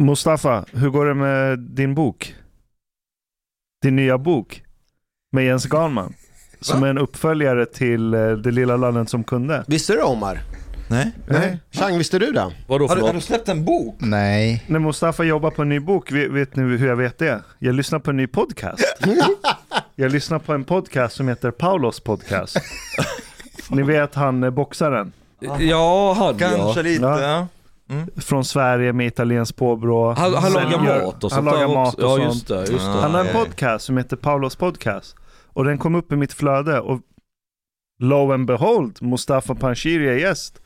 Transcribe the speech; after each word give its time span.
Mustafa, 0.00 0.64
hur 0.72 0.88
går 0.90 1.06
det 1.06 1.14
med 1.14 1.58
din 1.58 1.94
bok? 1.94 2.34
Din 3.82 3.96
nya 3.96 4.18
bok 4.18 4.62
med 5.32 5.44
Jens 5.44 5.66
Garnman. 5.66 6.14
Som 6.60 6.82
är 6.82 6.86
en 6.86 6.98
uppföljare 6.98 7.66
till 7.66 8.14
eh, 8.14 8.30
Det 8.30 8.50
lilla 8.50 8.76
landet 8.76 9.08
som 9.10 9.24
kunde. 9.24 9.64
Visste 9.66 9.92
du 9.92 10.02
Omar? 10.02 10.40
Nej? 10.90 11.12
Nej. 11.26 11.58
Chang, 11.70 11.98
visste 11.98 12.18
du 12.18 12.32
det? 12.32 12.52
Vadå 12.66 12.86
Har 12.86 12.96
du, 12.96 13.02
har 13.02 13.12
du 13.12 13.20
släppt 13.20 13.48
en 13.48 13.64
bok? 13.64 13.96
Nej. 13.98 14.64
När 14.66 14.78
Mustafa 14.78 15.24
jobbar 15.24 15.50
på 15.50 15.62
en 15.62 15.68
ny 15.68 15.80
bok, 15.80 16.12
vet, 16.12 16.30
vet 16.30 16.56
ni 16.56 16.62
hur 16.62 16.88
jag 16.88 16.96
vet 16.96 17.18
det? 17.18 17.42
Jag 17.58 17.74
lyssnar 17.74 17.98
på 17.98 18.10
en 18.10 18.16
ny 18.16 18.26
podcast. 18.26 18.84
jag 19.94 20.12
lyssnar 20.12 20.38
på 20.38 20.52
en 20.52 20.64
podcast 20.64 21.16
som 21.16 21.28
heter 21.28 21.50
Paulos 21.50 22.00
podcast. 22.00 22.56
ni 23.70 23.82
vet 23.82 24.14
han 24.14 24.44
eh, 24.44 24.50
boxaren 24.50 25.12
Ja, 25.58 26.14
han 26.18 26.38
Kanske 26.38 26.80
ja. 26.80 26.82
lite, 26.82 27.04
Ja. 27.04 27.46
Ja. 27.88 28.22
från 28.22 28.44
Sverige 28.44 28.92
med 28.92 29.06
italienskt 29.06 29.56
påbrå. 29.56 30.12
Han, 30.12 30.34
han 30.34 30.52
lagar 30.52 31.02
mat 31.04 31.24
och 31.24 31.32
Han 31.32 31.44
sånt 31.44 31.56
där 31.56 31.66
lagar 31.66 31.74
mat 31.74 31.94
och 31.94 32.02
Ja 32.02 32.18
just 32.18 32.48
det, 32.48 32.58
just 32.58 32.70
det. 32.70 32.90
Ah. 32.90 33.00
Han 33.00 33.14
har 33.14 33.20
en 33.20 33.26
ja. 33.26 33.44
podcast 33.44 33.84
som 33.84 33.96
heter 33.96 34.16
Paulos 34.16 34.56
podcast. 34.56 35.16
Och 35.52 35.64
den 35.64 35.78
kom 35.78 35.94
upp 35.94 36.12
i 36.12 36.16
mitt 36.16 36.32
flöde 36.32 36.80
och 36.80 37.00
lo 37.98 38.32
and 38.32 38.46
behold, 38.46 39.02
Mustafa 39.02 39.54
Panshiri 39.54 40.08
är 40.08 40.14
gäst. 40.16 40.60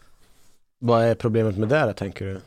Vad 0.79 1.05
är 1.05 1.15
problemet 1.15 1.59
med 1.59 1.69
det 1.69 1.93
tänker 1.93 2.25
du? 2.25 2.41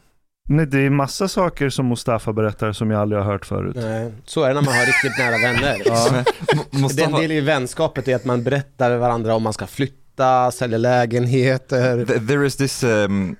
Nej, 0.48 0.66
det 0.66 0.80
är 0.80 0.90
massa 0.90 1.28
saker 1.28 1.70
som 1.70 1.88
Mustafa 1.88 2.34
berättar 2.34 2.72
som 2.72 2.92
jag 2.92 3.02
aldrig 3.02 3.22
har 3.22 3.32
hört 3.32 3.46
förut. 3.46 3.76
Nej, 3.76 4.12
så 4.26 4.44
är 4.44 4.48
det 4.48 4.54
när 4.54 4.62
man 4.62 4.73
har 4.73 4.86
riktigt 4.86 5.17
nära 5.17 5.38
vänner. 5.38 5.82
Ja. 5.86 6.10
Den 6.72 6.82
Mustafa, 6.82 7.20
del 7.20 7.32
i 7.32 7.42
vänskapet 7.42 8.08
är 8.08 8.16
att 8.16 8.26
man 8.26 8.44
berättar 8.44 8.89
för 8.89 8.98
varandra 8.98 9.36
om 9.36 9.44
man 9.44 9.54
ska 9.54 9.67
flytta, 9.67 10.52
sälja 10.52 10.78
lägenheter. 10.78 12.06
th- 12.06 12.28
there 12.28 12.48
is 12.48 12.56
this 12.56 12.84
um, 12.84 13.36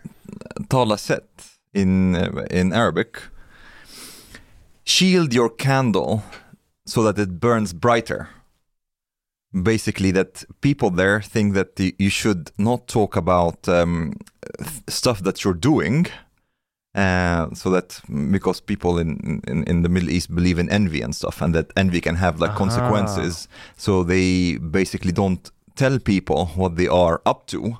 talesätt 0.70 1.58
in, 1.74 2.16
uh, 2.16 2.46
in 2.50 2.74
Arabic. 2.74 3.22
Shield 4.84 5.34
your 5.34 5.50
candle 5.50 6.24
so 6.86 7.04
that 7.04 7.18
it 7.20 7.40
burns 7.40 7.74
brighter. 7.74 8.30
Basically, 9.52 10.12
that 10.12 10.44
people 10.62 10.90
there 10.90 11.22
think 11.22 11.54
that 11.54 11.80
you 11.80 12.10
should 12.10 12.52
not 12.58 12.88
talk 12.88 13.16
about 13.16 13.68
um, 13.70 14.14
th- 14.58 14.84
stuff 14.90 15.24
that 15.24 15.44
you're 15.44 15.54
doing. 15.54 16.08
Uh, 16.94 17.48
so 17.54 17.70
that 17.70 18.02
because 18.32 18.62
people 18.62 18.98
in, 18.98 19.42
in 19.48 19.64
in 19.64 19.82
the 19.82 19.90
Middle 19.90 20.10
East 20.10 20.34
believe 20.34 20.60
in 20.60 20.70
envy 20.70 21.02
and 21.02 21.16
stuff, 21.16 21.42
and 21.42 21.54
that 21.56 21.72
envy 21.76 22.02
can 22.02 22.16
have 22.16 22.40
like 22.40 22.52
Aha. 22.52 22.58
consequences. 22.58 23.48
So 23.78 24.04
they 24.04 24.58
basically 24.58 25.12
don't 25.12 25.52
tell 25.76 26.00
people 26.00 26.48
what 26.56 26.76
they 26.76 26.88
are 26.88 27.22
up 27.26 27.48
to, 27.48 27.78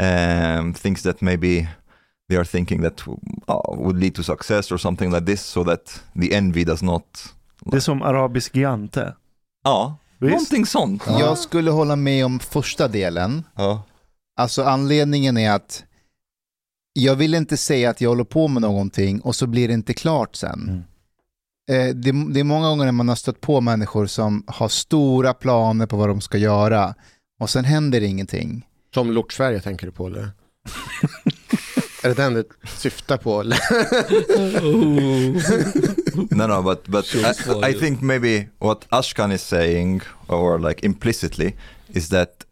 um, 0.00 0.74
things 0.74 1.02
that 1.02 1.22
maybe 1.22 1.68
they 2.28 2.38
are 2.38 2.44
thinking 2.44 2.82
that 2.82 3.02
uh, 3.08 3.76
would 3.76 4.00
lead 4.00 4.14
to 4.14 4.22
success 4.22 4.72
or 4.72 4.76
something 4.78 5.12
like 5.12 5.26
this, 5.26 5.42
so 5.42 5.64
that 5.64 6.02
the 6.20 6.34
envy 6.34 6.64
does 6.64 6.82
not. 6.82 7.34
Det 7.60 7.76
är 7.76 7.80
som 7.80 8.02
arabisk 8.02 8.56
jante. 8.56 9.14
Ja, 9.64 9.96
Visst? 10.18 10.32
någonting 10.32 10.66
sånt. 10.66 11.02
Jag 11.06 11.38
skulle 11.38 11.70
hålla 11.70 11.96
med 11.96 12.24
om 12.26 12.38
första 12.38 12.88
delen. 12.88 13.44
Ja. 13.54 13.82
Alltså 14.36 14.62
anledningen 14.62 15.36
är 15.36 15.50
att 15.52 15.84
jag 16.92 17.16
vill 17.16 17.34
inte 17.34 17.56
säga 17.56 17.90
att 17.90 18.00
jag 18.00 18.08
håller 18.10 18.24
på 18.24 18.48
med 18.48 18.62
någonting 18.62 19.20
och 19.20 19.34
så 19.36 19.46
blir 19.46 19.68
det 19.68 19.74
inte 19.74 19.94
klart 19.94 20.36
sen. 20.36 20.84
Eh, 21.70 21.94
det, 21.94 22.32
det 22.32 22.40
är 22.40 22.44
många 22.44 22.68
gånger 22.68 22.84
när 22.84 22.92
man 22.92 23.08
har 23.08 23.16
stött 23.16 23.40
på 23.40 23.60
människor 23.60 24.06
som 24.06 24.44
har 24.46 24.68
stora 24.68 25.34
planer 25.34 25.86
på 25.86 25.96
vad 25.96 26.08
de 26.08 26.20
ska 26.20 26.38
göra 26.38 26.94
och 27.40 27.50
sen 27.50 27.64
händer 27.64 28.00
ingenting. 28.00 28.66
Som 28.94 29.10
Lort 29.12 29.32
Sverige 29.32 29.60
tänker 29.60 29.86
du 29.86 29.92
på 29.92 30.06
eller? 30.06 30.30
är 32.06 32.14
det 32.14 32.22
den 32.22 32.34
du 32.34 32.44
syftar 32.76 33.16
på? 33.16 33.42
No, 36.30 36.46
no, 36.46 36.62
but 36.62 36.88
but 36.88 37.14
I, 37.14 37.70
I 37.70 37.74
think 37.74 38.00
maybe 38.02 38.48
what 38.58 38.86
Ashkan 38.90 39.32
is 39.32 39.42
saying, 39.42 40.00
or 40.28 40.58
like 40.58 40.86
implicitly, 40.86 41.54
is 41.88 42.08
that 42.08 42.44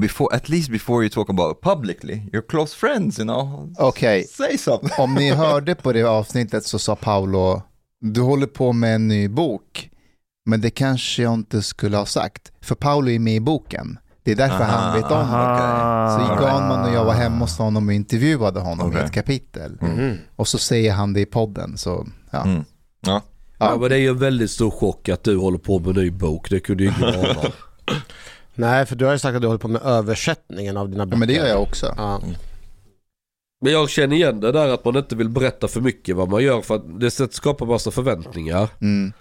before, 0.00 0.34
at 0.34 0.48
least 0.48 0.70
before 0.70 1.02
you 1.02 1.10
talk 1.10 1.28
about 1.28 1.56
it 1.56 1.60
publicly, 1.60 2.22
you're 2.32 2.42
close 2.46 2.74
friends, 2.74 3.18
you 3.18 3.24
know. 3.24 3.70
Okej, 3.78 4.24
Say 4.26 4.56
something. 4.58 4.90
om 4.98 5.14
ni 5.14 5.30
hörde 5.34 5.74
på 5.74 5.92
det 5.92 6.02
avsnittet 6.02 6.66
så 6.66 6.78
sa 6.78 6.96
Paolo, 6.96 7.62
du 8.00 8.20
håller 8.20 8.46
på 8.46 8.72
med 8.72 8.94
en 8.94 9.08
ny 9.08 9.28
bok, 9.28 9.90
men 10.46 10.60
det 10.60 10.70
kanske 10.70 11.22
jag 11.22 11.34
inte 11.34 11.62
skulle 11.62 11.96
ha 11.96 12.06
sagt, 12.06 12.52
för 12.60 12.74
Paolo 12.74 13.10
är 13.10 13.18
med 13.18 13.34
i 13.36 13.40
boken. 13.40 13.98
Det 14.24 14.32
är 14.32 14.36
därför 14.36 14.64
han 14.64 14.94
vet 14.94 15.04
om 15.04 15.10
det. 15.10 15.14
Aha. 15.16 16.36
Så 16.36 16.42
Ganman 16.44 16.88
och 16.88 16.94
jag 16.94 17.04
var 17.04 17.12
hemma 17.14 17.38
hos 17.38 17.58
honom 17.58 17.88
och 17.88 17.94
intervjuade 17.94 18.60
honom 18.60 18.88
i 18.88 18.94
Okej. 18.94 19.04
ett 19.04 19.12
kapitel. 19.12 19.78
Mm. 19.80 20.16
Och 20.36 20.48
så 20.48 20.58
säger 20.58 20.92
han 20.92 21.12
det 21.12 21.20
i 21.20 21.26
podden. 21.26 21.76
Så, 21.78 22.06
ja. 22.30 22.42
Mm. 22.44 22.64
Ja. 23.06 23.20
Ja 23.58 23.76
men 23.80 23.88
det 23.88 23.94
är 23.94 23.98
ju 24.00 24.08
en 24.08 24.18
väldigt 24.18 24.50
stor 24.50 24.70
chock 24.70 25.08
att 25.08 25.24
du 25.24 25.36
håller 25.36 25.58
på 25.58 25.78
med 25.78 25.88
en 25.88 25.94
ny 26.04 26.10
bok. 26.10 26.50
Det 26.50 26.60
kunde 26.60 26.82
ju 26.84 26.88
ingen 26.98 27.14
ana. 27.14 27.36
Nej, 28.54 28.86
för 28.86 28.96
du 28.96 29.04
har 29.04 29.12
ju 29.12 29.18
sagt 29.18 29.34
att 29.36 29.40
du 29.42 29.46
håller 29.46 29.58
på 29.58 29.68
med 29.68 29.82
översättningen 29.82 30.76
av 30.76 30.88
dina 30.88 31.02
Ja, 31.02 31.06
böcker. 31.06 31.18
men 31.18 31.28
det 31.28 31.34
gör 31.34 31.46
jag 31.46 31.62
också. 31.62 31.94
Ja. 31.96 32.20
Men 33.60 33.72
jag 33.72 33.90
känner 33.90 34.16
igen 34.16 34.40
det 34.40 34.52
där 34.52 34.68
att 34.68 34.84
man 34.84 34.96
inte 34.96 35.16
vill 35.16 35.28
berätta 35.28 35.68
för 35.68 35.80
mycket 35.80 36.16
vad 36.16 36.28
man 36.28 36.42
gör 36.42 36.60
för 36.62 36.74
att 36.74 37.00
det 37.00 37.10
skapar 37.34 37.66
massa 37.66 37.90
förväntningar. 37.90 38.68
Mm. 38.80 39.12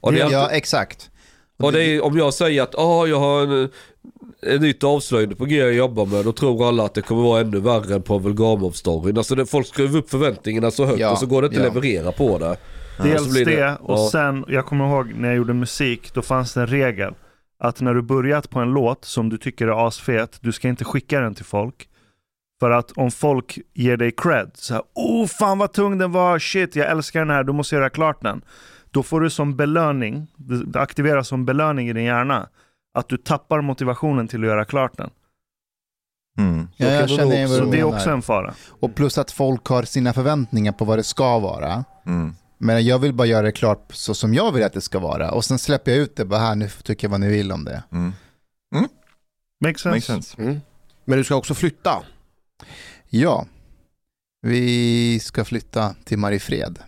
Och 0.00 0.12
det 0.12 0.20
är 0.20 0.30
Ja, 0.30 0.38
alltid, 0.42 0.56
exakt. 0.56 1.10
och 1.58 1.72
det 1.72 1.84
är, 1.84 2.04
om 2.04 2.18
jag 2.18 2.34
säger 2.34 2.62
att 2.62 2.74
ah, 2.74 3.06
jag 3.06 3.20
har 3.20 3.42
en, 3.42 3.68
en 4.46 4.60
nytt 4.60 4.84
avslöjande 4.84 5.36
på 5.36 5.44
G 5.44 5.56
jag 5.56 5.74
jobbar 5.74 6.06
med, 6.06 6.24
då 6.24 6.32
tror 6.32 6.68
alla 6.68 6.84
att 6.84 6.94
det 6.94 7.02
kommer 7.02 7.22
vara 7.22 7.40
ännu 7.40 7.60
värre 7.60 7.94
än 7.94 8.02
Pavel 8.02 8.34
Gamov-storyn. 8.34 9.18
Alltså 9.18 9.34
det, 9.34 9.46
folk 9.46 9.66
skruvar 9.66 9.98
upp 9.98 10.10
förväntningarna 10.10 10.70
så 10.70 10.84
högt 10.86 11.00
Ja, 11.00 11.10
och 11.10 11.18
så 11.18 11.26
går 11.26 11.42
det 11.42 11.48
inte 11.48 11.60
ja. 11.60 11.66
att 11.68 11.74
leverera 11.74 12.12
på 12.12 12.38
det. 12.38 12.56
Dels 13.02 13.34
det, 13.34 13.44
det- 13.44 13.76
och 13.80 13.98
ja. 13.98 14.08
sen, 14.12 14.44
jag 14.48 14.66
kommer 14.66 14.88
ihåg 14.88 15.14
när 15.14 15.28
jag 15.28 15.36
gjorde 15.36 15.54
musik, 15.54 16.14
då 16.14 16.22
fanns 16.22 16.54
det 16.54 16.60
en 16.60 16.66
regel. 16.66 17.14
Att 17.58 17.80
när 17.80 17.94
du 17.94 18.02
börjat 18.02 18.50
på 18.50 18.58
en 18.60 18.68
låt 18.72 19.04
som 19.04 19.28
du 19.28 19.38
tycker 19.38 19.66
är 19.66 19.86
asfet, 19.86 20.38
du 20.40 20.52
ska 20.52 20.68
inte 20.68 20.84
skicka 20.84 21.20
den 21.20 21.34
till 21.34 21.44
folk. 21.44 21.88
För 22.60 22.70
att 22.70 22.92
om 22.92 23.10
folk 23.10 23.58
ger 23.74 23.96
dig 23.96 24.12
cred, 24.16 24.50
så 24.54 24.74
här, 24.74 24.82
oh 24.94 25.26
fan 25.26 25.58
vad 25.58 25.72
tung 25.72 25.98
den 25.98 26.12
var, 26.12 26.38
shit 26.38 26.76
jag 26.76 26.90
älskar 26.90 27.20
den 27.20 27.30
här, 27.30 27.44
du 27.44 27.52
måste 27.52 27.74
göra 27.74 27.90
klart 27.90 28.22
den. 28.22 28.42
Då 28.90 29.02
får 29.02 29.20
du 29.20 29.30
som 29.30 29.56
belöning, 29.56 30.26
det 30.36 30.64
det 30.64 30.80
aktiveras 30.80 31.28
som 31.28 31.44
belöning 31.44 31.88
i 31.88 31.92
din 31.92 32.04
hjärna, 32.04 32.48
att 32.94 33.08
du 33.08 33.16
tappar 33.16 33.60
motivationen 33.60 34.28
till 34.28 34.40
att 34.40 34.46
göra 34.46 34.64
klart 34.64 34.96
den. 34.96 35.10
Mm. 36.38 36.68
Ja, 36.76 36.86
jag 36.86 37.10
känner 37.10 37.46
vad 37.46 37.58
Så 37.58 37.64
det 37.64 37.80
är 37.80 37.84
också 37.84 38.10
en 38.10 38.22
fara. 38.22 38.54
Och 38.68 38.94
plus 38.94 39.18
att 39.18 39.30
folk 39.30 39.66
har 39.66 39.82
sina 39.82 40.12
förväntningar 40.12 40.72
på 40.72 40.84
vad 40.84 40.98
det 40.98 41.02
ska 41.02 41.38
vara. 41.38 41.84
Mm. 42.06 42.34
Men 42.58 42.86
jag 42.86 42.98
vill 42.98 43.12
bara 43.12 43.26
göra 43.26 43.42
det 43.42 43.52
klart 43.52 43.86
så 43.92 44.14
som 44.14 44.34
jag 44.34 44.52
vill 44.52 44.64
att 44.64 44.72
det 44.72 44.80
ska 44.80 44.98
vara. 44.98 45.30
Och 45.30 45.44
sen 45.44 45.58
släpper 45.58 45.90
jag 45.90 46.00
ut 46.00 46.16
det 46.16 46.24
bara 46.24 46.40
här, 46.40 46.54
nu 46.54 46.68
tycker 46.68 47.04
jag 47.04 47.10
vad 47.10 47.20
ni 47.20 47.28
vill 47.28 47.52
om 47.52 47.64
det. 47.64 47.82
Mm. 47.92 48.12
Makes 49.64 49.80
sense. 49.80 49.88
Makes 49.88 50.04
sense. 50.04 50.42
Mm. 50.42 50.60
Men 51.04 51.18
du 51.18 51.24
ska 51.24 51.34
också 51.34 51.54
flytta. 51.54 52.02
Ja, 53.08 53.46
vi 54.42 55.20
ska 55.20 55.44
flytta 55.44 55.94
till 56.04 56.18
Mariefred. 56.18 56.78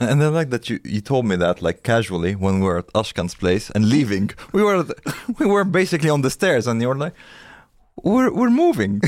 And 0.00 0.22
I 0.22 0.28
like 0.28 0.50
that 0.50 0.68
you, 0.68 0.80
you 0.84 1.00
told 1.00 1.24
me 1.24 1.36
that 1.36 1.62
like 1.62 1.82
casually 1.82 2.34
when 2.34 2.60
we 2.60 2.66
were 2.66 2.78
at 2.78 2.92
Ashkan's 2.94 3.34
place 3.34 3.70
and 3.70 3.88
leaving. 3.88 4.30
We 4.52 4.62
were 4.62 4.84
we 5.38 5.46
were 5.46 5.64
basically 5.64 6.10
on 6.10 6.22
the 6.22 6.30
stairs 6.30 6.66
and 6.66 6.82
you're 6.82 6.96
like, 6.96 7.14
we're 8.02 8.30
we're 8.30 8.50
moving. 8.50 9.00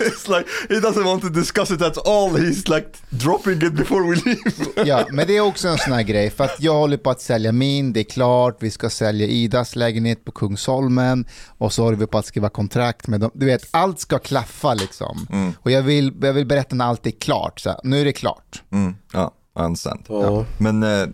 it's 0.00 0.28
like 0.28 0.46
he 0.68 0.80
doesn't 0.80 1.04
want 1.04 1.22
to 1.22 1.30
discuss 1.30 1.70
it 1.70 1.82
at 1.82 1.98
all. 1.98 2.30
He's 2.30 2.68
like 2.68 2.86
dropping 3.10 3.62
it 3.62 3.74
before 3.74 4.02
we 4.02 4.16
leave. 4.16 4.42
Ja, 4.86 5.06
men 5.10 5.26
det 5.26 5.36
är 5.36 5.40
också 5.40 5.68
en 5.68 5.78
sån 5.78 5.92
här 5.92 6.02
grej, 6.02 6.30
för 6.30 6.44
att 6.44 6.56
jag 6.60 6.74
håller 6.74 6.96
på 6.96 7.10
att 7.10 7.20
sälja 7.20 7.52
min, 7.52 7.92
det 7.92 8.00
är 8.00 8.04
klart, 8.04 8.56
vi 8.60 8.70
ska 8.70 8.90
sälja 8.90 9.26
Idas 9.26 9.76
lägenhet 9.76 10.24
på 10.24 10.32
Kungsholmen 10.32 11.24
och 11.58 11.72
så 11.72 11.82
håller 11.82 11.98
vi 11.98 12.06
på 12.06 12.18
att 12.18 12.26
skriva 12.26 12.48
kontrakt 12.48 13.06
med 13.08 13.20
dem. 13.20 13.30
Du 13.34 13.46
vet, 13.46 13.68
allt 13.70 14.00
ska 14.00 14.18
klaffa 14.18 14.74
liksom. 14.74 15.26
Mm. 15.32 15.52
Och 15.60 15.70
jag 15.70 15.82
vill, 15.82 16.12
jag 16.22 16.32
vill 16.32 16.46
berätta 16.46 16.76
när 16.76 16.84
allt 16.84 17.06
är 17.06 17.10
klart, 17.10 17.60
så 17.60 17.70
här, 17.70 17.80
nu 17.84 18.00
är 18.00 18.04
det 18.04 18.12
klart. 18.12 18.62
Mm. 18.70 18.94
Ja, 19.12 19.34
understand. 19.54 20.04
Ja. 20.08 20.44
Men 20.58 20.82
eh, 20.82 21.08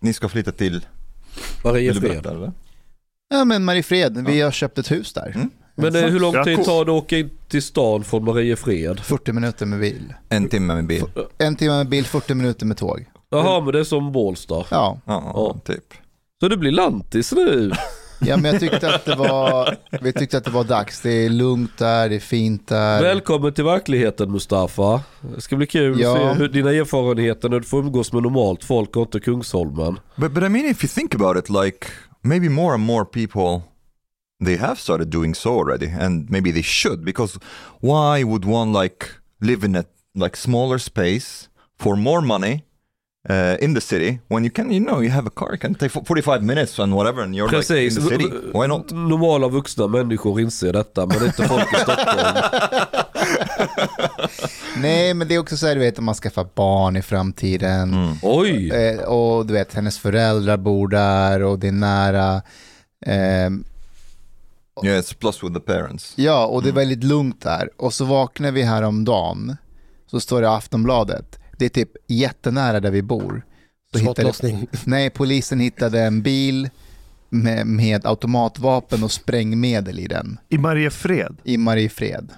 ni 0.00 0.12
ska 0.12 0.28
flytta 0.28 0.52
till, 0.52 0.72
vill 0.72 0.80
du 1.62 1.68
Mariefred. 1.68 2.02
berätta 2.02 2.30
eller? 2.30 2.52
Ja 3.28 3.44
men 3.44 3.64
Mariefred, 3.64 4.26
vi 4.26 4.40
har 4.40 4.50
köpt 4.50 4.78
ett 4.78 4.90
hus 4.90 5.12
där. 5.12 5.32
Mm. 5.34 5.50
Men 5.74 5.96
eh, 5.96 6.02
hur 6.02 6.20
lång 6.20 6.44
tid 6.44 6.64
tar 6.64 6.84
det 6.84 6.92
att 6.92 7.02
åka 7.02 7.18
in 7.18 7.30
till 7.48 7.62
stan 7.62 8.04
från 8.04 8.24
Mariefred? 8.24 9.00
40 9.00 9.32
minuter 9.32 9.66
med 9.66 9.80
bil. 9.80 10.14
En 10.28 10.48
timme 10.48 10.74
med 10.74 10.86
bil. 10.86 11.04
En 11.38 11.56
timme 11.56 11.76
med 11.76 11.88
bil, 11.88 12.04
40 12.04 12.34
minuter 12.34 12.66
med 12.66 12.76
tåg. 12.76 13.06
Jaha 13.30 13.60
men 13.60 13.72
det 13.72 13.78
är 13.80 13.84
som 13.84 14.12
Bålsta. 14.12 14.54
Ja, 14.54 15.00
Ja, 15.06 15.32
Ja. 15.34 15.56
typ. 15.74 15.94
Så 16.40 16.48
det 16.48 16.56
blir 16.56 16.70
lantis 16.72 17.32
nu? 17.32 17.72
ja 18.20 18.36
men 18.36 18.44
jag 18.52 18.60
tyckte 18.60 18.94
att 18.94 19.04
det 19.04 19.14
var, 19.14 19.76
vi 20.02 20.12
tyckte 20.12 20.38
att 20.38 20.44
det 20.44 20.50
var 20.50 20.64
dags. 20.64 21.00
Det 21.00 21.10
är 21.10 21.28
lugnt 21.28 21.78
där, 21.78 22.08
det 22.08 22.14
är 22.14 22.20
fint 22.20 22.68
där. 22.68 23.02
Välkommen 23.02 23.52
till 23.52 23.64
verkligheten 23.64 24.32
Mustafa. 24.32 25.00
Det 25.34 25.40
ska 25.40 25.56
bli 25.56 25.66
kul 25.66 26.00
Ja. 26.00 26.12
att 26.30 26.36
se 26.36 26.42
hur 26.42 26.48
dina 26.48 26.70
erfarenheter 26.72 27.48
när 27.48 27.58
du 27.60 27.66
får 27.66 27.78
umgås 27.78 28.12
med 28.12 28.22
normalt 28.22 28.64
folk 28.64 28.96
och 28.96 29.02
inte 29.02 29.20
Kungsholmen. 29.20 29.98
But 30.16 30.32
but 30.32 30.42
I 30.44 30.48
mean, 30.48 30.66
if 30.66 30.84
you 30.84 30.88
think 30.88 31.14
about 31.14 31.36
it, 31.36 31.50
like 31.50 31.86
maybe 32.26 32.48
more 32.48 32.74
and 32.74 32.84
more 32.84 33.04
people 33.04 33.72
they 34.40 34.56
have 34.56 34.78
started 34.78 35.10
doing 35.10 35.34
so 35.34 35.54
already, 35.54 35.86
and 35.86 36.28
maybe 36.30 36.50
they 36.50 36.62
should 36.62 37.04
because 37.04 37.38
why 37.80 38.22
would 38.22 38.44
one 38.44 38.72
like 38.72 39.14
live 39.40 39.64
in 39.64 39.76
a 39.76 39.84
like 40.14 40.36
smaller 40.36 40.78
space 40.78 41.48
for 41.78 41.96
more 41.96 42.22
money 42.22 42.64
uh, 43.28 43.56
in 43.60 43.74
the 43.74 43.80
city 43.80 44.20
when 44.28 44.44
you 44.44 44.50
can, 44.50 44.70
you 44.70 44.80
know, 44.80 45.00
you 45.00 45.10
have 45.10 45.26
a 45.26 45.30
car, 45.30 45.50
you 45.52 45.58
can 45.58 45.74
take 45.74 45.90
45 45.90 46.42
minutes 46.42 46.78
and 46.78 46.94
whatever 46.94 47.22
and 47.22 47.34
you're 47.34 47.46
like 47.46 47.54
in 47.54 47.58
Precis. 47.62 47.94
the 47.94 48.00
city. 48.02 48.28
Why 48.52 48.66
not? 48.66 48.92
Normala 48.92 49.48
vuxna 49.48 49.86
människor 49.88 50.40
inser 50.40 50.72
detta, 50.72 51.06
men 51.06 51.24
inte 51.24 51.48
folk 51.48 51.72
i 51.72 51.76
Stockholm. 51.76 52.36
Nej, 54.76 55.14
men 55.14 55.28
det 55.28 55.34
är 55.34 55.38
också 55.38 55.56
så 55.56 55.66
här, 55.66 55.74
du 55.74 55.80
vet, 55.80 55.98
om 55.98 56.04
man 56.04 56.14
skaffar 56.14 56.48
barn 56.54 56.96
i 56.96 57.02
framtiden. 57.02 57.94
Mm. 57.94 58.14
Oj! 58.22 58.70
Eh, 58.70 58.98
och 59.00 59.46
du 59.46 59.52
vet, 59.52 59.74
hennes 59.74 59.98
föräldrar 59.98 60.56
bor 60.56 60.88
där 60.88 61.42
och 61.42 61.58
det 61.58 61.68
är 61.68 61.72
nära. 61.72 62.42
Ehm, 63.06 63.64
Yeah, 64.84 65.00
it's 65.00 65.16
plus 65.18 65.42
with 65.42 65.54
the 65.54 65.60
parents. 65.60 66.12
ja, 66.16 66.46
och 66.46 66.62
det 66.62 66.68
är 66.68 66.72
väldigt 66.72 67.04
lugnt 67.04 67.42
där. 67.42 67.70
Och 67.76 67.94
så 67.94 68.04
vaknar 68.04 68.50
vi 68.52 68.62
här 68.62 68.82
om 68.82 69.04
dagen 69.04 69.56
så 70.10 70.20
står 70.20 70.40
det 70.40 70.46
i 70.46 70.50
Aftonbladet. 70.50 71.38
Det 71.58 71.64
är 71.64 71.68
typ 71.68 71.90
jättenära 72.06 72.80
där 72.80 72.90
vi 72.90 73.02
bor. 73.02 73.44
Så 73.92 73.98
hittade, 73.98 74.14
Skottlossning. 74.14 74.66
nej, 74.84 75.10
polisen 75.10 75.60
hittade 75.60 76.00
en 76.00 76.22
bil 76.22 76.68
med, 77.28 77.66
med 77.66 78.06
automatvapen 78.06 79.04
och 79.04 79.12
sprängmedel 79.12 79.98
i 79.98 80.06
den. 80.06 80.38
I 80.48 80.58
Mariefred. 80.58 81.36
I 81.44 81.56
Mariefred. 81.56 82.32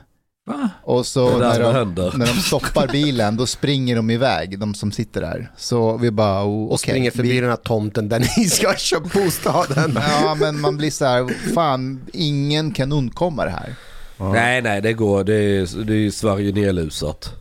Va? 0.49 0.71
Och 0.83 1.07
så 1.07 1.39
när 1.39 1.61
de, 1.85 1.95
när 2.19 2.27
de 2.27 2.33
stoppar 2.33 2.89
bilen, 2.93 3.37
då 3.37 3.47
springer 3.47 3.97
de 3.97 4.11
iväg, 4.11 4.59
de 4.59 4.75
som 4.75 4.93
sitter 4.93 5.21
där. 5.21 5.53
Så 5.57 5.97
vi 5.97 6.11
bara, 6.11 6.45
oh, 6.45 6.69
Och 6.73 6.81
springer 6.81 7.11
förbi 7.11 7.33
vi- 7.33 7.41
den 7.41 7.51
här 7.51 7.57
tomten 7.57 8.09
där 8.09 8.19
ni 8.39 8.45
ska 8.49 8.75
köpa 8.77 9.09
bostaden. 9.15 9.99
Ja, 10.23 10.35
men 10.41 10.61
man 10.61 10.77
blir 10.77 10.91
så 10.91 11.05
här, 11.05 11.53
fan, 11.55 12.01
ingen 12.13 12.71
kan 12.73 12.93
undkomma 12.93 13.45
det 13.45 13.51
här. 13.51 13.75
Nej, 14.21 14.63
nej, 14.63 14.81
det 14.83 14.93
går. 14.93 15.25
Det 15.25 15.35
är, 15.35 15.85
det 15.85 15.95
är 15.95 16.11
Sverige 16.11 16.53
nedlusat. 16.53 17.35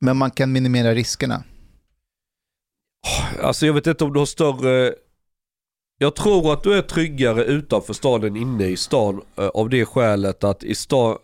Men 0.00 0.16
man 0.16 0.30
kan 0.30 0.52
minimera 0.52 0.94
riskerna. 0.94 1.42
Alltså 3.42 3.66
jag 3.66 3.72
vet 3.74 3.86
inte 3.86 4.04
om 4.04 4.12
du 4.12 4.18
har 4.18 4.26
större... 4.26 4.94
Jag 5.98 6.14
tror 6.16 6.52
att 6.52 6.62
du 6.62 6.74
är 6.78 6.82
tryggare 6.82 7.44
utanför 7.44 7.92
stan 7.92 8.24
än 8.24 8.36
inne 8.36 8.66
i 8.66 8.76
stan 8.76 9.20
eh, 9.38 9.46
av 9.46 9.68
det 9.68 9.84
skälet 9.84 10.44
att 10.44 10.62
i 10.62 10.74
stan... 10.74 11.16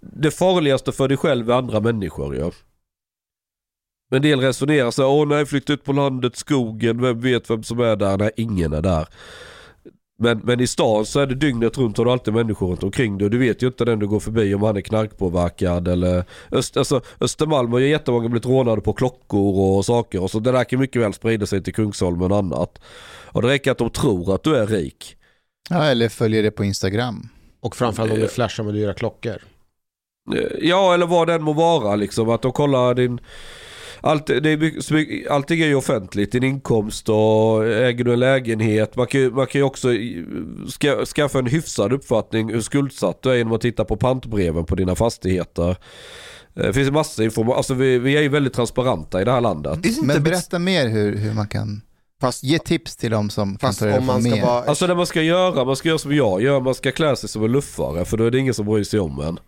Det 0.00 0.30
farligaste 0.30 0.92
för 0.92 1.08
dig 1.08 1.16
själv 1.16 1.50
är 1.50 1.54
andra 1.54 1.80
människor 1.80 2.36
ja. 2.36 2.50
Men 4.10 4.16
en 4.16 4.22
del 4.22 4.40
resonerar 4.40 4.90
så 4.90 5.02
här, 5.02 5.08
åh 5.08 5.28
nej 5.28 5.46
flytta 5.46 5.72
ut 5.72 5.84
på 5.84 5.92
landet, 5.92 6.36
skogen, 6.36 7.02
vem 7.02 7.20
vet 7.20 7.50
vem 7.50 7.62
som 7.62 7.80
är 7.80 7.96
där? 7.96 8.18
Nej, 8.18 8.30
ingen 8.36 8.72
är 8.72 8.82
där. 8.82 9.08
Men, 10.18 10.38
men 10.38 10.60
i 10.60 10.66
stan 10.66 11.06
så 11.06 11.20
är 11.20 11.26
det 11.26 11.34
dygnet 11.34 11.78
runt 11.78 11.98
har 11.98 12.04
du 12.04 12.10
alltid 12.10 12.34
människor 12.34 12.70
runt 12.70 12.82
omkring 12.82 13.18
dig 13.18 13.24
och 13.24 13.30
du 13.30 13.38
vet 13.38 13.62
ju 13.62 13.66
inte 13.66 13.84
den 13.84 13.98
du 13.98 14.06
går 14.06 14.20
förbi 14.20 14.54
om 14.54 14.62
han 14.62 14.76
är 14.76 14.80
knarkpåverkad 14.80 15.88
eller 15.88 16.24
Öst, 16.52 16.76
alltså, 16.76 17.00
Östermalm 17.20 17.72
har 17.72 17.78
ju 17.78 17.88
jättemånga 17.88 18.28
blivit 18.28 18.46
rånade 18.46 18.80
på 18.80 18.92
klockor 18.92 19.76
och 19.76 19.84
saker 19.84 20.22
och 20.22 20.30
så 20.30 20.40
det 20.40 20.52
där 20.52 20.64
kan 20.64 20.80
mycket 20.80 21.02
väl 21.02 21.12
sprida 21.12 21.46
sig 21.46 21.62
till 21.62 21.74
Kungsholmen 21.74 22.32
och 22.32 22.38
annat. 22.38 22.80
Och 23.32 23.42
det 23.42 23.48
räcker 23.48 23.70
att 23.70 23.78
de 23.78 23.90
tror 23.90 24.34
att 24.34 24.42
du 24.42 24.56
är 24.56 24.66
rik. 24.66 25.16
Ja, 25.70 25.84
eller 25.84 26.08
följer 26.08 26.42
det 26.42 26.50
på 26.50 26.64
Instagram. 26.64 27.28
Och 27.60 27.76
framförallt 27.76 28.12
om 28.12 28.18
du 28.18 28.28
flashar 28.28 28.64
med 28.64 28.74
dyra 28.74 28.94
klockor. 28.94 29.36
Eh, 30.34 30.42
Ja 30.60 30.94
eller 30.94 31.06
vad 31.06 31.26
den 31.28 31.42
må 31.42 31.52
vara 31.52 31.96
liksom 31.96 32.28
att 32.30 32.42
de 32.42 32.52
kollar 32.52 32.94
din 32.94 33.20
allt, 34.02 34.26
det 34.26 34.50
är 34.50 34.56
mycket, 34.92 35.30
allting 35.30 35.60
är 35.60 35.66
ju 35.66 35.74
offentligt, 35.74 36.32
din 36.32 36.42
inkomst 36.44 37.08
och 37.08 37.66
äger 37.66 38.04
du 38.04 38.12
en 38.12 38.20
lägenhet. 38.20 38.96
Man 38.96 39.06
kan, 39.06 39.20
ju- 39.20 39.30
man 39.30 39.46
kan 39.46 39.58
ju 39.60 39.62
också 39.64 39.88
ska, 40.68 41.04
skaffa 41.06 41.38
en 41.38 41.46
hyfsad 41.46 41.92
uppfattning 41.92 42.50
hur 42.52 42.60
skuldsatt 42.60 43.22
du 43.22 43.30
är 43.30 43.34
genom 43.34 43.52
att 43.52 43.60
titta 43.60 43.84
på 43.84 43.96
pantbreven 43.96 44.64
på 44.64 44.74
dina 44.74 44.94
fastigheter. 44.94 45.70
Eh, 45.70 45.76
Det 46.54 46.72
finns 46.72 46.88
en 46.88 46.94
massa 46.94 47.24
information, 47.24 47.56
alltså 47.56 47.74
vi, 47.74 47.98
vi 47.98 48.16
är 48.16 48.22
ju 48.22 48.28
väldigt 48.28 48.52
transparenta 48.54 49.20
i 49.20 49.24
det 49.24 49.32
här 49.32 49.40
landet. 49.40 49.78
Men 50.02 50.22
berätta 50.22 50.58
mer 50.58 50.88
hur, 50.88 51.16
hur 51.16 51.34
man 51.34 51.48
kan 51.48 51.82
Fast, 52.20 52.44
ge 52.44 52.58
tips 52.58 52.96
till 52.96 53.10
dem 53.10 53.30
som 53.30 53.48
kan 53.56 53.68
fast 53.68 53.78
ta 53.78 53.86
reda 53.86 53.98
om 53.98 54.06
på 54.06 54.12
man 54.12 54.22
ska 54.22 54.30
mer. 54.30 54.42
vara... 54.42 54.64
Alltså 54.64 54.86
det 54.86 54.94
man 54.94 55.06
ska 55.06 55.22
göra, 55.22 55.64
man 55.64 55.76
ska 55.76 55.88
göra 55.88 55.98
som 55.98 56.14
jag 56.14 56.42
gör, 56.42 56.60
man 56.60 56.74
ska 56.74 56.92
klä 56.92 57.16
sig 57.16 57.28
som 57.28 57.44
en 57.44 57.52
luffare 57.52 58.04
för 58.04 58.16
då 58.16 58.24
är 58.24 58.30
det 58.30 58.38
ingen 58.38 58.54
som 58.54 58.66
bryr 58.66 58.84
sig 58.84 59.00
om 59.00 59.20
en. 59.20 59.38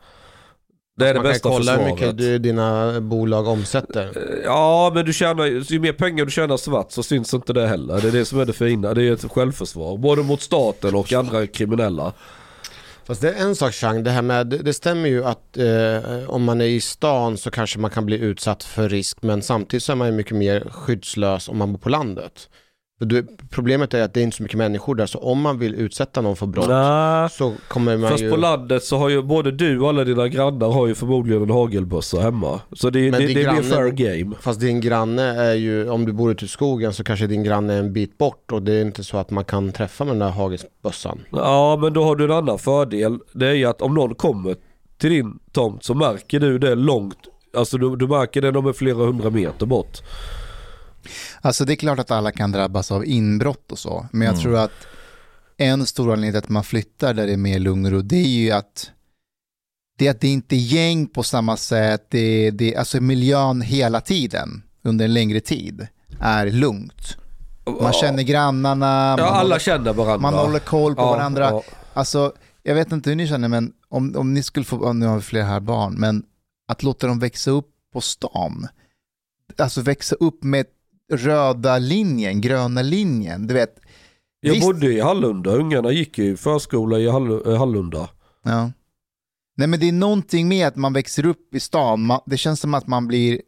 Det 0.96 1.08
är 1.08 1.14
det 1.14 1.20
man 1.20 1.32
bästa 1.32 1.48
kan 1.48 1.58
kolla 1.58 1.72
hur 1.72 1.78
försvaret. 1.78 2.00
mycket 2.00 2.18
du, 2.18 2.38
dina 2.38 3.00
bolag 3.00 3.46
omsätter. 3.46 4.12
Ja 4.44 4.92
men 4.94 5.04
du 5.04 5.12
tjänar, 5.12 5.72
ju 5.72 5.80
mer 5.80 5.92
pengar 5.92 6.24
du 6.24 6.30
tjänar 6.30 6.56
svart 6.56 6.92
så 6.92 7.02
syns 7.02 7.34
inte 7.34 7.52
det 7.52 7.66
heller. 7.66 8.00
Det 8.00 8.08
är 8.08 8.12
det 8.12 8.24
som 8.24 8.40
är 8.40 8.44
det 8.44 8.52
fina, 8.52 8.94
det 8.94 9.02
är 9.02 9.12
ett 9.12 9.32
självförsvar. 9.32 9.96
Både 9.96 10.22
mot 10.22 10.42
staten 10.42 10.94
och 10.94 11.12
andra 11.12 11.46
kriminella. 11.46 12.12
Fast 13.04 13.20
det 13.20 13.32
är 13.32 13.42
en 13.42 13.56
sak 13.56 13.72
Chang, 13.74 14.04
det 14.04 14.10
här 14.10 14.22
med, 14.22 14.46
det, 14.46 14.58
det 14.58 14.74
stämmer 14.74 15.08
ju 15.08 15.24
att 15.24 15.56
eh, 15.56 16.30
om 16.30 16.44
man 16.44 16.60
är 16.60 16.64
i 16.64 16.80
stan 16.80 17.36
så 17.36 17.50
kanske 17.50 17.78
man 17.78 17.90
kan 17.90 18.06
bli 18.06 18.18
utsatt 18.18 18.64
för 18.64 18.88
risk 18.88 19.22
men 19.22 19.42
samtidigt 19.42 19.84
så 19.84 19.92
är 19.92 19.96
man 19.96 20.08
ju 20.08 20.12
mycket 20.12 20.36
mer 20.36 20.68
skyddslös 20.70 21.48
om 21.48 21.58
man 21.58 21.72
bor 21.72 21.78
på 21.78 21.88
landet. 21.88 22.48
Du, 23.04 23.26
problemet 23.50 23.94
är 23.94 24.02
att 24.02 24.14
det 24.14 24.20
är 24.20 24.24
inte 24.24 24.36
så 24.36 24.42
mycket 24.42 24.58
människor 24.58 24.94
där 24.94 25.06
så 25.06 25.18
om 25.18 25.40
man 25.40 25.58
vill 25.58 25.74
utsätta 25.74 26.20
någon 26.20 26.36
för 26.36 26.46
brott 26.46 26.68
Nej. 26.68 27.30
så 27.30 27.54
kommer 27.68 27.96
man 27.96 28.10
Fast 28.10 28.22
ju... 28.22 28.30
på 28.30 28.36
landet 28.36 28.84
så 28.84 28.96
har 28.96 29.08
ju 29.08 29.22
både 29.22 29.50
du 29.50 29.80
och 29.80 29.88
alla 29.88 30.04
dina 30.04 30.28
grannar 30.28 30.68
har 30.68 30.86
ju 30.86 30.94
förmodligen 30.94 31.42
en 31.42 31.50
hagelbössa 31.50 32.20
hemma. 32.20 32.60
Så 32.72 32.90
det, 32.90 33.10
Men 33.10 33.20
det, 33.20 33.26
det 33.26 33.34
blir 33.34 33.44
granne- 33.44 33.62
fair 33.62 33.90
game. 33.90 34.36
Fast 34.40 34.60
din 34.60 34.80
granne 34.80 35.22
är 35.22 35.54
ju, 35.54 35.90
om 35.90 36.06
du 36.06 36.12
bor 36.12 36.32
ute 36.32 36.44
i 36.44 36.48
skogen 36.48 36.92
så 36.92 37.04
kanske 37.04 37.26
din 37.26 37.42
granne 37.44 37.74
är 37.74 37.78
en 37.78 37.92
bit 37.92 38.18
bort 38.18 38.52
och 38.52 38.62
det 38.62 38.72
är 38.72 38.82
inte 38.82 39.04
så 39.04 39.16
att 39.16 39.30
man 39.30 39.44
kan 39.44 39.72
träffa 39.72 40.04
med 40.04 40.12
den 40.12 40.18
där 40.18 40.30
hagelbössan. 40.30 41.18
Ja 41.30 41.78
men 41.80 41.92
då 41.92 42.04
har 42.04 42.16
du 42.16 42.24
en 42.24 42.30
annan 42.30 42.58
fördel. 42.58 43.18
Det 43.32 43.46
är 43.46 43.54
ju 43.54 43.64
att 43.64 43.82
om 43.82 43.94
någon 43.94 44.14
kommer 44.14 44.56
till 44.98 45.10
din 45.10 45.38
tomt 45.52 45.84
så 45.84 45.94
märker 45.94 46.40
du 46.40 46.58
det 46.58 46.74
långt. 46.74 47.18
Alltså 47.56 47.78
du, 47.78 47.96
du 47.96 48.08
märker 48.08 48.40
det 48.40 48.46
när 48.46 48.52
de 48.52 48.66
är 48.66 48.72
flera 48.72 48.96
hundra 48.96 49.30
meter 49.30 49.66
bort. 49.66 50.02
Alltså 51.40 51.64
det 51.64 51.72
är 51.72 51.76
klart 51.76 51.98
att 51.98 52.10
alla 52.10 52.32
kan 52.32 52.52
drabbas 52.52 52.92
av 52.92 53.06
inbrott 53.06 53.72
och 53.72 53.78
så, 53.78 54.06
men 54.12 54.26
jag 54.26 54.32
Mm. 54.34 54.42
tror 54.42 54.56
att 54.58 54.86
en 55.56 55.86
stor 55.86 56.12
anledning 56.12 56.32
till 56.32 56.38
att 56.38 56.48
man 56.48 56.64
flyttar 56.64 57.14
där 57.14 57.26
det 57.26 57.32
är 57.32 57.36
mer 57.36 57.58
lugn 57.58 57.84
och 57.86 57.92
ro, 57.92 58.00
det 58.02 58.16
är 58.16 58.26
ju 58.28 58.50
att 58.50 58.90
det, 59.98 60.06
är 60.06 60.10
att 60.10 60.20
det 60.20 60.28
inte 60.28 60.56
är 60.56 60.58
gäng 60.58 61.06
på 61.06 61.22
samma 61.22 61.56
sätt, 61.56 62.06
det, 62.10 62.50
det, 62.50 62.76
alltså 62.76 63.00
miljön 63.00 63.60
hela 63.60 64.00
tiden, 64.00 64.62
under 64.82 65.04
en 65.04 65.14
längre 65.14 65.40
tid, 65.40 65.86
är 66.20 66.46
lugnt. 66.50 67.16
Man 67.80 67.92
känner 67.92 68.22
grannarna, 68.22 68.86
Ja 69.18 69.24
man, 69.24 69.34
alla 69.34 69.42
håller, 69.42 69.58
känner 69.58 69.92
varandra. 69.92 70.18
man 70.18 70.34
håller 70.34 70.58
koll 70.58 70.94
på 70.94 71.02
Ja, 71.02 71.10
varandra. 71.10 71.50
ja. 71.50 71.62
Alltså, 71.94 72.32
jag 72.62 72.74
vet 72.74 72.92
inte 72.92 73.10
hur 73.10 73.16
ni 73.16 73.28
känner, 73.28 73.48
men 73.48 73.72
om, 73.88 74.16
om 74.16 74.34
ni 74.34 74.42
skulle 74.42 74.64
få, 74.64 74.92
nu 74.92 75.06
har 75.06 75.16
vi 75.16 75.22
flera 75.22 75.44
här 75.44 75.60
barn, 75.60 75.94
men 75.98 76.22
att 76.68 76.82
låta 76.82 77.06
dem 77.06 77.18
växa 77.18 77.50
upp 77.50 77.68
på 77.92 78.00
stan, 78.00 78.68
alltså 79.58 79.80
växa 79.80 80.16
upp 80.20 80.42
med 80.44 80.66
röda 81.12 81.78
linjen, 81.78 82.40
gröna 82.40 82.82
linjen, 82.82 83.46
du 83.46 83.54
vet. 83.54 83.74
Jag 84.40 84.52
Visst- 84.54 84.66
bodde 84.66 84.86
i 84.86 85.00
Hallunda, 85.00 85.50
ungarna 85.50 85.90
gick 85.92 86.18
i 86.18 86.36
förskola 86.36 86.98
i 86.98 87.08
Hall- 87.08 87.46
eh, 87.52 87.58
Hallunda. 87.58 88.08
Ja. 88.44 88.72
Nej 89.56 89.68
men 89.68 89.80
det 89.80 89.88
är 89.88 89.92
någonting 89.92 90.48
med 90.48 90.66
att 90.68 90.76
man 90.76 90.92
växer 90.92 91.26
upp 91.26 91.54
i 91.54 91.60
stan, 91.60 92.06
man, 92.06 92.20
det 92.26 92.36
känns 92.36 92.60
som 92.60 92.74
att 92.74 92.86
man 92.86 93.06
blir, 93.06 93.40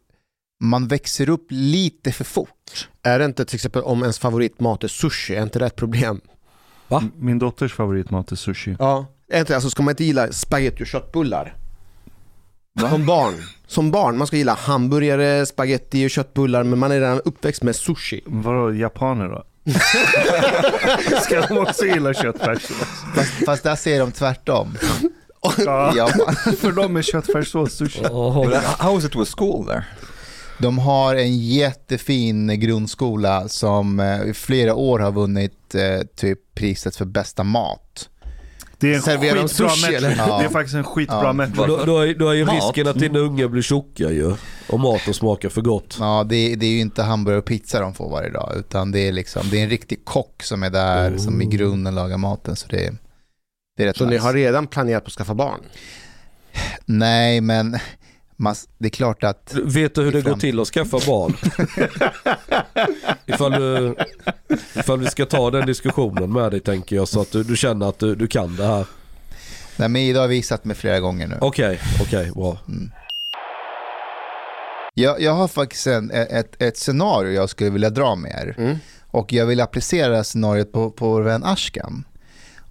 man 0.64 0.88
växer 0.88 1.28
upp 1.28 1.46
lite 1.50 2.12
för 2.12 2.24
fort. 2.24 2.88
Är 3.02 3.18
det 3.18 3.24
inte 3.24 3.44
till 3.44 3.54
exempel 3.54 3.82
om 3.82 4.00
ens 4.00 4.18
favoritmat 4.18 4.84
är 4.84 4.88
sushi, 4.88 5.34
är 5.34 5.42
inte 5.42 5.58
det 5.58 5.66
ett 5.66 5.76
problem? 5.76 6.20
Min 7.16 7.38
dotters 7.38 7.74
favoritmat 7.74 8.32
är 8.32 8.36
sushi. 8.36 8.76
Ja. 8.78 9.06
Inte, 9.34 9.54
alltså 9.54 9.70
ska 9.70 9.82
man 9.82 9.92
inte 9.92 10.04
gilla 10.04 10.32
spagetti 10.32 10.82
och 10.82 10.86
köttbullar? 10.86 11.56
Som 12.80 13.06
barn. 13.06 13.34
Som 13.66 13.90
barn, 13.90 14.18
man 14.18 14.26
ska 14.26 14.36
gilla 14.36 14.54
hamburgare, 14.54 15.46
spagetti 15.46 16.06
och 16.06 16.10
köttbullar 16.10 16.62
men 16.62 16.78
man 16.78 16.92
är 16.92 17.00
redan 17.00 17.20
uppväxt 17.24 17.62
med 17.62 17.76
sushi. 17.76 18.20
Vadå, 18.26 18.74
japaner 18.74 19.28
då? 19.28 19.44
Ska 21.20 21.40
de 21.40 21.58
också 21.58 21.86
gilla 21.86 22.14
köttfärssås? 22.14 22.76
Fast, 23.14 23.44
fast 23.46 23.62
där 23.62 23.76
ser 23.76 24.00
de 24.00 24.12
tvärtom. 24.12 24.76
Ja, 25.64 25.92
Ja, 25.96 26.08
för 26.58 26.72
dem 26.72 26.96
är 26.96 27.02
köttfärssås 27.02 27.72
sushi. 27.72 28.00
But 28.02 28.64
how 28.64 28.98
is 28.98 29.04
it 29.04 29.16
with 29.16 29.32
school 29.36 29.66
there? 29.66 29.84
de 30.58 30.78
har 30.78 31.14
en 31.14 31.38
jättefin 31.38 32.60
grundskola 32.60 33.48
som 33.48 34.00
eh, 34.00 34.22
i 34.22 34.34
flera 34.34 34.74
år 34.74 34.98
har 34.98 35.12
vunnit 35.12 35.74
eh, 35.74 36.06
typ 36.16 36.38
priset 36.54 36.96
för 36.96 37.04
bästa 37.04 37.44
mat. 37.44 38.08
Det 38.84 38.90
är 38.90 38.94
en 38.94 39.02
Serverar 39.02 39.34
de 39.34 39.48
skitbra 39.48 39.68
sushi, 39.68 39.94
eller? 39.94 40.14
Ja. 40.16 40.38
Det 40.38 40.44
är 40.44 40.48
faktiskt 40.48 40.74
en 40.74 40.84
skitbra 40.84 41.22
Ja. 41.22 41.32
Men 41.32 41.52
då, 41.52 41.66
då, 41.66 41.98
är, 41.98 42.14
då 42.14 42.28
är 42.28 42.34
ju 42.34 42.44
Mat. 42.44 42.54
risken 42.54 42.88
att 42.88 42.98
dina 42.98 43.18
unga 43.18 43.48
blir 43.48 43.62
tjocka 43.62 44.10
ju. 44.10 44.34
Och 44.68 44.80
maten 44.80 45.14
smakar 45.14 45.48
för 45.48 45.60
gott. 45.60 45.96
Ja, 46.00 46.24
det, 46.28 46.54
det 46.54 46.66
är 46.66 46.70
ju 46.70 46.80
inte 46.80 47.02
hamburgare 47.02 47.38
och 47.38 47.44
pizza 47.44 47.80
de 47.80 47.94
får 47.94 48.10
varje 48.10 48.30
dag, 48.30 48.52
utan 48.56 48.92
det 48.92 49.08
är, 49.08 49.12
liksom, 49.12 49.42
det 49.50 49.58
är 49.58 49.62
en 49.62 49.70
riktig 49.70 50.04
kock 50.04 50.42
som 50.42 50.62
är 50.62 50.70
där, 50.70 51.16
som 51.16 51.42
i 51.42 51.44
grunden 51.46 51.94
lagar 51.94 52.18
maten. 52.18 52.56
Så 52.56 52.66
det, 52.68 52.92
det 53.76 53.82
är 53.82 53.86
rätt 53.86 53.96
Så 53.96 54.04
ni 54.04 54.10
nice. 54.10 54.22
har 54.22 54.34
redan 54.34 54.66
planerat 54.66 55.04
på 55.04 55.08
att 55.08 55.12
skaffa 55.12 55.34
barn? 55.34 55.60
Nej, 56.84 57.40
men 57.40 57.78
det 58.78 58.88
är 58.88 58.90
klart 58.90 59.24
att... 59.24 59.54
Vet 59.64 59.94
du 59.94 60.02
hur 60.02 60.12
det 60.12 60.22
går 60.22 60.36
till 60.36 60.60
att 60.60 60.68
skaffa 60.68 60.98
barn? 61.06 61.36
ifall, 63.26 63.52
du, 63.52 63.94
ifall 64.76 64.98
vi 64.98 65.06
ska 65.06 65.26
ta 65.26 65.50
den 65.50 65.66
diskussionen 65.66 66.32
med 66.32 66.50
dig 66.50 66.60
tänker 66.60 66.96
jag 66.96 67.08
så 67.08 67.20
att 67.20 67.32
du, 67.32 67.42
du 67.42 67.56
känner 67.56 67.88
att 67.88 67.98
du, 67.98 68.14
du 68.14 68.26
kan 68.26 68.56
det 68.56 68.66
här. 68.66 68.86
Nej, 69.76 69.88
men 69.88 70.02
Ida 70.02 70.20
har 70.20 70.28
visat 70.28 70.64
mig 70.64 70.76
flera 70.76 71.00
gånger 71.00 71.26
nu. 71.26 71.38
Okej, 71.40 71.80
okej, 72.02 72.30
bra. 72.34 72.58
Jag, 74.94 75.20
jag 75.20 75.32
har 75.32 75.48
faktiskt 75.48 75.86
en, 75.86 76.10
ett, 76.10 76.62
ett 76.62 76.76
scenario 76.76 77.32
jag 77.32 77.48
skulle 77.50 77.70
vilja 77.70 77.90
dra 77.90 78.14
med 78.14 78.30
er. 78.30 78.54
Mm. 78.58 78.76
Och 79.06 79.32
jag 79.32 79.46
vill 79.46 79.60
applicera 79.60 80.24
scenariot 80.24 80.72
på, 80.72 80.90
på 80.90 81.08
vår 81.08 81.22
vän 81.22 81.44
Ashkan. 81.44 82.04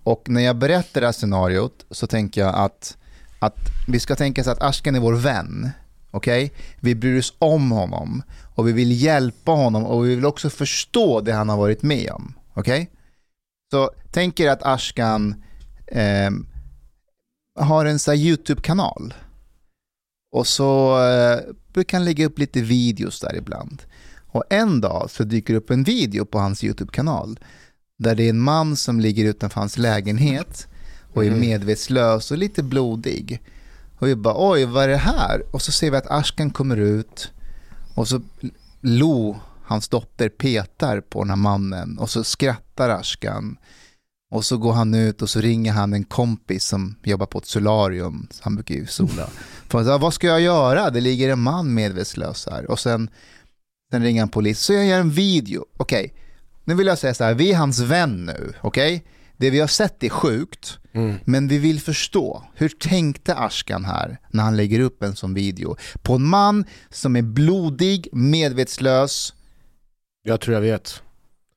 Och 0.04 0.30
när 0.30 0.42
jag 0.42 0.56
berättar 0.56 1.02
det 1.02 1.08
här 1.08 1.12
scenariot 1.12 1.86
så 1.92 2.08
tänker 2.08 2.42
jag 2.42 2.56
att, 2.56 2.98
att 3.46 3.58
vi 3.88 4.00
ska 4.00 4.16
tänka 4.16 4.44
så 4.44 4.52
att 4.52 4.64
Ashkan 4.64 4.96
är 4.96 5.00
vår 5.00 5.14
vän. 5.14 5.70
Okej? 6.12 6.54
Vi 6.80 6.96
bryr 6.96 7.20
oss 7.20 7.34
om 7.40 7.72
honom 7.72 8.24
och 8.56 8.68
vi 8.68 8.72
vill 8.72 9.02
hjälpa 9.02 9.52
honom 9.52 9.86
och 9.86 10.06
vi 10.06 10.16
vill 10.16 10.26
också 10.26 10.50
förstå 10.50 11.22
det 11.22 11.34
han 11.34 11.50
har 11.50 11.58
varit 11.58 11.82
med 11.82 12.12
om. 12.12 12.34
Okej? 12.54 12.92
Så 13.72 13.92
tänk 14.12 14.40
er 14.40 14.50
att 14.50 14.64
Ashkan 14.64 15.44
eh, 15.88 16.32
har 17.60 17.86
en 17.86 18.00
här 18.08 18.16
YouTube-kanal. 18.16 19.14
Och 20.32 20.48
så 20.48 21.02
eh, 21.06 21.40
brukar 21.74 21.98
han 21.98 22.06
lägga 22.06 22.26
upp 22.26 22.40
lite 22.40 22.62
videos 22.62 23.20
där 23.20 23.36
ibland. 23.36 23.82
Och 24.28 24.44
en 24.50 24.82
dag 24.82 25.10
så 25.10 25.24
dyker 25.24 25.54
det 25.54 25.58
upp 25.58 25.70
en 25.70 25.84
video 25.84 26.26
på 26.26 26.40
hans 26.40 26.64
YouTube-kanal 26.64 27.40
där 27.98 28.16
det 28.16 28.24
är 28.24 28.30
en 28.30 28.40
man 28.40 28.76
som 28.76 29.00
ligger 29.00 29.26
utanför 29.26 29.60
hans 29.60 29.78
lägenhet 29.78 30.68
och 31.14 31.26
är 31.26 31.30
Mhm. 31.32 31.40
medvetslös 31.40 32.32
och 32.32 32.38
lite 32.38 32.64
blodig. 32.64 33.42
Och 34.00 34.08
vi 34.08 34.16
bara 34.16 34.36
oj, 34.52 34.66
vad 34.66 34.84
är 34.84 34.88
det 34.88 34.98
här? 34.98 35.44
Och 35.52 35.62
så 35.62 35.72
ser 35.72 35.92
vi 35.92 35.98
att 35.98 36.12
Ashkan 36.12 36.50
kommer 36.52 36.78
ut 36.78 37.32
och 37.96 38.08
så 38.08 38.22
Lo, 38.82 39.40
hans 39.64 39.88
dotter, 39.90 40.30
petar 40.30 41.02
på 41.02 41.20
den 41.24 41.30
här 41.30 41.36
mannen 41.38 41.98
och 42.00 42.10
så 42.10 42.24
skrattar 42.24 42.90
Ashkan. 42.90 43.58
Och 44.32 44.46
så 44.46 44.58
går 44.58 44.74
han 44.74 44.94
ut 44.94 45.22
och 45.22 45.30
så 45.30 45.42
ringer 45.42 45.72
han 45.72 45.94
en 45.94 46.04
kompis 46.04 46.66
som 46.66 46.96
jobbar 47.04 47.26
på 47.26 47.38
ett 47.40 47.46
solarium, 47.46 48.28
han 48.42 48.56
brukar 48.56 48.76
ju 48.76 48.86
sola. 48.88 49.30
För 49.70 49.80
att, 49.82 49.88
"Ja, 49.88 49.98
vad 49.98 50.14
ska 50.14 50.28
jag 50.28 50.42
göra? 50.42 50.90
Det 50.90 51.02
ligger 51.02 51.30
en 51.30 51.40
man 51.40 51.74
medvetslös 51.74 52.48
här. 52.52 52.72
Och 52.72 52.80
sen, 52.80 53.10
sen 53.92 54.04
ringer 54.04 54.22
han 54.22 54.30
polis. 54.30 54.60
Så 54.60 54.74
jag 54.74 54.86
gör 54.86 55.00
en 55.00 55.10
video. 55.12 55.66
Okej, 55.78 56.14
nu 56.64 56.74
vill 56.76 56.88
jag 56.88 56.98
säga 56.98 57.14
så 57.14 57.24
här, 57.24 57.34
vi 57.34 57.52
är 57.52 57.58
hans 57.58 57.80
vän 57.80 58.26
nu. 58.26 58.54
Okej? 58.62 59.04
Det 59.44 59.50
vi 59.50 59.60
har 59.60 59.68
sett 59.68 60.04
är 60.04 60.10
sjukt, 60.10 60.80
Mm. 60.94 61.16
men 61.26 61.48
vi 61.48 61.58
vill 61.58 61.80
förstå. 61.80 62.44
Hur 62.56 62.70
tänkte 62.70 63.36
Ashkan 63.36 63.86
här 63.86 64.18
när 64.30 64.44
han 64.44 64.58
lägger 64.58 64.80
upp 64.80 65.04
en 65.04 65.16
sån 65.16 65.34
video? 65.34 65.76
På 66.02 66.14
en 66.14 66.24
man 66.24 66.66
som 66.90 67.16
är 67.16 67.22
blodig, 67.22 68.08
medvetslös. 68.12 69.34
Jag 70.24 70.42
tror 70.42 70.54
jag 70.54 70.62
vet. 70.62 71.02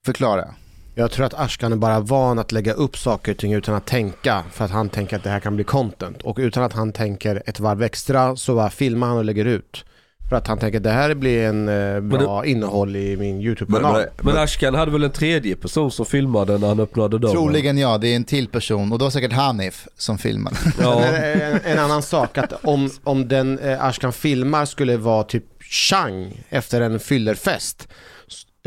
Förklara. 0.06 0.54
Jag 0.94 1.10
tror 1.10 1.26
att 1.26 1.34
Ashkan 1.34 1.72
är 1.72 1.76
bara 1.76 2.00
van 2.00 2.38
att 2.38 2.52
lägga 2.52 2.72
upp 2.72 2.96
saker 2.98 3.32
och 3.32 3.38
ting 3.38 3.52
utan 3.52 3.74
att 3.74 3.86
tänka 3.86 4.44
för 4.52 4.64
att 4.64 4.70
han 4.70 4.88
tänker 4.88 5.16
att 5.16 5.24
det 5.24 5.30
här 5.30 5.40
kan 5.40 5.54
bli 5.56 5.64
content 5.64 6.22
och 6.22 6.38
utan 6.38 6.62
att 6.62 6.72
han 6.72 6.92
tänker 6.92 7.42
ett 7.46 7.60
varv 7.60 7.82
extra 7.82 8.36
så 8.36 8.54
bara 8.54 8.70
filmar 8.70 9.06
han 9.06 9.16
och 9.16 9.24
lägger 9.24 9.44
ut. 9.44 9.84
För 10.28 10.36
att 10.36 10.46
han 10.46 10.58
tänker 10.58 10.78
att 10.78 10.84
det 10.84 10.90
här 10.90 11.14
blir 11.14 11.46
en 11.46 11.68
eh, 11.68 12.00
bra 12.00 12.46
innehåll 12.46 12.96
i 12.96 13.16
min 13.16 13.40
YouTube-kanal. 13.40 13.94
but, 14.02 14.24
Men 14.24 14.34
but, 14.34 14.42
Ashkan 14.42 14.74
hade 14.74 14.90
väl 14.90 15.02
en 15.04 15.10
tredje 15.10 15.56
person 15.56 15.90
som 15.90 16.06
filmade 16.06 16.58
när 16.58 16.68
han 16.68 16.80
öppnade 16.80 17.18
dörren? 17.18 17.34
Troligen 17.34 17.78
ja, 17.78 17.98
det 17.98 18.08
är 18.08 18.16
en 18.16 18.24
till 18.24 18.48
person 18.48 18.92
och 18.92 18.98
det 18.98 19.04
var 19.04 19.10
säkert 19.10 19.32
Hanif 19.32 19.88
som 19.96 20.18
filmade. 20.18 20.56
Ja. 20.80 21.00
Men 21.00 21.14
en, 21.40 21.60
en 21.64 21.78
annan 21.78 22.02
sak 22.02 22.38
att 22.38 22.52
om, 22.64 22.90
om 23.04 23.28
den 23.28 23.58
eh, 23.58 23.84
Ashkan 23.84 24.12
filmar 24.12 24.64
skulle 24.64 24.96
vara 24.96 25.22
typ 25.24 25.44
Chang 25.70 26.44
efter 26.48 26.80
en 26.80 27.00
fyllerfest. 27.00 27.88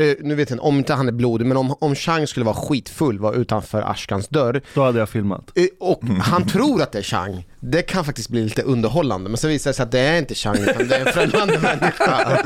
Eh, 0.00 0.14
nu 0.20 0.34
vet 0.34 0.50
jag 0.50 0.54
inte, 0.56 0.62
om 0.66 0.78
inte 0.78 0.94
han 0.94 1.08
är 1.08 1.12
blodig, 1.12 1.46
men 1.46 1.56
om, 1.56 1.74
om 1.80 1.94
Chang 1.94 2.26
skulle 2.26 2.44
vara 2.46 2.54
skitfull, 2.56 3.18
var 3.18 3.34
utanför 3.34 3.82
Ashkans 3.90 4.28
dörr 4.28 4.60
Då 4.74 4.84
hade 4.84 4.98
jag 4.98 5.08
filmat. 5.08 5.50
eh, 5.54 5.64
och 5.80 6.00
han 6.22 6.46
tror 6.46 6.82
att 6.82 6.92
det 6.92 6.98
är 6.98 7.02
Chang, 7.02 7.44
det 7.60 7.82
kan 7.82 8.04
faktiskt 8.04 8.28
bli 8.28 8.42
lite 8.44 8.62
underhållande. 8.62 9.30
Men 9.30 9.36
så 9.36 9.48
visar 9.48 9.70
det 9.70 9.74
sig 9.74 9.82
att 9.82 9.92
det 9.92 10.00
är 10.00 10.18
inte 10.18 10.34
Chang, 10.34 10.56
utan 10.58 10.88
det 10.88 10.96
är 10.96 11.06
en 11.06 11.12
främmande 11.12 11.58
människa. 11.62 12.38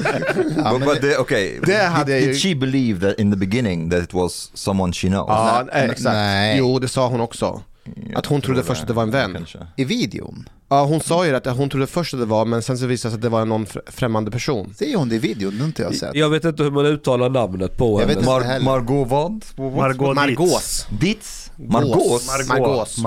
but, 0.73 0.85
but 0.85 1.01
the, 1.01 1.17
okay, 1.19 1.59
det 1.67 1.77
hade 1.83 2.13
jag 2.13 2.21
did, 2.21 2.27
ju- 2.29 2.33
did 2.33 2.43
she 2.43 2.55
believe 2.55 3.09
that 3.11 3.21
in 3.21 3.31
the 3.31 3.37
beginning 3.37 3.91
that 3.91 4.03
it 4.03 4.15
was 4.15 4.51
someone 4.55 4.93
she 4.93 5.09
knows? 5.09 5.27
Ja, 5.29 5.65
eh, 5.73 5.85
exakt. 5.85 6.15
Nej. 6.15 6.59
Jo, 6.59 6.79
det 6.79 6.89
sa 6.89 7.09
hon 7.09 7.21
också. 7.21 7.63
Jag 7.85 8.19
Att 8.19 8.27
hon 8.27 8.41
tror 8.41 8.55
trodde 8.55 8.67
först 8.67 8.81
att 8.83 8.87
det 8.89 8.93
var 8.95 9.03
en 9.03 9.11
vän. 9.11 9.33
Kanske. 9.35 9.59
I 9.77 9.85
videon. 9.85 10.49
Ja, 10.69 10.85
hon 10.85 11.01
sa 11.01 11.27
ju 11.27 11.37
att 11.37 11.47
hon 11.47 11.71
trodde 11.71 11.87
först 11.87 12.15
att 12.15 12.21
det 12.21 12.27
var, 12.27 12.45
men 12.45 12.63
sen 12.63 12.79
så 12.79 12.87
visade 12.87 13.11
det 13.11 13.13
sig 13.13 13.17
att 13.19 13.23
det 13.23 13.29
var 13.29 13.45
någon 13.45 13.67
fr- 13.67 13.81
främmande 13.91 14.31
person. 14.31 14.75
Säger 14.79 14.97
hon 14.97 15.09
det 15.09 15.15
i 15.15 15.19
videon? 15.19 15.53
Det 15.53 15.59
har 15.59 15.67
inte 15.67 15.83
jag 15.83 15.95
sett. 15.95 16.15
Jag 16.15 16.31
vet 16.31 16.45
inte 16.45 16.63
hur 16.63 16.71
man 16.71 16.87
uttalar 16.87 17.29
namnet 17.31 17.77
på 17.77 18.01
Jag 18.01 18.09
henne. 18.09 18.23
Mar. 18.27 18.61
Margot 18.61 19.09
vad? 19.09 19.45
Margot 19.77 20.17
Margaux. 20.17 20.87
Ditz? 21.01 21.51
Margot. 21.57 22.23
Margaux. 22.49 22.99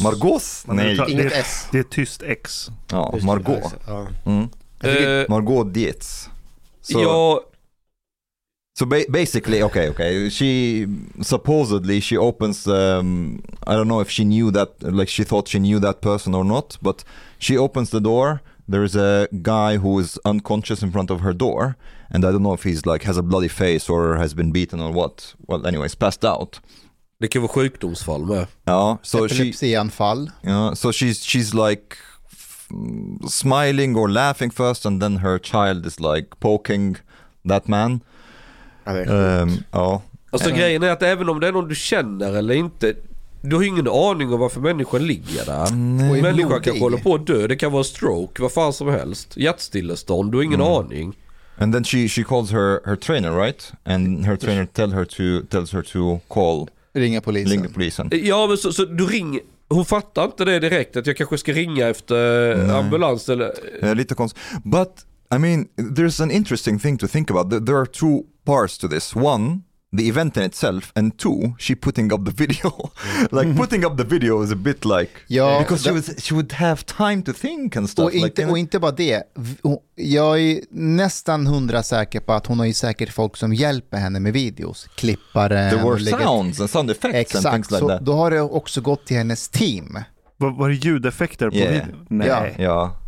Margaux? 0.00 0.64
Men 0.66 0.76
det 0.76 0.82
Nej. 0.82 1.10
Inget 1.12 1.30
det, 1.30 1.36
S. 1.36 1.66
det 1.72 1.78
är 1.78 1.82
tyst 1.82 2.22
X. 2.22 2.68
Ja, 2.90 3.14
Margot. 3.22 3.74
Ja. 3.86 4.06
Mm. 4.26 4.48
Eh, 4.82 5.28
Margot 5.28 5.74
Dietz. 5.74 6.28
So, 6.82 7.00
ja, 7.02 7.40
so 8.74 8.86
ba 8.86 9.04
basically, 9.10 9.62
okay, 9.62 9.88
okay. 9.88 10.28
She 10.28 10.86
supposedly 11.20 12.00
she 12.00 12.16
opens. 12.16 12.66
Um, 12.66 13.42
I 13.66 13.74
don't 13.74 13.88
know 13.88 14.00
if 14.00 14.10
she 14.10 14.24
knew 14.24 14.50
that, 14.50 14.82
like 14.82 15.08
she 15.08 15.24
thought 15.24 15.48
she 15.48 15.58
knew 15.58 15.78
that 15.80 16.00
person 16.00 16.34
or 16.34 16.44
not, 16.44 16.78
but 16.82 17.04
she 17.38 17.56
opens 17.56 17.90
the 17.90 18.00
door. 18.00 18.40
There's 18.68 18.96
a 18.96 19.28
guy 19.42 19.76
who 19.78 19.98
is 19.98 20.18
unconscious 20.24 20.82
in 20.82 20.90
front 20.92 21.10
of 21.10 21.20
her 21.20 21.32
door, 21.34 21.76
and 22.10 22.24
I 22.24 22.30
don't 22.32 22.42
know 22.42 22.54
if 22.54 22.62
he's 22.62 22.86
like 22.86 23.02
has 23.04 23.16
a 23.18 23.22
bloody 23.22 23.48
face 23.48 23.88
or 23.90 24.16
has 24.16 24.34
been 24.34 24.52
beaten 24.52 24.80
or 24.80 24.92
what. 24.92 25.34
Well, 25.46 25.66
anyways, 25.66 25.94
passed 25.94 26.24
out. 26.24 26.60
det 27.22 27.28
kan 27.28 27.42
vara 27.42 27.52
sjukdomsfall 27.52 28.24
med. 28.26 28.46
Yeah. 28.66 28.96
So 29.02 29.28
she 29.28 29.50
Epilepsianfall. 29.50 30.30
Yeah, 30.42 30.74
so 30.74 30.92
she's 30.92 31.24
she's 31.24 31.54
like 31.54 31.96
f- 32.32 32.68
smiling 33.28 33.96
or 33.96 34.08
laughing 34.10 34.50
first, 34.50 34.86
and 34.86 35.00
then 35.00 35.16
her 35.18 35.38
child 35.38 35.86
is 35.86 36.00
like 36.00 36.28
poking 36.40 36.96
that 37.48 37.68
man. 37.68 38.02
Ja, 38.84 38.92
det 38.92 39.00
är 39.04 39.42
Um, 39.42 39.56
ja. 39.70 40.02
Alltså 40.30 40.50
Ja. 40.50 40.56
grejen 40.56 40.82
är 40.82 40.90
att 40.90 41.02
även 41.02 41.28
om 41.28 41.40
det 41.40 41.48
är 41.48 41.52
någon 41.52 41.68
du 41.68 41.74
känner 41.74 42.36
eller 42.36 42.54
inte, 42.54 42.94
du 43.40 43.56
har 43.56 43.62
ju 43.62 43.68
ingen 43.68 43.88
aning 43.88 44.32
om 44.32 44.40
varför 44.40 44.60
människan 44.60 45.06
ligger 45.06 45.44
där. 45.46 45.62
Och 45.62 45.68
är 45.68 46.22
Människan 46.22 46.48
blodig. 46.48 46.64
kanske 46.64 46.80
håller 46.82 46.98
på 46.98 47.14
att 47.14 47.26
dö, 47.26 47.46
det 47.46 47.56
kan 47.56 47.72
vara 47.72 47.84
stroke, 47.84 48.42
vad 48.42 48.52
fan 48.52 48.72
som 48.72 48.88
helst. 48.88 49.36
Hjärtstillestånd, 49.36 50.32
du 50.32 50.38
har 50.38 50.42
ingen 50.44 50.60
Mm. 50.60 50.72
aning. 50.72 51.16
And 51.58 51.74
then 51.74 51.84
she 51.84 52.08
she 52.08 52.22
calls 52.24 52.50
her 52.50 52.86
her 52.88 52.96
trainer, 52.96 53.30
right? 53.36 53.72
And 53.84 54.26
her 54.26 54.36
trainer 54.36 54.66
tell 54.66 54.92
her 54.92 55.04
to 55.04 55.46
tells 55.50 55.72
her 55.72 55.82
to 55.82 56.18
call 56.28 56.68
Ringa 56.94 57.20
polisen. 57.20 57.52
ring 57.52 57.62
the 57.62 57.74
police. 57.74 58.02
And, 58.02 58.14
Ja 58.14 58.46
men 58.46 58.56
så, 58.56 58.72
så 58.72 58.84
du 58.84 59.06
ringer, 59.06 59.40
hon 59.68 59.84
fattar 59.84 60.24
inte 60.24 60.44
det 60.44 60.58
direkt 60.58 60.96
att 60.96 61.06
jag 61.06 61.16
kanske 61.16 61.38
ska 61.38 61.52
ringa 61.52 61.88
efter 61.88 62.56
Nej. 62.56 62.76
ambulans 62.76 63.28
eller... 63.28 63.52
uh, 63.84 63.94
lite 63.94 64.14
konst- 64.14 64.36
But 64.64 64.90
I 65.34 65.38
mean, 65.38 65.68
there's 65.76 66.20
an 66.22 66.30
interesting 66.30 66.78
thing 66.78 66.98
to 66.98 67.06
think 67.08 67.30
about. 67.30 67.50
There- 67.66 67.76
are 67.80 67.86
two 67.86 68.22
parts 68.44 68.78
to 68.78 68.88
this. 68.88 69.16
One, 69.16 69.62
the 69.96 70.08
event 70.08 70.36
in 70.36 70.42
itself, 70.42 70.92
and 70.94 71.18
two, 71.18 71.54
she 71.58 71.74
putting 71.74 72.12
up 72.12 72.24
the 72.24 72.30
video. 72.30 72.90
like 73.30 73.56
putting 73.56 73.84
up 73.84 73.96
the 73.96 74.04
video 74.04 74.42
is 74.44 74.52
a 74.52 74.56
bit 74.56 74.84
like 74.84 75.10
Ja, 75.28 75.58
because 75.58 75.84
she 75.84 75.90
would 75.90 76.22
she 76.22 76.34
would 76.34 76.52
have 76.52 76.84
time 76.86 77.22
to 77.22 77.32
think 77.32 77.76
and 77.76 77.90
stuff. 77.90 78.04
Och 78.04 78.12
inte, 78.12 78.42
like, 78.42 78.50
och 78.50 78.58
inte 78.58 78.78
bara 78.78 78.90
det. 78.92 79.22
Jag 79.94 80.40
är 80.40 80.60
nästan 80.70 81.46
hundra 81.46 81.82
säker 81.82 82.20
på 82.20 82.32
att 82.32 82.46
hon 82.46 82.58
har 82.58 82.66
ju 82.66 82.72
säkert 82.72 83.12
folk 83.12 83.36
som 83.36 83.54
hjälper 83.54 83.98
henne 83.98 84.20
med 84.20 84.32
videos. 84.32 84.88
Klippare. 84.96 85.70
there 85.70 85.84
were 85.84 85.98
sounds 86.24 86.60
and 86.60 86.70
sound 86.70 86.90
effects 86.90 87.04
and 87.04 87.14
Exakt, 87.16 87.54
things 87.54 87.70
like 87.70 87.80
så 87.80 87.88
that. 87.88 88.00
då 88.04 88.12
har 88.12 88.30
det 88.30 88.40
också 88.40 88.80
gått 88.80 89.06
till 89.06 89.16
hennes 89.16 89.48
team. 89.48 89.98
Var, 90.36 90.50
var 90.50 90.68
det 90.68 90.74
ljudeffekter 90.74 91.50
på 91.50 91.56
Yeah. 91.56 91.72
videon? 91.72 92.06
Nej. 92.10 92.28
Ja. 92.28 92.46
Ja. 92.58 92.98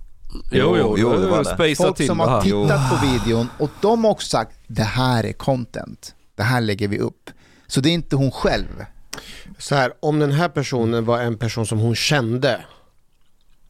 Jo, 0.51 0.77
jo, 0.77 0.97
jo, 0.99 1.13
det 1.21 1.27
var 1.27 1.45
det. 1.45 1.75
Folk 1.77 1.97
som 2.07 2.21
har 2.21 2.41
tittat 2.43 2.91
på 3.01 3.07
videon 3.07 3.49
och 3.59 3.71
de 3.81 4.05
har 4.05 4.11
också 4.11 4.29
sagt 4.29 4.53
det 4.67 4.83
här 4.83 5.25
är 5.25 5.33
content. 5.33 6.15
Det 6.37 6.43
här 6.43 6.61
lägger 6.61 6.89
vi 6.89 6.99
upp. 6.99 7.31
Så 7.67 7.81
det 7.81 7.89
är 7.89 7.93
inte 7.93 8.17
hon 8.17 8.31
själv. 8.31 8.85
Så 9.59 9.75
här, 9.75 9.93
om 10.01 10.19
den 10.19 10.33
här 10.33 10.49
personen 10.49 11.05
var 11.05 11.21
en 11.21 11.39
person 11.39 11.67
som 11.67 11.79
hon 11.79 11.95
kände, 11.95 12.61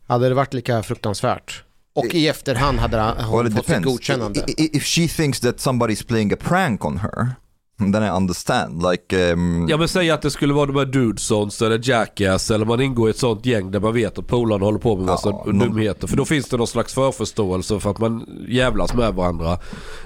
hade 0.07 0.29
det 0.29 0.35
varit 0.35 0.55
lika 0.55 0.83
fruktansvärt? 0.83 1.63
Och 1.95 2.05
i 2.05 2.29
efterhand 2.29 2.79
hade 2.79 2.97
han- 2.99 3.17
Well, 3.17 3.27
hon 3.27 3.47
it 3.47 3.55
fått 3.57 3.67
sitt 3.67 3.83
godkännande. 3.83 4.45
If 4.57 4.85
she 4.85 5.09
thinks 5.09 5.41
that 5.41 5.57
somebody's 5.57 6.07
playing 6.07 6.33
a 6.33 6.37
prank 6.41 6.85
on 6.85 6.99
her, 6.99 7.31
then 7.79 8.03
I 8.03 8.09
understand. 8.11 8.83
Like, 8.91 9.33
um, 9.33 9.69
Ja 9.69 9.77
men 9.77 9.89
säg 9.89 10.11
att 10.11 10.23
det 10.23 10.31
skulle 10.31 10.55
vara 10.55 10.67
de 10.67 10.77
här 10.77 10.85
Dudesons 10.85 11.63
eller 11.63 11.81
Jackass 11.91 12.51
eller 12.51 12.67
man 12.67 12.81
ingår 12.81 13.09
i 13.09 13.11
ett 13.11 13.19
sånt 13.19 13.47
gäng 13.47 13.71
där 13.71 13.81
man 13.81 13.95
vet 13.95 14.19
att 14.19 14.27
polarna 14.27 14.65
håller 14.65 14.79
på 14.79 14.97
med 14.97 15.07
massa 15.07 15.29
Ja, 15.29 15.43
någon- 15.47 15.59
dumheter. 15.59 16.07
För 16.07 16.17
då 16.17 16.25
finns 16.25 16.49
det 16.49 16.57
någon 16.57 16.67
slags 16.67 16.95
förförståelse 16.95 17.81
för 17.81 17.91
att 17.91 17.99
man 17.99 18.27
jävlas 18.49 18.95
med 18.95 19.15
varandra. 19.15 19.59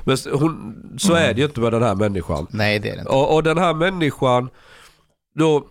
Men 0.05 0.17
hon, 0.33 0.75
så 0.99 1.15
är 1.15 1.35
det 1.35 1.41
ju 1.41 1.47
inte 1.47 1.61
med 1.61 1.73
den 1.73 1.83
här 1.83 1.95
människan. 1.95 2.47
Nej, 2.51 2.79
det 2.79 2.89
är 2.89 2.95
det 2.95 2.99
inte. 3.01 3.13
Och, 3.13 3.35
och 3.35 3.43
den 3.43 3.59
här 3.59 3.75
människan, 3.75 4.49
då... 5.39 5.67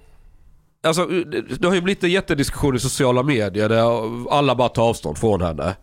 Alltså 0.88 1.06
det- 1.06 1.42
det 1.42 1.68
har 1.68 1.76
ju 1.76 1.82
blivit 1.82 2.04
en 2.04 2.12
jättediskussion 2.12 2.76
i 2.76 2.80
sociala 2.80 3.24
medier 3.24 3.70
där 3.70 4.32
alla 4.34 4.56
bara 4.56 4.70
tar 4.70 4.84
avstånd 4.84 5.18
från 5.18 5.42
henne. 5.42 5.76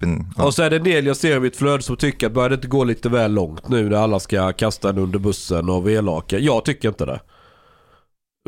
been... 0.00 0.26
Och 0.38 0.54
så 0.54 0.62
är 0.62 0.70
det 0.70 0.76
en 0.76 0.84
del 0.84 1.06
jag 1.06 1.16
ser 1.16 1.36
i 1.36 1.40
mitt 1.40 1.56
flöde 1.56 1.82
som 1.82 1.96
tycker 1.96 2.26
att 2.26 2.32
börjar 2.32 2.48
det 2.48 2.54
inte 2.54 2.68
gå 2.68 2.84
lite 2.84 3.08
väl 3.08 3.32
långt 3.32 3.68
nu 3.68 3.88
när 3.88 3.96
alla 3.96 4.20
ska 4.20 4.52
kasta 4.52 4.88
en 4.88 4.98
under 4.98 5.18
bussen 5.18 5.68
och 5.68 5.82
vara 5.82 5.92
elaka. 5.92 6.38
Jag 6.38 6.64
tycker 6.64 6.88
inte 6.88 7.04
det. 7.06 7.20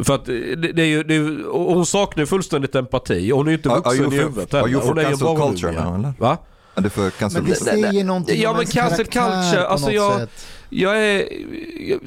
För 0.04 0.14
att 0.14 0.24
det, 0.24 0.56
det 0.72 0.82
är 0.82 0.86
ju, 0.86 1.02
det 1.02 1.14
är, 1.14 1.50
hon 1.74 1.86
saknar 1.86 2.22
ju 2.22 2.26
fullständigt 2.26 2.74
empati. 2.74 3.32
Och 3.32 3.36
Hon 3.38 3.46
är 3.46 3.50
ju 3.50 3.56
inte 3.56 3.68
Are- 3.68 3.72
are 3.72 3.96
vuxen 3.96 4.12
i 4.12 4.16
huvudet 4.16 4.54
are 4.54 4.60
heller. 4.60 4.72
you 4.72 4.80
for 4.80 4.88
Hon 4.88 4.98
är 4.98 5.02
ju 5.02 5.06
en 5.06 5.10
cancel 5.12 5.26
barnunge. 5.26 5.50
culture 5.52 5.84
now, 5.84 5.94
eller? 5.94 6.12
Va? 6.18 6.36
Är 6.74 6.80
det 6.82 6.90
för 6.90 7.10
cancel 7.10 7.42
Men 7.42 7.50
det 7.50 7.56
culture? 7.58 7.82
säger 7.82 8.04
någonting 8.04 8.40
Ja, 8.40 8.50
om 8.50 8.56
men 8.56 8.60
ens 8.62 8.74
cancel 8.74 9.06
karaktär 9.06 9.42
culture, 9.42 9.62
på 9.62 9.68
alltså 9.68 9.86
något 9.86 9.94
jag- 9.94 10.18
sätt. 10.18 10.46
Jag 10.70 11.04
är 11.04 11.28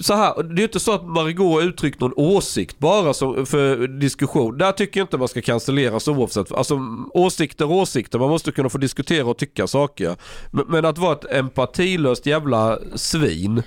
så 0.01 0.13
här, 0.13 0.43
det 0.43 0.61
är 0.61 0.63
inte 0.63 0.79
så 0.79 0.91
att 0.91 1.07
Margot 1.07 1.53
har 1.53 1.61
uttryckt 1.61 1.99
någon 1.99 2.13
åsikt 2.15 2.79
bara 2.79 3.13
som, 3.13 3.45
för 3.45 3.87
diskussion. 3.87 4.57
Där 4.57 4.71
tycker 4.71 4.99
jag 4.99 5.05
inte 5.05 5.17
man 5.17 5.27
ska 5.27 5.41
cancelleras 5.41 6.07
oavsett. 6.07 6.51
Alltså 6.51 6.79
åsikter 7.13 7.65
och 7.65 7.75
åsikter, 7.75 8.19
man 8.19 8.29
måste 8.29 8.51
kunna 8.51 8.69
få 8.69 8.77
diskutera 8.77 9.25
och 9.25 9.37
tycka 9.37 9.67
saker. 9.67 10.15
Men, 10.51 10.65
men 10.67 10.85
att 10.85 10.97
vara 10.97 11.13
ett 11.13 11.31
empatilöst 11.31 12.25
jävla 12.25 12.79
svin. 12.95 13.63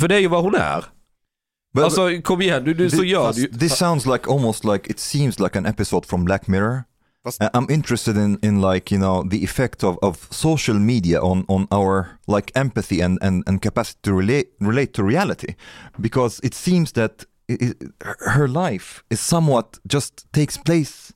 För 0.00 0.08
det 0.08 0.14
är 0.14 0.20
ju 0.20 0.28
vad 0.28 0.42
hon 0.42 0.54
är. 0.54 0.84
But- 1.74 1.84
alltså 1.84 2.08
kom 2.24 2.42
igen, 2.42 2.64
du, 2.64 2.74
du 2.74 2.90
så 2.90 3.04
gör 3.04 3.32
du 3.32 3.40
ju. 3.40 3.48
This 3.48 3.78
sounds 3.78 4.06
like 4.06 4.30
almost 4.30 4.64
like 4.64 4.90
it 4.90 5.00
seems 5.00 5.40
like 5.40 5.58
an 5.58 5.66
episode 5.66 6.06
from 6.06 6.24
Black 6.24 6.46
Mirror. 6.46 6.82
Uh, 7.24 7.50
I'm 7.52 7.66
interested 7.68 8.16
in, 8.16 8.38
in 8.42 8.60
like 8.60 8.90
you 8.90 8.98
know 8.98 9.22
the 9.22 9.44
effect 9.44 9.84
of, 9.84 9.98
of 10.02 10.26
social 10.30 10.78
media 10.78 11.20
on, 11.20 11.44
on 11.48 11.66
our 11.70 12.18
like 12.26 12.50
empathy 12.54 13.00
and, 13.02 13.18
and, 13.20 13.44
and 13.46 13.60
capacity 13.60 13.98
to 14.04 14.14
relate 14.14 14.52
relate 14.58 14.94
to 14.94 15.04
reality, 15.04 15.54
because 16.00 16.40
it 16.42 16.54
seems 16.54 16.92
that 16.92 17.24
i 17.50 17.56
i 17.60 18.30
her 18.30 18.48
life 18.48 19.02
is 19.10 19.20
somewhat 19.20 19.78
just 19.86 20.26
takes 20.32 20.56
place 20.56 21.12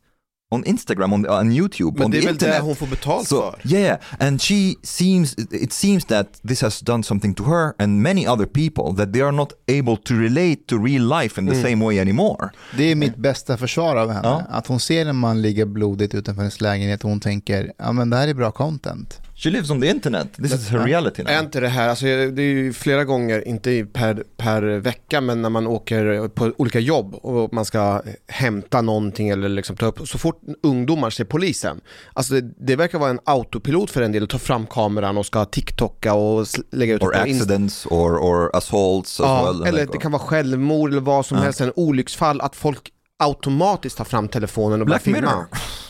on 0.54 0.64
Instagram 0.64 1.12
on, 1.12 1.26
on 1.26 1.52
YouTube 1.52 1.98
Men 1.98 2.04
on 2.04 2.10
det 2.10 2.16
är 2.16 2.20
the 2.20 2.26
väl 2.26 2.34
internet. 2.34 2.56
det 2.56 2.62
hon 2.62 2.76
får 2.76 2.86
betalt 2.86 3.28
So 3.28 3.36
för? 3.62 3.74
yeah, 3.76 3.98
and 4.20 4.42
she 4.42 4.74
seems 4.82 5.34
it 5.50 5.72
seems 5.72 6.04
that 6.04 6.26
this 6.48 6.62
has 6.62 6.80
done 6.80 7.02
something 7.02 7.34
to 7.34 7.44
her 7.44 7.72
and 7.78 8.02
many 8.02 8.26
other 8.28 8.46
people 8.46 9.04
that 9.04 9.12
they 9.12 9.22
are 9.22 9.32
not 9.32 9.52
able 9.68 9.96
to 9.96 10.14
relate 10.14 10.56
to 10.66 10.76
real 10.84 11.08
life 11.20 11.40
in 11.40 11.46
the 11.48 11.62
same 11.62 11.84
way 11.84 11.98
anymore. 12.00 12.50
Det 12.76 12.84
är 12.84 12.94
mitt 12.94 13.16
bästa 13.16 13.56
försvar 13.56 13.96
av 13.96 14.10
henne. 14.10 14.28
Ja. 14.28 14.42
Att 14.50 14.66
hon 14.66 14.80
ser 14.80 15.06
en 15.06 15.16
man 15.16 15.42
ligga 15.42 15.66
blodigt 15.66 16.14
utanför 16.14 16.42
hennes 16.42 16.60
lägenhet 16.60 17.04
och 17.04 17.10
hon 17.10 17.20
tänker, 17.20 17.72
ja 17.78 17.92
men 17.92 18.10
det 18.10 18.16
här 18.16 18.28
är 18.28 18.34
bra 18.34 18.50
content. 18.50 19.20
She 19.36 19.50
lives 19.50 19.70
on 19.70 19.80
the 19.80 19.86
internet. 19.88 20.32
This 20.36 20.52
is 20.52 20.68
her 20.68 20.78
reality 20.78 21.22
now. 21.22 21.32
Är 21.32 21.40
inte 21.40 21.60
det 21.60 21.68
här, 21.68 21.88
alltså 21.88 22.04
det 22.06 22.42
är 22.42 22.54
ju 22.54 22.72
flera 22.72 23.04
gånger, 23.04 23.48
inte 23.48 23.84
per, 23.92 24.24
per 24.36 24.62
vecka, 24.62 25.20
men 25.20 25.42
när 25.42 25.48
man 25.50 25.66
åker 25.66 26.28
på 26.28 26.52
olika 26.56 26.78
jobb 26.80 27.14
och 27.14 27.52
man 27.54 27.64
ska 27.64 28.02
hämta 28.28 28.80
någonting 28.82 29.28
eller 29.28 29.48
liksom 29.48 29.76
ta 29.76 29.86
upp, 29.86 30.08
så 30.08 30.18
fort 30.18 30.40
ungdomar 30.62 31.10
ser 31.10 31.24
polisen, 31.24 31.80
alltså 32.12 32.34
det, 32.34 32.40
det 32.66 32.76
verkar 32.76 32.98
vara 32.98 33.10
en 33.10 33.20
autopilot 33.24 33.90
för 33.90 34.02
en 34.02 34.12
del 34.12 34.22
att 34.24 34.30
ta 34.30 34.38
fram 34.38 34.66
kameran 34.66 35.18
och 35.18 35.26
ska 35.26 35.44
TikToka 35.44 36.14
och 36.14 36.46
lägga 36.72 36.94
ut 36.94 37.02
or 37.02 37.14
accidents 37.16 37.86
or, 37.86 38.16
or 38.18 38.56
assaults 38.56 39.20
as 39.20 39.24
Ja, 39.26 39.44
well. 39.52 39.62
eller 39.68 39.80
Like, 39.80 39.92
det 39.92 39.98
kan 39.98 40.12
vara 40.12 40.22
självmord 40.22 40.90
eller 40.90 41.00
vad 41.00 41.26
som 41.26 41.36
Ja. 41.38 41.44
helst, 41.44 41.60
en 41.60 41.72
olycksfall, 41.76 42.40
att 42.40 42.56
folk 42.56 42.90
automatiskt 43.18 43.96
tar 43.98 44.04
fram 44.04 44.28
telefonen 44.28 44.80
och 44.80 44.86
börjar 44.86 44.98
filma. 45.00 45.46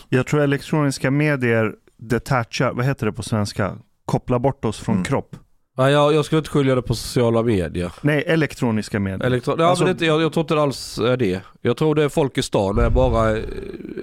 Jag 0.09 0.27
tror 0.27 0.41
elektroniska 0.41 1.11
medier 1.11 1.73
detachar, 2.09 2.73
vad 2.73 2.85
heter 2.85 3.07
det 3.07 3.13
på 3.13 3.23
svenska? 3.23 3.77
Koppla 4.07 4.39
bort 4.39 4.65
oss 4.65 4.79
från 4.79 4.95
Mm. 4.95 5.05
kropp. 5.05 5.37
Nej, 5.79 5.93
jag, 5.93 6.15
jag 6.15 6.25
skulle 6.25 6.39
inte 6.39 6.51
skilja 6.51 6.75
det 6.75 6.83
på 6.83 6.95
sociala 6.95 7.43
medier. 7.43 7.93
Nej, 8.03 8.25
elektroniska 8.27 9.01
medier. 9.01 9.31
Elektro- 9.31 9.55
ja, 9.59 9.67
Alltså- 9.67 9.85
men 9.85 9.97
det, 9.97 10.07
jag, 10.07 10.23
jag 10.23 10.33
tror 10.33 10.43
inte 10.45 10.55
det 10.55 10.63
alls 10.63 10.99
är 10.99 11.17
det. 11.17 11.41
Jag 11.63 11.77
tror 11.77 11.95
det 11.95 12.05
är 12.05 12.09
folk 12.09 12.39
i 12.39 12.43
stan 12.43 12.79
är 12.79 12.91
bara 12.91 13.37
eh, 13.37 13.43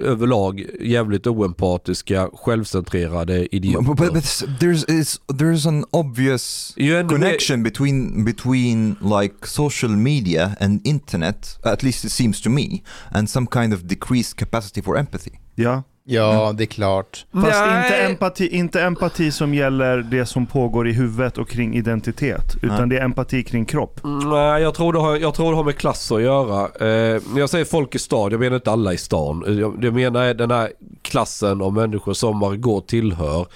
överlag 0.02 0.66
jävligt 0.80 1.26
oempatiska, 1.26 2.28
självcentrerade 2.32 3.54
idioter. 3.56 3.86
But, 3.88 3.96
but, 3.98 4.12
but 4.12 4.24
there's 4.60 4.90
is 4.90 5.20
there's 5.32 5.68
an 5.68 5.84
obvious 5.90 6.74
connection 7.08 7.62
between 7.62 8.24
between 8.24 8.96
like 9.20 9.34
social 9.46 9.90
media 9.90 10.52
and 10.60 10.86
internet, 10.86 11.58
at 11.64 11.82
least 11.82 12.04
it 12.04 12.12
seems 12.12 12.42
to 12.42 12.50
me, 12.50 12.82
and 13.10 13.30
some 13.30 13.46
kind 13.52 13.74
of 13.74 13.80
decreased 13.80 14.38
capacity 14.38 14.82
for 14.82 14.98
empathy. 14.98 15.30
Ja. 15.54 15.82
Ja, 16.04 16.52
det 16.56 16.64
är 16.64 16.66
klart. 16.66 17.26
Fast 17.32 17.46
Nej. 17.46 17.82
inte 17.82 17.96
empati, 18.04 18.48
inte 18.48 18.82
empati 18.82 19.32
som 19.32 19.54
gäller 19.54 19.96
det 19.98 20.26
som 20.26 20.46
pågår 20.46 20.88
i 20.88 20.92
huvudet 20.92 21.38
och 21.38 21.48
kring 21.48 21.74
identitet. 21.76 22.56
Utan 22.62 22.78
Nej. 22.78 22.88
det 22.88 22.98
är 22.98 23.04
empati 23.04 23.42
kring 23.42 23.64
kropp. 23.64 24.00
Nej, 24.24 24.62
jag 24.62 24.74
tror, 24.74 24.92
det 24.92 24.98
har, 24.98 25.16
jag 25.16 25.34
tror 25.34 25.50
det 25.50 25.56
har 25.56 25.64
med 25.64 25.76
klass 25.76 26.12
att 26.12 26.22
göra. 26.22 26.60
Eh, 26.64 27.22
när 27.32 27.38
jag 27.40 27.50
säger 27.50 27.64
folk 27.64 27.94
i 27.94 27.98
stan, 27.98 28.30
jag 28.30 28.40
menar 28.40 28.56
inte 28.56 28.70
alla 28.70 28.92
i 28.92 28.96
stan. 28.96 29.44
Eh, 29.46 29.52
Jag, 29.54 29.84
jag 29.84 29.94
menar 29.94 30.34
den 30.34 30.50
här 30.50 30.70
klassen 31.02 31.62
av 31.62 31.72
människor 31.72 32.12
som 32.12 32.38
Margot 32.38 32.88
tillhör. 32.88 33.46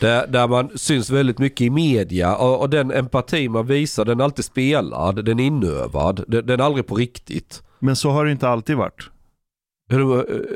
Där, 0.00 0.26
där 0.26 0.48
man 0.48 0.70
syns 0.74 1.10
väldigt 1.10 1.38
mycket 1.38 1.60
i 1.60 1.70
media 1.70 2.36
och, 2.36 2.60
och 2.60 2.70
den 2.70 2.90
empati 2.90 3.48
man 3.48 3.66
visar 3.66 4.04
den 4.04 4.20
är 4.20 4.24
alltid 4.24 4.44
spelad, 4.44 5.24
den 5.24 5.40
är 5.40 5.44
inövad, 5.44 6.24
den, 6.28 6.46
den 6.46 6.60
är 6.60 6.64
aldrig 6.64 6.86
på 6.86 6.94
riktigt. 6.94 7.62
Men 7.78 7.96
så 7.96 8.10
har 8.10 8.24
det 8.24 8.32
inte 8.32 8.48
alltid 8.48 8.76
varit. 8.76 9.10
Eh, 9.92 9.98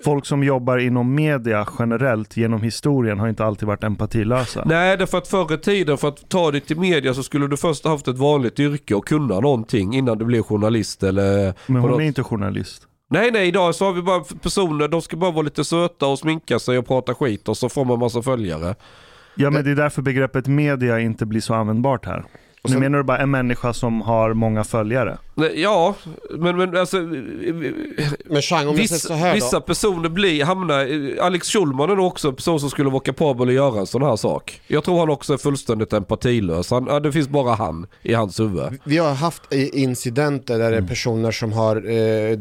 Folk 0.04 0.26
som 0.26 0.44
jobbar 0.44 0.78
inom 0.78 1.14
media 1.14 1.66
generellt 1.78 2.36
genom 2.36 2.62
historien 2.62 3.18
har 3.18 3.28
inte 3.28 3.44
alltid 3.44 3.68
varit 3.68 3.84
empatilösa. 3.84 4.62
Nej, 4.66 4.96
därför 4.96 5.18
att 5.18 5.28
förr 5.28 5.54
i 5.54 5.58
tiden 5.58 5.98
för 5.98 6.08
att 6.08 6.28
ta 6.28 6.50
dig 6.50 6.60
till 6.60 6.78
media 6.78 7.14
så 7.14 7.22
skulle 7.22 7.46
du 7.46 7.56
först 7.56 7.84
ha 7.84 7.90
haft 7.90 8.08
ett 8.08 8.18
vanligt 8.18 8.60
yrke 8.60 8.94
och 8.94 9.06
kunna 9.08 9.40
någonting 9.40 9.94
innan 9.94 10.18
du 10.18 10.24
blev 10.24 10.42
journalist 10.42 11.02
eller... 11.02 11.54
Men 11.66 11.82
hon 11.82 11.90
något- 11.90 12.00
är 12.00 12.04
inte 12.04 12.22
journalist. 12.22 12.82
Nej, 13.10 13.30
nej, 13.30 13.48
idag 13.48 13.74
så 13.74 13.84
har 13.84 13.92
vi 13.92 14.02
bara 14.02 14.20
personer, 14.42 14.88
de 14.88 15.02
ska 15.02 15.16
bara 15.16 15.30
vara 15.30 15.42
lite 15.42 15.64
söta 15.64 16.06
och 16.06 16.18
sminka 16.18 16.58
sig 16.58 16.78
och 16.78 16.86
prata 16.86 17.14
skit 17.14 17.48
och 17.48 17.56
så 17.56 17.68
får 17.68 17.84
man 17.84 17.98
massa 17.98 18.22
följare. 18.22 18.74
Ja 19.34 19.50
men 19.50 19.64
det 19.64 19.70
är 19.70 19.74
därför 19.74 20.02
begreppet 20.02 20.46
media 20.46 21.00
inte 21.00 21.26
blir 21.26 21.40
så 21.40 21.54
användbart 21.54 22.06
här. 22.06 22.24
Och 22.68 22.70
nu 22.70 22.74
sen- 22.74 22.80
menar 22.80 22.98
du 22.98 23.04
bara 23.04 23.18
en 23.18 23.30
människa 23.30 23.72
som 23.72 24.00
har 24.02 24.34
många 24.34 24.64
följare? 24.64 25.18
Nej, 25.34 25.60
Ja, 25.60 25.94
men, 26.30 26.56
men 26.56 26.76
alltså... 26.76 26.96
Men 26.96 28.42
Chang, 28.42 28.68
om 28.68 28.76
jag 28.76 28.88
säger 28.88 28.94
Vissa, 28.98 29.08
så 29.08 29.14
här 29.14 29.34
vissa 29.34 29.56
då. 29.60 29.66
personer 29.66 30.08
blir, 30.08 30.44
hamnar, 30.44 30.88
Alex 31.20 31.48
Schulman 31.52 31.90
är 31.90 31.98
också 31.98 32.28
en 32.28 32.34
person 32.34 32.60
som 32.60 32.70
skulle 32.70 32.90
vara 32.90 33.02
kapabel 33.02 33.48
att 33.48 33.54
göra 33.54 33.80
en 33.80 33.86
sån 33.86 34.02
här 34.02 34.16
sak. 34.16 34.60
Jag 34.66 34.84
tror 34.84 34.98
han 34.98 35.10
också 35.10 35.32
är 35.32 35.36
fullständigt 35.38 35.92
empatilös. 35.92 36.70
Han, 36.70 36.86
ja, 36.88 37.00
det 37.00 37.12
finns 37.12 37.28
bara 37.28 37.54
han 37.54 37.86
i 38.02 38.14
hans 38.14 38.40
huvud. 38.40 38.78
Vi 38.84 38.98
har 38.98 39.14
haft 39.14 39.52
incidenter 39.52 40.58
där 40.58 40.70
det 40.70 40.76
är 40.76 40.82
personer 40.82 41.30
som 41.30 41.52
har 41.52 41.76
eh, 41.90 42.38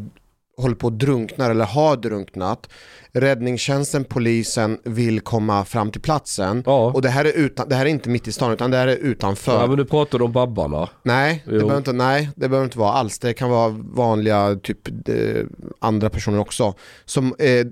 håller 0.58 0.74
på 0.74 0.86
att 0.86 0.98
drunkna 0.98 1.46
eller 1.46 1.64
har 1.64 1.96
drunknat. 1.96 2.68
Räddningstjänsten, 3.12 4.04
polisen 4.04 4.78
vill 4.84 5.20
komma 5.20 5.64
fram 5.64 5.90
till 5.90 6.00
platsen. 6.00 6.62
Ja. 6.66 6.92
Och 6.94 7.02
det 7.02 7.08
här, 7.08 7.24
är 7.24 7.32
utan, 7.32 7.68
det 7.68 7.74
här 7.74 7.86
är 7.86 7.90
inte 7.90 8.08
mitt 8.08 8.28
i 8.28 8.32
stan 8.32 8.52
utan 8.52 8.70
det 8.70 8.76
här 8.76 8.88
är 8.88 8.96
utanför. 8.96 9.60
Ja, 9.60 9.66
men 9.66 9.76
du 9.76 9.84
pratar 9.84 10.22
om 10.22 10.32
Babbarna. 10.32 10.88
Nej, 11.02 11.42
det 11.44 11.50
behöver 11.50 11.76
inte, 11.76 11.92
nej, 11.92 12.30
det 12.36 12.48
behöver 12.48 12.64
inte 12.64 12.78
vara 12.78 12.92
alls. 12.92 13.18
Det 13.18 13.34
kan 13.34 13.50
vara 13.50 13.68
vanliga, 13.78 14.56
typ 14.62 15.08
eh, 15.08 15.44
andra 15.78 16.10
personer 16.10 16.38
också. 16.38 16.74
Som 17.04 17.34
eh, 17.38 17.66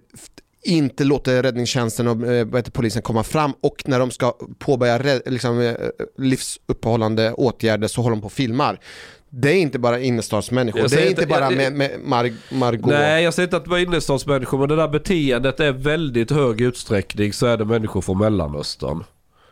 inte 0.66 1.05
låter 1.05 1.42
räddningstjänsten 1.42 2.09
och 2.09 2.27
eh, 2.27 2.62
polisen 2.72 3.03
komma 3.03 3.22
fram 3.22 3.53
och 3.62 3.83
när 3.87 3.99
de 3.99 4.11
ska 4.11 4.35
påbörja 4.59 5.20
liksom, 5.27 5.61
eh, 5.61 5.75
livsuppehållande 6.18 7.33
åtgärder 7.33 7.88
så 7.88 8.03
håller 8.03 8.16
de 8.16 8.20
på 8.20 8.27
och 8.27 8.33
filmar. 8.33 8.81
Det 9.30 9.50
är 9.50 9.54
inte 9.56 9.78
bara 9.78 10.00
innerstadsmänniskor, 10.00 10.78
det 10.80 10.84
är 10.84 10.88
säger 10.88 11.10
inte 11.10 11.26
bara 11.26 11.40
jag- 11.40 11.56
med, 11.56 11.72
med 11.72 11.90
Mar- 12.04 12.54
Margot. 12.54 12.86
Nej, 12.90 13.24
jag 13.24 13.34
säger 13.34 13.46
inte 13.46 13.56
att 13.56 13.64
det 13.64 13.70
var 13.70 13.78
innerstadsmänniskor, 13.78 14.58
men 14.58 14.68
det 14.68 14.76
där 14.76 14.88
beteendet 14.88 15.60
är 15.60 15.72
väldigt 15.72 16.30
hög 16.30 16.60
utsträckning 16.60 17.32
så 17.32 17.46
är 17.46 17.56
det 17.56 17.64
människor 17.64 18.00
från 18.00 18.18
Mellanöstern. 18.18 19.04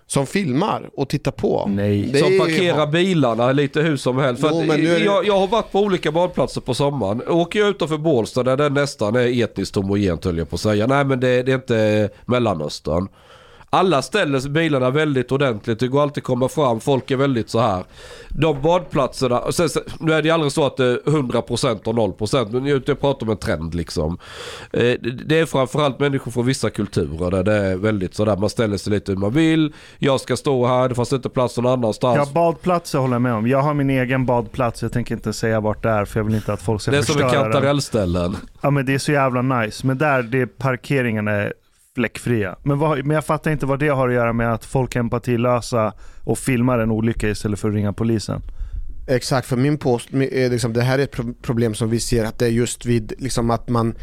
Som 0.06 0.26
filmar 0.26 0.90
och 0.96 1.08
tittar 1.08 1.30
på. 1.30 1.66
Nej. 1.68 2.02
Det 2.12 2.18
är 2.18 2.22
som 2.22 2.32
ju- 2.32 2.38
parkerar 2.38 2.86
bilarna 2.86 3.52
lite 3.52 3.80
hur 3.80 3.96
som 3.96 4.18
helst. 4.18 4.40
För 4.42 4.50
Jo, 4.50 4.60
att 4.60 4.66
men 4.66 4.80
nu 4.80 4.88
är 4.94 4.98
det- 4.98 5.04
jag, 5.04 5.26
jag 5.26 5.38
har 5.38 5.46
varit 5.46 5.72
på 5.72 5.80
olika 5.80 6.12
badplatser 6.12 6.60
på 6.60 6.74
sommaren. 6.74 7.22
Åker 7.28 7.58
jag 7.60 7.68
utanför 7.68 7.98
Bålsta 7.98 8.42
där 8.42 8.56
det 8.56 8.68
nästan 8.68 9.16
är 9.16 9.42
etniskt 9.44 9.74
homogent 9.74 10.24
höll 10.24 10.38
jag 10.38 10.50
på 10.50 10.54
att 10.54 10.60
säga. 10.60 10.86
Nej 10.86 11.04
men 11.04 11.20
det, 11.20 11.42
det 11.42 11.52
är 11.52 11.56
inte 11.56 12.08
Mellanöstern. 12.24 13.08
Alla 13.74 14.02
ställer 14.02 14.48
bilarna 14.48 14.90
väldigt 14.90 15.32
ordentligt. 15.32 15.78
Det 15.78 15.88
går 15.88 16.02
alltid 16.02 16.20
att 16.22 16.26
komma 16.26 16.48
fram. 16.48 16.80
Folk 16.80 17.10
är 17.10 17.16
väldigt 17.16 17.50
så 17.50 17.60
här. 17.60 17.84
De 18.28 18.62
badplatserna. 18.62 19.38
och 19.40 19.54
Sen, 19.54 19.68
nu 20.00 20.12
är 20.12 20.22
det 20.22 20.30
aldrig 20.30 20.52
så 20.52 20.66
att 20.66 20.76
det 20.76 20.84
är 20.84 20.96
100% 20.96 21.84
och 21.84 22.18
0% 22.18 22.52
men 22.52 22.66
jag, 22.66 23.00
pratar 23.00 23.26
om 23.26 23.30
en 23.30 23.36
trend 23.36 23.74
liksom. 23.74 24.18
Eh, 24.72 24.94
det, 25.26 25.38
är 25.38 25.46
framförallt 25.46 26.00
människor 26.00 26.30
från 26.30 26.46
vissa 26.46 26.70
kulturer 26.70 27.30
där 27.30 27.42
det 27.42 27.52
är 27.52 27.76
väldigt 27.76 28.14
sådär. 28.14 28.36
Man 28.36 28.50
ställer 28.50 28.76
sig 28.76 28.92
lite 28.92 29.12
hur 29.12 29.18
man 29.18 29.32
vill. 29.32 29.72
Jag 29.98 30.20
ska 30.20 30.36
stå 30.36 30.66
här. 30.66 30.88
Det 30.88 30.94
fanns 30.94 31.12
inte 31.12 31.28
plats 31.28 31.56
någon 31.56 31.72
annanstans. 31.72 32.16
Ja, 32.16 32.26
badplatser 32.34 32.98
håller 32.98 33.14
jag 33.14 33.22
med 33.22 33.34
om. 33.34 33.48
Jag 33.48 33.62
har 33.62 33.74
min 33.74 33.90
egen 33.90 34.26
badplats. 34.26 34.82
Jag 34.82 34.92
tänker 34.92 35.14
inte 35.14 35.32
säga 35.32 35.60
vart 35.60 35.82
det 35.82 35.90
är 35.90 36.04
för 36.04 36.20
jag 36.20 36.24
vill 36.24 36.34
inte 36.34 36.52
att 36.52 36.62
folk 36.62 36.82
ska 36.82 36.90
Det 36.90 36.96
är 36.96 37.02
som 37.02 37.14
förstöra 37.14 37.30
en 37.30 37.42
den. 37.42 37.52
kantarellställen. 37.52 38.36
Ja 38.60 38.70
men 38.70 38.86
det 38.86 38.94
är 38.94 38.98
så 38.98 39.12
jävla 39.12 39.42
nice. 39.42 39.86
Men 39.86 39.98
där, 39.98 40.22
det 40.22 40.46
parkeringarna 40.46 41.30
är 41.30 41.52
fläckfria. 41.94 42.56
Men, 42.62 42.78
vad, 42.78 43.04
men 43.04 43.14
jag 43.14 43.24
fattar 43.24 43.50
inte 43.50 43.66
vad 43.66 43.78
det 43.78 43.88
har 43.88 44.08
att 44.08 44.14
göra 44.14 44.32
med 44.32 44.52
att 44.52 44.64
folk 44.64 44.96
är 44.96 45.00
empatilösa 45.00 45.92
och 46.24 46.38
filmar 46.38 46.78
en 46.78 46.90
olycka 46.90 47.28
istället 47.28 47.60
för 47.60 47.68
att 47.68 47.74
ringa 47.74 47.92
polisen. 47.92 48.42
Exakt, 49.06 49.46
för 49.46 49.56
min 49.56 49.78
post, 49.78 50.08
är 50.14 50.44
eh, 50.44 50.50
liksom, 50.50 50.72
det 50.72 50.82
här 50.82 50.98
är 50.98 51.02
ett 51.02 51.42
problem 51.42 51.74
som 51.74 51.90
vi 51.90 52.00
ser 52.00 52.24
att 52.24 52.38
det 52.38 52.46
är 52.46 52.50
just 52.50 52.86
vid 52.86 53.12
liksom 53.18 53.50
att 53.50 53.68
man 53.68 53.94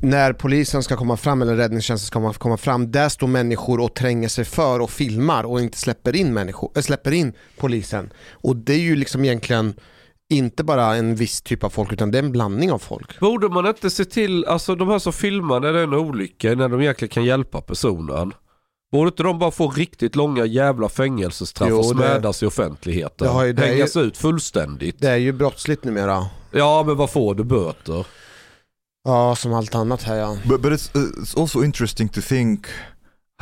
när 0.00 0.32
polisen 0.32 0.82
ska 0.82 0.96
komma 0.96 1.16
fram 1.16 1.42
eller 1.42 1.56
räddningstjänsten 1.56 2.06
ska 2.06 2.20
komma, 2.20 2.32
komma 2.32 2.56
fram, 2.56 2.90
där 2.90 3.08
står 3.08 3.26
människor 3.26 3.80
och 3.80 3.94
tränger 3.94 4.28
sig 4.28 4.44
för 4.44 4.80
och 4.80 4.90
filmar 4.90 5.44
och 5.44 5.60
inte 5.60 5.78
släpper 5.78 6.16
in, 6.16 6.34
människor, 6.34 6.70
äh, 6.76 6.82
släpper 6.82 7.12
in 7.12 7.32
polisen. 7.58 8.12
Och 8.30 8.56
det 8.56 8.72
är 8.72 8.78
ju 8.78 8.96
liksom 8.96 9.24
egentligen 9.24 9.74
inte 10.32 10.64
bara 10.64 10.94
en 10.96 11.14
viss 11.14 11.42
typ 11.42 11.64
av 11.64 11.70
folk 11.70 11.92
utan 11.92 12.10
det 12.10 12.18
är 12.18 12.22
en 12.22 12.32
blandning 12.32 12.72
av 12.72 12.78
folk. 12.78 13.20
Borde 13.20 13.48
man 13.48 13.66
inte 13.66 13.90
se 13.90 14.04
till, 14.04 14.44
alltså 14.44 14.74
de 14.74 14.88
här 14.88 14.98
som 14.98 15.12
filmar 15.12 15.60
när 15.60 15.72
det 15.72 15.78
är 15.78 15.84
en 15.84 15.94
olycka, 15.94 16.54
när 16.54 16.68
de 16.68 16.80
egentligen 16.80 17.10
kan 17.12 17.24
hjälpa 17.24 17.60
personen. 17.60 18.32
Borde 18.92 19.08
inte 19.08 19.22
de 19.22 19.38
bara 19.38 19.50
få 19.50 19.70
riktigt 19.70 20.16
långa 20.16 20.44
jävla 20.44 20.88
fängelsestraff 20.88 21.68
Jo, 21.70 21.76
och 21.78 21.96
det- 21.96 22.02
smädas 22.02 22.42
i 22.42 22.46
offentligheten? 22.46 23.26
Det 23.26 23.32
har 23.32 23.44
ju- 23.44 23.52
det 23.52 23.66
Hängas 23.66 23.96
ut 23.96 24.16
fullständigt. 24.16 24.96
Det 25.00 25.08
är 25.10 25.16
ju 25.16 25.32
brottsligt 25.32 25.84
numera. 25.84 26.26
Ja, 26.50 26.82
men 26.86 26.96
vad 26.96 27.10
får 27.10 27.34
du 27.34 27.44
böter? 27.44 28.06
Ja, 29.04 29.36
som 29.36 29.52
allt 29.54 29.74
annat 29.74 30.02
här 30.02 30.16
ja. 30.16 30.36
But 30.44 30.60
but 30.60 30.72
it's 30.72 30.92
it's 30.94 31.40
also 31.40 31.64
interesting 31.64 32.08
to 32.08 32.20
think 32.20 32.66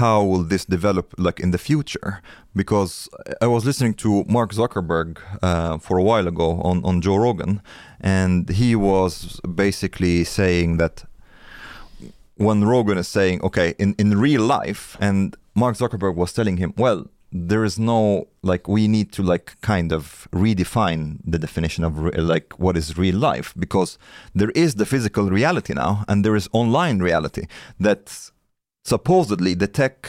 how 0.01 0.25
will 0.31 0.45
this 0.53 0.65
develop 0.65 1.07
like 1.27 1.39
in 1.45 1.51
the 1.51 1.63
future? 1.69 2.13
Because 2.55 2.93
I 3.41 3.47
was 3.47 3.65
listening 3.65 3.95
to 4.05 4.25
Mark 4.37 4.51
Zuckerberg 4.53 5.19
uh, 5.43 5.79
for 5.79 5.95
a 5.99 6.05
while 6.11 6.27
ago 6.27 6.49
on 6.69 6.77
on 6.85 7.01
Joe 7.01 7.19
Rogan 7.27 7.53
and 8.01 8.49
he 8.61 8.71
was 8.75 9.41
basically 9.65 10.25
saying 10.25 10.79
that 10.79 11.05
when 12.47 12.59
Rogan 12.65 12.99
is 12.99 13.09
saying 13.09 13.37
okay 13.49 13.69
in 13.79 13.95
in 14.03 14.19
real 14.29 14.45
life 14.59 14.85
and 15.09 15.37
Mark 15.55 15.75
Zuckerberg 15.77 16.15
was 16.23 16.33
telling 16.33 16.57
him 16.63 16.73
well 16.85 17.01
there 17.33 17.65
is 17.65 17.79
no 17.79 18.27
like 18.43 18.67
we 18.77 18.89
need 18.89 19.13
to 19.13 19.23
like 19.23 19.47
kind 19.61 19.93
of 19.93 20.03
redefine 20.33 21.19
the 21.33 21.39
definition 21.39 21.85
of 21.85 21.93
re- 21.99 22.13
like 22.35 22.59
what 22.59 22.77
is 22.77 22.99
real 22.99 23.17
life 23.17 23.55
because 23.65 23.99
there 24.35 24.51
is 24.51 24.75
the 24.75 24.87
physical 24.87 25.31
reality 25.31 25.75
now 25.75 26.05
and 26.09 26.25
there 26.25 26.37
is 26.41 26.49
online 26.53 26.99
reality 26.99 27.45
that 27.79 28.31
supposedly 28.83 29.55
the 29.55 29.67
tech 29.67 30.07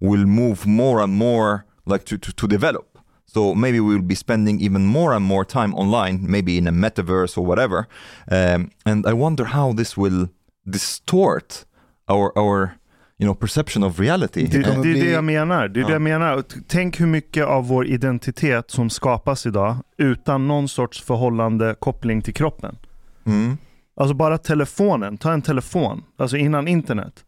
will 0.00 0.26
move 0.26 0.66
more 0.66 1.02
and 1.02 1.12
more 1.12 1.64
like 1.86 2.04
to, 2.04 2.18
to, 2.18 2.32
to 2.32 2.46
develop 2.46 2.98
so 3.26 3.54
maybe 3.54 3.80
we 3.80 3.94
will 3.94 4.06
be 4.06 4.16
spending 4.16 4.60
even 4.60 4.86
more 4.86 5.14
and 5.16 5.24
more 5.24 5.44
time 5.44 5.74
online 5.74 6.18
maybe 6.30 6.56
in 6.58 6.66
a 6.68 6.72
metaverse 6.72 7.38
or 7.38 7.46
whatever 7.46 7.86
um, 8.30 8.70
and 8.84 9.06
i 9.06 9.12
wonder 9.12 9.44
how 9.44 9.72
this 9.72 9.96
will 9.96 10.28
distort 10.70 11.64
our 12.08 12.32
our 12.38 12.70
you 13.18 13.26
know 13.26 13.34
perception 13.34 13.82
of 13.84 13.98
reality 14.00 14.46
Det, 14.46 14.58
det 14.58 14.64
kommer 14.64 14.86
är 14.86 14.94
det 14.94 15.10
jag 15.10 15.24
menar. 15.24 15.68
Det 15.68 15.80
är 15.80 15.84
det 15.84 15.88
Ja. 15.88 15.92
jag 15.92 16.02
menar. 16.02 16.42
Tänk 16.66 17.00
hur 17.00 17.06
mycket 17.06 17.44
av 17.46 17.68
vår 17.68 17.86
identitet 17.86 18.70
som 18.70 18.90
skapas 18.90 19.46
idag 19.46 19.76
utan 19.98 20.48
någon 20.48 20.68
sorts 20.68 21.02
förhållande 21.02 21.74
koppling 21.78 22.22
till 22.22 22.34
kroppen. 22.34 22.76
Mm. 23.26 23.56
Alltså 24.00 24.14
bara 24.14 24.38
telefonen, 24.38 25.16
ta 25.18 25.32
en 25.32 25.42
telefon, 25.42 26.02
alltså 26.18 26.36
innan 26.36 26.68
internet. 26.68 27.24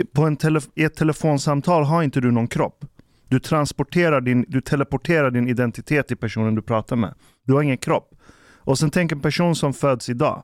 I- 0.00 0.04
På 0.04 0.22
en 0.22 0.36
tele, 0.36 0.60
I 0.74 0.84
ett 0.84 0.94
telefonsamtal 0.96 1.84
har 1.84 2.02
inte 2.02 2.20
du 2.20 2.30
någon 2.30 2.48
kropp. 2.48 2.84
Du 3.28 3.40
transporterar 3.40 4.20
din, 4.20 4.44
du 4.48 4.60
teleporterar 4.60 5.30
din 5.30 5.48
identitet 5.48 6.08
till 6.08 6.16
personen 6.16 6.54
du 6.54 6.62
pratar 6.62 6.96
med. 6.96 7.14
Du 7.46 7.52
har 7.54 7.62
ingen 7.62 7.78
kropp. 7.78 8.14
Och 8.58 8.78
sen 8.78 8.90
tänk 8.90 9.12
en 9.12 9.20
person 9.20 9.56
som 9.56 9.72
föds 9.72 10.08
idag. 10.08 10.42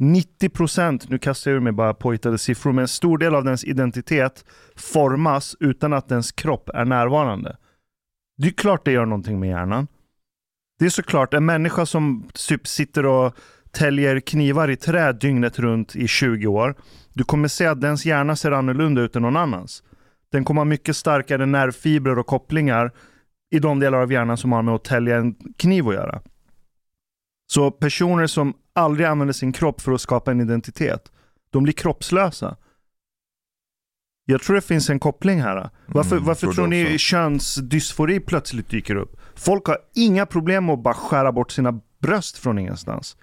90%, 0.00 1.06
nu 1.08 1.18
kastar 1.18 1.50
jag 1.50 1.56
ur 1.56 1.60
mig 1.60 1.72
bara 1.72 1.94
påhittade 1.94 2.38
siffror, 2.38 2.72
men 2.72 2.82
en 2.82 2.88
stor 2.88 3.18
del 3.18 3.34
av 3.34 3.44
dens 3.44 3.64
identitet 3.64 4.44
formas 4.76 5.56
utan 5.60 5.92
att 5.92 6.08
dens 6.08 6.32
kropp 6.32 6.68
är 6.74 6.84
närvarande. 6.84 7.56
Det 8.38 8.48
är 8.48 8.52
klart 8.52 8.84
det 8.84 8.92
gör 8.92 9.06
någonting 9.06 9.40
med 9.40 9.48
hjärnan. 9.48 9.86
Det 10.78 10.84
är 10.84 10.90
såklart 10.90 11.34
en 11.34 11.44
människa 11.46 11.86
som 11.86 12.28
typ 12.48 12.66
sitter 12.66 13.06
och 13.06 13.34
täljer 13.70 14.20
knivar 14.20 14.70
i 14.70 14.76
trä 14.76 15.12
dygnet 15.12 15.58
runt 15.58 15.96
i 15.96 16.08
20 16.08 16.46
år. 16.46 16.74
Du 17.14 17.24
kommer 17.24 17.48
se 17.48 17.66
att 17.66 17.80
dens 17.80 18.06
hjärna 18.06 18.36
ser 18.36 18.52
annorlunda 18.52 19.00
ut 19.00 19.16
än 19.16 19.22
någon 19.22 19.36
annans. 19.36 19.82
Den 20.32 20.44
kommer 20.44 20.60
ha 20.60 20.64
mycket 20.64 20.96
starkare 20.96 21.46
nervfibrer 21.46 22.18
och 22.18 22.26
kopplingar 22.26 22.92
i 23.50 23.58
de 23.58 23.80
delar 23.80 23.98
av 23.98 24.12
hjärnan 24.12 24.36
som 24.36 24.52
har 24.52 24.62
med 24.62 24.74
att 24.74 24.84
tälja 24.84 25.16
en 25.16 25.34
kniv 25.56 25.88
att 25.88 25.94
göra. 25.94 26.22
Så 27.46 27.70
personer 27.70 28.26
som 28.26 28.54
aldrig 28.72 29.06
använder 29.06 29.32
sin 29.32 29.52
kropp 29.52 29.80
för 29.80 29.92
att 29.92 30.00
skapa 30.00 30.30
en 30.30 30.40
identitet, 30.40 31.12
de 31.50 31.62
blir 31.62 31.72
kroppslösa. 31.72 32.56
Jag 34.24 34.42
tror 34.42 34.56
det 34.56 34.62
finns 34.62 34.90
en 34.90 34.98
koppling 35.00 35.40
här. 35.42 35.70
Varför, 35.86 36.16
Mm, 36.16 36.26
varför 36.26 36.52
tror 36.52 36.66
ni 36.66 36.84
också. 36.86 36.98
könsdysfori 36.98 38.20
plötsligt 38.20 38.68
dyker 38.68 38.94
upp? 38.94 39.20
Folk 39.34 39.66
har 39.66 39.78
inga 39.94 40.26
problem 40.26 40.66
med 40.66 40.72
att 40.72 40.82
bara 40.82 40.94
skära 40.94 41.32
bort 41.32 41.50
sina 41.50 41.80
bröst 41.98 42.38
från 42.38 42.58
ingenstans. 42.58 43.16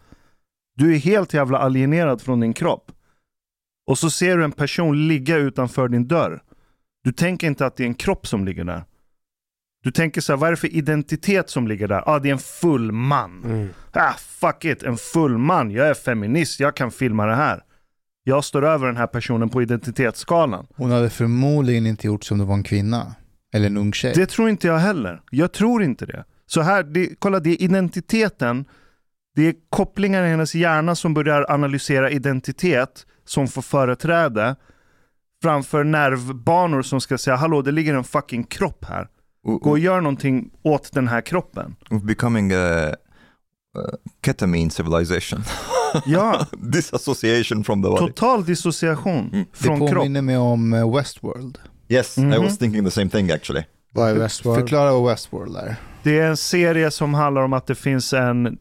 Du 0.76 0.94
är 0.96 0.98
helt 0.98 1.34
jävla 1.34 1.58
alienerad 1.58 2.22
från 2.22 2.40
din 2.40 2.54
kropp. 2.54 2.92
Och 3.90 3.98
så 3.98 4.10
ser 4.10 4.38
du 4.38 4.44
en 4.44 4.52
person 4.52 5.08
ligga 5.08 5.38
utanför 5.38 5.88
din 5.88 6.08
dörr. 6.08 6.42
Du 7.04 7.12
tänker 7.12 7.48
inte 7.48 7.66
att 7.66 7.76
det 7.76 7.84
är 7.84 7.88
en 7.88 7.94
kropp 7.94 8.28
som 8.28 8.46
ligger 8.46 8.64
där. 8.64 8.84
Du 9.84 9.92
tänker 9.92 10.22
så 10.22 10.34
här, 10.34 10.38
vad 10.38 10.48
är 10.48 10.52
det 10.52 10.58
för 10.58 10.76
identitet 10.76 11.50
som 11.50 11.68
ligger 11.68 11.88
där? 11.88 12.04
Ah, 12.06 12.20
det 12.20 12.30
är 12.30 12.34
en 12.34 12.40
full 12.40 12.92
man. 12.92 13.44
Mm. 13.44 13.70
Ah, 13.92 14.14
fuck 14.14 14.66
it, 14.66 14.84
en 14.84 14.98
full 14.98 15.38
man. 15.38 15.72
Jag 15.72 15.88
är 15.88 15.94
feminist, 15.94 16.60
jag 16.60 16.76
kan 16.76 16.92
filma 16.92 17.26
det 17.26 17.36
här. 17.36 17.64
Jag 18.24 18.44
står 18.44 18.66
över 18.66 18.88
den 18.88 18.98
här 18.98 19.08
personen 19.08 19.50
på 19.50 19.62
identitetsskalan. 19.62 20.68
Hon 20.76 20.92
hade 20.92 21.10
förmodligen 21.10 21.86
inte 21.86 22.08
gjort 22.08 22.24
som 22.24 22.38
det 22.38 22.46
var 22.46 22.56
en 22.56 22.64
kvinna. 22.64 23.16
Eller 23.54 23.68
en 23.68 23.78
ung 23.78 23.94
tjej. 23.94 24.14
Det 24.16 24.26
tror 24.26 24.50
inte 24.50 24.68
jag 24.68 24.78
heller. 24.78 25.22
Jag 25.32 25.52
tror 25.52 25.84
inte 25.84 26.06
det. 26.06 26.26
Så 26.46 26.62
här, 26.62 26.84
det, 26.84 27.10
kolla 27.20 27.40
det 27.40 27.50
är 27.50 27.62
identiteten, 27.62 28.66
det 29.36 29.48
är 29.48 29.56
kopplingar 29.70 30.24
i 30.24 30.30
hennes 30.30 30.56
hjärna 30.56 30.96
som 30.96 31.14
börjar 31.14 31.52
analysera 31.52 32.12
identitet 32.12 33.06
som 33.30 33.48
får 33.48 33.62
företräde 33.62 34.56
framför 35.44 35.84
nervbanor 35.84 36.82
som 36.82 37.02
ska 37.02 37.18
säga 37.18 37.36
hallå 37.36 37.62
det 37.62 37.72
ligger 37.72 37.94
en 37.96 38.04
fucking 38.04 38.44
kropp 38.44 38.86
här. 38.86 39.08
Gå 39.44 39.70
och 39.70 39.80
gör 39.80 40.02
någonting 40.02 40.52
åt 40.64 40.92
den 40.94 41.08
här 41.08 41.22
kroppen. 41.22 41.76
We're 41.90 42.06
becoming 42.06 42.52
a, 42.54 42.90
a 42.90 43.98
ketamine 44.26 44.72
civilization. 44.72 45.44
Ja, 46.06 46.46
Disassociation 46.58 47.64
from 47.64 47.84
the 47.84 47.90
body. 47.90 48.08
total 48.08 48.46
dissociation 48.46 49.30
Mm. 49.34 49.46
det 49.52 49.58
från 49.58 49.80
kropp. 49.80 49.94
påminner 49.94 50.22
mig 50.22 50.38
om 50.38 50.74
eh, 50.74 50.96
Westworld. 50.96 51.58
Yes, 51.88 52.18
I 52.18 52.22
Mhm. 52.22 52.44
was 52.44 52.58
thinking 52.58 52.86
the 52.86 52.92
same 52.92 53.10
thing 53.10 53.32
actually. 53.32 53.64
Vad 53.92 54.10
är 54.10 54.16
Westworld? 54.16 54.60
Förklara 54.60 54.92
vad 54.92 55.10
Westworld 55.12 55.56
är. 55.56 55.76
Det 56.04 56.20
är 56.20 56.28
en 56.28 56.38
serie 56.38 56.92
som 56.92 57.14
handlar 57.14 57.42
om 57.42 57.54
att 57.54 57.68
det 57.68 57.76
finns 57.76 58.14
en 58.14 58.58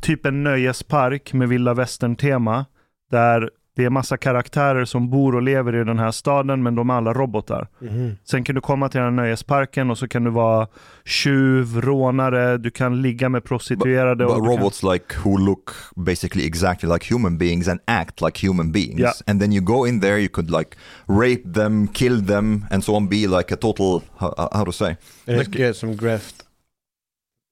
typ 0.00 0.26
en 0.26 0.42
nöjespark 0.44 1.32
med 1.32 1.48
vilda 1.48 1.74
västern-tema. 1.74 2.64
Där 3.10 3.50
det 3.76 3.84
är 3.84 3.90
massa 3.90 4.16
karaktärer 4.16 4.84
som 4.84 5.10
bor 5.10 5.34
och 5.34 5.42
lever 5.42 5.74
i 5.80 5.84
den 5.84 5.98
här 5.98 6.10
staden 6.10 6.62
men 6.62 6.74
de 6.74 6.90
är 6.90 6.94
alla 6.94 7.12
robotar. 7.12 7.68
Mhm. 7.78 8.16
Sen 8.24 8.44
kan 8.44 8.54
du 8.54 8.60
komma 8.60 8.88
till 8.88 9.00
den 9.00 9.04
här 9.18 9.24
nöjesparken 9.24 9.90
och 9.90 9.98
så 9.98 10.08
kan 10.08 10.24
du 10.24 10.30
vara 10.30 10.66
tjuv, 11.04 11.80
rånare, 11.80 12.58
du 12.58 12.70
kan 12.70 13.02
ligga 13.02 13.28
med 13.28 13.44
prostituerade. 13.44 14.24
But 14.24 14.34
och 14.34 14.42
du 14.42 14.48
kan- 14.48 14.58
robots 14.58 14.82
like 14.82 15.04
who 15.24 15.38
look 15.38 15.70
basically 15.96 16.46
exactly 16.46 16.88
like 16.92 17.14
human 17.14 17.38
beings 17.38 17.68
and 17.68 17.80
act 17.84 18.20
like 18.20 18.46
human 18.46 18.72
beings. 18.72 19.00
Yeah. 19.00 19.12
And 19.26 19.40
then 19.40 19.52
you 19.52 19.64
go 19.64 19.86
in 19.86 20.00
there, 20.00 20.18
you 20.18 20.28
could 20.28 20.50
like 20.50 20.76
rape 21.06 21.52
them, 21.54 21.88
kill 21.88 22.26
them, 22.26 22.64
and 22.70 22.84
so 22.84 22.94
on. 22.94 23.08
Be 23.08 23.26
like 23.26 23.54
a 23.54 23.56
total, 23.56 24.02
how, 24.16 24.48
how 24.52 24.64
to 24.64 24.72
say? 24.72 24.96
Är 25.26 25.44
det 25.58 25.74
som 25.74 25.96
Greft? 25.96 26.43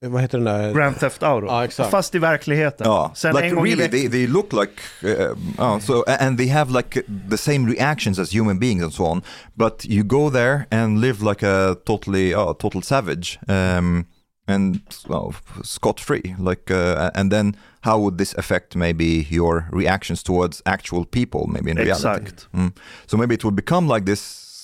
Vad 0.05 0.23
heter 0.23 0.39
den 0.39 0.45
där? 0.45 0.75
Grand 0.75 1.01
Theft 1.01 1.23
Auto. 1.23 1.47
Ja, 1.47 1.65
exakt. 1.65 1.91
Fast 1.91 2.15
i 2.15 2.19
verkligheten. 2.19 2.87
Oh, 2.87 3.13
Sen 3.15 3.35
like 3.35 3.49
en 3.49 3.55
gång 3.55 3.67
i 3.67 3.71
really, 3.71 3.83
veckan. 3.83 3.91
they, 3.91 4.09
they 4.09 4.27
look 4.27 4.53
like, 4.53 4.73
uh, 5.05 5.37
oh, 5.59 5.79
so 5.81 6.05
and 6.07 6.39
they 6.39 6.49
have 6.49 6.73
like 6.73 7.03
the 7.31 7.37
same 7.37 7.67
reactions 7.67 8.19
as 8.19 8.35
human 8.35 8.59
beings 8.59 8.83
and 8.83 8.93
so 8.93 9.05
on. 9.05 9.23
But 9.55 9.85
you 9.85 10.05
go 10.05 10.31
there 10.31 10.67
and 10.71 11.01
live 11.01 11.23
like 11.23 11.47
a 11.47 11.77
totally, 11.85 12.35
oh, 12.35 12.53
total 12.53 12.83
savage, 12.83 13.39
um, 13.49 14.07
and 14.49 14.81
well, 15.09 15.35
scot 15.63 16.01
free. 16.01 16.35
Like, 16.39 16.71
uh, 16.71 17.11
and 17.15 17.31
then 17.31 17.57
how 17.83 17.99
would 18.01 18.19
this 18.19 18.35
affect 18.35 18.75
maybe 18.75 19.27
your 19.31 19.69
reactions 19.73 20.23
towards 20.23 20.63
actual 20.65 21.05
people, 21.05 21.47
maybe 21.47 21.71
in 21.71 21.77
reality? 21.77 22.09
Exakt. 22.09 22.49
Mm. 22.53 22.73
So 23.07 23.17
maybe 23.17 23.35
it 23.35 23.45
would 23.45 23.57
become 23.57 23.87
like 23.95 24.05
this 24.05 24.21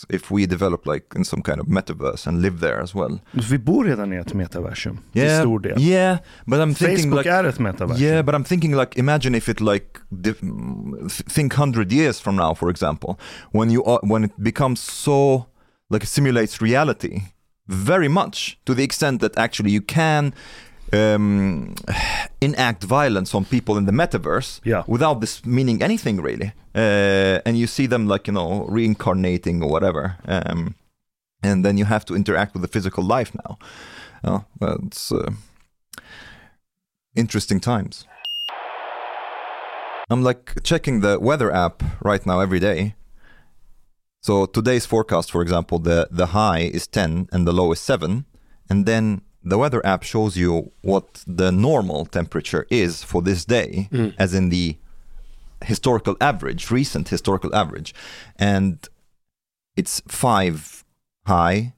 if 0.09 0.31
we 0.31 0.47
develop 0.47 0.87
like 0.87 1.05
in 1.17 1.25
some 1.25 1.43
kind 1.43 1.61
of 1.61 1.67
metaverse 1.67 2.27
and 2.27 2.43
live 2.43 2.61
there 2.61 2.81
as 2.83 2.95
well. 2.95 3.21
Vi 3.33 3.59
bor 3.59 3.85
redan 3.85 4.13
i 4.13 4.17
ett 4.17 4.35
metaversum. 4.35 4.99
Till 5.13 5.23
Yeah, 5.23 5.41
stor 5.41 5.59
del. 5.61 5.81
yeah, 5.81 6.19
but 6.47 6.61
I'm 6.61 6.75
thinking 6.75 6.97
Facebook 7.11 7.17
like 7.25 7.31
är 7.31 7.45
ett 7.45 7.59
metaversum. 7.59 8.03
yeah, 8.03 8.23
but 8.23 8.35
I'm 8.35 8.45
thinking 8.45 8.75
like 8.77 8.99
imagine 8.99 9.35
if 9.37 9.49
it 9.49 9.61
like 9.61 10.01
think 11.29 11.55
hundred 11.55 11.93
years 11.93 12.21
from 12.21 12.37
now, 12.37 12.55
for 12.55 12.71
example, 12.71 13.19
when 13.53 13.71
you 13.71 13.85
are, 13.85 14.01
when 14.03 14.25
it 14.25 14.33
becomes 14.43 14.81
so 14.81 15.47
like 15.91 16.07
simulates 16.07 16.61
reality 16.63 17.21
very 17.67 18.09
much 18.09 18.59
to 18.65 18.75
the 18.75 18.83
extent 18.83 19.21
that 19.21 19.37
actually 19.37 19.71
you 19.71 19.83
can 19.83 20.33
um, 20.93 21.75
enact 22.41 22.85
violence 22.85 23.35
on 23.35 23.45
people 23.45 23.77
in 23.79 23.87
the 23.87 23.93
metaverse 23.93 24.61
Yeah. 24.65 24.83
without 24.87 25.21
this 25.21 25.45
meaning 25.45 25.83
anything 25.83 26.21
really, 26.23 26.53
uh, 26.75 27.41
and 27.47 27.57
you 27.59 27.67
see 27.67 27.87
them 27.89 28.07
like 28.09 28.27
you 28.27 28.35
know 28.35 28.65
reincarnating 28.69 29.63
or 29.63 29.71
whatever. 29.71 30.17
Um, 30.27 30.75
and 31.43 31.65
then 31.65 31.79
you 31.79 31.85
have 31.87 32.05
to 32.05 32.15
interact 32.15 32.53
with 32.55 32.63
the 32.63 32.69
physical 32.69 33.05
life 33.05 33.33
now. 33.47 33.59
Yeah, 34.25 34.41
well, 34.61 34.79
it's 34.87 35.13
uh, 35.13 35.31
interesting 37.15 37.61
times. 37.61 38.05
I'm 40.11 40.23
like 40.23 40.63
checking 40.63 41.01
the 41.01 41.19
weather 41.21 41.53
app 41.53 41.83
right 42.03 42.25
now 42.27 42.41
every 42.41 42.59
day. 42.61 42.95
So 44.23 44.47
today's 44.47 44.87
forecast, 44.87 45.31
for 45.31 45.43
example, 45.43 45.79
the 45.79 46.09
the 46.11 46.27
high 46.27 46.71
is 46.75 46.87
10 46.87 47.29
and 47.33 47.47
the 47.47 47.53
low 47.53 47.73
is 47.73 47.81
7, 47.81 48.25
and 48.71 48.87
then 48.87 49.21
the 49.43 49.59
weather 49.59 49.85
app 49.87 50.03
shows 50.03 50.37
you 50.37 50.73
what 50.83 51.25
the 51.27 51.51
normal 51.53 52.07
temperature 52.07 52.67
is 52.71 53.03
for 53.05 53.23
this 53.23 53.45
day, 53.45 53.89
as 54.19 54.35
in 54.35 54.49
the 54.51 54.77
historical 55.65 56.17
average, 56.21 56.71
recent 56.71 57.09
historical 57.09 57.55
average, 57.55 57.95
and 58.37 58.89
it's 59.77 60.01
five 60.09 60.85
high, 61.27 61.75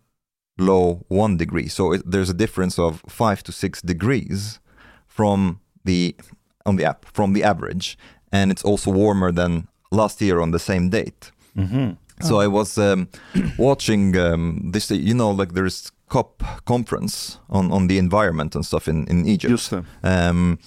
low 0.59 1.05
one 1.09 1.37
degree. 1.37 1.69
So 1.69 1.93
it, 1.93 2.03
there's 2.11 2.31
a 2.31 2.35
difference 2.35 2.79
of 2.79 3.03
five 3.09 3.43
to 3.45 3.53
six 3.53 3.83
degrees 3.83 4.61
from 5.07 5.61
the 5.85 6.15
on 6.67 6.77
the 6.77 6.85
app 6.85 7.05
from 7.13 7.33
the 7.33 7.43
average, 7.45 7.99
and 8.33 8.51
it's 8.51 8.65
also 8.65 8.91
warmer 8.91 9.33
than 9.33 9.69
last 9.91 10.21
year 10.21 10.41
on 10.41 10.51
the 10.51 10.59
same 10.59 10.89
date. 10.91 11.31
Mhm. 11.57 11.97
So 12.23 12.39
I 12.39 12.49
was 12.49 12.77
um, 12.77 13.09
watching 13.59 14.15
um, 14.17 14.71
this. 14.73 14.91
You 14.91 15.15
know, 15.15 15.31
like 15.31 15.55
there's 15.55 15.91
COP 16.11 16.43
conference 16.65 17.39
on 17.49 17.73
on 17.73 17.89
the 17.89 17.99
environment 17.99 18.55
and 18.55 18.65
stuff 18.65 18.89
in 18.89 19.07
in 19.09 19.27
Egypt. 19.27 19.51
Just. 19.51 19.73
Um, 20.03 20.59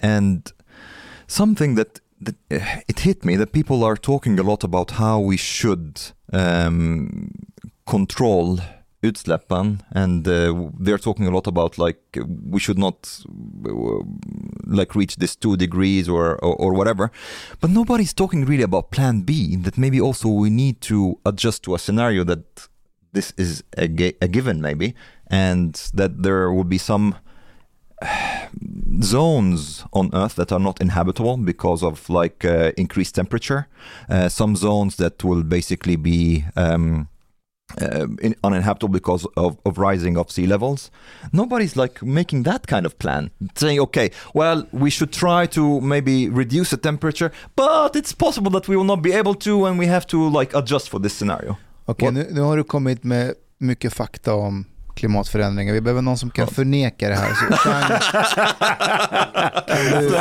and 0.00 0.52
something 1.26 1.74
that, 1.76 2.00
that 2.20 2.36
uh, 2.50 2.80
it 2.88 3.00
hit 3.00 3.24
me 3.24 3.36
that 3.36 3.52
people 3.52 3.84
are 3.84 3.96
talking 3.96 4.38
a 4.38 4.42
lot 4.42 4.64
about 4.64 4.92
how 4.92 5.18
we 5.18 5.36
should 5.36 6.00
um, 6.32 7.30
control 7.86 8.58
utsläppen 9.02 9.80
and 9.92 10.26
uh, 10.26 10.70
they're 10.80 10.98
talking 10.98 11.26
a 11.26 11.30
lot 11.30 11.46
about 11.46 11.76
like 11.78 12.00
we 12.50 12.58
should 12.58 12.78
not 12.78 13.24
uh, 13.68 14.02
like 14.66 14.94
reach 14.94 15.16
this 15.16 15.36
two 15.36 15.56
degrees 15.56 16.08
or, 16.08 16.36
or 16.42 16.54
or 16.56 16.72
whatever 16.72 17.10
but 17.60 17.70
nobody's 17.70 18.14
talking 18.14 18.46
really 18.46 18.62
about 18.62 18.90
plan 18.90 19.20
b 19.20 19.56
that 19.56 19.76
maybe 19.76 20.00
also 20.00 20.28
we 20.28 20.48
need 20.48 20.80
to 20.80 21.18
adjust 21.26 21.62
to 21.62 21.74
a 21.74 21.78
scenario 21.78 22.24
that 22.24 22.68
this 23.14 23.32
is 23.36 23.64
a, 23.78 23.88
gi- 23.88 24.16
a 24.20 24.28
given 24.28 24.60
maybe 24.60 24.94
and 25.28 25.90
that 25.94 26.22
there 26.22 26.52
will 26.52 26.64
be 26.64 26.78
some 26.78 27.16
zones 29.02 29.84
on 29.92 30.10
Earth 30.12 30.34
that 30.36 30.52
are 30.52 30.60
not 30.60 30.80
inhabitable 30.80 31.36
because 31.38 31.82
of 31.82 32.08
like 32.10 32.44
uh, 32.44 32.72
increased 32.76 33.14
temperature. 33.14 33.66
Uh, 34.08 34.28
some 34.28 34.56
zones 34.56 34.96
that 34.96 35.24
will 35.24 35.42
basically 35.42 35.96
be 35.96 36.44
um, 36.56 37.08
uh, 37.80 38.06
in, 38.20 38.34
uninhabitable 38.44 38.92
because 38.92 39.26
of, 39.36 39.58
of 39.64 39.78
rising 39.78 40.16
of 40.16 40.30
sea 40.30 40.46
levels. 40.46 40.90
Nobody's 41.32 41.76
like 41.76 42.02
making 42.02 42.42
that 42.44 42.66
kind 42.66 42.86
of 42.86 42.98
plan, 42.98 43.30
saying, 43.54 43.80
okay, 43.80 44.10
well, 44.34 44.66
we 44.72 44.90
should 44.90 45.12
try 45.12 45.46
to 45.46 45.80
maybe 45.80 46.28
reduce 46.28 46.70
the 46.70 46.76
temperature, 46.76 47.32
but 47.56 47.96
it's 47.96 48.12
possible 48.12 48.50
that 48.52 48.68
we 48.68 48.76
will 48.76 48.84
not 48.84 49.02
be 49.02 49.12
able 49.12 49.34
to, 49.36 49.64
and 49.64 49.78
we 49.78 49.86
have 49.86 50.06
to 50.08 50.28
like 50.28 50.54
adjust 50.54 50.88
for 50.88 50.98
this 50.98 51.14
scenario. 51.14 51.58
Okej, 51.84 52.10
nu, 52.12 52.28
nu 52.30 52.40
har 52.40 52.56
du 52.56 52.64
kommit 52.64 53.04
med 53.04 53.34
mycket 53.58 53.92
fakta 53.92 54.34
om 54.34 54.64
klimatförändringar. 54.94 55.72
Vi 55.72 55.80
behöver 55.80 56.02
någon 56.02 56.18
som 56.18 56.30
kan 56.30 56.46
förneka 56.46 57.08
det 57.08 57.14
här. 57.14 57.34
Så, 57.34 57.56
Chang, 57.56 57.82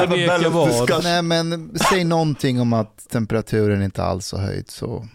Förneka 0.08 0.50
vad? 0.50 1.04
nej, 1.04 1.22
men 1.22 1.72
säg 1.90 2.04
någonting 2.04 2.62
om 2.62 2.74
att 2.74 3.10
temperaturen 3.10 3.84
inte 3.84 4.04
alls 4.04 4.32
har 4.32 4.40
höjts. 4.40 4.74
Så 4.74 5.08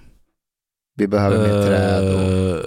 vi 0.97 1.07
behöver 1.07 1.39
mer 1.39 1.67
träd. 1.67 2.15
Och... 2.15 2.21
Eh, 2.21 2.61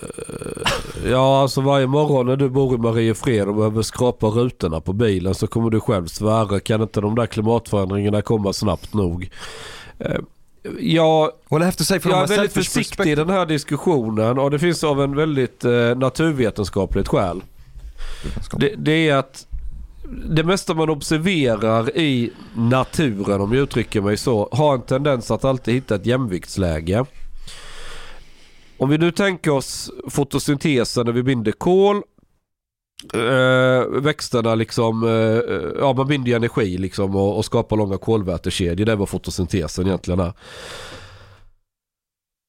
Ja, 1.05 1.41
alltså 1.41 1.61
varje 1.61 1.87
morgon 1.87 2.25
när 2.25 2.35
du 2.35 2.49
bor 2.49 2.75
i 2.75 2.77
Mariefred 2.77 3.47
och 3.47 3.55
behöver 3.55 3.81
skrapa 3.81 4.27
rutorna 4.27 4.81
på 4.81 4.93
bilen 4.93 5.35
så 5.35 5.47
kommer 5.47 5.69
du 5.69 5.79
själv 5.79 6.07
svära, 6.07 6.59
kan 6.59 6.81
inte 6.81 7.01
de 7.01 7.15
där 7.15 7.25
klimatförändringarna 7.25 8.21
komma 8.21 8.53
snabbt 8.53 8.93
nog? 8.93 9.29
Jag, 10.79 11.31
Well, 11.49 11.73
jag 12.03 12.23
är 12.23 12.27
väldigt 12.27 12.53
försiktig 12.53 13.11
i 13.11 13.15
den 13.15 13.29
här 13.29 13.45
diskussionen 13.45 14.39
och 14.39 14.51
det 14.51 14.59
finns 14.59 14.83
av 14.83 15.01
en 15.01 15.15
väldigt 15.15 15.65
eh, 15.65 15.95
naturvetenskapligt 15.95 17.07
skäl. 17.07 17.41
Det, 18.53 18.75
det 18.77 19.09
är 19.09 19.15
att 19.15 19.47
det 20.29 20.43
mesta 20.43 20.73
man 20.73 20.89
observerar 20.89 21.97
i 21.97 22.31
naturen, 22.55 23.41
om 23.41 23.53
jag 23.53 23.63
uttrycker 23.63 24.01
mig 24.01 24.17
så, 24.17 24.49
har 24.51 24.73
en 24.73 24.81
tendens 24.81 25.31
att 25.31 25.45
alltid 25.45 25.73
hitta 25.73 25.95
ett 25.95 26.05
jämviktsläge. 26.05 27.05
Om 28.77 28.89
vi 28.89 28.97
nu 28.97 29.11
tänker 29.11 29.51
oss 29.51 29.91
fotosyntesen 30.09 31.05
när 31.05 31.13
vi 31.13 31.23
binder 31.23 31.51
kol. 31.51 32.01
Uh, 33.15 34.01
växterna 34.01 34.55
liksom, 34.55 35.03
uh, 35.03 35.41
ja 35.79 35.93
man 35.93 36.07
binder 36.07 36.29
ju 36.29 36.35
energi 36.35 36.77
liksom 36.77 37.15
och, 37.15 37.37
och 37.37 37.45
skapar 37.45 37.77
långa 37.77 37.97
kolvätekedjor. 37.97 38.85
Det 38.85 38.91
är 38.91 38.95
vad 38.95 39.09
fotosyntesen 39.09 39.87
egentligen 39.87 40.19
är. 40.19 40.33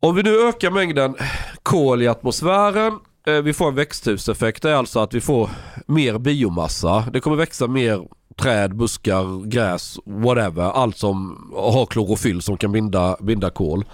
Om 0.03 0.15
vi 0.15 0.23
nu 0.23 0.49
ökar 0.49 0.71
mängden 0.71 1.15
kol 1.63 2.03
i 2.03 2.09
atmosfären, 2.09 2.99
vi 3.45 3.53
får 3.53 3.69
en 3.69 3.75
växthuseffekt. 3.75 4.63
Det 4.63 4.71
är 4.71 4.75
alltså 4.75 5.01
att 5.01 5.15
vi 5.15 5.21
får 5.21 5.51
mer 5.87 6.19
biomassa. 6.19 7.05
Det 7.13 7.21
kommer 7.21 7.37
växa 7.37 7.67
mer 7.67 8.09
träd, 8.37 8.77
buskar, 8.77 9.47
gräs, 9.47 9.99
whatever. 10.05 10.63
Allt 10.63 10.97
som 10.97 11.51
har 11.57 11.87
klorofyll 11.87 12.43
som 12.43 12.57
kan 12.57 12.73
binda, 12.73 13.17
binda 13.21 13.51
kol. 13.51 13.85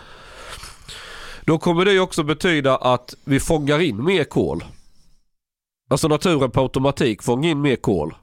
Då 1.44 1.58
kommer 1.58 1.84
det 1.84 2.00
också 2.00 2.22
betyda 2.22 2.76
att 2.76 3.14
vi 3.24 3.40
fångar 3.40 3.80
in 3.80 4.04
mer 4.04 4.24
kol. 4.24 4.64
Alltså 5.88 6.08
naturen 6.08 6.50
på 6.50 6.60
automatik 6.60 7.22
fångar 7.22 7.50
in 7.50 7.60
mer 7.60 7.76
kol. 7.76 8.14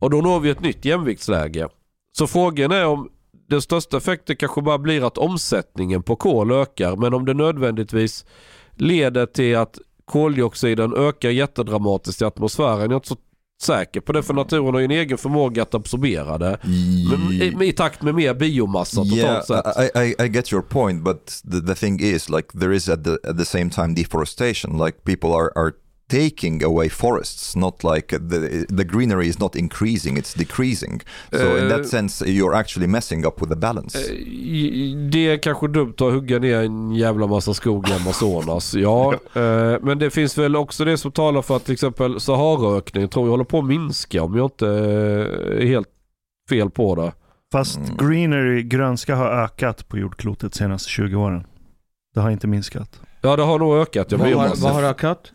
Och 0.00 0.10
då 0.10 0.20
når 0.20 0.40
vi 0.40 0.50
ett 0.50 0.60
nytt 0.60 0.84
jämviktsläge. 0.84 1.68
Så 2.12 2.26
frågan 2.26 2.72
är 2.72 2.86
om 2.86 3.08
den 3.48 3.62
största 3.62 3.96
effekten 3.96 4.36
kanske 4.36 4.62
bara 4.62 4.78
blir 4.78 5.06
att 5.06 5.18
omsättningen 5.18 6.02
på 6.02 6.16
kol 6.16 6.52
ökar. 6.52 6.96
Men 6.96 7.14
om 7.14 7.24
det 7.24 7.34
nödvändigtvis 7.34 8.24
leder 8.76 9.26
till 9.26 9.56
att 9.56 9.78
koldioxiden 10.04 10.94
ökar 10.96 11.30
jättedramatiskt 11.30 12.22
i 12.22 12.24
atmosfären. 12.24 12.80
Jag 12.80 12.90
är 12.90 12.94
inte 12.94 13.08
så 13.08 13.16
säker 13.62 14.00
på 14.00 14.12
det 14.12 14.22
för 14.22 14.34
naturen 14.34 14.74
har 14.74 14.78
ju 14.78 14.84
en 14.84 14.90
egen 14.90 15.18
förmåga 15.18 15.62
att 15.62 15.74
absorbera 15.74 16.38
det. 16.38 16.58
Men 17.10 17.62
i, 17.62 17.68
i 17.68 17.72
takt 17.72 18.02
med 18.02 18.14
mer 18.14 18.34
biomassa 18.34 19.02
Yeah, 19.02 19.40
totalt 19.40 19.64
sett. 19.66 19.96
I, 19.96 19.98
I, 19.98 20.24
I 20.24 20.28
get 20.28 20.52
your 20.52 20.62
point, 20.62 21.04
but 21.04 21.42
the, 21.52 21.60
the 21.60 21.74
thing 21.74 22.00
is, 22.00 22.30
like, 22.30 22.58
there 22.58 22.74
is 22.74 22.88
at 22.88 23.04
the 23.04 23.10
at 23.30 23.38
the 23.38 23.44
same 23.44 23.70
time 23.70 23.94
deforestation. 23.94 24.84
Like, 24.84 24.98
people 25.04 25.30
are 25.30 25.50
are 25.56 25.72
taking 26.08 26.62
away 26.64 26.88
forests, 26.88 27.56
not 27.56 27.84
like 27.84 28.18
the 28.18 28.66
the 28.76 28.84
greenery 28.84 29.26
is 29.28 29.38
not 29.38 29.56
increasing; 29.56 30.18
it's 30.18 30.34
decreasing. 30.38 31.00
So 31.32 31.58
in 31.58 31.68
that 31.68 31.88
sense, 31.88 32.24
you're 32.26 32.54
actually 32.54 32.86
messing 32.88 33.26
up 33.26 33.40
with 33.42 33.50
the 33.50 33.56
balance. 33.56 33.98
Eh, 33.98 34.14
Det 35.10 35.28
är 35.28 35.42
kanske 35.42 35.68
dumt 35.68 35.94
att 35.94 36.12
hugga 36.12 36.38
ner 36.38 36.56
en 36.56 36.92
jävla 36.94 37.26
massa 37.26 37.54
skog 37.54 37.88
i 37.88 37.92
Amazonas. 37.92 38.74
Ja, 38.78 39.12
eh, 39.12 39.76
men 39.82 39.98
det 39.98 40.10
finns 40.10 40.38
väl 40.38 40.56
också 40.56 40.84
det 40.84 40.98
som 40.98 41.12
talar 41.12 41.42
för 41.42 41.56
att 41.56 41.64
till 41.64 41.74
exempel 41.74 42.20
Saharaökningen 42.20 43.08
tror 43.08 43.26
jag 43.26 43.30
håller 43.30 43.44
på 43.44 43.58
att 43.58 43.64
minska 43.66 44.22
om 44.22 44.36
jag 44.36 44.46
inte 44.46 44.66
eh, 44.66 45.62
är 45.62 45.66
helt 45.66 45.88
fel 46.50 46.70
på 46.70 46.94
det. 46.94 47.12
Fast 47.52 47.76
Mm. 47.78 47.96
greenery, 47.96 48.62
grönska, 48.62 49.16
har 49.16 49.26
ökat 49.30 49.88
på 49.88 49.98
jordklotet 49.98 50.52
de 50.52 50.58
senaste 50.58 50.90
20 50.90 51.16
åren. 51.16 51.44
Det 52.14 52.20
har 52.20 52.30
inte 52.30 52.46
minskat. 52.46 53.00
Ja, 53.20 53.36
det 53.36 53.42
har 53.42 53.58
nog 53.58 53.76
ökat. 53.76 54.12
Jag 54.12 54.18
Vad 54.18 54.28
har, 54.32 54.62
vad 54.62 54.72
har 54.72 54.82
ökat? 54.82 55.32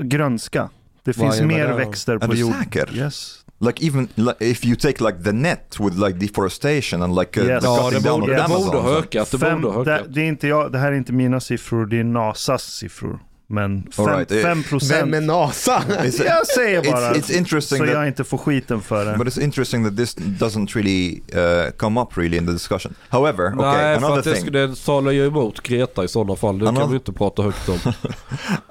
Grönska. 0.00 0.68
Det 1.04 1.12
finns 1.12 1.38
innebär 1.40 1.54
mer 1.56 1.68
det? 1.68 1.74
växter 1.74 2.14
Är 2.14 2.18
på 2.18 2.26
du 2.32 2.38
jord. 2.40 2.52
säker? 2.64 2.90
Yes. 2.94 3.38
Like 3.60 3.86
even 3.86 4.08
like, 4.14 4.36
if 4.40 4.64
you 4.64 4.76
take 4.76 5.04
like 5.04 5.22
the 5.24 5.32
net 5.32 5.76
with 5.80 5.96
like 5.98 6.18
deforestation 6.18 7.02
and 7.02 7.14
like 7.18 7.40
uh, 7.40 7.46
Yes. 7.46 7.62
the 7.62 7.68
Ja, 7.68 7.76
cutting 7.76 8.02
det 8.02 8.08
down 8.08 8.20
borde, 8.20 8.32
of 8.32 8.38
det 8.38 8.42
the 8.46 8.52
borde 8.54 8.78
Amazon. 8.78 8.92
ha 8.92 8.98
ökat. 8.98 9.30
Det 9.30 9.38
Fem, 9.38 9.60
borde 9.60 9.74
ha 9.74 9.84
det, 9.84 9.94
ökat. 9.94 10.14
det, 10.14 10.20
är 10.20 10.24
inte 10.24 10.48
jag, 10.48 10.72
det 10.72 10.78
här 10.78 10.92
är 10.92 10.96
inte 10.96 11.12
mina 11.12 11.40
siffror, 11.40 11.86
det 11.86 11.98
är 12.00 12.04
NASAs 12.04 12.62
siffror. 12.62 13.18
Men 13.46 13.76
All 13.96 14.06
5 14.06 14.16
right, 14.18 14.32
eh, 14.32 14.36
fem 14.38 14.42
Vem 14.44 14.62
procent. 14.62 15.14
är 15.14 15.20
NASA? 15.20 15.82
Jag 16.24 16.46
säger 16.46 16.92
bara. 16.92 17.12
it's, 17.12 17.14
it's 17.14 17.36
interesting 17.38 17.78
så 17.78 17.84
that 17.84 17.94
jag 17.94 18.06
inte 18.08 18.24
får 18.24 18.38
skiten 18.38 18.80
för 18.80 19.04
det. 19.04 19.18
But 19.18 19.26
it's 19.26 19.40
interesting 19.42 19.84
that 19.84 19.96
this 19.96 20.16
doesn't 20.16 20.74
really 20.74 21.20
uh, 21.36 21.70
come 21.76 22.00
up 22.00 22.08
really 22.18 22.36
in 22.36 22.46
the 22.46 22.52
discussion. 22.52 22.94
However, 23.08 23.46
okay, 23.46 23.56
Nej, 23.72 23.98
för 24.00 24.06
another 24.06 24.18
att 24.18 24.24
det, 24.24 24.32
thing. 24.34 24.42
skulle- 24.42 24.66
det 24.66 24.76
talar 24.84 25.10
ju 25.12 25.26
emot 25.26 25.60
Greta 25.62 26.04
i 26.04 26.08
sådana 26.08 26.36
fall. 26.36 26.58
Det 26.58 26.64
kan 26.64 26.76
Another- 26.76 26.88
vi 26.88 26.94
inte 26.94 27.12
prata 27.12 27.42
högt 27.42 27.68
om. 27.68 27.78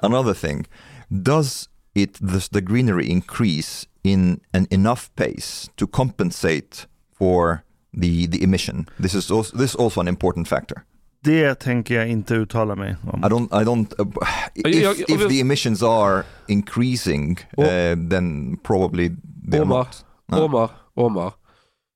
Another 0.00 0.34
thing. 0.34 0.68
Does 1.12 1.68
it 1.94 2.18
does 2.20 2.48
the 2.48 2.60
greenery 2.60 3.10
increase 3.10 3.86
in 4.02 4.40
an 4.54 4.66
enough 4.70 5.10
pace 5.14 5.68
to 5.76 5.86
compensate 5.86 6.86
for 7.18 7.62
the 8.00 8.26
the 8.26 8.42
emission? 8.42 8.86
This 8.98 9.14
is 9.14 9.30
also, 9.30 9.56
this 9.56 9.70
is 9.70 9.76
also 9.76 10.00
an 10.00 10.08
important 10.08 10.48
factor. 10.48 10.84
Det 11.24 11.54
tänker 11.54 11.94
jag 11.94 12.08
inte 12.08 12.34
uttala 12.34 12.74
mig 12.76 12.90
I 12.90 12.96
om. 13.12 13.22
don't 13.22 13.62
I 13.62 13.64
don't 13.64 13.92
uh, 13.98 14.06
if, 14.54 15.00
if 15.08 15.28
the 15.28 15.40
emissions 15.40 15.82
are 15.82 16.24
increasing, 16.48 17.38
uh, 17.58 17.64
then 18.08 18.56
probably 18.62 19.10
they're 19.48 19.62
Omar. 19.62 19.86
Omar, 20.32 20.70
Omar. 20.96 21.32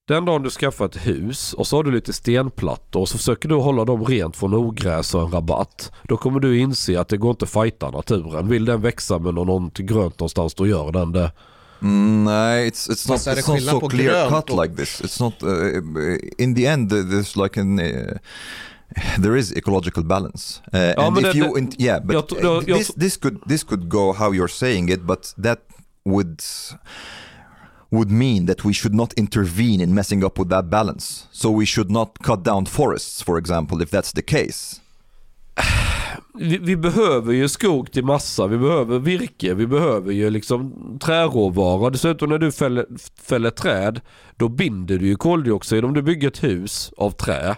Den 0.09 0.25
dagen 0.25 0.43
du 0.43 0.51
skaffar 0.51 0.85
ett 0.87 1.07
hus 1.07 1.53
och 1.53 1.67
så 1.67 1.77
har 1.77 1.85
du 1.85 1.91
lite 1.91 2.13
stenplattor 2.13 3.01
och 3.01 3.09
så 3.09 3.19
försöker 3.19 3.49
du 3.49 3.55
hålla 3.55 3.85
dem 3.85 4.05
rent 4.05 4.37
från 4.37 4.55
ogräs 4.55 5.15
och 5.15 5.23
en 5.23 5.31
rabatt. 5.31 5.93
Då 6.03 6.17
kommer 6.17 6.41
du 6.41 6.59
inse 6.59 7.01
att 7.01 7.09
det 7.09 7.17
går 7.17 7.31
inte 7.31 7.45
att 7.45 7.51
fighta 7.51 7.91
naturen. 7.91 8.49
Vill 8.49 8.65
den 8.65 8.81
växa 8.81 9.19
med 9.19 9.35
något 9.35 9.79
grönt 9.79 10.19
någonstans 10.19 10.55
då 10.55 10.67
gör 10.67 10.93
den 10.93 11.13
det. 11.13 11.33
Mm, 11.83 12.25
nej, 12.25 12.71
it's 12.71 12.91
it's 12.91 13.09
not 13.11 13.19
it's 13.39 13.73
not 13.73 13.81
so 13.83 13.89
clear 13.89 14.13
grönt 14.29 14.47
cut 14.47 14.51
och- 14.59 14.63
like 14.65 14.77
this. 14.77 15.03
It's 15.03 15.23
not 15.23 15.43
uh, 15.43 16.19
in 16.39 16.55
the 16.55 16.67
end. 16.67 16.93
There's 16.93 17.43
like 17.43 17.61
an 17.61 17.79
uh, 17.81 18.19
there 19.23 19.39
is 19.39 19.53
ecological 19.53 20.05
balance. 20.05 20.61
Uh, 20.75 21.05
and 21.05 21.15
men 21.15 21.25
if 21.25 21.33
det- 21.33 21.39
you 21.39 21.55
det- 21.55 21.61
in, 21.61 21.73
yeah, 21.79 22.05
but 22.05 22.33
jag 22.43 22.69
jag- 22.69 22.79
this 22.79 22.95
this 22.95 23.17
could 23.17 23.39
this 23.49 23.65
could 23.65 23.89
go 23.89 24.13
how 24.13 24.33
you're 24.35 24.49
saying 24.59 24.91
it, 24.91 25.03
but 25.03 25.35
that 25.45 25.59
would 26.05 26.41
would 27.91 28.11
mean 28.11 28.47
that 28.47 28.65
we 28.65 28.73
should 28.73 28.95
not 28.95 29.13
intervene 29.13 29.81
in 29.81 29.95
messing 29.95 30.25
up 30.25 30.39
with 30.39 30.51
that 30.51 30.71
balance. 30.71 31.27
So 31.33 31.51
we 31.51 31.67
should 31.67 31.91
not 31.91 32.19
cut 32.23 32.45
down 32.45 32.67
forests, 32.67 33.23
for 33.23 33.39
example, 33.39 33.83
if 33.83 33.91
that's 33.91 34.13
the 34.13 34.23
case. 34.23 34.81
vi, 36.35 36.59
vi 36.59 36.77
behöver 36.77 37.33
ju 37.33 37.49
skog 37.49 37.93
till 37.93 38.05
massa, 38.05 38.47
vi 38.47 38.59
behöver 38.59 38.99
virke, 38.99 39.55
vi 39.55 39.67
behöver 39.67 40.13
ju 40.13 40.31
liksom 40.31 40.73
träråvara. 41.01 41.91
Dessutom 41.91 42.29
när 42.29 42.39
du 42.39 42.53
fäller, 42.53 42.87
fäller 43.23 43.51
träd, 43.51 44.01
då 44.37 44.49
binder 44.49 44.99
du 44.99 45.07
ju 45.07 45.17
koldioxid. 45.17 45.85
Om 45.85 45.95
du 45.95 46.03
bygger 46.03 46.29
ett 46.29 46.45
hus 46.45 46.93
av 46.97 47.11
trä, 47.11 47.57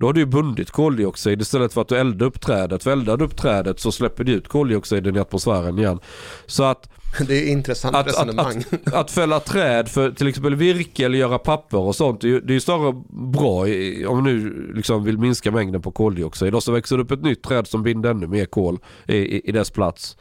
då 0.00 0.06
har 0.06 0.12
du 0.12 0.26
bundit 0.26 0.70
koldioxid 0.70 1.40
istället 1.40 1.72
för 1.72 1.80
att 1.80 1.88
du 1.88 1.96
eldar 1.98 2.26
upp 2.26 2.40
trädet. 2.40 2.82
För 2.82 2.90
eldar 2.90 3.16
du 3.16 3.24
upp 3.24 3.36
trädet 3.36 3.80
så 3.80 3.92
släpper 3.92 4.24
du 4.24 4.32
ut 4.32 4.48
koldioxiden 4.48 5.16
i 5.16 5.18
atmosfären 5.18 5.78
igen. 5.78 5.98
Så 6.46 6.64
att 6.64 6.90
Det 7.26 7.34
är 7.34 7.52
intressant 7.52 7.96
att, 7.96 8.06
resonemang. 8.06 8.58
att, 8.58 8.86
att, 8.86 8.94
att 8.94 9.10
fälla 9.10 9.40
träd 9.40 9.88
för 9.88 10.10
till 10.10 10.28
exempel 10.28 10.54
virke 10.54 11.04
eller 11.04 11.18
göra 11.18 11.38
papper 11.38 11.78
och 11.78 11.96
sånt. 11.96 12.20
Det 12.20 12.26
är 12.26 12.30
ju, 12.30 12.40
det 12.40 12.54
är 12.54 12.60
snarare 12.60 13.02
bra 13.32 13.68
i, 13.68 14.06
om 14.06 14.24
du 14.24 14.32
nu 14.32 14.72
liksom 14.74 15.04
vill 15.04 15.18
minska 15.18 15.50
mängden 15.50 15.82
på 15.82 15.90
koldioxid. 15.90 16.54
Och 16.54 16.62
så 16.62 16.72
växer 16.72 16.96
det 16.96 17.02
upp 17.02 17.10
ett 17.10 17.22
nytt 17.22 17.42
träd 17.42 17.66
som 17.66 17.82
binder 17.82 18.10
ännu 18.10 18.26
mer 18.26 18.44
kol 18.44 18.78
i, 19.08 19.16
i, 19.16 19.48
i 19.48 19.52
dess 19.52 19.70
plats. 19.70 20.16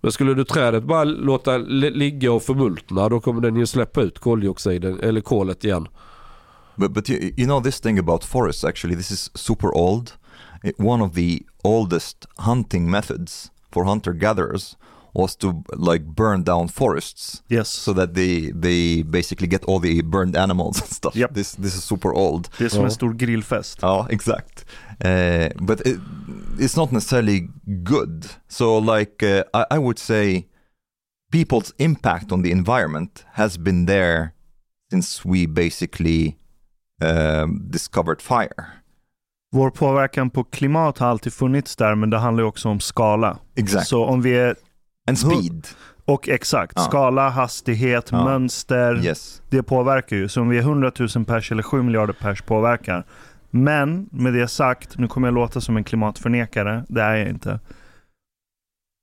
Men 0.00 0.12
skulle 0.12 0.34
du 0.34 0.44
trädet 0.44 0.84
bara 0.84 1.04
låta 1.04 1.56
li- 1.56 1.90
ligga 1.90 2.32
och 2.32 2.42
förmultna 2.42 3.08
då 3.08 3.20
kommer 3.20 3.40
den 3.40 3.56
ju 3.56 3.66
släppa 3.66 4.02
ut 4.02 4.18
koldioxiden 4.18 5.00
eller 5.00 5.20
kolet 5.20 5.64
igen. 5.64 5.88
But 6.78 6.92
but 6.92 7.08
you, 7.08 7.32
you 7.36 7.46
know 7.46 7.60
this 7.60 7.80
thing 7.80 7.98
about 7.98 8.24
forests 8.24 8.64
actually 8.64 8.96
this 8.96 9.10
is 9.10 9.30
super 9.34 9.70
old. 9.74 10.16
It, 10.64 10.74
one 10.78 11.04
of 11.04 11.12
the 11.14 11.42
oldest 11.62 12.26
hunting 12.38 12.90
methods 12.90 13.50
for 13.72 13.84
hunter 13.84 14.12
gatherers 14.14 14.76
was 15.12 15.36
to 15.36 15.62
like 15.76 16.04
burn 16.04 16.42
down 16.42 16.68
forests 16.68 17.42
Yes. 17.48 17.68
so 17.68 17.92
that 17.92 18.14
they 18.14 18.52
they 18.60 19.02
basically 19.02 19.46
get 19.46 19.64
all 19.68 19.78
the 19.80 20.02
burned 20.02 20.36
animals 20.36 20.80
and 20.82 20.90
stuff. 20.90 21.14
Yep. 21.16 21.34
This 21.34 21.54
this 21.54 21.74
is 21.76 21.84
super 21.84 22.12
old. 22.12 22.48
Det 22.58 22.64
är 22.64 22.68
som 22.68 22.80
Ja. 22.80 22.84
en 22.86 22.90
stor 22.90 23.12
grillfest. 23.14 23.82
Oh, 23.84 24.06
exact. 24.10 24.64
Uh, 25.04 25.48
but 25.66 25.80
it, 25.86 25.98
it's 26.58 26.76
not 26.76 26.92
necessarily 26.92 27.48
good. 27.84 28.26
So 28.48 28.78
like 28.80 29.22
uh, 29.22 29.42
I, 29.54 29.76
I 29.76 29.78
would 29.78 29.98
say 29.98 30.46
people's 31.32 31.72
impact 31.78 32.32
on 32.32 32.42
the 32.42 32.50
environment 32.50 33.24
has 33.32 33.56
been 33.58 33.86
there 33.86 34.32
since 34.90 35.28
we 35.28 35.46
basically 35.46 36.36
um, 37.04 37.70
discovered 37.70 38.20
fire. 38.20 38.64
Vår 39.52 39.70
påverkan 39.70 40.30
på 40.30 40.44
klimat 40.44 40.98
har 40.98 41.06
alltid 41.08 41.32
funnits 41.32 41.76
där, 41.76 41.94
men 41.94 42.10
det 42.10 42.18
handlar 42.18 42.42
ju 42.42 42.48
också 42.48 42.68
om 42.68 42.80
skala. 42.80 43.38
Exactly. 43.54 43.84
Så 43.84 44.04
om 44.04 44.22
vi 44.22 44.32
är, 44.38 44.56
and 45.08 45.18
speed. 45.18 45.66
och 46.04 46.28
exakt, 46.28 46.72
Ja. 46.76 46.82
skala, 46.82 47.28
hastighet, 47.28 48.08
Ja. 48.12 48.24
mönster, 48.24 49.04
Yes. 49.04 49.42
det 49.50 49.62
påverkar 49.62 50.16
ju. 50.16 50.28
Så 50.28 50.40
om 50.40 50.48
vi 50.48 50.58
är 50.58 50.62
100 50.62 50.92
000 51.16 51.24
pers 51.24 51.52
eller 51.52 51.62
7 51.62 51.82
miljarder 51.82 52.12
pers 52.14 52.42
påverkar. 52.42 53.06
Men 53.50 54.08
med 54.12 54.32
det 54.34 54.48
sagt, 54.48 54.98
nu 54.98 55.08
kommer 55.08 55.28
jag 55.28 55.34
låta 55.34 55.60
som 55.60 55.76
en 55.76 55.84
klimatförnekare, 55.84 56.84
det 56.88 57.02
är 57.02 57.16
jag 57.16 57.28
inte. 57.28 57.60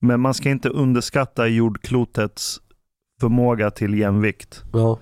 Men 0.01 0.19
man 0.19 0.33
ska 0.33 0.49
inte 0.49 0.69
underskatta 0.69 1.47
jordklotets 1.47 2.61
förmåga 3.21 3.71
till 3.71 3.93
jämvikt. 3.99 4.63
Ja. 4.73 4.99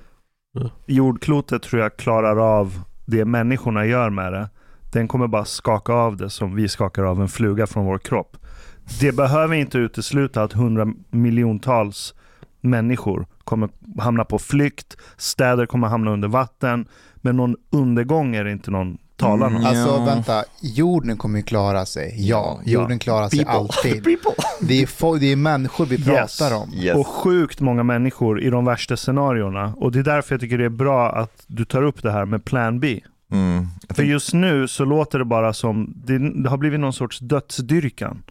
Jordklotet 0.86 1.62
tror 1.64 1.82
jag 1.82 1.98
klarar 1.98 2.60
av 2.60 2.82
det 3.10 3.26
människorna 3.26 3.86
gör 3.86 4.10
med 4.10 4.34
det. 4.34 4.50
Den 4.91 5.08
kommer 5.08 5.28
bara 5.28 5.45
skaka 5.45 5.93
av 5.93 6.17
det 6.17 6.30
som 6.30 6.56
vi 6.56 6.67
skakar 6.67 7.04
av 7.04 7.22
en 7.22 7.28
fluga 7.28 7.67
från 7.67 7.86
vår 7.86 7.98
kropp. 7.98 8.38
Det 9.00 9.12
behöver 9.12 9.56
inte 9.56 9.78
utesluta 9.78 10.43
att 10.43 10.54
hundra 10.54 10.88
miljontals 11.10 12.15
människor 12.62 13.26
kommer 13.43 13.69
hamna 14.00 14.26
på 14.26 14.39
flykt, 14.39 14.98
städer 15.17 15.65
kommer 15.65 15.88
hamna 15.88 16.12
under 16.12 16.28
vatten, 16.28 16.88
men 17.15 17.38
någon 17.38 17.56
undergång 17.69 18.36
är 18.36 18.43
det 18.43 18.52
inte 18.52 18.72
någon 18.72 18.98
talar 19.19 19.47
om. 19.47 19.55
Mm. 19.55 19.65
Alltså 19.67 19.88
Ja. 19.88 20.05
vänta, 20.05 20.43
jorden 20.62 21.17
kommer 21.17 21.39
ju 21.39 21.43
klara 21.43 21.86
sig. 21.86 22.13
Ja, 22.17 22.60
Ja. 22.65 22.71
jorden 22.71 22.99
klarar 22.99 23.29
sig 23.29 23.39
People. 23.39 23.53
alltid. 23.53 24.03
People. 24.03 24.32
Det 24.62 24.82
är, 24.82 24.86
fo- 24.86 25.17
det 25.19 25.32
är 25.32 25.36
människor 25.36 25.86
vi 25.86 25.95
Yes. 25.95 26.05
pratar 26.39 26.55
om. 26.58 26.73
Yes. 26.73 26.95
Och 26.95 27.08
sjukt 27.08 27.60
många 27.60 27.84
människor 27.84 28.41
i 28.41 28.49
de 28.49 28.65
värsta 28.65 28.97
scenarierna. 28.97 29.73
Och 29.77 29.91
det 29.91 29.99
är 29.99 30.03
därför 30.03 30.34
jag 30.36 30.41
tycker 30.41 30.58
det 30.58 30.65
är 30.65 30.69
bra 30.69 31.12
att 31.12 31.43
du 31.47 31.65
tar 31.65 31.84
upp 31.84 32.03
det 32.03 32.12
här 32.12 32.25
med 32.25 32.45
Plan 32.45 32.79
B. 32.79 32.99
Mm. 33.32 33.67
För 33.89 34.03
just 34.03 34.34
nu 34.34 34.67
så 34.67 34.86
låter 34.86 35.19
det 35.19 35.25
bara 35.25 35.53
som, 35.53 35.93
det, 36.05 36.43
det 36.43 36.49
har 36.49 36.58
blivit 36.58 36.79
någon 36.79 36.93
sorts 36.93 37.19
dödsdyrkan. 37.19 38.21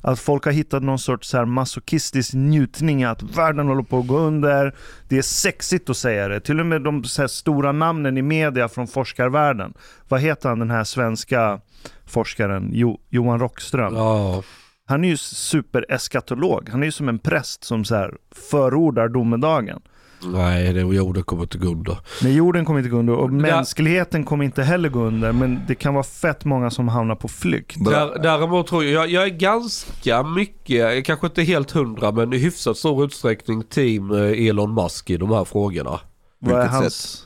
Att 0.00 0.20
folk 0.20 0.44
har 0.44 0.52
hittat 0.52 0.82
någon 0.82 0.98
sorts 0.98 1.28
så 1.28 1.36
här 1.36 1.44
masochistisk 1.44 2.34
njutning 2.34 3.04
att 3.04 3.22
världen 3.22 3.68
håller 3.68 3.82
på 3.82 3.98
att 3.98 4.06
gå 4.06 4.18
under. 4.18 4.74
Det 5.08 5.18
är 5.18 5.22
sexigt 5.22 5.90
att 5.90 5.96
säga 5.96 6.28
det. 6.28 6.40
Till 6.40 6.60
och 6.60 6.66
med 6.66 6.82
de 6.82 7.04
stora 7.28 7.72
namnen 7.72 8.18
i 8.18 8.22
media 8.22 8.68
från 8.68 8.86
forskarvärlden. 8.86 9.74
Vad 10.08 10.20
heter 10.20 10.48
han 10.48 10.58
den 10.58 10.70
här 10.70 10.84
svenska 10.84 11.60
forskaren? 12.06 12.70
Jo, 12.72 13.00
Johan 13.08 13.40
Rockström. 13.40 13.94
Ja. 13.94 14.42
Han 14.86 15.04
är 15.04 15.08
ju 15.08 15.16
supereskatolog. 15.16 16.68
Han 16.68 16.82
är 16.82 16.86
ju 16.86 16.92
som 16.92 17.08
en 17.08 17.18
präst 17.18 17.64
som 17.64 17.84
så 17.84 17.94
här 17.94 18.14
förordar 18.50 19.08
domedagen. 19.08 19.80
Nej, 20.22 20.72
det 20.72 20.80
jorden 20.80 21.22
kommer 21.22 21.42
inte 21.42 21.58
gå 21.58 21.68
under. 21.68 21.98
Men 22.22 22.34
jorden 22.34 22.64
kommer 22.64 22.78
inte 22.78 22.90
gå 22.90 22.96
under 22.96 23.14
och 23.14 23.30
mänskligheten 23.30 24.24
kommer 24.24 24.44
inte 24.44 24.62
heller 24.62 24.88
gå 24.88 25.00
under. 25.00 25.32
Men 25.32 25.60
det 25.66 25.74
kan 25.74 25.94
vara 25.94 26.04
fett 26.04 26.44
många 26.44 26.70
som 26.70 26.88
hamnar 26.88 27.14
på 27.14 27.28
flykt. 27.28 27.84
Där, 27.84 28.22
däremot 28.22 28.66
tror 28.66 28.84
jag, 28.84 28.92
jag, 28.92 29.10
jag 29.10 29.24
är 29.24 29.38
ganska 29.38 30.22
mycket, 30.22 31.04
kanske 31.04 31.26
inte 31.26 31.42
helt 31.42 31.70
hundra, 31.70 32.12
men 32.12 32.32
i 32.32 32.38
hyfsat 32.38 32.76
stor 32.76 33.04
utsträckning 33.04 33.62
team 33.62 34.10
eh, 34.10 34.48
Elon 34.48 34.74
Musk 34.74 35.10
i 35.10 35.16
de 35.16 35.30
här 35.30 35.44
frågorna. 35.44 36.00
Vad 36.38 36.60
är 36.60 36.66
hans... 36.66 37.24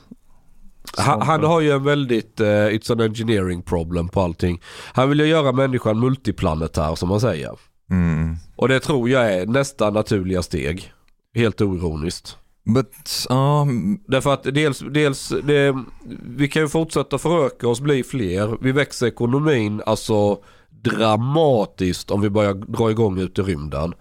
Han, 0.97 1.23
han 1.23 1.45
har 1.45 1.61
ju 1.61 1.71
en 1.71 1.85
väldigt, 1.85 2.41
uh, 2.41 2.47
it's 2.47 2.93
an 2.93 3.01
engineering 3.01 3.63
problem 3.63 4.09
på 4.09 4.21
allting. 4.21 4.61
Han 4.93 5.09
vill 5.09 5.21
ju 5.21 5.27
göra 5.27 5.53
människan 5.53 6.01
multiplanetär 6.01 6.95
som 6.95 7.09
man 7.09 7.21
säger. 7.21 7.59
Mm. 7.91 8.37
Och 8.57 8.69
det 8.69 8.81
tror 8.81 9.11
jag 9.11 9.33
är 9.35 9.47
nästa 9.47 9.91
naturliga 9.91 10.43
steg. 10.43 10.93
Helt 11.35 11.61
oironiskt. 11.61 12.37
But 12.65 13.27
um, 13.31 14.01
Därför 14.07 14.35
att 14.35 14.43
dels, 14.43 14.79
dels 14.79 15.33
det, 15.43 15.85
vi 16.23 16.49
kan 16.49 16.63
ju 16.63 16.69
fortsätta 16.69 17.19
föröka 17.19 17.69
oss, 17.69 17.81
bli 17.81 18.03
fler. 18.03 18.59
Vi 18.61 18.73
växer 18.73 19.07
ekonomin 19.07 19.83
alltså 19.87 20.39
dramatiskt 20.71 22.11
om 22.11 22.21
vi 22.21 22.31
börjar 22.31 22.55
dra 22.55 22.91
igång 22.91 23.19
ut 23.19 23.39
i 23.39 23.43
rymden. 23.43 23.95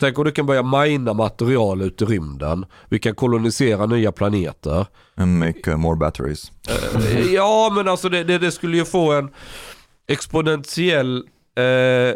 Tänk 0.00 0.18
om 0.18 0.24
du 0.24 0.32
kan 0.32 0.46
börja 0.46 0.62
mina 0.62 1.12
material 1.12 1.82
ut 1.82 2.02
i 2.02 2.04
rymden. 2.04 2.66
Vi 2.88 2.98
kan 2.98 3.14
kolonisera 3.14 3.86
nya 3.86 4.12
planeter. 4.12 4.86
and 5.16 5.38
make 5.38 5.70
uh, 5.70 5.76
more 5.76 5.96
batteries. 5.96 6.52
Eh, 6.68 7.32
ja 7.32 7.72
men 7.76 7.88
alltså 7.88 8.08
det, 8.08 8.24
det, 8.24 8.38
det 8.38 8.52
skulle 8.52 8.76
ju 8.76 8.84
få 8.84 9.12
en 9.12 9.30
exponentiell, 10.06 11.16
eh, 11.56 12.14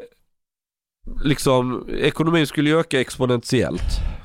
liksom 1.25 1.89
ekonomin 1.99 2.47
skulle 2.47 2.71
ju 2.71 2.81
öka 2.81 3.01
exponentiellt. 3.01 4.18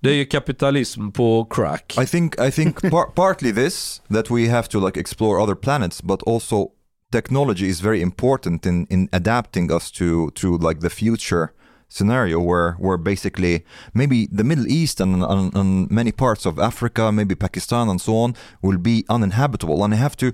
Det 0.00 0.10
är 0.10 0.14
ju 0.14 0.24
kapitalism 0.24 1.10
på 1.10 1.44
crack. 1.50 1.96
I 1.98 2.06
think 2.06 2.40
I 2.40 2.50
think 2.50 2.80
par- 2.90 3.10
partly 3.14 3.52
this 3.52 4.02
that 4.10 4.30
we 4.30 4.48
have 4.48 4.68
to 4.68 4.86
like 4.86 5.00
explore 5.00 5.42
other 5.42 5.54
planets, 5.54 6.02
but 6.02 6.22
also 6.22 6.70
technology 7.12 7.68
is 7.68 7.80
very 7.80 8.00
important 8.00 8.66
in 8.66 8.86
in 8.90 9.08
adapting 9.12 9.72
us 9.72 9.90
to 9.90 10.30
to 10.30 10.58
like 10.68 10.80
the 10.80 10.90
future 10.90 11.48
scenario 11.90 12.38
where 12.38 12.72
where 12.78 12.96
basically 12.96 13.64
maybe 13.92 14.28
the 14.32 14.44
Middle 14.44 14.66
East 14.68 15.00
and, 15.00 15.22
and, 15.22 15.54
and 15.54 15.90
many 15.90 16.12
parts 16.12 16.46
of 16.46 16.58
Africa, 16.58 17.12
maybe 17.12 17.34
Pakistan 17.34 17.88
and 17.88 18.00
so 18.00 18.16
on, 18.16 18.34
will 18.62 18.78
be 18.78 19.04
uninhabitable. 19.08 19.84
And 19.84 19.92
I 19.92 19.96
have 19.96 20.16
to, 20.16 20.32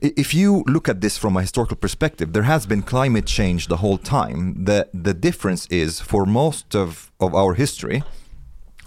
if 0.00 0.34
you 0.34 0.62
look 0.66 0.88
at 0.88 1.00
this 1.00 1.18
from 1.18 1.36
a 1.36 1.40
historical 1.40 1.76
perspective, 1.76 2.32
there 2.32 2.44
has 2.44 2.66
been 2.66 2.82
climate 2.82 3.26
change 3.26 3.66
the 3.66 3.78
whole 3.78 3.98
time. 3.98 4.64
The 4.64 4.86
the 4.94 5.14
difference 5.14 5.66
is 5.70 6.00
for 6.00 6.26
most 6.26 6.76
of 6.76 7.10
of 7.18 7.34
our 7.34 7.54
history, 7.54 8.02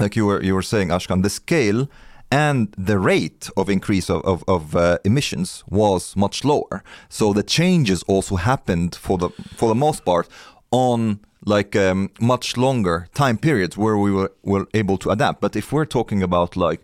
like 0.01 0.15
you 0.15 0.25
were 0.25 0.43
you 0.43 0.53
were 0.55 0.61
saying, 0.63 0.89
Ashkan, 0.89 1.23
the 1.23 1.29
scale 1.29 1.87
and 2.31 2.73
the 2.77 2.97
rate 2.97 3.49
of 3.57 3.69
increase 3.69 4.09
of, 4.09 4.21
of, 4.23 4.43
of 4.47 4.75
uh, 4.75 4.97
emissions 5.03 5.63
was 5.69 6.15
much 6.15 6.45
lower. 6.45 6.81
So 7.09 7.33
the 7.33 7.43
changes 7.43 8.03
also 8.03 8.37
happened 8.37 8.95
for 8.95 9.17
the 9.17 9.29
for 9.55 9.67
the 9.69 9.75
most 9.75 10.05
part 10.05 10.27
on 10.71 11.19
like 11.45 11.75
um, 11.75 12.09
much 12.19 12.55
longer 12.57 13.07
time 13.13 13.37
periods 13.37 13.77
where 13.77 13.97
we 13.97 14.11
were, 14.11 14.31
were 14.43 14.67
able 14.73 14.97
to 14.99 15.09
adapt. 15.09 15.41
But 15.41 15.55
if 15.55 15.71
we're 15.71 15.85
talking 15.85 16.23
about 16.23 16.55
like 16.55 16.81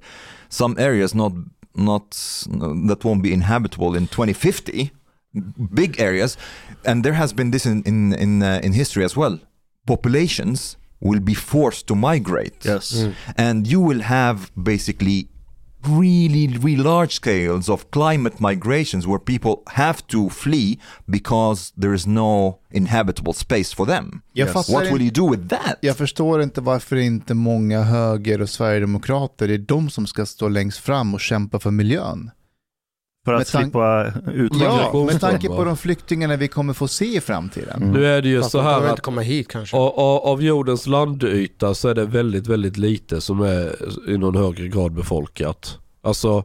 some 0.50 0.76
areas 0.78 1.16
not 1.16 1.34
not 1.76 2.12
that 2.90 3.04
won't 3.04 3.24
be 3.24 3.34
inhabitable 3.34 3.96
in 3.96 4.08
2050, 4.08 4.92
big 5.74 6.00
areas, 6.00 6.38
and 6.84 7.04
there 7.04 7.14
has 7.14 7.34
been 7.34 7.52
this 7.52 7.66
in 7.66 7.84
in 7.84 8.14
in, 8.14 8.44
uh, 8.44 8.60
in 8.64 8.74
history 8.74 9.04
as 9.06 9.16
well. 9.16 9.40
Populations 9.86 10.78
will 11.00 11.20
be 11.22 11.36
forced 11.36 11.86
to 11.88 11.96
migrate 11.96 12.66
Yes. 12.66 12.94
and 13.38 13.68
you 13.68 13.88
will 13.88 14.02
have 14.04 14.38
basically 14.54 15.28
really 15.84 16.48
really 16.48 16.84
large 16.84 17.12
scales 17.14 17.70
of 17.70 17.86
climate 17.92 18.36
migrations 18.40 19.06
where 19.08 19.20
people 19.20 19.56
have 19.66 20.02
to 20.08 20.30
flee 20.30 20.80
because 21.06 21.72
there 21.82 21.94
is 21.94 22.08
no 22.08 22.60
inhabitable 22.72 23.34
space 23.34 23.76
for 23.76 23.86
them 23.86 24.22
Yes. 24.34 24.70
what 24.70 24.92
will 24.92 25.02
you 25.02 25.12
do 25.12 25.30
with 25.30 25.48
that 25.50 25.78
jag 25.82 25.98
förstår 25.98 26.42
inte 26.44 26.62
varför 26.62 26.96
inte 26.96 27.34
många 27.34 27.82
höger 27.84 28.42
och 28.42 28.50
sverigedemokrater, 28.50 29.48
det 29.48 29.54
är 29.54 29.58
de 29.58 29.90
som 29.90 30.08
ska 30.08 30.26
stå 30.26 30.48
längst 30.48 30.78
fram 30.80 31.14
och 31.14 31.20
kämpa 31.22 31.60
för 31.60 31.72
miljön. 31.72 32.32
För 33.28 33.34
att 33.34 33.48
slippa 33.48 34.06
utvandra. 34.34 34.90
Ja, 34.94 35.04
med 35.06 35.22
tanke 35.22 35.48
på 35.48 35.64
de 35.64 35.78
flyktingarna 35.78 36.36
vi 36.36 36.48
kommer 36.48 36.74
få 36.74 36.88
se 36.88 37.06
i 37.18 37.22
framtiden. 37.22 37.78
Mm. 37.84 37.92
Nu 37.92 38.06
är 38.06 38.22
det 38.22 38.30
ju 38.30 38.40
Fast 38.42 38.52
så 38.52 38.62
här 38.62 38.82
att 38.82 39.02
komma 39.02 39.22
hit 39.22 39.48
kanske. 39.48 39.78
av, 39.78 40.00
av- 40.00 40.22
av 40.22 40.44
jordens 40.44 40.88
landyta 40.88 41.74
så 41.74 41.88
är 41.90 41.96
det 41.96 42.06
väldigt, 42.06 42.48
väldigt 42.48 42.78
lite 42.78 43.22
som 43.22 43.42
är 43.42 43.76
i 44.10 44.18
någon 44.18 44.36
högre 44.36 44.68
grad 44.68 44.92
befolkat. 44.92 45.78
Alltså, 46.02 46.44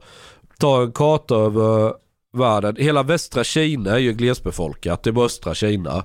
ta 0.58 0.82
en 0.82 0.92
karta 0.92 1.34
över 1.34 1.92
världen. 2.36 2.76
Hela 2.78 3.02
västra 3.02 3.44
Kina 3.44 3.90
är 3.90 3.98
ju 3.98 4.12
glesbefolkat. 4.12 5.02
Det 5.02 5.10
är 5.10 5.12
bara 5.12 5.26
östra 5.26 5.54
Kina. 5.54 6.04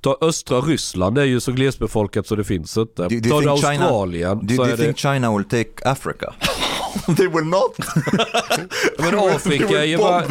Ta 0.00 0.18
östra 0.20 0.60
Ryssland 0.60 1.14
det 1.14 1.20
är 1.22 1.26
ju 1.26 1.40
så 1.40 1.52
glesbefolkat 1.52 2.26
så 2.26 2.36
det 2.36 2.44
finns 2.44 2.76
inte. 2.76 3.02
Do- 3.02 3.20
do 3.20 3.30
Ta 3.30 3.40
det 3.40 3.46
think 3.46 3.58
China- 3.58 3.84
Australien 3.84 4.38
Do, 4.46 4.54
do 4.56 4.62
är 4.62 4.68
you 4.68 4.76
det... 4.76 4.82
think 4.84 4.98
China 4.98 5.36
will 5.36 5.44
take 5.44 5.90
Africa? 5.90 6.34
they 7.16 7.26
will 7.28 7.44
not. 7.44 7.76
Men 8.98 9.18
Afrika 9.18 9.80
är 9.80 9.84
ju 9.84 9.96
bara... 9.96 10.24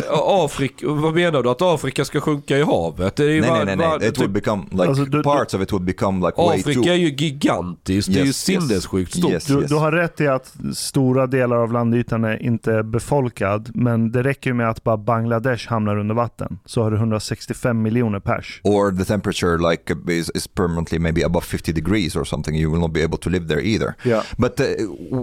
Afrika, 0.45 0.88
vad 0.88 1.14
menar 1.16 1.43
du? 1.43 1.49
Att 1.49 1.61
Afrika 1.61 2.05
ska 2.05 2.22
sjunka 2.22 2.57
i 2.57 2.64
havet? 2.64 3.16
Det 3.16 3.24
är 3.24 3.30
ju 3.30 3.41
nej, 3.41 3.49
bara, 3.49 3.64
nej, 3.64 3.76
nej, 3.76 3.97
nej. 3.99 4.09
It 4.09 4.22
will 4.22 4.30
become 4.30 4.64
like 4.72 4.84
Alltså, 4.84 5.05
du- 5.05 5.24
parts 5.24 5.53
of 5.53 5.61
it 5.61 5.72
would 5.74 5.86
become 5.86 6.28
like 6.28 6.41
way 6.41 6.59
Afrika 6.59 6.82
too. 6.82 6.89
är 6.91 6.95
ju 6.95 7.09
gigantiskt. 7.09 8.14
det 8.14 8.20
är 8.20 8.22
ju 8.22 8.28
Yes, 8.28 8.49
yes. 8.49 8.68
sinnessjukt 8.68 9.18
stort. 9.18 9.32
Yes. 9.32 9.45
Du, 9.45 9.61
du 9.61 9.76
har 9.76 9.91
rätt 9.91 10.22
i 10.22 10.28
att 10.28 10.53
stora 10.76 11.28
delar 11.28 11.55
av 11.57 11.72
landytan 11.74 12.24
är 12.24 12.43
inte 12.43 12.84
befolkad, 12.84 13.70
men 13.74 14.11
det 14.11 14.24
räcker 14.24 14.49
ju 14.49 14.53
med 14.53 14.70
att 14.70 14.84
bara 14.84 14.97
Bangladesh 14.97 15.70
hamnar 15.70 15.97
under 15.97 16.16
vatten. 16.16 16.59
Så 16.66 16.84
har 16.84 16.91
du 16.91 16.97
165 16.97 17.82
miljoner 17.82 18.20
pers. 18.20 18.61
Or 18.64 18.91
the 18.97 19.05
temperature 19.05 19.70
like 19.72 19.95
is, 20.09 20.30
is 20.36 20.47
permanently 20.47 20.99
maybe 20.99 21.26
above 21.26 21.45
50 21.45 21.72
degrees 21.74 22.16
or 22.16 22.24
something. 22.24 22.55
You 22.55 22.72
will 22.72 22.80
not 22.82 22.93
be 22.93 23.03
able 23.03 23.18
to 23.18 23.30
live 23.30 23.47
there 23.47 23.61
either. 23.61 23.93
Ja. 24.03 24.24
But 24.38 24.59
uh, 24.59 24.66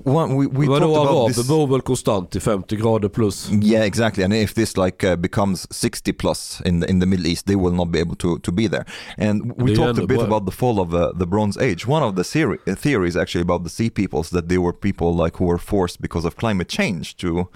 one, 0.04 0.34
we, 0.38 0.46
we 0.52 0.66
Vadå 0.66 0.94
talked 0.94 1.29
this. 1.36 1.48
bor 1.48 1.66
väl 1.66 1.80
konstant 1.80 2.36
i 2.36 2.40
50 2.40 2.76
grader 2.76 3.08
plus? 3.08 3.50
Yeah, 3.62 3.84
exactly. 3.86 4.24
And 4.24 4.32
if 4.34 4.54
this 4.54 4.76
like 4.76 5.12
uh, 5.12 5.16
becomes 5.16 5.66
60 5.70 6.12
plus 6.12 6.62
in 6.64 6.80
the, 6.80 6.90
in 6.90 7.00
the 7.00 7.06
Middle 7.06 7.26
East, 7.26 7.46
they 7.46 7.56
will 7.56 7.74
not 7.74 7.88
be 7.90 8.00
able 8.00 8.16
to, 8.16 8.38
to 8.38 8.52
be 8.52 8.68
there. 8.68 8.84
And 9.18 9.52
we 9.56 9.70
Det 9.70 9.76
talked 9.76 9.98
a 9.98 10.06
bit 10.06 10.18
bra. 10.18 10.26
about 10.26 10.46
the 10.46 10.56
fall 10.56 10.80
of 10.80 10.94
uh, 10.94 11.12
the 11.18 11.26
Bronze 11.26 11.56
Age. 11.60 11.86
One 11.88 12.02
of 12.06 12.14
the 12.16 12.24
theory, 12.24 12.58
uh, 12.66 12.74
theories 12.76 13.16
actually 13.16 13.42
about 13.42 13.64
the 13.64 13.70
sea 13.70 13.90
peoples 13.90 14.30
that 14.30 14.48
they 14.48 14.58
were 14.58 14.72
people 14.72 15.24
like 15.24 15.36
who 15.38 15.46
were 15.48 15.58
forced 15.58 16.00
because 16.00 16.26
of 16.28 16.36
climate 16.36 16.68
change 16.68 17.16
to 17.16 17.48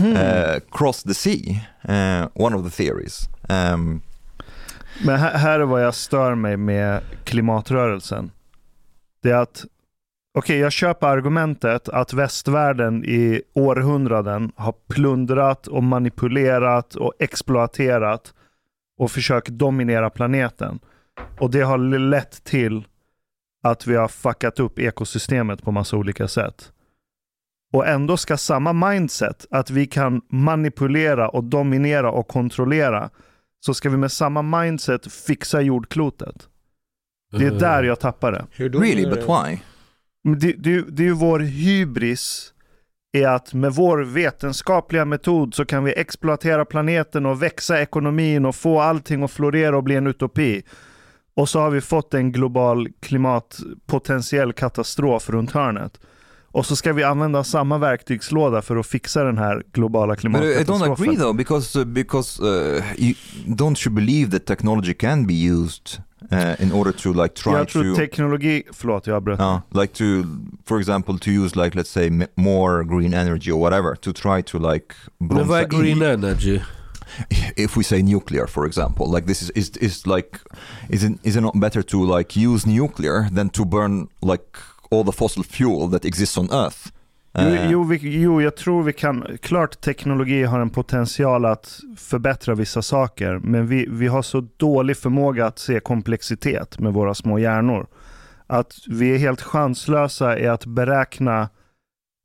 uh, 0.00 0.60
cross 0.70 1.02
the 1.02 1.14
sea. 1.14 1.60
Uh, 1.88 2.28
one 2.34 2.56
of 2.56 2.64
the 2.64 2.70
theories. 2.70 3.28
Um, 3.48 4.02
Men 5.04 5.18
här, 5.20 5.38
här 5.38 5.60
är 5.60 5.64
vad 5.64 5.82
jag 5.84 5.94
stör 5.94 6.34
mig 6.34 6.56
med 6.56 7.00
klimatrörelsen. 7.24 8.30
Det 9.22 9.30
är 9.30 9.34
att, 9.34 9.64
okej 10.34 10.58
jag 10.58 10.72
köper 10.72 11.06
argumentet 11.06 11.88
att 11.88 12.12
västvärlden 12.12 13.04
i 13.04 13.42
århundraden 13.54 14.52
har 14.56 14.74
plundrat 14.88 15.66
och 15.66 15.82
manipulerat 15.82 16.94
och 16.94 17.12
exploaterat 17.18 18.34
och 18.98 19.10
försökt 19.10 19.48
dominera 19.48 20.10
planeten. 20.10 20.78
Och 21.38 21.50
det 21.50 21.60
har 21.60 21.78
lett 21.98 22.44
till 22.44 22.84
att 23.62 23.86
vi 23.86 23.96
har 23.96 24.08
fuckat 24.08 24.60
upp 24.60 24.78
ekosystemet 24.78 25.62
på 25.62 25.72
massa 25.72 25.96
olika 25.96 26.28
sätt. 26.28 26.72
Och 27.72 27.86
ändå 27.86 28.16
ska 28.16 28.36
samma 28.36 28.72
mindset, 28.72 29.46
att 29.50 29.70
vi 29.70 29.86
kan 29.86 30.22
manipulera 30.28 31.28
och 31.28 31.44
dominera 31.44 32.10
och 32.10 32.28
kontrollera, 32.28 33.10
så 33.60 33.74
ska 33.74 33.90
vi 33.90 33.96
med 33.96 34.12
samma 34.12 34.42
mindset 34.42 35.12
fixa 35.12 35.60
jordklotet. 35.60 36.48
Det 37.32 37.46
är 37.46 37.50
där 37.50 37.82
jag 37.82 38.00
tappar 38.00 38.32
det. 38.32 38.46
Hur 38.50 38.68
då? 38.68 38.78
really, 38.80 39.06
but 39.06 39.28
why? 39.28 39.58
Det, 40.24 40.52
det, 40.52 40.82
det 40.96 41.02
är 41.02 41.06
ju 41.06 41.12
vår 41.12 41.40
hybris 41.40 42.52
är 43.12 43.28
att 43.28 43.54
med 43.54 43.72
vår 43.72 43.98
vetenskapliga 43.98 45.04
metod 45.04 45.54
så 45.54 45.64
kan 45.64 45.84
vi 45.84 45.92
exploatera 45.96 46.64
planeten 46.64 47.26
och 47.26 47.42
växa 47.42 47.80
ekonomin 47.82 48.44
och 48.44 48.54
få 48.54 48.80
allting 48.80 49.22
att 49.22 49.30
florera 49.30 49.76
och 49.76 49.82
bli 49.82 49.96
en 49.96 50.06
utopi. 50.06 50.62
Och 51.34 51.48
så 51.48 51.60
har 51.60 51.70
vi 51.70 51.80
fått 51.80 52.14
en 52.14 52.32
global 52.32 52.88
klimatpotentiell 53.00 54.52
katastrof 54.52 55.30
runt 55.30 55.52
hörnet. 55.52 56.00
Och 56.50 56.66
så 56.66 56.76
ska 56.76 56.92
vi 56.92 57.02
använda 57.02 57.44
samma 57.44 57.78
verktygslåda 57.78 58.62
för 58.62 58.76
att 58.76 58.86
fixa 58.86 59.24
den 59.24 59.38
här 59.38 59.62
globala 59.72 60.14
But 60.14 60.24
uh, 60.24 60.30
I 60.30 60.34
don't 60.34 60.40
klimatkatastrofen. 60.40 61.04
agree 61.04 61.16
though, 61.16 61.36
because 61.36 61.78
uh, 61.78 61.84
because 61.84 62.42
uh, 62.42 62.82
you, 62.96 63.14
don't 63.46 63.86
you 63.86 63.94
believe 63.94 64.30
that 64.30 64.46
technology 64.46 64.94
can 64.94 65.26
be 65.26 65.34
used 65.34 66.02
uh, 66.32 66.56
in 66.58 66.72
order 66.72 66.92
to 66.92 67.12
like 67.12 67.34
try 67.34 67.52
Jag 67.52 67.68
tror 67.68 67.94
to 67.94 68.00
teknologi, 68.00 68.62
förlåt 68.72 69.06
jag 69.06 69.16
avbröt. 69.16 69.40
Uh, 69.40 69.60
like 69.70 69.92
to, 69.94 70.04
for 70.64 70.78
example, 70.78 71.18
to 71.18 71.30
use 71.30 71.56
like 71.56 71.76
let's 71.76 71.90
say 71.90 72.10
more 72.34 72.84
green 72.84 73.14
energy 73.14 73.50
or 73.50 73.60
whatever 73.60 73.94
to 73.96 74.12
try 74.12 74.42
to 74.42 74.58
like. 74.58 74.94
Men 75.18 75.48
vad 75.48 75.60
är 75.60 75.66
green 75.66 76.02
energy? 76.02 76.60
If 77.56 77.76
we 77.76 77.82
say 77.82 78.02
nuclear, 78.02 78.46
for 78.46 78.66
example, 78.66 79.06
like 79.14 79.26
this 79.26 79.42
is 79.42 79.50
is, 79.50 79.70
is 79.76 80.06
like, 80.06 80.38
is 80.88 81.02
it 81.02 81.12
is 81.22 81.36
it 81.36 81.40
not 81.40 81.60
better 81.60 81.82
to 81.82 82.18
like 82.18 82.36
use 82.36 82.66
nuclear 82.66 83.28
than 83.34 83.50
to 83.50 83.64
burn 83.64 84.08
like 84.20 84.58
all 84.90 85.04
the 85.04 85.12
fossil 85.12 85.42
fuel 85.42 85.88
that 85.88 86.04
exists 86.04 86.38
on 86.38 86.48
Earth? 86.52 86.92
Jo, 87.34 87.44
Uh, 87.44 87.70
jo, 87.70 87.84
vi, 87.84 88.20
jo, 88.20 88.42
jag 88.42 88.56
tror 88.56 88.82
vi 88.82 88.92
kan, 88.92 89.24
klart 89.42 89.80
teknologi 89.80 90.42
har 90.42 90.60
en 90.60 90.70
potential 90.70 91.44
att 91.44 91.80
förbättra 91.96 92.54
vissa 92.54 92.82
saker, 92.82 93.38
men 93.42 93.66
vi, 93.66 93.86
vi 93.90 94.06
har 94.06 94.22
så 94.22 94.48
dålig 94.56 94.96
förmåga 94.96 95.46
att 95.46 95.58
se 95.58 95.80
komplexitet 95.80 96.78
med 96.78 96.92
våra 96.92 97.14
små 97.14 97.38
hjärnor. 97.38 97.86
Att 98.46 98.72
vi 98.86 99.14
är 99.14 99.18
helt 99.18 99.42
chanslösa 99.42 100.38
i 100.38 100.46
att 100.46 100.66
beräkna 100.66 101.48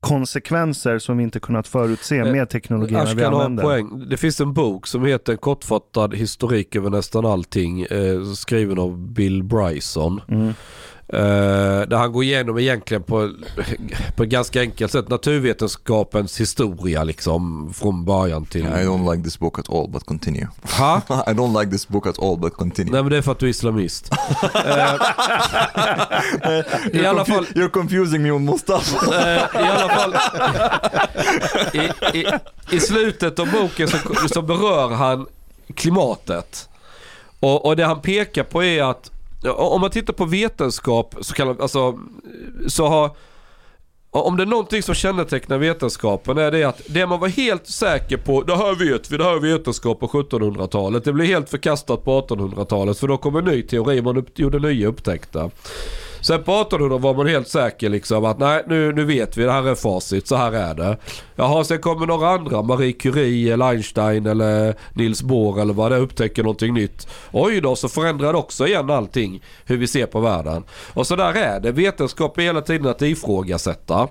konsekvenser 0.04 1.00
som 1.00 1.18
vi 1.18 1.24
inte 1.24 1.40
kunnat 1.40 1.68
förutse 1.68 2.18
Eh, 2.18 2.32
med 2.32 2.50
teknologierna 2.50 3.04
Ash 3.04 3.16
vi 3.16 3.22
kan 3.22 3.34
ha 3.34 3.40
en 3.40 3.46
använder. 3.46 3.64
poäng. 3.64 4.10
Det 4.10 4.18
finns 4.18 4.42
en 4.42 4.54
bok 4.54 4.88
som 4.88 5.06
heter 5.06 5.36
Kortfattad 5.36 6.16
historik 6.16 6.76
över 6.76 6.90
nästan 6.90 7.26
allting. 7.26 7.82
Eh, 7.82 8.24
skriven 8.36 8.80
av 8.80 8.98
Bill 8.98 9.44
Bryson. 9.44 10.22
Mm. 10.28 10.54
Eh, 11.14 11.88
där 11.88 11.98
han 11.98 12.12
går 12.12 12.24
igenom 12.24 12.58
egentligen 12.58 13.04
på, 13.04 13.32
på 14.16 14.24
ett 14.24 14.30
ganska 14.30 14.62
enkelt 14.62 14.92
sätt 14.92 15.10
naturvetenskapens 15.10 16.40
historia 16.42 17.04
liksom 17.04 17.74
från 17.74 18.06
början 18.06 18.46
till... 18.46 18.62
I 18.62 18.66
don't 18.66 19.12
like 19.12 19.24
this 19.24 19.40
book 19.40 19.60
at 19.60 19.70
all, 19.70 19.90
but 19.90 20.04
continue. 20.06 20.48
Ha? 20.62 21.02
I 21.28 21.32
don't 21.34 21.60
like 21.60 21.72
this 21.72 21.88
book 21.88 22.08
at 22.08 22.20
all, 22.20 22.38
but 22.38 22.54
continue. 22.54 22.92
Nej 22.92 23.02
men 23.04 23.12
det 23.12 23.18
är 23.18 23.22
för 23.22 23.32
att 23.32 23.40
du 23.40 23.46
är 23.46 23.50
islamist. 23.50 24.10
Eh, 24.54 24.96
I 27.02 27.06
alla 27.06 27.26
fall... 27.26 27.46
You're 27.46 27.70
confusing 27.70 28.24
me 28.24 28.32
with 28.32 28.44
Mustafa. 28.44 29.16
Eh, 29.16 29.62
I 29.62 29.68
alla 29.68 29.90
fall, 29.90 30.16
i, 32.14 32.18
i, 32.18 32.26
i 32.72 32.80
slutet 32.80 33.40
av 33.40 33.52
boken 33.52 33.88
så, 33.88 33.98
så 34.28 34.42
berör 34.42 34.90
han 34.90 35.28
klimatet. 35.76 36.70
Och, 37.40 37.66
och 37.66 37.76
det 37.76 37.86
han 37.86 38.02
pekar 38.02 38.44
på 38.44 38.64
är 38.64 38.84
att 38.84 39.12
om 39.50 39.82
man 39.82 39.90
tittar 39.90 40.14
på 40.14 40.26
vetenskap 40.26 41.16
så 41.22 41.34
kallad, 41.34 41.62
alltså, 41.62 42.00
så 42.68 42.88
har 42.88 43.16
om 44.14 44.38
det 44.38 44.44
är 44.44 44.48
någonting 44.48 44.84
som 44.84 44.96
kännetecknar 44.96 45.58
vetenskapen 45.58 46.38
är 46.38 46.52
det 46.52 46.64
att 46.64 46.82
det 46.88 47.08
man 47.08 47.20
var 47.20 47.28
helt 47.28 47.68
säker 47.68 48.18
på, 48.18 48.42
det 48.42 48.56
här 48.56 48.76
vet 48.76 49.12
vi, 49.12 49.18
det 49.18 49.24
här 49.24 49.36
är 49.36 49.40
vetenskap 49.40 50.00
på 50.00 50.08
1700-talet. 50.08 51.04
Det 51.04 51.14
blev 51.14 51.28
helt 51.28 51.50
förkastat 51.50 52.04
på 52.04 52.22
1800-talet 52.22 52.98
för 52.98 53.08
då 53.08 53.18
kom 53.18 53.36
en 53.36 53.46
ny 53.46 53.62
teori, 53.62 54.02
man 54.02 54.18
upp, 54.18 54.40
gjorde 54.40 54.60
nya 54.60 54.88
upptäckter. 54.88 55.52
Sen 56.24 56.44
på 56.44 56.52
1800 56.62 56.98
var 56.98 57.14
man 57.14 57.28
helt 57.28 57.48
säker 57.48 57.90
liksom 57.90 58.26
att 58.26 58.40
nej 58.40 58.64
nu, 58.68 58.94
nu 58.94 59.06
vet 59.06 59.38
vi, 59.38 59.44
det 59.44 59.52
här 59.52 59.68
är 59.68 59.76
facit, 59.76 60.28
så 60.28 60.36
här 60.36 60.52
är 60.52 60.74
det. 60.76 60.98
Jaha, 61.36 61.64
sen 61.64 61.80
kommer 61.80 62.06
några 62.06 62.30
andra, 62.30 62.62
Marie 62.62 62.94
Curie 62.94 63.54
eller 63.54 63.66
Einstein 63.66 64.26
eller 64.26 64.76
Niels 64.94 65.22
Bohr 65.24 65.62
eller 65.62 65.74
vad 65.74 65.92
det 65.92 65.96
är, 65.96 66.02
upptäcker 66.02 66.44
någonting 66.44 66.74
nytt. 66.74 67.08
Oj 67.32 67.62
då, 67.62 67.76
så 67.76 67.90
förändrar 67.90 68.34
det 68.34 68.40
också 68.40 68.68
igen 68.68 68.90
allting 68.90 69.44
hur 69.66 69.78
vi 69.78 69.88
ser 69.88 70.06
på 70.06 70.20
världen. 70.20 70.64
Och 70.94 71.08
så 71.08 71.16
där 71.16 71.34
är 71.34 71.60
det, 71.60 71.72
vetenskap 71.72 72.38
är 72.38 72.42
hela 72.42 72.62
tiden 72.62 72.88
att 72.88 73.02
ifrågasätta. 73.02 74.08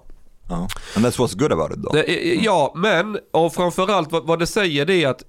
Oh. 0.48 0.66
And 0.96 1.06
that's 1.06 1.18
what's 1.18 1.38
good 1.38 1.52
about 1.52 1.70
it. 1.72 1.92
Det- 1.92 2.34
Ja, 2.44 2.72
men 2.76 3.18
och 3.32 3.54
framförallt 3.54 4.12
vad, 4.12 4.26
vad 4.26 4.38
det 4.38 4.46
säger 4.46 4.86
det 4.86 5.04
är 5.04 5.08
att 5.08 5.22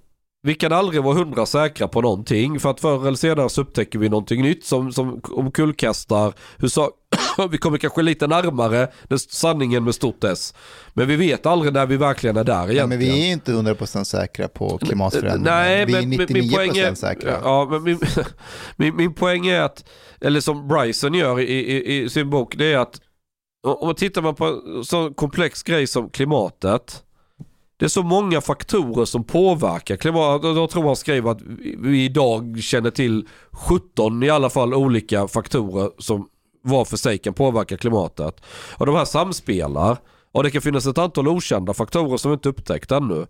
vi 0.46 0.54
kan 0.56 0.72
aldrig 0.74 1.04
vara 1.04 1.16
hundra 1.16 1.46
säkra 1.46 1.88
på 1.88 2.02
någonting 2.02 2.60
för 2.60 2.70
att 2.72 2.80
förr 2.80 3.08
eller 3.08 3.18
senare 3.18 3.50
så 3.50 3.62
upptäcker 3.62 4.00
vi 4.00 4.10
någonting 4.10 4.42
nytt 4.42 4.66
som, 4.66 4.92
som 4.94 5.22
omkullkastar 5.24 6.34
hur 6.58 6.68
sa- 6.68 6.92
vi 7.52 7.58
kommer 7.58 7.78
kanske 7.78 8.02
lite 8.02 8.28
närmare 8.28 8.88
sanningen 9.30 9.84
med 9.84 9.96
stort 9.96 10.24
S. 10.24 10.54
Men 10.94 11.08
vi 11.08 11.16
vet 11.16 11.46
aldrig 11.46 11.74
när 11.74 11.86
vi 11.86 11.98
verkligen 11.98 12.38
är 12.38 12.44
där 12.44 12.54
egentligen. 12.54 12.78
Ja, 12.82 12.88
men 12.88 13.00
vi 13.00 13.28
är 13.30 13.32
inte 13.34 13.52
100% 13.52 14.04
säkra 14.04 14.48
på 14.48 14.78
klimatförändringen. 14.78 15.42
Nej, 15.44 15.86
vi 15.86 15.94
är 15.94 16.02
men 16.02 16.10
min- 16.10 16.20
99% 16.20 16.34
min 16.34 16.52
poäng 16.52 16.78
är, 16.78 16.94
säkra. 16.96 17.40
Ja, 17.44 17.68
men 17.72 17.84
min, 17.84 18.00
min, 18.76 18.96
min 18.96 19.14
poäng 19.14 19.48
är 19.48 19.62
att, 19.62 19.86
eller 20.22 20.40
som 20.40 20.68
Bryson 20.68 21.14
gör 21.14 21.40
i, 21.40 21.44
i, 21.44 22.02
i 22.04 22.10
sin 22.10 22.30
bok, 22.30 22.56
det 22.58 22.74
är 22.74 22.78
att 22.78 23.02
om 23.68 23.88
man 23.88 23.96
tittar 23.96 24.34
på 24.34 24.46
en 24.46 24.84
så 24.84 25.14
komplex 25.14 25.64
grej 25.64 25.88
som 25.88 26.10
klimatet. 26.10 27.04
Det 27.84 27.88
är 27.88 27.90
så 27.90 28.04
många 28.04 28.42
faktorer 28.42 29.06
som 29.06 29.24
påverkar 29.24 29.96
klimatet. 29.96 30.56
Jag 30.56 30.70
tror 30.70 30.84
han 30.84 30.96
skrev 30.96 31.28
att 31.28 31.42
vi 31.78 32.06
idag 32.06 32.58
känner 32.60 32.92
till 32.92 33.28
17 33.52 34.24
i 34.24 34.30
alla 34.30 34.50
fall 34.50 34.74
olika 34.74 35.28
faktorer 35.28 35.90
som 35.98 36.28
var 36.62 36.86
för 36.86 36.98
sig 36.98 37.18
kan 37.18 37.34
påverka 37.34 37.78
klimatet. 37.78 38.42
Och 38.78 38.86
de 38.86 38.96
här 38.96 39.06
samspelar. 39.06 39.98
Och 40.32 40.44
det 40.44 40.52
kan 40.52 40.62
finnas 40.62 40.86
ett 40.86 40.98
antal 40.98 41.28
okända 41.28 41.74
faktorer 41.74 42.18
som 42.18 42.32
vi 42.32 42.34
inte 42.34 42.50
upptäckt 42.50 42.92
ännu. 42.92 43.26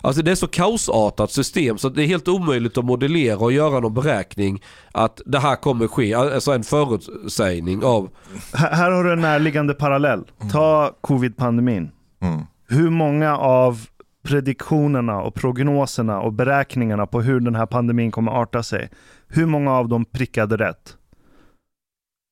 Alltså 0.00 0.22
det 0.22 0.30
är 0.30 0.34
så 0.34 0.48
kaosartat 0.48 1.32
system 1.32 1.78
så 1.78 1.88
att 1.88 1.94
det 1.94 2.02
är 2.02 2.06
helt 2.06 2.28
omöjligt 2.28 2.78
att 2.78 2.84
modellera 2.84 3.38
och 3.38 3.52
göra 3.52 3.80
någon 3.80 3.94
beräkning 3.94 4.62
att 4.92 5.20
det 5.26 5.38
här 5.38 5.56
kommer 5.56 5.86
ske. 5.86 6.14
Alltså 6.14 6.52
en 6.52 6.64
förutsägning 6.64 7.84
av... 7.84 8.10
Här, 8.52 8.74
här 8.74 8.90
har 8.90 9.04
du 9.04 9.12
en 9.12 9.20
närliggande 9.20 9.74
parallell. 9.74 10.24
Ta 10.52 10.92
covid-pandemin. 11.00 11.90
Mm. 12.20 12.42
Hur 12.68 12.90
många 12.90 13.36
av 13.36 13.86
prediktionerna 14.22 15.20
och 15.20 15.34
prognoserna 15.34 16.20
och 16.20 16.32
beräkningarna 16.32 17.06
på 17.06 17.20
hur 17.20 17.40
den 17.40 17.54
här 17.54 17.66
pandemin 17.66 18.10
kommer 18.10 18.32
arta 18.32 18.62
sig, 18.62 18.90
hur 19.28 19.46
många 19.46 19.72
av 19.72 19.88
dem 19.88 20.04
prickade 20.04 20.56
rätt? 20.56 20.96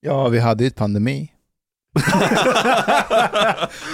Ja, 0.01 0.28
vi 0.28 0.39
hade 0.39 0.64
ju 0.64 0.68
ett 0.68 0.76
pandemi. 0.76 1.32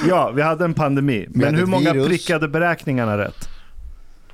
ja, 0.09 0.31
vi 0.35 0.43
hade 0.43 0.65
en 0.65 0.75
pandemi. 0.75 1.27
Men 1.31 1.55
hur 1.55 1.67
många 1.67 1.93
virus. 1.93 2.09
prickade 2.09 2.49
beräkningarna 2.49 3.19
rätt? 3.19 3.49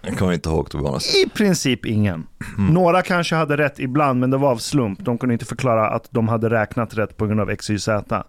Jag 0.00 0.18
kommer 0.18 0.32
inte 0.32 0.48
ihåg 0.48 0.72
honest. 0.72 1.16
I 1.16 1.28
princip 1.28 1.86
ingen. 1.86 2.26
Några 2.58 3.02
kanske 3.02 3.34
hade 3.34 3.56
rätt 3.56 3.78
ibland, 3.78 4.20
men 4.20 4.30
det 4.30 4.36
var 4.36 4.50
av 4.50 4.56
slump. 4.56 5.04
De 5.04 5.18
kunde 5.18 5.32
inte 5.32 5.44
förklara 5.44 5.88
att 5.90 6.08
de 6.10 6.28
hade 6.28 6.50
räknat 6.50 6.94
rätt 6.94 7.16
på 7.16 7.26
grund 7.26 7.40
av 7.40 7.50
X, 7.50 7.70
Y, 7.70 7.78
Z. 7.78 8.24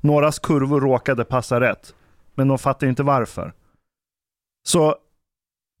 Någras 0.00 0.38
kurvor 0.38 0.80
råkade 0.80 1.24
passa 1.24 1.60
rätt, 1.60 1.94
men 2.34 2.48
de 2.48 2.58
fattar 2.58 2.86
inte 2.86 3.02
varför. 3.02 3.52
Så 4.66 4.96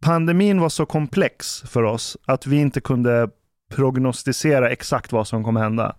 pandemin 0.02 0.60
var 0.60 0.68
så 0.68 0.86
komplex 0.86 1.60
för 1.60 1.82
oss 1.82 2.16
att 2.26 2.46
vi 2.46 2.56
inte 2.56 2.80
kunde 2.80 3.30
prognostisera 3.70 4.70
exakt 4.70 5.12
vad 5.12 5.28
som 5.28 5.44
kommer 5.44 5.60
hända. 5.60 5.96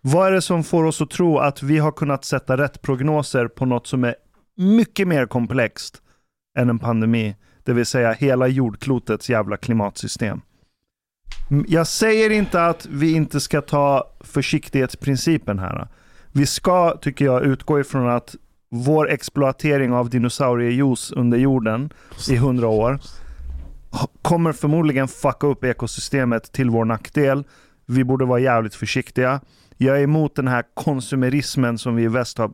Vad 0.00 0.28
är 0.28 0.32
det 0.32 0.42
som 0.42 0.64
får 0.64 0.84
oss 0.84 1.00
att 1.00 1.10
tro 1.10 1.38
att 1.38 1.62
vi 1.62 1.78
har 1.78 1.92
kunnat 1.92 2.24
sätta 2.24 2.56
rätt 2.56 2.82
prognoser 2.82 3.48
på 3.48 3.66
något 3.66 3.86
som 3.86 4.04
är 4.04 4.14
mycket 4.56 5.08
mer 5.08 5.26
komplext 5.26 6.02
än 6.58 6.70
en 6.70 6.78
pandemi? 6.78 7.36
Det 7.64 7.72
vill 7.72 7.86
säga 7.86 8.12
hela 8.12 8.46
jordklotets 8.46 9.30
jävla 9.30 9.56
klimatsystem. 9.56 10.40
Jag 11.68 11.86
säger 11.86 12.30
inte 12.30 12.66
att 12.66 12.86
vi 12.86 13.12
inte 13.12 13.40
ska 13.40 13.60
ta 13.60 14.14
försiktighetsprincipen 14.20 15.58
här. 15.58 15.88
Vi 16.32 16.46
ska, 16.46 16.96
tycker 16.96 17.24
jag, 17.24 17.42
utgå 17.42 17.80
ifrån 17.80 18.08
att 18.08 18.36
vår 18.74 19.10
exploatering 19.10 19.92
av 19.92 20.10
dinosauriejuice 20.10 21.12
under 21.12 21.38
jorden 21.38 21.92
i 22.30 22.36
hundra 22.36 22.68
år 22.68 22.98
kommer 24.22 24.52
förmodligen 24.52 25.08
fucka 25.08 25.46
upp 25.46 25.64
ekosystemet 25.64 26.52
till 26.52 26.70
vår 26.70 26.84
nackdel. 26.84 27.44
Vi 27.86 28.04
borde 28.04 28.24
vara 28.24 28.38
jävligt 28.38 28.74
försiktiga. 28.74 29.40
Jag 29.76 29.98
är 29.98 30.02
emot 30.02 30.36
den 30.36 30.48
här 30.48 30.64
konsumerismen 30.74 31.78
som 31.78 31.96
vi 31.96 32.02
i 32.02 32.08
väst 32.08 32.38
har 32.38 32.52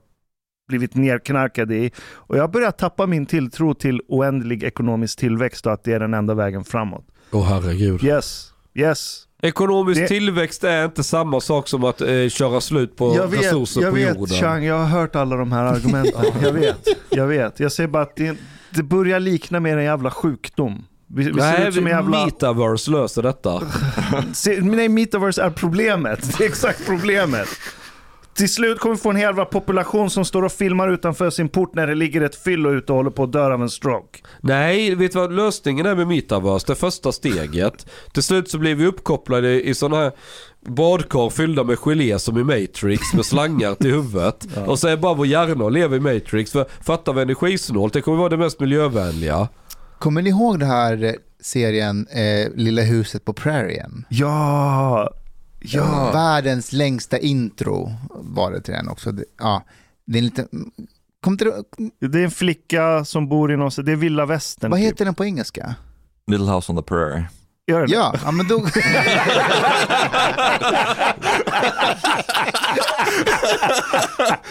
blivit 0.68 0.94
nerknarkade 0.94 1.76
i. 1.76 1.92
Och 2.00 2.36
jag 2.36 2.50
börjar 2.50 2.70
tappa 2.70 3.06
min 3.06 3.26
tilltro 3.26 3.74
till 3.74 4.00
oändlig 4.08 4.62
ekonomisk 4.62 5.18
tillväxt 5.18 5.66
och 5.66 5.72
att 5.72 5.84
det 5.84 5.92
är 5.92 6.00
den 6.00 6.14
enda 6.14 6.34
vägen 6.34 6.64
framåt. 6.64 7.06
Åh 7.32 7.44
herregud. 7.44 8.04
Yes, 8.04 8.52
yes. 8.74 9.27
Ekonomisk 9.42 10.00
Det- 10.00 10.08
tillväxt 10.08 10.64
är 10.64 10.84
inte 10.84 11.02
samma 11.04 11.40
sak 11.40 11.68
som 11.68 11.84
att 11.84 12.00
eh, 12.00 12.28
köra 12.28 12.60
slut 12.60 12.96
på 12.96 13.16
jag 13.16 13.28
vet, 13.28 13.40
resurser 13.40 13.80
jag 13.80 13.90
på 13.90 13.94
vet 13.96 14.16
jorden. 14.16 14.36
Chang, 14.36 14.64
jag 14.64 14.78
har 14.78 14.84
hört 14.86 15.16
alla 15.16 15.36
de 15.36 15.52
här 15.52 15.64
argumenten. 15.74 16.24
jag 16.42 16.52
vet, 16.52 16.86
jag 17.10 17.26
vet. 17.26 17.60
Jag 17.60 17.72
säger 17.72 17.88
bara 17.88 18.02
att 18.02 18.16
det, 18.16 18.36
det 18.70 18.82
börjar 18.82 19.20
likna 19.20 19.60
mer 19.60 19.76
en 19.76 19.84
jävla 19.84 20.10
sjukdom. 20.10 20.84
Vi, 21.06 21.24
vi 21.24 21.32
ser 21.32 21.40
Nej, 21.40 21.68
ut 21.68 21.74
som 21.74 21.86
en 21.86 21.92
jävla... 21.92 22.24
metaverse 22.24 22.90
löser 22.90 23.22
detta. 23.22 23.62
Se, 24.32 24.60
nej, 24.60 24.88
metaverse 24.88 25.42
är 25.42 25.50
problemet. 25.50 26.38
Det 26.38 26.44
är 26.44 26.48
exakt 26.48 26.86
problemet. 26.86 27.48
Till 28.38 28.48
slut 28.48 28.78
kommer 28.78 28.94
vi 28.94 29.00
få 29.00 29.10
en 29.10 29.16
hel 29.16 29.34
population 29.34 30.10
som 30.10 30.24
står 30.24 30.42
och 30.42 30.52
filmar 30.52 30.88
utanför 30.88 31.30
sin 31.30 31.48
port 31.48 31.74
när 31.74 31.86
det 31.86 31.94
ligger 31.94 32.20
ett 32.20 32.36
fyllo 32.36 32.70
ute 32.70 32.92
och 32.92 32.96
håller 32.96 33.10
på 33.10 33.22
att 33.22 33.32
dö 33.32 33.52
av 33.52 33.62
en 33.62 33.70
stroke. 33.70 34.18
Nej, 34.40 34.94
vet 34.94 35.12
du 35.12 35.18
vad 35.18 35.32
lösningen 35.32 35.86
är 35.86 35.94
med 35.94 36.06
metaverse? 36.06 36.66
Det 36.66 36.74
första 36.74 37.12
steget. 37.12 37.86
Till 38.12 38.22
slut 38.22 38.50
så 38.50 38.58
blir 38.58 38.74
vi 38.74 38.86
uppkopplade 38.86 39.62
i 39.62 39.74
sådana 39.74 40.02
här 40.02 40.12
badkar 40.66 41.30
fyllda 41.30 41.64
med 41.64 41.78
gelé 41.78 42.18
som 42.18 42.38
i 42.38 42.44
Matrix 42.44 43.14
med 43.14 43.24
slangar 43.24 43.74
till 43.74 43.90
huvudet. 43.90 44.46
Och 44.66 44.78
så 44.78 44.88
är 44.88 44.96
bara 44.96 45.14
vår 45.14 45.26
hjärna 45.26 45.64
och 45.64 45.72
lever 45.72 45.96
i 45.96 46.00
Matrix. 46.00 46.52
För 46.52 46.66
fattar 46.80 47.12
vi 47.12 47.22
energisnålt, 47.22 47.92
det 47.92 48.00
kommer 48.00 48.18
vara 48.18 48.28
det 48.28 48.36
mest 48.36 48.60
miljövänliga. 48.60 49.48
Kommer 49.98 50.22
ni 50.22 50.30
ihåg 50.30 50.58
den 50.58 50.68
här 50.68 51.04
eh, 51.04 51.12
serien 51.42 52.06
eh, 52.06 52.52
Lilla 52.54 52.82
huset 52.82 53.24
på 53.24 53.32
prärien? 53.32 54.04
Ja, 54.08 55.10
ja. 55.60 56.10
Världens 56.12 56.72
längsta 56.72 57.18
intro 57.18 57.92
var 58.10 58.52
det 58.52 58.60
till 58.60 58.74
den 58.74 58.88
också. 58.88 59.12
Det, 59.12 59.24
ja, 59.38 59.62
det 60.06 60.18
är 60.18 60.18
en 60.18 60.24
liten... 60.24 60.48
Kom 61.20 61.38
till, 61.38 61.52
Det 62.00 62.20
är 62.20 62.24
en 62.24 62.30
flicka 62.30 63.04
som 63.04 63.28
bor 63.28 63.52
i 63.52 63.56
någon, 63.56 63.70
det 63.76 63.92
är 63.92 63.96
vilda 63.96 64.26
västern. 64.26 64.70
vad 64.70 64.80
typ. 64.80 64.86
heter 64.86 65.04
den 65.04 65.14
på 65.14 65.24
engelska? 65.24 65.74
Little 66.26 66.46
House 66.52 66.72
on 66.72 66.78
the 66.78 66.82
Prairie. 66.82 67.28
Gör 67.66 67.86
det? 67.86 67.92
Ja, 67.92 68.14
ja 68.24 68.30
men 68.30 68.48
då... 68.48 68.54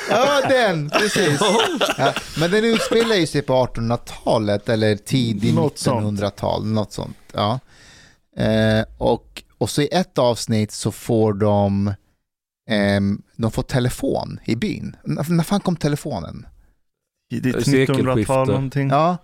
ja, 0.09 0.41
den, 0.49 0.89
precis. 0.89 1.41
Ja, 1.97 2.13
men 2.39 2.51
den 2.51 2.65
utspelar 2.65 3.15
ju 3.15 3.27
sig 3.27 3.41
på 3.41 3.53
1800-talet 3.53 4.69
eller 4.69 4.95
tidigt 4.95 5.55
Något 5.55 5.77
sånt. 5.77 6.19
1900-tal, 6.19 6.65
något 6.65 6.93
sånt. 6.93 7.17
Ja. 7.33 7.59
Eh, 8.37 8.85
och, 8.97 9.43
och 9.57 9.69
så 9.69 9.81
i 9.81 9.87
ett 9.91 10.17
avsnitt 10.17 10.71
så 10.71 10.91
får 10.91 11.33
de, 11.33 11.93
ehm, 12.69 13.21
de 13.35 13.51
får 13.51 13.63
telefon 13.63 14.39
i 14.45 14.55
byn. 14.55 14.95
När, 15.03 15.31
när 15.31 15.43
fan 15.43 15.59
kom 15.59 15.75
telefonen? 15.75 16.45
Det 17.29 17.49
är 17.49 17.57
ett 17.57 17.65
Sekelskifte. 17.65 18.03
1900-tal 18.03 18.47
någonting. 18.47 18.89
Ja. 18.89 19.17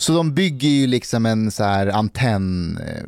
Så 0.00 0.12
de 0.12 0.34
bygger 0.34 0.68
ju 0.68 0.86
liksom 0.86 1.26
en 1.26 1.50
så 1.50 1.64
här 1.64 1.86
antenn. 1.86 2.76
eh, 2.86 3.04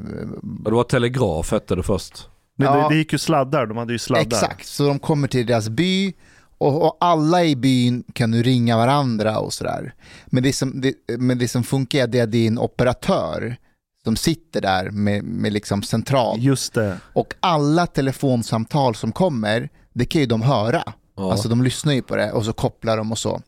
Det 0.65 0.71
var 0.71 0.85
telegraf 0.85 1.53
hette 1.53 1.75
det 1.75 1.83
först. 1.83 2.29
Ja. 2.57 2.77
det, 2.77 2.95
det 2.95 2.99
gick 2.99 3.13
ju 3.13 3.19
sladdar, 3.19 3.67
de 3.67 3.77
hade 3.77 3.93
ju 3.93 3.99
sladdar. 3.99 4.23
Exakt, 4.23 4.67
så 4.67 4.87
de 4.87 4.99
kommer 4.99 5.29
till 5.29 5.47
deras 5.47 5.69
by 5.69 6.13
och, 6.59 6.83
och 6.87 6.97
alla 7.01 7.45
i 7.45 7.57
byn 7.57 8.05
kan 8.13 8.31
nu 8.31 8.43
ringa 8.43 8.77
varandra 8.77 9.39
och 9.39 9.53
sådär. 9.53 9.95
Men 10.27 10.43
det 10.43 10.53
som, 10.53 10.81
det, 10.81 10.95
men 11.19 11.39
det 11.39 11.49
som 11.49 11.63
funkar 11.65 11.99
är 11.99 12.05
att 12.05 12.13
det 12.13 12.19
är 12.19 12.27
din 12.27 12.59
operatör 12.59 13.57
som 14.05 14.17
sitter 14.17 14.61
där 14.61 14.91
med, 14.91 15.25
med 15.25 15.53
liksom 15.53 15.83
central. 15.83 16.39
Just 16.41 16.75
det. 16.75 17.01
Och 17.13 17.35
alla 17.41 17.87
telefonsamtal 17.87 18.95
som 18.95 19.13
kommer, 19.13 19.69
det 19.93 20.05
kan 20.05 20.21
ju 20.21 20.27
de 20.27 20.43
höra. 20.43 20.83
Ja. 21.17 21.33
Alltså 21.33 21.49
de 21.49 21.63
lyssnar 21.63 21.93
ju 21.93 22.03
på 22.03 22.17
det 22.17 22.33
och 22.33 22.45
så 22.45 22.53
kopplar 22.53 22.97
de 22.97 23.13
och 23.13 23.19
så. 23.19 23.43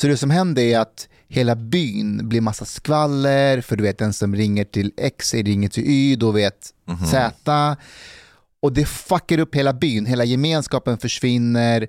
Så 0.00 0.06
det 0.06 0.16
som 0.16 0.30
händer 0.30 0.62
är 0.62 0.78
att 0.78 1.08
hela 1.28 1.56
byn 1.56 2.28
blir 2.28 2.40
massa 2.40 2.64
skvaller, 2.64 3.60
för 3.60 3.76
du 3.76 3.82
vet 3.82 3.98
den 3.98 4.12
som 4.12 4.36
ringer 4.36 4.64
till 4.64 4.92
X 4.96 5.34
ringer 5.34 5.68
till 5.68 5.84
Y, 5.86 6.16
då 6.16 6.30
vet 6.30 6.74
Z. 7.10 7.76
Och 8.62 8.72
det 8.72 8.84
fuckar 8.84 9.38
upp 9.38 9.54
hela 9.54 9.72
byn, 9.72 10.06
hela 10.06 10.24
gemenskapen 10.24 10.98
försvinner. 10.98 11.88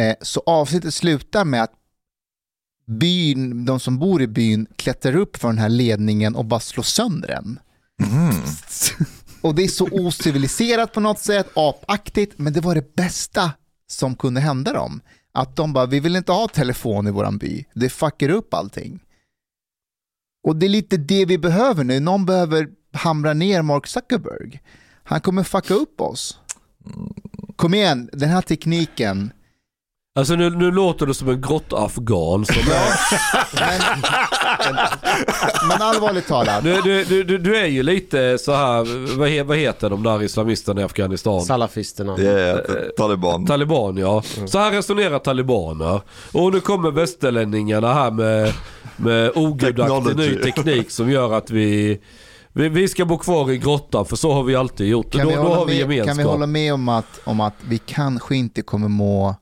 Eh, 0.00 0.14
så 0.20 0.42
avsnittet 0.46 0.94
slutar 0.94 1.44
med 1.44 1.62
att 1.62 1.72
byn, 2.86 3.64
de 3.64 3.80
som 3.80 3.98
bor 3.98 4.22
i 4.22 4.26
byn 4.26 4.66
klättrar 4.76 5.16
upp 5.16 5.36
för 5.36 5.48
den 5.48 5.58
här 5.58 5.68
ledningen 5.68 6.34
och 6.34 6.44
bara 6.44 6.60
slår 6.60 6.82
sönder 6.82 7.28
den. 7.28 7.58
Och 9.40 9.54
det 9.54 9.64
är 9.64 9.68
så 9.68 9.88
ociviliserat 9.92 10.92
på 10.92 11.00
något 11.00 11.18
sätt, 11.18 11.50
apaktigt, 11.54 12.38
men 12.38 12.52
det 12.52 12.60
var 12.60 12.74
det 12.74 12.94
bästa 12.96 13.52
som 13.86 14.16
kunde 14.16 14.40
hända 14.40 14.72
dem. 14.72 15.00
Att 15.32 15.56
de 15.56 15.72
bara, 15.72 15.86
vi 15.86 16.00
vill 16.00 16.16
inte 16.16 16.32
ha 16.32 16.48
telefon 16.48 17.06
i 17.06 17.10
våran 17.10 17.38
by, 17.38 17.64
det 17.74 17.90
fuckar 17.90 18.28
upp 18.28 18.54
allting. 18.54 19.00
Och 20.46 20.56
det 20.56 20.66
är 20.66 20.70
lite 20.70 20.96
det 20.96 21.24
vi 21.24 21.38
behöver 21.38 21.84
nu, 21.84 22.00
någon 22.00 22.26
behöver 22.26 22.68
hamra 22.92 23.34
ner 23.34 23.62
Mark 23.62 23.86
Zuckerberg. 23.86 24.60
Han 25.04 25.20
kommer 25.20 25.42
fucka 25.42 25.74
upp 25.74 26.00
oss. 26.00 26.38
Kom 27.56 27.74
igen, 27.74 28.10
den 28.12 28.28
här 28.28 28.42
tekniken, 28.42 29.32
Alltså 30.16 30.34
nu, 30.34 30.50
nu 30.50 30.70
låter 30.70 31.06
det 31.06 31.14
som 31.14 31.28
en 31.28 31.40
grottafghan 31.40 32.44
som 32.44 32.56
är... 32.56 32.88
men 35.68 35.82
allvarligt 35.82 36.26
talat, 36.28 36.64
Du, 36.64 36.80
du, 36.80 37.04
du, 37.04 37.24
du, 37.24 37.38
du 37.38 37.56
är 37.56 37.66
ju 37.66 37.82
lite 37.82 38.38
så 38.38 38.52
här, 38.52 39.16
vad, 39.16 39.28
he, 39.28 39.42
vad 39.42 39.56
heter 39.56 39.90
de 39.90 40.02
där 40.02 40.22
islamisterna 40.22 40.80
i 40.80 40.84
Afghanistan? 40.84 41.42
Salafisterna. 41.42 42.18
Yeah, 42.18 42.58
Taliban. 42.96 43.46
Taliban 43.46 43.96
ja. 43.96 44.22
Så 44.46 44.58
här 44.58 44.70
resonerar 44.72 45.18
talibaner. 45.18 46.00
Och 46.32 46.52
nu 46.52 46.60
kommer 46.60 46.90
västerlänningarna 46.90 47.94
här 47.94 48.10
med, 48.10 48.52
med 48.96 49.32
ogudaktig 49.34 50.16
ny 50.16 50.36
teknik 50.36 50.90
som 50.90 51.10
gör 51.10 51.32
att 51.32 51.50
vi, 51.50 52.00
vi, 52.52 52.68
vi 52.68 52.88
ska 52.88 53.04
bo 53.04 53.18
kvar 53.18 53.50
i 53.50 53.58
grottan 53.58 54.06
för 54.06 54.16
så 54.16 54.32
har 54.32 54.42
vi 54.42 54.56
alltid 54.56 54.88
gjort. 54.88 55.12
Kan 55.12 55.22
då, 55.22 55.28
vi, 55.28 55.34
då 55.34 55.42
hålla 55.42 55.54
har 55.56 55.66
vi 55.66 55.72
med, 55.72 55.80
gemenskap. 55.80 56.06
kan 56.06 56.16
vi 56.16 56.22
hålla 56.22 56.46
med 56.46 56.74
om 56.74 56.88
att, 56.88 57.20
om 57.24 57.40
att 57.40 57.54
vi 57.68 57.78
kanske 57.78 58.36
inte 58.36 58.62
kommer 58.62 58.88
må 58.88 59.36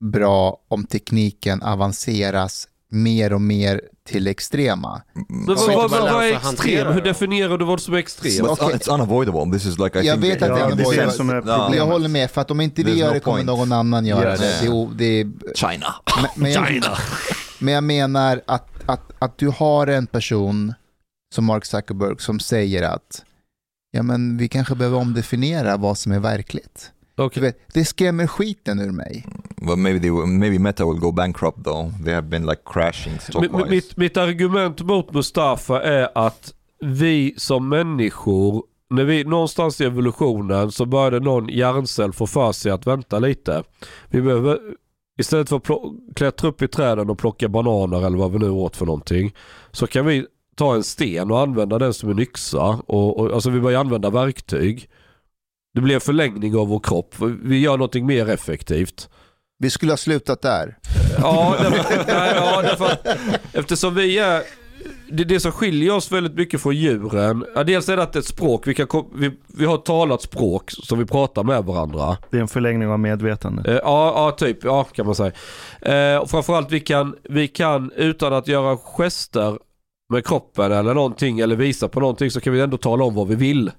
bra 0.00 0.56
om 0.68 0.84
tekniken 0.84 1.62
avanceras 1.62 2.68
mer 2.92 3.32
och 3.32 3.40
mer 3.40 3.80
till 4.08 4.26
extrema? 4.26 5.02
Men 5.28 5.46
vad, 5.46 5.58
vad, 5.66 5.90
vad, 5.90 6.12
vad 6.12 6.24
är 6.24 6.32
extrem? 6.36 6.92
Hur 6.92 7.00
definierar 7.02 7.58
du 7.58 7.64
vad 7.64 7.80
som 7.80 7.94
är 7.94 7.98
extremt? 7.98 8.38
But 8.40 8.50
Okej. 8.50 8.76
it's 8.76 8.94
unavoidable. 8.94 9.58
This 9.58 9.66
is 9.66 9.78
like 9.78 10.00
I 10.00 10.06
Jag 10.06 10.20
think 10.20 10.34
vet 10.34 10.42
att 10.42 10.48
det 10.56 10.60
är 10.62 10.72
unavoidable. 10.72 11.76
Jag 11.76 11.86
håller 11.86 12.08
med, 12.08 12.30
för 12.30 12.40
att 12.40 12.50
om 12.50 12.60
inte 12.60 12.82
vi 12.82 12.98
gör 12.98 13.08
no 13.08 13.14
det 13.14 13.20
kommer 13.20 13.36
point. 13.36 13.46
någon 13.46 13.72
annan 13.72 14.06
göra 14.06 14.30
Yes. 14.30 14.40
det. 14.40 14.46
det, 14.60 14.66
är 14.66 14.72
o- 14.72 14.90
det 14.96 15.04
är, 15.20 15.30
China. 15.54 15.94
men, 16.16 16.26
men, 16.42 16.52
jag, 16.52 16.82
men 17.58 17.74
jag 17.74 17.84
menar 17.84 18.40
att, 18.46 18.68
att, 18.86 19.12
att 19.18 19.38
du 19.38 19.48
har 19.48 19.86
en 19.86 20.06
person 20.06 20.74
som 21.34 21.44
Mark 21.44 21.64
Zuckerberg 21.64 22.14
som 22.18 22.40
säger 22.40 22.82
att 22.82 23.24
ja, 23.90 24.02
men 24.02 24.36
vi 24.36 24.48
kanske 24.48 24.74
behöver 24.74 24.98
omdefiniera 24.98 25.76
vad 25.76 25.98
som 25.98 26.12
är 26.12 26.18
verkligt. 26.18 26.90
Okej. 27.20 27.42
vet, 27.42 27.58
det 27.74 27.84
skrämmer 27.84 28.26
skiten 28.26 28.80
ur 28.80 28.92
mig. 28.92 29.26
Well, 29.56 29.76
maybe 29.76 30.00
they 30.00 30.10
will, 30.10 30.26
maybe 30.26 30.58
Meta 30.58 30.86
will 30.86 31.00
go 31.00 31.12
bankrupt 31.12 31.64
though. 31.64 32.04
They 32.04 32.14
have 32.14 32.28
been 32.28 32.46
like 32.46 32.62
crashing 32.64 33.18
Mitt, 33.68 33.96
mitt 33.96 34.16
argument 34.16 34.80
mot 34.80 35.12
Mustafa 35.12 35.82
är 35.82 36.08
att 36.14 36.54
vi 36.80 37.34
som 37.36 37.68
människor, 37.68 38.62
när 38.90 39.04
vi 39.04 39.24
någonstans 39.24 39.80
i 39.80 39.84
evolutionen 39.84 40.72
så 40.72 40.86
började 40.86 41.20
någon 41.20 41.48
hjärncell 41.48 42.12
få 42.12 42.26
för 42.26 42.52
sig 42.52 42.72
att 42.72 42.86
vänta 42.86 43.18
lite. 43.18 43.62
Vi 44.08 44.22
behöver, 44.22 44.58
istället 45.18 45.48
för 45.48 45.56
att 45.56 45.66
klättra 46.16 46.48
upp 46.48 46.62
i 46.62 46.68
träden 46.68 47.10
och 47.10 47.18
plocka 47.18 47.48
bananer 47.48 48.06
eller 48.06 48.18
vad 48.18 48.32
vi 48.32 48.38
nu 48.38 48.50
åt 48.50 48.76
för 48.76 48.86
någonting, 48.86 49.34
så 49.72 49.86
kan 49.86 50.06
vi 50.06 50.26
ta 50.54 50.74
en 50.74 50.82
sten 50.82 51.30
och 51.30 51.40
använda 51.40 51.78
den 51.78 51.94
som 51.94 52.10
en 52.10 52.18
yxa. 52.18 52.80
Och, 52.86 53.20
och, 53.20 53.32
alltså 53.34 53.50
vi 53.50 53.60
börjar 53.60 53.80
använda 53.80 54.10
verktyg. 54.10 54.88
Det 55.74 55.80
blir 55.80 55.94
en 55.94 56.00
förlängning 56.00 56.56
av 56.56 56.68
vår 56.68 56.80
kropp. 56.80 57.14
Vi 57.42 57.58
gör 57.58 57.76
någonting 57.76 58.06
mer 58.06 58.28
effektivt. 58.28 59.08
Vi 59.58 59.70
skulle 59.70 59.92
ha 59.92 59.96
slutat 59.96 60.42
där. 60.42 60.78
Ja, 61.18 61.56
därför, 61.60 61.96
nej, 62.06 62.32
ja 62.36 62.62
därför 62.62 62.96
eftersom 63.52 63.94
vi 63.94 64.18
är... 64.18 64.42
Det, 65.12 65.24
det 65.24 65.40
som 65.40 65.52
skiljer 65.52 65.94
oss 65.94 66.12
väldigt 66.12 66.34
mycket 66.34 66.60
från 66.60 66.76
djuren, 66.76 67.44
ja, 67.54 67.64
dels 67.64 67.88
är 67.88 67.96
det 67.96 68.02
att 68.02 68.12
det 68.12 68.16
är 68.16 68.20
ett 68.20 68.26
språk, 68.26 68.66
vi, 68.66 68.74
kan, 68.74 68.86
vi, 69.14 69.30
vi 69.46 69.64
har 69.64 69.74
ett 69.74 69.84
talat 69.84 70.22
språk 70.22 70.70
som 70.70 70.98
vi 70.98 71.04
pratar 71.04 71.42
med 71.42 71.64
varandra. 71.64 72.16
Det 72.30 72.36
är 72.36 72.40
en 72.40 72.48
förlängning 72.48 72.88
av 72.88 73.00
medvetande. 73.00 73.70
Eh, 73.70 73.76
ja, 73.76 74.12
ja, 74.16 74.30
typ, 74.30 74.64
ja 74.64 74.84
kan 74.84 75.06
man 75.06 75.14
säga. 75.14 75.32
Eh, 75.80 76.18
och 76.18 76.30
framförallt 76.30 76.72
vi 76.72 76.80
kan, 76.80 77.16
vi 77.22 77.48
kan 77.48 77.92
utan 77.96 78.32
att 78.32 78.48
göra 78.48 78.76
gester 78.76 79.58
med 80.12 80.26
kroppen 80.26 80.72
eller 80.72 80.94
någonting 80.94 81.40
eller 81.40 81.56
visa 81.56 81.88
på 81.88 82.00
någonting 82.00 82.30
så 82.30 82.40
kan 82.40 82.52
vi 82.52 82.60
ändå 82.60 82.76
tala 82.76 83.04
om 83.04 83.14
vad 83.14 83.28
vi 83.28 83.34
vill. 83.34 83.70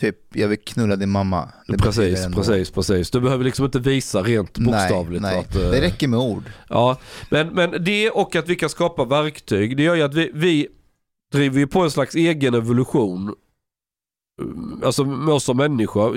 Typ, 0.00 0.16
jag 0.36 0.48
vill 0.48 0.58
knulla 0.58 0.96
din 0.96 1.10
mamma. 1.10 1.48
Det 1.68 1.78
Precis, 1.78 2.26
precis, 2.34 2.70
precis. 2.70 3.10
Du 3.10 3.20
behöver 3.20 3.44
liksom 3.44 3.64
inte 3.64 3.78
visa 3.78 4.22
rent 4.22 4.58
bokstavligt. 4.58 5.22
Nej, 5.22 5.34
nej. 5.34 5.40
Att, 5.40 5.54
eh, 5.56 5.70
det 5.70 5.80
räcker 5.80 6.08
med 6.08 6.20
ord. 6.20 6.42
Ja, 6.68 6.96
men, 7.30 7.48
men 7.48 7.84
det 7.84 8.10
och 8.10 8.36
att 8.36 8.48
vi 8.48 8.56
kan 8.56 8.68
skapa 8.68 9.04
verktyg, 9.04 9.76
det 9.76 9.82
gör 9.82 9.94
ju 9.94 10.02
att 10.02 10.14
vi, 10.14 10.30
vi 10.34 10.68
driver 11.32 11.58
ju 11.58 11.66
på 11.66 11.80
en 11.80 11.90
slags 11.90 12.14
egen 12.14 12.54
evolution. 12.54 13.34
Mm, 14.42 14.80
Alltså 14.84 15.04
med 15.04 15.34
oss 15.34 15.44
som 15.44 15.56
människor. 15.56 16.16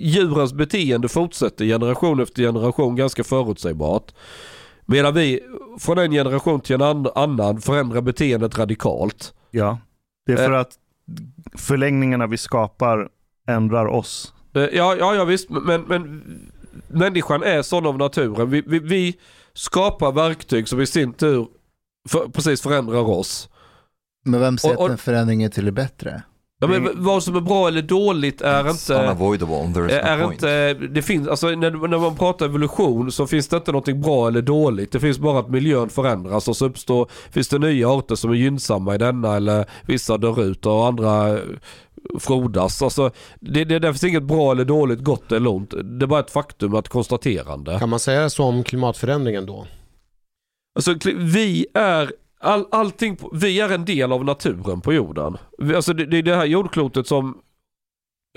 Djurens 0.00 0.52
beteende 0.52 1.08
fortsätter 1.08 1.64
generation 1.64 2.20
efter 2.20 2.42
generation 2.42 2.96
ganska 2.96 3.24
förutsägbart. 3.24 4.14
Medan 4.86 5.14
vi 5.14 5.40
från 5.78 5.98
en 5.98 6.10
generation 6.10 6.60
till 6.60 6.74
en 6.74 6.82
an- 6.82 7.08
annan 7.14 7.60
förändrar 7.60 8.00
beteendet 8.00 8.58
radikalt. 8.58 9.34
Ja. 9.50 9.78
Det 10.26 10.32
är 10.32 10.36
för 10.36 10.52
att 10.52 10.72
förlängningarna 11.54 12.26
vi 12.26 12.36
skapar 12.36 13.08
ändrar 13.48 13.86
oss. 13.86 14.34
Eh, 14.54 14.62
Ja, 14.62 14.96
ja, 14.98 15.14
ja 15.14 15.24
visst, 15.24 15.50
men, 15.50 15.82
men 15.82 16.22
människan 16.88 17.42
är 17.42 17.62
sån 17.62 17.86
av 17.86 17.98
naturen. 17.98 18.50
Vi, 18.50 18.62
vi, 18.66 18.78
vi 18.78 19.18
skapar 19.54 20.12
verktyg 20.12 20.68
som 20.68 20.80
i 20.80 20.86
sin 20.86 21.12
tur 21.12 21.46
för, 22.08 22.28
precis 22.28 22.62
förändrar 22.62 23.08
oss. 23.08 23.48
Men 24.24 24.40
vem 24.40 24.58
säger 24.58 24.84
att 24.84 24.90
en 24.90 24.98
förändring 24.98 25.42
är 25.42 25.48
till 25.48 25.64
det 25.64 25.72
bättre? 25.72 26.22
Ja, 26.62 26.66
men 26.66 26.90
vad 26.94 27.22
som 27.22 27.36
är 27.36 27.40
bra 27.40 27.68
eller 27.68 27.82
dåligt 27.82 28.40
är 28.40 28.64
It's 28.64 28.70
inte... 28.70 28.94
unavoidable. 29.02 29.72
There 29.74 29.86
is 29.86 29.92
Är 29.92 30.16
no 30.16 30.22
point. 30.24 30.32
inte, 30.34 30.74
det 30.74 31.02
finns, 31.02 31.28
alltså 31.28 31.48
när, 31.48 31.88
när 31.88 31.98
man 31.98 32.16
pratar 32.16 32.46
evolution 32.46 33.12
så 33.12 33.26
finns 33.26 33.48
det 33.48 33.56
inte 33.56 33.72
någonting 33.72 34.00
bra 34.00 34.28
eller 34.28 34.42
dåligt. 34.42 34.92
Det 34.92 35.00
finns 35.00 35.18
bara 35.18 35.38
att 35.38 35.50
miljön 35.50 35.88
förändras 35.88 36.48
och 36.48 36.56
så 36.56 36.66
uppstår, 36.66 37.10
finns 37.30 37.48
det 37.48 37.58
nya 37.58 37.88
arter 37.90 38.14
som 38.14 38.30
är 38.30 38.34
gynnsamma 38.34 38.94
i 38.94 38.98
denna 38.98 39.36
eller 39.36 39.64
vissa 39.86 40.16
dör 40.18 40.42
ut 40.42 40.66
och 40.66 40.86
andra 40.86 41.28
eh, 41.28 41.38
frodas. 42.18 42.82
Alltså, 42.82 43.10
det, 43.40 43.64
det, 43.64 43.78
det 43.78 43.88
finns 43.92 44.04
inget 44.04 44.22
bra 44.22 44.52
eller 44.52 44.64
dåligt, 44.64 45.00
gott 45.00 45.32
eller 45.32 45.50
ont. 45.50 45.70
Det 45.70 46.04
är 46.04 46.06
bara 46.06 46.20
ett 46.20 46.30
faktum, 46.30 46.74
ett 46.74 46.88
konstaterande. 46.88 47.78
Kan 47.78 47.88
man 47.88 48.00
säga 48.00 48.30
så 48.30 48.44
om 48.44 48.64
klimatförändringen 48.64 49.46
då? 49.46 49.66
Alltså 50.74 50.94
vi 51.16 51.66
är 51.74 52.12
all, 52.40 52.66
allting, 52.70 53.16
på- 53.16 53.30
vi 53.34 53.60
är 53.60 53.70
en 53.72 53.84
del 53.84 54.12
av 54.12 54.24
naturen 54.24 54.80
på 54.80 54.92
jorden. 54.92 55.36
Alltså 55.76 55.92
det, 55.92 56.06
det 56.06 56.18
är 56.18 56.22
det 56.22 56.36
här 56.36 56.44
jordklotet 56.46 57.06
som 57.06 57.28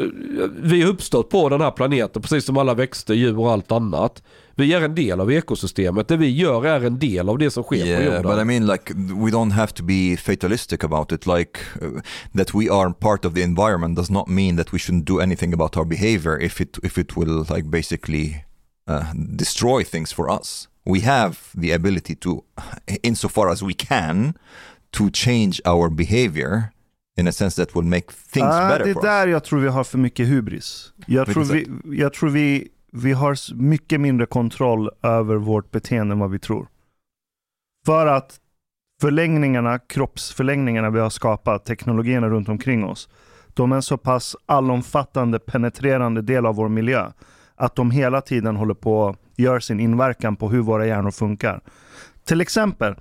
eh, 0.01 0.05
vi 0.51 0.81
har 0.81 0.89
uppstått 0.89 1.29
på 1.29 1.49
den 1.49 1.61
här 1.61 1.71
planeten 1.71 2.21
precis 2.21 2.45
som 2.45 2.57
alla 2.57 2.73
växter, 2.73 3.13
djur 3.13 3.39
och 3.39 3.51
allt 3.51 3.71
annat. 3.71 4.23
Vi 4.55 4.73
är 4.73 4.81
en 4.81 4.95
del 4.95 5.21
av 5.21 5.31
ekosystemet. 5.31 6.07
Det 6.07 6.17
vi 6.17 6.29
gör 6.29 6.65
är 6.65 6.81
en 6.85 6.99
del 6.99 7.29
av 7.29 7.37
det 7.37 7.51
som 7.51 7.63
sker 7.63 7.81
på 7.81 7.87
Yeah, 7.87 8.03
jorden. 8.05 8.23
but 8.23 8.39
I 8.41 8.43
mean, 8.45 8.65
like, 8.67 8.93
we 8.95 9.31
don't 9.31 9.51
have 9.51 9.73
to 9.73 9.83
be 9.83 10.17
fatalistic 10.17 10.83
about 10.83 11.11
it. 11.11 11.25
Like, 11.27 11.59
uh, 11.81 12.01
that 12.37 12.53
we 12.55 12.69
are 12.71 12.93
part 12.93 13.25
of 13.25 13.33
the 13.33 13.41
environment 13.41 13.95
does 13.97 14.09
not 14.09 14.27
mean 14.27 14.57
that 14.57 14.73
we 14.73 14.77
shouldn't 14.79 15.05
do 15.05 15.19
anything 15.19 15.53
about 15.53 15.77
our 15.77 15.85
behavior 15.85 16.41
if 16.41 16.61
it 16.61 16.77
if 16.83 16.97
it 16.97 17.15
will 17.17 17.45
like 17.55 17.63
basically 17.69 18.45
uh, 18.89 19.03
destroy 19.37 19.83
things 19.83 20.13
for 20.13 20.39
us. 20.39 20.67
We 20.86 20.99
have 20.99 21.36
the 21.61 21.73
ability 21.75 22.15
to, 22.15 22.43
insofar 23.03 23.49
as 23.51 23.61
we 23.63 23.73
can, 23.73 24.34
to 24.91 25.09
change 25.13 25.61
our 25.65 25.89
behavior 25.89 26.63
in 27.17 27.27
a 27.27 27.31
sense 27.31 27.65
that 27.65 27.75
will 27.75 27.86
make 27.86 28.11
things 28.11 28.45
Ah, 28.45 28.69
better 28.69 28.86
det 28.86 28.91
är 28.91 29.01
där 29.01 29.27
us. 29.27 29.31
jag 29.31 29.43
tror 29.43 29.59
vi 29.59 29.67
har 29.67 29.84
för 29.84 29.97
mycket 29.97 30.27
hubris. 30.27 30.93
Jag 31.07 31.27
tror, 31.27 31.43
vi, 31.43 31.67
jag 31.97 32.13
tror 32.13 32.29
vi, 32.29 32.67
vi 32.91 33.11
har 33.11 33.53
mycket 33.55 34.01
mindre 34.01 34.25
kontroll 34.25 34.89
över 35.03 35.36
vårt 35.36 35.71
beteende 35.71 36.13
än 36.13 36.19
vad 36.19 36.31
vi 36.31 36.39
tror. 36.39 36.67
För 37.86 38.07
att 38.07 38.39
förlängningarna, 39.01 39.79
kroppsförlängningarna 39.79 40.89
vi 40.89 40.99
har 40.99 41.09
skapat, 41.09 41.65
teknologierna 41.65 42.29
runt 42.29 42.49
omkring 42.49 42.84
oss, 42.84 43.09
de 43.53 43.71
är 43.71 43.75
en 43.75 43.81
så 43.81 43.97
pass 43.97 44.36
allomfattande, 44.45 45.39
penetrerande 45.39 46.21
del 46.21 46.45
av 46.45 46.55
vår 46.55 46.69
miljö 46.69 47.11
att 47.66 47.76
de 47.76 47.91
hela 47.91 48.22
tiden 48.22 48.55
håller 48.55 48.74
på 48.74 49.07
att 49.09 49.16
göra 49.36 49.61
sin 49.61 49.80
inverkan 49.80 50.36
på 50.36 50.49
hur 50.49 50.61
våra 50.61 50.86
hjärnor 50.88 51.11
funkar. 51.11 51.61
Till 52.26 52.41
exempel, 52.41 52.95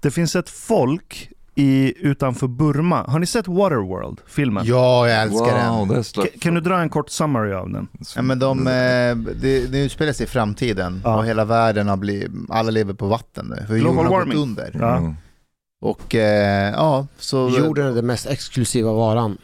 det 0.00 0.10
finns 0.10 0.36
ett 0.36 0.48
folk 0.50 1.30
i, 1.54 1.94
utanför 2.08 2.46
Burma. 2.46 3.04
Har 3.08 3.18
ni 3.18 3.26
sett 3.26 3.48
Waterworld, 3.48 4.20
filmen? 4.26 4.64
Ja, 4.66 5.08
jag 5.08 5.22
älskar 5.22 5.70
Wow, 5.70 5.88
den. 5.88 6.04
like, 6.24 6.38
Kan 6.38 6.54
du 6.54 6.60
dra 6.60 6.78
en 6.80 6.88
kort 6.88 7.10
summary 7.10 7.52
av 7.52 7.70
den? 7.70 7.88
Ja, 8.16 8.22
men 8.22 8.38
de, 8.38 8.58
eh, 8.66 9.16
det, 9.40 9.66
det 9.72 9.84
utspelar 9.84 10.12
sig 10.12 10.24
i 10.24 10.28
framtiden 10.28 11.00
Ja. 11.04 11.16
och 11.18 11.26
hela 11.26 11.44
världen 11.44 11.88
har 11.88 11.96
blivit, 11.96 12.30
alla 12.48 12.70
lever 12.70 12.94
på 12.94 13.06
vatten 13.06 13.46
nu. 13.56 13.66
För 13.66 13.76
Global 13.76 13.96
har 13.96 14.02
gått 14.04 14.12
warming. 14.12 14.38
under. 14.38 14.70
Ja. 14.80 14.96
Mm. 14.96 15.14
Och 15.80 16.14
eh, 16.14 16.70
ja, 16.72 17.06
så... 17.18 17.48
Jorden 17.58 17.86
är 17.86 17.92
den 17.94 18.06
mest 18.06 18.26
exklusiva 18.26 18.92
varan. 18.92 19.38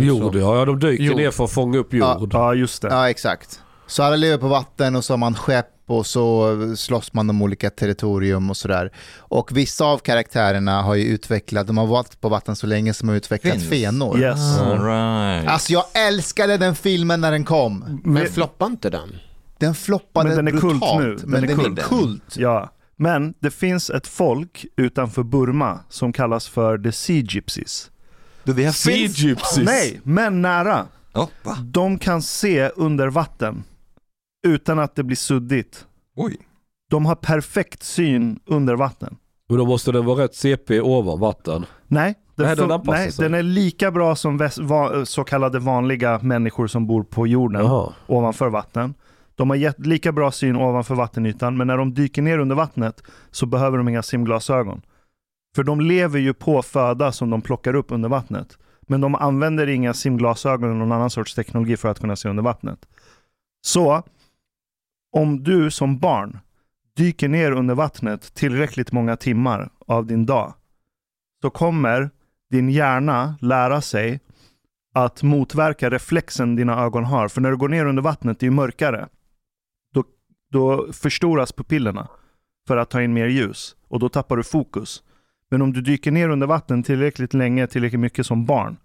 Jord 0.00 0.32
så? 0.32 0.38
ja 0.38 0.64
de 0.64 0.80
dyker 0.80 1.04
Jord. 1.04 1.16
ner 1.16 1.30
för 1.30 1.44
att 1.44 1.50
fånga 1.50 1.78
upp 1.78 1.92
jord. 1.94 2.30
Ja, 2.34 2.54
just 2.54 2.82
det. 2.82 2.88
Ja, 2.88 3.10
exakt. 3.10 3.60
Så 3.86 4.02
alla 4.02 4.16
lever 4.16 4.38
på 4.38 4.48
vatten 4.48 4.96
och 4.96 5.04
så 5.04 5.12
har 5.12 5.18
man 5.18 5.34
skepp 5.34 5.66
och 5.86 6.06
så 6.06 6.56
slåss 6.76 7.12
man 7.12 7.30
om 7.30 7.42
olika 7.42 7.70
territorium 7.70 8.50
och 8.50 8.56
sådär. 8.56 8.92
Och 9.18 9.56
vissa 9.56 9.84
av 9.84 9.98
karaktärerna 9.98 10.82
har 10.82 10.94
ju 10.94 11.04
utvecklat, 11.04 11.66
de 11.66 11.78
har 11.78 11.86
varit 11.86 12.20
på 12.20 12.28
vatten 12.28 12.56
så 12.56 12.66
länge 12.66 12.94
som 12.94 13.08
har 13.08 13.16
utvecklat 13.16 13.54
Fins. 13.54 13.68
fenor. 13.70 14.20
Yes. 14.20 14.58
All 14.58 14.84
right. 14.84 15.48
Alltså 15.48 15.72
jag 15.72 15.84
älskade 15.94 16.56
den 16.56 16.74
filmen 16.74 17.20
när 17.20 17.30
den 17.32 17.44
kom. 17.44 18.00
Men 18.04 18.26
floppar 18.28 18.66
inte 18.66 18.90
den? 18.90 19.16
Den 19.58 19.74
floppade 19.74 20.28
Men 20.28 20.36
den 20.36 20.48
är 20.56 20.60
kult 20.60 20.80
brutalt. 20.80 21.00
nu. 21.04 21.16
Men 21.24 21.30
Den 21.40 21.44
är 21.50 21.54
den 21.56 21.60
är 21.60 21.64
kult. 21.64 21.88
kult. 21.88 22.36
Ja. 22.36 22.70
Men 22.96 23.34
det 23.40 23.50
finns 23.50 23.90
ett 23.90 24.06
folk 24.06 24.66
utanför 24.76 25.22
Burma 25.22 25.80
som 25.88 26.12
kallas 26.12 26.48
för 26.48 26.78
the 26.78 26.92
Sea 26.92 27.22
Gypsies. 27.28 27.90
Do 28.44 28.54
they 28.54 28.64
have 28.64 28.72
Sea 28.74 28.94
gypsies. 28.96 29.66
Nej, 29.66 30.00
men 30.02 30.42
nära. 30.42 30.86
Oh? 31.14 31.28
De 31.62 31.98
kan 31.98 32.22
se 32.22 32.68
under 32.68 33.08
vatten 33.08 33.64
utan 34.44 34.78
att 34.78 34.94
det 34.94 35.02
blir 35.04 35.16
suddigt. 35.16 35.86
Oj. 36.16 36.36
De 36.90 37.06
har 37.06 37.14
perfekt 37.14 37.82
syn 37.82 38.40
under 38.46 38.76
vatten. 38.76 39.16
Men 39.48 39.58
då 39.58 39.66
måste 39.66 39.92
den 39.92 40.04
vara 40.04 40.24
rätt 40.24 40.34
CP 40.34 40.80
ovan 40.80 41.20
vatten. 41.20 41.66
Nej, 41.86 42.14
den, 42.34 42.46
Nej, 42.46 42.56
den 42.56 42.80
nej, 42.84 43.12
sig. 43.12 43.22
den 43.24 43.34
är 43.34 43.42
lika 43.42 43.90
bra 43.90 44.16
som 44.16 44.36
va- 44.60 45.04
så 45.06 45.24
kallade 45.24 45.58
vanliga 45.58 46.18
människor 46.22 46.66
som 46.66 46.86
bor 46.86 47.02
på 47.02 47.26
jorden 47.26 47.64
Jaha. 47.64 47.92
ovanför 48.06 48.48
vatten. 48.48 48.94
De 49.34 49.50
har 49.50 49.56
gett 49.56 49.86
lika 49.86 50.12
bra 50.12 50.30
syn 50.30 50.56
ovanför 50.56 50.94
vattenytan, 50.94 51.56
men 51.56 51.66
när 51.66 51.76
de 51.76 51.94
dyker 51.94 52.22
ner 52.22 52.38
under 52.38 52.56
vattnet 52.56 53.02
så 53.30 53.46
behöver 53.46 53.78
de 53.78 53.88
inga 53.88 54.02
simglasögon. 54.02 54.82
För 55.56 55.62
de 55.62 55.80
lever 55.80 56.18
ju 56.20 56.34
på 56.34 56.62
föda 56.62 57.12
som 57.12 57.30
de 57.30 57.42
plockar 57.42 57.74
upp 57.74 57.92
under 57.92 58.08
vattnet. 58.08 58.58
Men 58.86 59.00
de 59.00 59.14
använder 59.14 59.66
inga 59.66 59.94
simglasögon 59.94 60.68
eller 60.70 60.78
någon 60.78 60.92
annan 60.92 61.10
sorts 61.10 61.34
teknologi 61.34 61.76
för 61.76 61.88
att 61.88 62.00
kunna 62.00 62.16
se 62.16 62.28
under 62.28 62.42
vattnet. 62.42 62.78
Så, 63.66 64.02
om 65.14 65.42
du 65.44 65.70
som 65.70 65.98
barn 65.98 66.38
dyker 66.96 67.28
ner 67.28 67.52
under 67.52 67.74
vattnet 67.74 68.34
tillräckligt 68.34 68.92
många 68.92 69.16
timmar 69.16 69.70
av 69.86 70.06
din 70.06 70.26
dag, 70.26 70.54
så 71.42 71.50
kommer 71.50 72.10
din 72.50 72.68
hjärna 72.68 73.36
lära 73.40 73.80
sig 73.80 74.20
att 74.94 75.22
motverka 75.22 75.90
reflexen 75.90 76.56
dina 76.56 76.84
ögon 76.84 77.04
har. 77.04 77.28
För 77.28 77.40
när 77.40 77.50
du 77.50 77.56
går 77.56 77.68
ner 77.68 77.86
under 77.86 78.02
vattnet, 78.02 78.40
det 78.40 78.44
är 78.46 78.48
ju 78.48 78.56
mörkare. 78.56 79.08
Då, 79.94 80.04
då 80.50 80.92
förstoras 80.92 81.52
pupillerna. 81.52 82.08
för 82.68 82.76
att 82.76 82.90
ta 82.90 83.02
in 83.02 83.12
mer 83.12 83.26
ljus 83.26 83.76
och 83.88 84.00
då 84.00 84.08
tappar 84.08 84.36
du 84.36 84.42
fokus. 84.42 85.02
Men 85.50 85.62
om 85.62 85.72
du 85.72 85.80
dyker 85.80 86.10
ner 86.10 86.28
under 86.28 86.46
vatten 86.46 86.82
tillräckligt 86.82 87.34
länge, 87.34 87.66
tillräckligt 87.66 88.00
mycket 88.00 88.26
som 88.26 88.44
barn, 88.44 88.76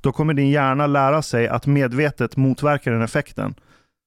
då 0.00 0.12
kommer 0.12 0.34
din 0.34 0.50
hjärna 0.50 0.86
lära 0.86 1.22
sig 1.22 1.48
att 1.48 1.66
medvetet 1.66 2.36
motverka 2.36 2.90
den 2.90 3.02
effekten. 3.02 3.54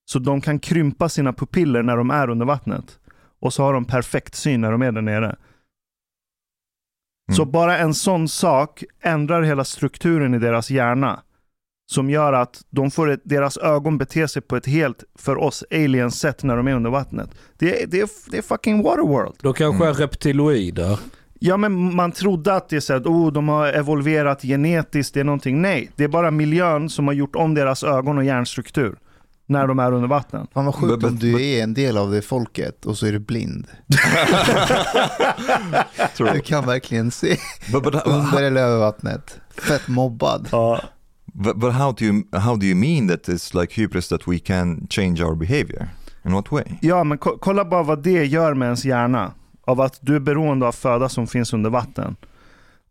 Så 0.06 0.20
de 0.20 0.42
kan 0.42 0.60
krympa 0.60 1.10
sina 1.10 1.34
pupiller 1.34 1.84
när 1.84 1.98
de 1.98 2.12
är 2.12 2.30
under 2.30 2.46
vattnet. 2.46 3.00
Och 3.42 3.54
så 3.54 3.64
har 3.64 3.74
de 3.74 3.86
perfekt 3.86 4.36
syn 4.36 4.62
när 4.62 4.72
de 4.72 4.82
är 4.82 4.92
där 4.92 5.02
nere. 5.02 5.36
Så 7.36 7.42
Mm. 7.42 7.52
bara 7.52 7.78
en 7.78 7.94
sån 7.94 8.28
sak 8.28 8.84
ändrar 9.02 9.42
hela 9.42 9.64
strukturen 9.64 10.34
i 10.34 10.40
deras 10.40 10.70
hjärna. 10.70 11.20
Som 11.92 12.10
gör 12.10 12.34
att 12.34 12.62
de 12.70 12.92
får 12.92 13.10
ett, 13.10 13.22
deras 13.24 13.58
ögon 13.58 13.98
beter 13.98 14.28
sig 14.28 14.42
på 14.42 14.56
ett 14.56 14.66
helt, 14.66 15.04
för 15.16 15.38
oss 15.38 15.64
aliens 15.72 16.20
sätt 16.20 16.44
när 16.44 16.58
de 16.58 16.68
är 16.68 16.74
under 16.76 16.90
vattnet. 16.90 17.30
Det 17.58 17.84
är, 17.84 17.88
det 17.88 18.00
är, 18.02 18.10
det 18.32 18.38
är 18.38 18.42
fucking 18.42 18.84
waterworld. 18.84 19.36
De 19.42 19.54
kanske 19.54 19.84
Mm. 19.84 19.88
är 19.88 19.94
reptiloider. 19.94 21.00
Ja 21.40 21.58
men 21.58 21.96
man 21.96 22.12
trodde 22.12 22.54
att 22.56 22.70
det 22.70 22.76
är 22.76 22.80
så 22.80 22.94
att 22.94 23.06
oh, 23.06 23.32
de 23.32 23.50
har 23.50 23.68
evolverat 23.68 24.42
genetiskt, 24.42 25.14
det 25.14 25.20
är 25.20 25.24
någonting. 25.24 25.62
Nej, 25.62 25.92
det 25.96 26.04
är 26.04 26.08
bara 26.08 26.32
miljön 26.32 26.90
som 26.90 27.08
har 27.08 27.14
gjort 27.14 27.36
om 27.36 27.54
deras 27.54 27.84
ögon 27.84 28.18
och 28.18 28.24
hjärnstruktur. 28.24 28.96
När 29.54 29.68
de 29.68 29.80
är 29.80 29.92
under 29.92 30.08
vatten. 30.08 30.48
Fan 30.54 30.66
vad 30.66 30.76
sjukt 30.76 31.04
om 31.04 31.20
du 31.20 31.46
är 31.46 31.64
en 31.64 31.74
del 31.74 31.98
av 31.98 32.12
det 32.12 32.22
folket 32.22 32.86
och 32.86 32.98
så 32.98 33.06
är 33.06 33.12
du 33.12 33.20
blind. 33.20 33.68
Du 36.18 36.40
kan 36.42 36.66
verkligen 36.66 37.12
se 37.12 37.38
under 38.06 38.44
eller 38.44 38.62
över 38.62 38.80
vattnet. 38.80 39.40
Fett 39.68 39.88
mobbad. 39.88 40.48
Ja. 40.52 40.82
but, 41.34 41.60
but 41.60 41.74
how 41.74 41.92
do 41.92 42.06
you 42.06 42.24
how 42.40 42.56
do 42.56 42.66
you 42.66 42.76
mean 42.76 43.08
that 43.08 43.28
it's 43.30 43.62
like 43.62 43.82
hubris 43.82 44.08
that 44.08 44.28
we 44.28 44.40
can 44.40 44.88
change 44.90 45.24
our 45.24 45.36
behavior? 45.36 45.88
In 46.26 46.34
what 46.34 46.52
way? 46.52 46.64
Ja, 46.82 47.04
men 47.04 47.18
ko- 47.18 47.38
kolla 47.42 47.66
bara 47.66 47.84
vad 47.84 48.04
det 48.04 48.26
gör 48.26 48.54
med 48.54 48.66
ens 48.66 48.86
hjärna. 48.86 49.32
Av 49.66 49.82
att 49.82 49.98
du 50.02 50.16
är 50.16 50.20
beroende 50.20 50.68
av 50.68 50.72
föda 50.72 51.10
som 51.10 51.28
finns 51.28 51.54
under 51.54 51.70
vatten. 51.70 52.16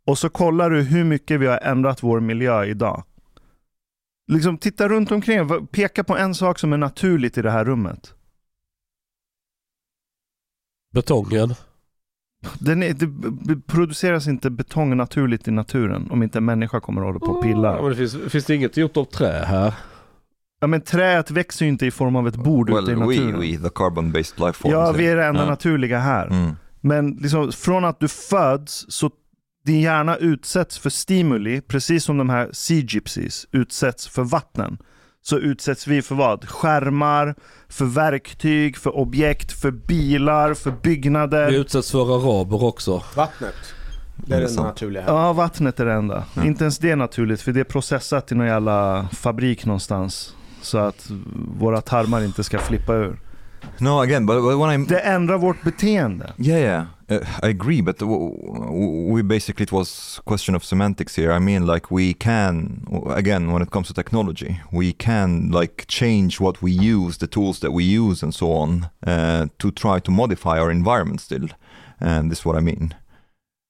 Och 0.07 0.19
så 0.19 0.29
kollar 0.29 0.71
du 0.71 0.83
hur 0.83 1.05
mycket 1.05 1.41
vi 1.41 1.47
har 1.47 1.59
ändrat 1.59 2.03
vår 2.03 2.21
miljö 2.21 2.65
idag. 2.65 3.03
Liksom 4.33 4.59
titta 4.59 4.89
runt 4.89 5.13
omkring, 5.13 5.67
peka 5.67 6.05
på 6.05 6.17
en 6.17 6.35
sak 6.35 6.59
som 6.59 6.73
är 6.73 6.77
naturligt 6.77 7.39
i 7.39 7.43
det 7.43 7.51
här 7.51 7.65
rummet. 7.65 8.15
Betongen. 10.95 11.55
Den 12.59 12.83
är, 12.83 12.95
det 13.47 13.57
produceras 13.67 14.27
inte 14.29 14.51
betong 14.51 14.97
naturligt 14.97 15.49
i 15.49 15.51
naturen 15.51 16.09
om 16.11 16.23
inte 16.23 16.39
en 16.39 16.45
människa 16.45 16.81
kommer 16.81 17.01
och 17.01 17.07
håller 17.07 17.19
på 17.21 17.27
och 17.27 17.39
Ja, 17.39 17.43
pillar. 17.43 17.81
men 17.83 17.91
det 17.91 17.97
finns, 17.97 18.33
finns 18.33 18.45
det 18.45 18.55
inget 18.55 18.77
gjort 18.77 18.97
av 18.97 19.05
trä 19.05 19.45
här? 19.47 19.75
Ja, 20.61 20.67
men 20.67 20.81
träet 20.81 21.31
växer 21.31 21.65
ju 21.65 21.69
inte 21.69 21.87
i 21.87 21.91
form 21.91 22.17
av 22.17 22.29
ett 22.29 22.37
bord 22.37 22.71
ute 22.71 22.79
i 22.93 22.95
Well, 22.95 23.09
we, 23.09 23.17
naturen. 23.17 23.41
we, 23.41 23.47
the 23.47 23.69
carbon-based 23.75 24.47
life 24.47 24.53
forms. 24.53 24.73
ja, 24.73 24.93
vi 24.93 25.07
är 25.07 25.17
det 25.17 25.25
enda 25.25 25.43
Ja. 25.43 25.51
naturliga 25.51 25.99
här. 25.99 26.27
Mm. 26.27 26.53
Men 26.81 27.11
liksom, 27.11 27.53
från 27.53 27.85
att 27.85 28.01
du 28.01 28.09
föds 28.09 28.87
så 28.89 29.11
din 29.65 29.81
hjärna 29.81 30.17
utsätts 30.17 30.79
för 30.79 30.91
stimuli, 30.91 31.61
precis 31.61 32.05
som 32.05 32.19
de 32.19 32.31
här 32.31 32.51
sea 32.53 32.85
gypsies 32.89 33.47
utsätts 33.53 34.09
för 34.09 34.23
vatten. 34.23 34.79
Så 35.25 35.39
utsätts 35.39 35.87
vi 35.87 36.03
för 36.03 36.15
vad? 36.15 36.49
Skärmar, 36.49 37.35
för 37.69 37.85
verktyg, 37.85 38.77
för 38.77 38.97
objekt, 38.97 39.53
för 39.53 39.71
bilar, 39.71 40.55
för 40.55 40.71
byggnader. 40.71 41.51
Vi 41.51 41.57
utsätts 41.57 41.91
för 41.91 42.15
araber 42.17 42.65
också. 42.65 43.03
Vattnet. 43.17 43.55
Det 44.17 44.35
är 44.35 44.41
Det 44.41 44.47
det 44.47 44.63
naturliga. 44.63 45.05
Ja, 45.07 45.33
vattnet 45.33 45.81
är 45.81 45.87
det 45.87 45.93
enda. 45.93 46.25
Ja. 46.35 46.45
Inte 46.45 46.65
ens 46.65 46.79
det 46.79 46.91
är 46.91 46.97
naturligt, 46.97 47.41
för 47.41 47.53
det 47.53 47.61
är 47.61 47.65
processat 47.65 48.33
i 48.33 48.35
någon 48.35 48.47
jävla 48.47 49.09
fabrik 49.13 49.67
någonstans. 49.67 50.35
Så 50.63 50.79
att 50.79 51.11
våra 51.59 51.81
tarmar 51.81 52.25
inte 52.25 52.45
ska 52.45 52.59
flippa 52.59 52.95
ur. 52.95 53.21
No, 53.79 54.01
again, 54.01 54.27
but, 54.27 54.37
when 54.37 54.83
I 54.83 54.87
Det 54.87 55.01
ändrar 55.01 55.39
vårt 55.39 55.63
beteende. 55.63 56.33
Yeah, 56.39 56.61
yeah, 56.61 56.85
uh, 57.13 57.25
I 57.43 57.49
agree. 57.49 57.81
But 57.81 58.03
we 58.03 59.23
basically 59.23 59.63
it 59.65 59.73
was 59.73 60.21
question 60.25 60.55
of 60.55 60.65
semantics 60.65 61.17
here. 61.17 61.33
I 61.33 61.39
mean, 61.39 61.67
like 61.67 61.91
we 61.91 62.15
can 62.15 62.85
again 63.07 63.53
when 63.53 63.63
it 63.63 63.71
comes 63.71 63.89
to 63.89 63.95
technology, 63.95 64.61
we 64.71 64.93
can 64.93 65.51
like 65.51 65.85
change 65.89 66.41
what 66.41 66.63
we 66.63 66.73
use, 66.73 67.19
the 67.19 67.27
tools 67.27 67.59
that 67.61 67.73
we 67.73 67.85
use, 67.85 68.23
and 68.23 68.35
so 68.35 68.53
on, 68.53 68.91
uh, 69.07 69.47
to 69.59 69.71
try 69.71 70.01
to 70.01 70.11
modify 70.11 70.59
our 70.59 70.71
environment 70.71 71.21
still. 71.21 71.49
And 72.01 72.31
this 72.31 72.41
is 72.41 72.45
what 72.45 72.57
I 72.57 72.61
mean. 72.61 72.95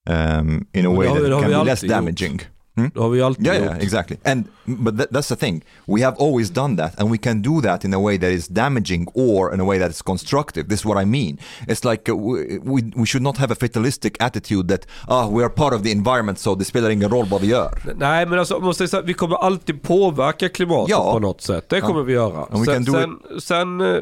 Um, 0.07 0.67
in 0.75 0.85
a 0.85 0.91
way 0.91 1.07
that 1.07 1.41
can 1.41 1.51
be 1.51 1.57
less 1.57 1.83
alltid 1.85 2.15
gjort. 2.15 2.47
Damaging. 2.77 2.91
Det 2.95 3.01
har 3.01 3.09
vi 3.09 3.23
alltid 3.23 3.47
Yeah, 3.47 3.57
gjort. 3.59 3.67
yeah, 3.71 3.83
exactly. 3.83 4.17
And 4.25 4.45
but 4.65 4.97
that, 4.99 5.11
that's 5.11 5.29
the 5.29 5.37
thing. 5.37 5.63
We 5.87 6.01
have 6.05 6.17
always 6.19 6.51
done 6.51 6.77
that, 6.77 7.01
and 7.01 7.11
we 7.11 7.19
can 7.19 7.43
do 7.43 7.61
that 7.61 7.85
in 7.85 7.95
a 7.95 7.99
way 7.99 8.19
that 8.19 8.31
is 8.31 8.49
damaging 8.49 9.07
or 9.15 9.55
in 9.55 9.61
a 9.61 9.65
way 9.65 9.79
that 9.79 9.91
is 9.91 10.03
constructive. 10.03 10.69
This 10.69 10.81
is 10.81 10.85
what 10.87 11.03
I 11.03 11.05
mean. 11.05 11.39
It's 11.69 11.85
like 11.91 12.13
uh, 12.13 12.17
we, 12.17 12.83
we 12.97 13.07
should 13.07 13.23
not 13.23 13.37
have 13.39 13.53
a 13.53 13.55
fatalistic 13.57 14.17
attitude 14.23 14.69
that 14.69 14.87
ah 15.09 15.29
we 15.29 15.43
are 15.45 15.51
part 15.51 15.75
of 15.75 15.83
the 15.83 15.91
environment, 15.91 16.39
so 16.39 16.55
det 16.55 16.65
spelar 16.65 16.91
ingen 16.91 17.11
roll 17.11 17.27
vad 17.27 17.41
vi 17.41 17.47
gör. 17.47 17.95
Nej 17.97 18.27
men 18.27 18.39
alltså, 18.39 18.55
om 18.57 18.65
man 18.65 18.75
säger 18.75 18.89
så 18.89 18.97
här, 18.97 19.05
vi 19.05 19.15
kommer 19.15 19.37
alltid 19.37 19.83
påverka 19.83 20.49
klimatet 20.49 20.91
Ja. 20.91 21.13
på 21.13 21.19
något 21.19 21.41
sätt. 21.41 21.69
Det 21.69 21.81
kommer 21.81 22.01
Ja. 22.01 22.05
vi 22.05 22.13
göra. 22.13 22.45
And 22.51 22.59
we 22.61 22.65
sen, 22.67 22.75
can 22.75 22.85
do 22.85 22.93
sen, 22.93 23.41
sen, 23.41 23.81
eh, 23.81 24.01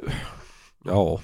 ja. 0.84 1.20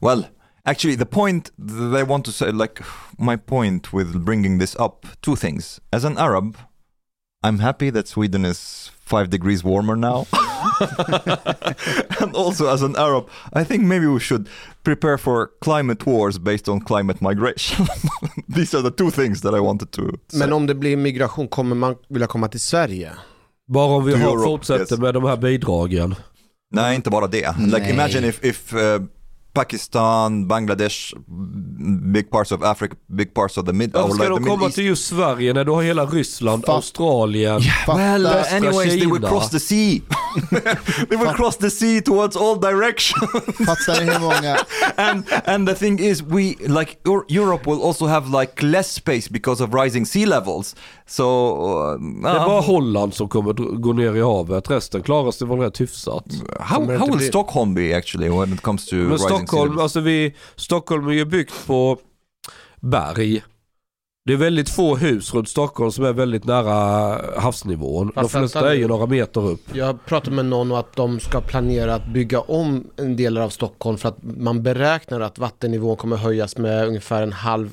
Well, 0.00 0.26
actually, 0.64 0.96
the 0.96 1.04
point 1.06 1.44
that 1.68 2.00
I 2.00 2.02
want 2.02 2.24
to 2.24 2.32
say, 2.32 2.52
like 2.52 2.82
my 3.18 3.36
point 3.36 3.92
with 3.94 4.18
bringing 4.18 4.58
this 4.60 4.74
up, 4.76 5.06
two 5.20 5.36
things. 5.36 5.80
As 5.92 6.04
an 6.04 6.18
Arab, 6.18 6.56
I'm 7.44 7.58
happy 7.58 7.90
that 7.90 8.08
Sweden 8.08 8.44
is 8.46 8.90
five 9.04 9.28
degrees 9.28 9.62
warmer 9.62 9.96
now. 9.96 10.26
and 12.20 12.34
also, 12.34 12.68
as 12.74 12.82
an 12.82 12.96
Arab, 12.96 13.28
I 13.52 13.64
think 13.64 13.82
maybe 13.82 14.06
we 14.06 14.20
should 14.20 14.48
prepare 14.82 15.18
for 15.18 15.50
climate 15.60 16.06
wars 16.06 16.38
based 16.38 16.68
on 16.68 16.80
climate 16.80 17.20
migration. 17.20 17.86
These 18.48 18.74
are 18.74 18.82
the 18.82 18.90
two 18.90 19.10
things 19.10 19.42
that 19.42 19.54
I 19.54 19.60
wanted 19.60 19.92
to 19.92 20.02
say. 20.28 20.38
Men 20.38 20.52
om 20.52 20.66
det 20.66 20.74
blir 20.74 20.96
migration, 20.96 21.48
kommer 21.48 21.76
man 21.76 21.94
vilja 22.08 22.26
komma 22.26 22.48
till 22.48 22.60
Sverige? 22.60 23.12
Bara 23.68 23.96
om 23.96 24.04
vi 24.04 24.12
To 24.12 24.18
har, 24.18 24.24
Europe, 24.32 24.44
fortsätter 24.44 24.94
yes. 24.94 25.00
med 25.00 25.14
de 25.14 25.24
här 25.24 25.36
bidragen. 25.36 26.14
Nej, 26.70 26.96
inte 26.96 27.10
bara 27.10 27.26
det. 27.26 27.54
Like 27.58 27.78
Nej. 27.78 27.90
imagine 27.90 28.24
if, 28.28 28.44
if 28.44 28.74
uh, 28.74 28.80
Pakistan, 29.54 30.48
Bangladesh, 30.48 31.14
big 32.12 32.30
parts 32.30 32.52
of 32.52 32.62
Africa, 32.62 32.96
big 33.06 33.34
parts 33.34 33.58
of 33.58 33.66
the 33.66 33.72
mid... 33.72 33.92
Varför 33.92 34.08
or 34.08 34.14
ska 34.14 34.22
like 34.22 34.28
de 34.28 34.34
the 34.34 34.40
Middle 34.40 34.56
komma 34.56 34.66
East. 34.66 34.74
till 34.76 34.84
just 34.86 35.06
Sverige 35.06 35.52
när 35.52 35.64
du 35.64 35.70
har 35.72 35.82
hela 35.82 36.06
Ryssland, 36.06 36.64
Fa- 36.64 36.72
Australien? 36.72 37.60
Well, 37.88 38.24
Fatta, 38.24 38.40
uh, 38.40 38.54
anyways, 38.54 38.88
they 38.90 39.06
will 39.06 39.14
Kina. 39.16 39.28
cross 39.28 39.50
the 39.50 39.60
sea. 39.60 40.02
they 41.08 41.16
will 41.16 41.32
cross 41.34 41.56
the 41.56 41.70
sea 41.70 42.00
towards 42.02 42.36
all 42.36 42.60
directions. 42.60 43.30
fattar 43.66 44.04
ni 44.04 44.10
hur 44.12 44.18
många, 44.20 44.56
and 44.96 45.24
and 45.44 45.68
the 45.68 45.74
thing 45.74 45.98
is, 46.00 46.22
we 46.22 46.54
like 46.60 46.96
Eur- 47.04 47.24
Europe 47.28 47.70
will 47.70 47.82
also 47.82 48.06
have 48.06 48.40
like 48.40 48.62
less 48.66 48.92
space 48.92 49.28
because 49.30 49.64
of 49.64 49.74
rising 49.74 50.06
sea 50.06 50.26
levels. 50.26 50.76
So 51.06 51.22
uh, 51.22 51.98
Det 52.22 52.28
är 52.28 52.46
bara 52.46 52.60
Holland 52.60 53.14
som 53.14 53.28
kommer 53.28 53.52
gå 53.78 53.92
ner 53.92 54.16
i 54.16 54.20
havet. 54.22 54.70
Resten 54.70 55.02
klarar 55.02 55.30
sig 55.30 55.46
väl 55.46 55.58
rätt 55.58 55.80
hyfsat. 55.80 56.24
how 56.60 56.80
how 56.98 57.06
will 57.06 57.16
bli- 57.18 57.28
Stockholm 57.28 57.74
be 57.74 57.96
actually 57.96 58.28
when 58.28 58.52
it 58.52 58.60
comes 58.62 58.86
to 58.86 58.96
rising 58.96 59.43
Stockholm, 59.46 59.78
alltså 59.78 60.00
vi, 60.00 60.34
Stockholm 60.56 61.08
är 61.08 61.12
ju 61.12 61.24
byggt 61.24 61.66
på 61.66 61.98
berg. 62.80 63.42
Det 64.26 64.32
är 64.32 64.36
väldigt 64.36 64.70
få 64.70 64.96
hus 64.96 65.34
runt 65.34 65.48
Stockholm 65.48 65.92
som 65.92 66.04
är 66.04 66.12
väldigt 66.12 66.44
nära 66.44 67.40
havsnivån. 67.40 68.06
De 68.06 68.12
Fast 68.14 68.30
flesta 68.30 68.60
vänta 68.60 68.72
är 68.74 68.78
ju 68.78 68.88
några 68.88 69.06
meter 69.06 69.46
upp. 69.46 69.60
Jag 69.72 70.04
pratade 70.04 70.36
med 70.36 70.46
någon 70.46 70.72
och 70.72 70.78
att 70.78 70.96
de 70.96 71.20
ska 71.20 71.40
planera 71.40 71.94
att 71.94 72.06
bygga 72.06 72.40
om 72.40 72.90
en 72.96 73.16
del 73.16 73.38
av 73.38 73.48
Stockholm 73.48 73.98
för 73.98 74.08
att 74.08 74.18
man 74.22 74.62
beräknar 74.62 75.20
att 75.20 75.38
vattennivån 75.38 75.96
kommer 75.96 76.16
höjas 76.16 76.58
med 76.58 76.86
ungefär 76.86 77.22
en 77.22 77.32
halv, 77.32 77.70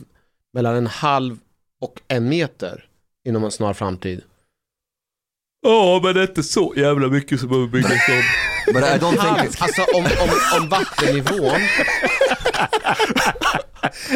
mellan 0.53 0.76
en 0.76 0.88
halv 0.88 1.38
och 1.82 2.01
en 2.07 2.30
meter 2.30 2.86
inom 3.26 3.43
en 3.43 3.51
snar 3.51 3.74
framtid. 3.74 4.22
Ja, 5.64 5.99
men 6.03 6.14
det 6.14 6.22
är 6.22 6.28
inte 6.28 6.43
så 6.43 6.74
jävla 6.78 7.07
mycket 7.07 7.39
som 7.39 7.49
behöver 7.49 7.68
byggas 7.68 7.91
om. 7.91 8.24
Don't 8.74 9.18
Halv, 9.18 9.38
think. 9.39 9.53
It, 9.55 9.62
alltså 9.62 9.82
om, 9.93 10.03
om, 10.03 10.59
om 10.62 10.70
vattennivån 10.70 11.59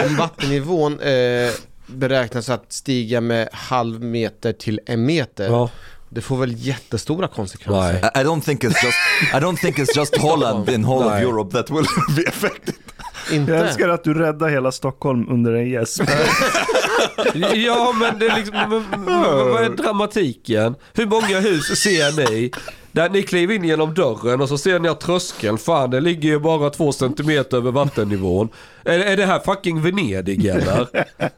om 0.06 0.16
vattennivån 0.16 1.00
eh, 1.00 1.52
beräknas 1.88 2.50
att 2.50 2.74
stiga 2.74 3.22
med 3.22 3.50
halv 3.52 4.04
meter 4.04 4.54
till 4.54 4.80
en 4.86 5.06
meter. 5.06 5.46
Ja. 5.46 5.70
Det 6.10 6.22
får 6.22 6.38
väl 6.38 6.54
jättestora 6.58 7.28
konsekvenser. 7.28 8.00
Nej. 8.02 8.12
I 8.16 8.26
don't 8.28 8.42
think 8.42 8.64
it's 8.64 8.86
just. 8.86 8.98
I 9.34 9.38
don't 9.38 9.58
think 9.58 9.78
it's 9.78 9.96
just 9.98 10.18
Holland 10.22 10.70
in 10.70 10.84
whole 10.86 11.06
of. 11.06 11.14
Europe 11.14 11.52
that 11.58 11.70
will 11.70 11.86
be 12.16 12.28
affected. 12.28 12.76
Inte? 13.32 13.52
Jag 13.52 13.68
älskar 13.68 13.90
att 13.90 14.04
du 14.04 14.14
räddar 14.14 14.50
hela 14.50 14.72
Stockholm 14.72 15.30
under 15.30 15.54
en 15.54 15.70
gäsp. 15.70 16.02
Ja, 17.56 17.94
men 18.00 18.20
det 18.20 18.28
är 18.28 18.36
liksom, 18.36 18.56
men, 18.70 19.04
men, 19.06 19.24
vad 19.50 19.64
är 19.64 19.70
dramatiken? 19.70 20.76
Hur 20.94 21.06
många 21.06 21.40
hus 21.40 21.80
ser 21.84 22.30
ni? 22.32 22.52
Där 22.92 23.10
ni 23.10 23.24
kliver 23.24 23.56
in 23.56 23.64
genom 23.64 23.94
dörren 23.94 24.42
och 24.42 24.50
så 24.50 24.58
ser 24.58 24.80
ni 24.80 24.90
att 24.90 25.00
tröskeln, 25.00 25.58
fan 25.58 25.90
det 25.90 26.00
ligger 26.02 26.30
ju 26.30 26.40
bara 26.40 26.70
två 26.70 26.92
centimeter 26.92 27.58
över 27.58 27.72
vattennivån. 27.72 28.50
Är, 28.86 29.00
är 29.00 29.18
det 29.18 29.26
här 29.26 29.40
fucking 29.40 29.82
Venedig 29.82 30.46
eller? 30.46 30.88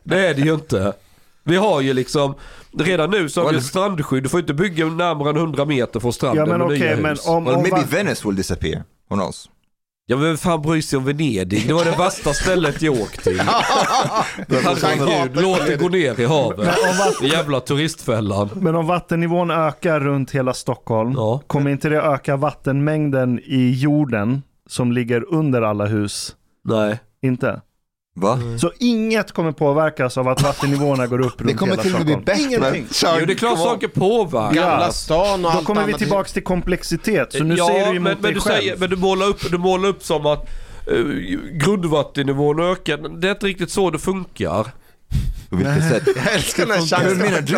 Det 0.04 0.28
är 0.28 0.34
det 0.34 0.42
ju 0.42 0.54
inte. 0.54 0.94
Vi 1.44 1.56
har 1.56 1.82
ju 1.82 1.94
liksom, 1.94 2.34
redan 2.78 3.10
nu 3.12 3.30
så 3.30 3.42
har 3.42 3.50
vi 3.50 3.56
Well- 3.56 3.60
ett 3.60 3.66
strandskydd. 3.66 4.24
Du 4.24 4.30
får 4.30 4.40
inte 4.40 4.54
bygga 4.54 4.86
närmare 4.86 5.30
än 5.30 5.36
100 5.38 5.66
meter 5.66 6.00
från 6.00 6.14
stranden 6.14 6.46
Ja 6.50 6.58
men 6.58 6.68
med 6.68 6.78
okej, 6.78 6.80
nya 6.80 6.96
men 7.02 7.12
hus. 7.12 7.28
om, 7.28 7.46
Well, 7.46 7.56
om 7.56 7.62
maybe 7.62 7.84
Venice 7.90 8.28
will 8.28 8.36
disappear. 8.36 8.84
Who 9.10 9.16
knows? 9.16 9.50
Ja 10.10 10.16
men 10.18 10.26
vem 10.26 10.38
fan 10.38 10.62
bryr 10.62 10.82
sig 10.82 10.98
om 10.98 11.06
Venedig? 11.06 11.68
Det 11.68 11.74
var 11.74 11.86
det 11.86 11.92
värsta 11.98 12.34
stället 12.34 12.82
jag 12.82 12.94
åkt 13.02 13.24
till. 13.24 13.40
Herregud, 14.50 15.42
låt 15.42 15.66
det 15.68 15.76
gå 15.76 15.90
ner 15.90 16.20
i 16.20 16.26
havet. 16.26 16.76
Jävla 17.22 17.60
turistfällan. 17.60 18.50
Men 18.56 18.76
om 18.76 18.88
vattennivån 18.88 19.52
ökar 19.52 20.00
runt 20.00 20.32
hela 20.32 20.54
Stockholm, 20.54 21.14
Ja. 21.16 21.42
kommer 21.48 21.72
inte 21.72 21.90
det 21.90 22.02
öka 22.02 22.36
vattenmängden 22.36 23.40
i 23.40 23.72
jorden 23.78 24.42
som 24.70 24.92
ligger 24.92 25.34
under 25.34 25.62
alla 25.62 25.86
hus? 25.86 26.36
Nej. 26.64 27.00
Inte? 27.22 27.62
Va? 28.20 28.40
Så 28.60 28.72
inget 28.80 29.32
kommer 29.32 29.52
påverkas 29.52 30.18
av 30.18 30.28
att 30.28 30.42
vattennivåerna 30.44 31.08
går 31.08 31.20
upp 31.22 31.38
Det 31.38 31.44
runt 31.44 31.58
kommer 31.58 31.72
hela 31.72 31.84
till 31.84 31.94
och 31.94 32.00
med 32.00 32.06
bli 32.06 32.14
Stockholm. 32.14 32.26
bättre. 32.26 32.72
Ingenting. 32.72 32.88
Jo 33.20 33.26
det 33.26 33.34
är 33.34 33.38
klart 33.38 33.60
saker 33.60 33.88
påverkar. 33.88 34.54
Gamla 34.56 34.92
stan 34.92 35.34
och 35.46 35.52
Då 35.52 35.58
allt 35.58 35.66
kommer 35.66 35.82
vi 35.82 35.92
annat. 35.92 36.00
tillbaks 36.00 36.34
till 36.34 36.44
komplexitet. 36.44 37.34
Så 37.34 37.44
nu 37.44 37.56
ja, 37.56 37.68
säger 37.68 37.92
du 37.92 37.98
emot 37.98 38.04
men, 38.04 38.04
dig 38.04 38.18
men 38.22 38.34
du 38.34 38.40
själv. 38.40 38.56
säger, 38.58 38.78
men 38.78 38.90
du 38.90 38.96
målar 38.96 39.28
upp, 39.28 39.52
du 39.52 39.58
målar 39.58 39.90
upp 39.90 40.04
som 40.04 40.26
att 40.26 40.50
uh, 40.92 41.06
grundvattennivån 41.52 42.60
ökar. 42.60 43.20
Det 43.22 43.28
är 43.28 43.32
inte 43.32 43.46
riktigt 43.46 43.72
så 43.72 43.90
det 43.92 44.00
funkar. 44.00 44.68
På 45.50 45.56
vilket 45.56 45.90
sätt? 45.90 46.04
Jag 46.16 46.34
älskar 46.34 46.66
den 46.66 46.72
här 46.76 46.80
chansen. 46.80 47.08
Hur 47.08 47.16
menar 47.16 47.42
du? 47.42 47.54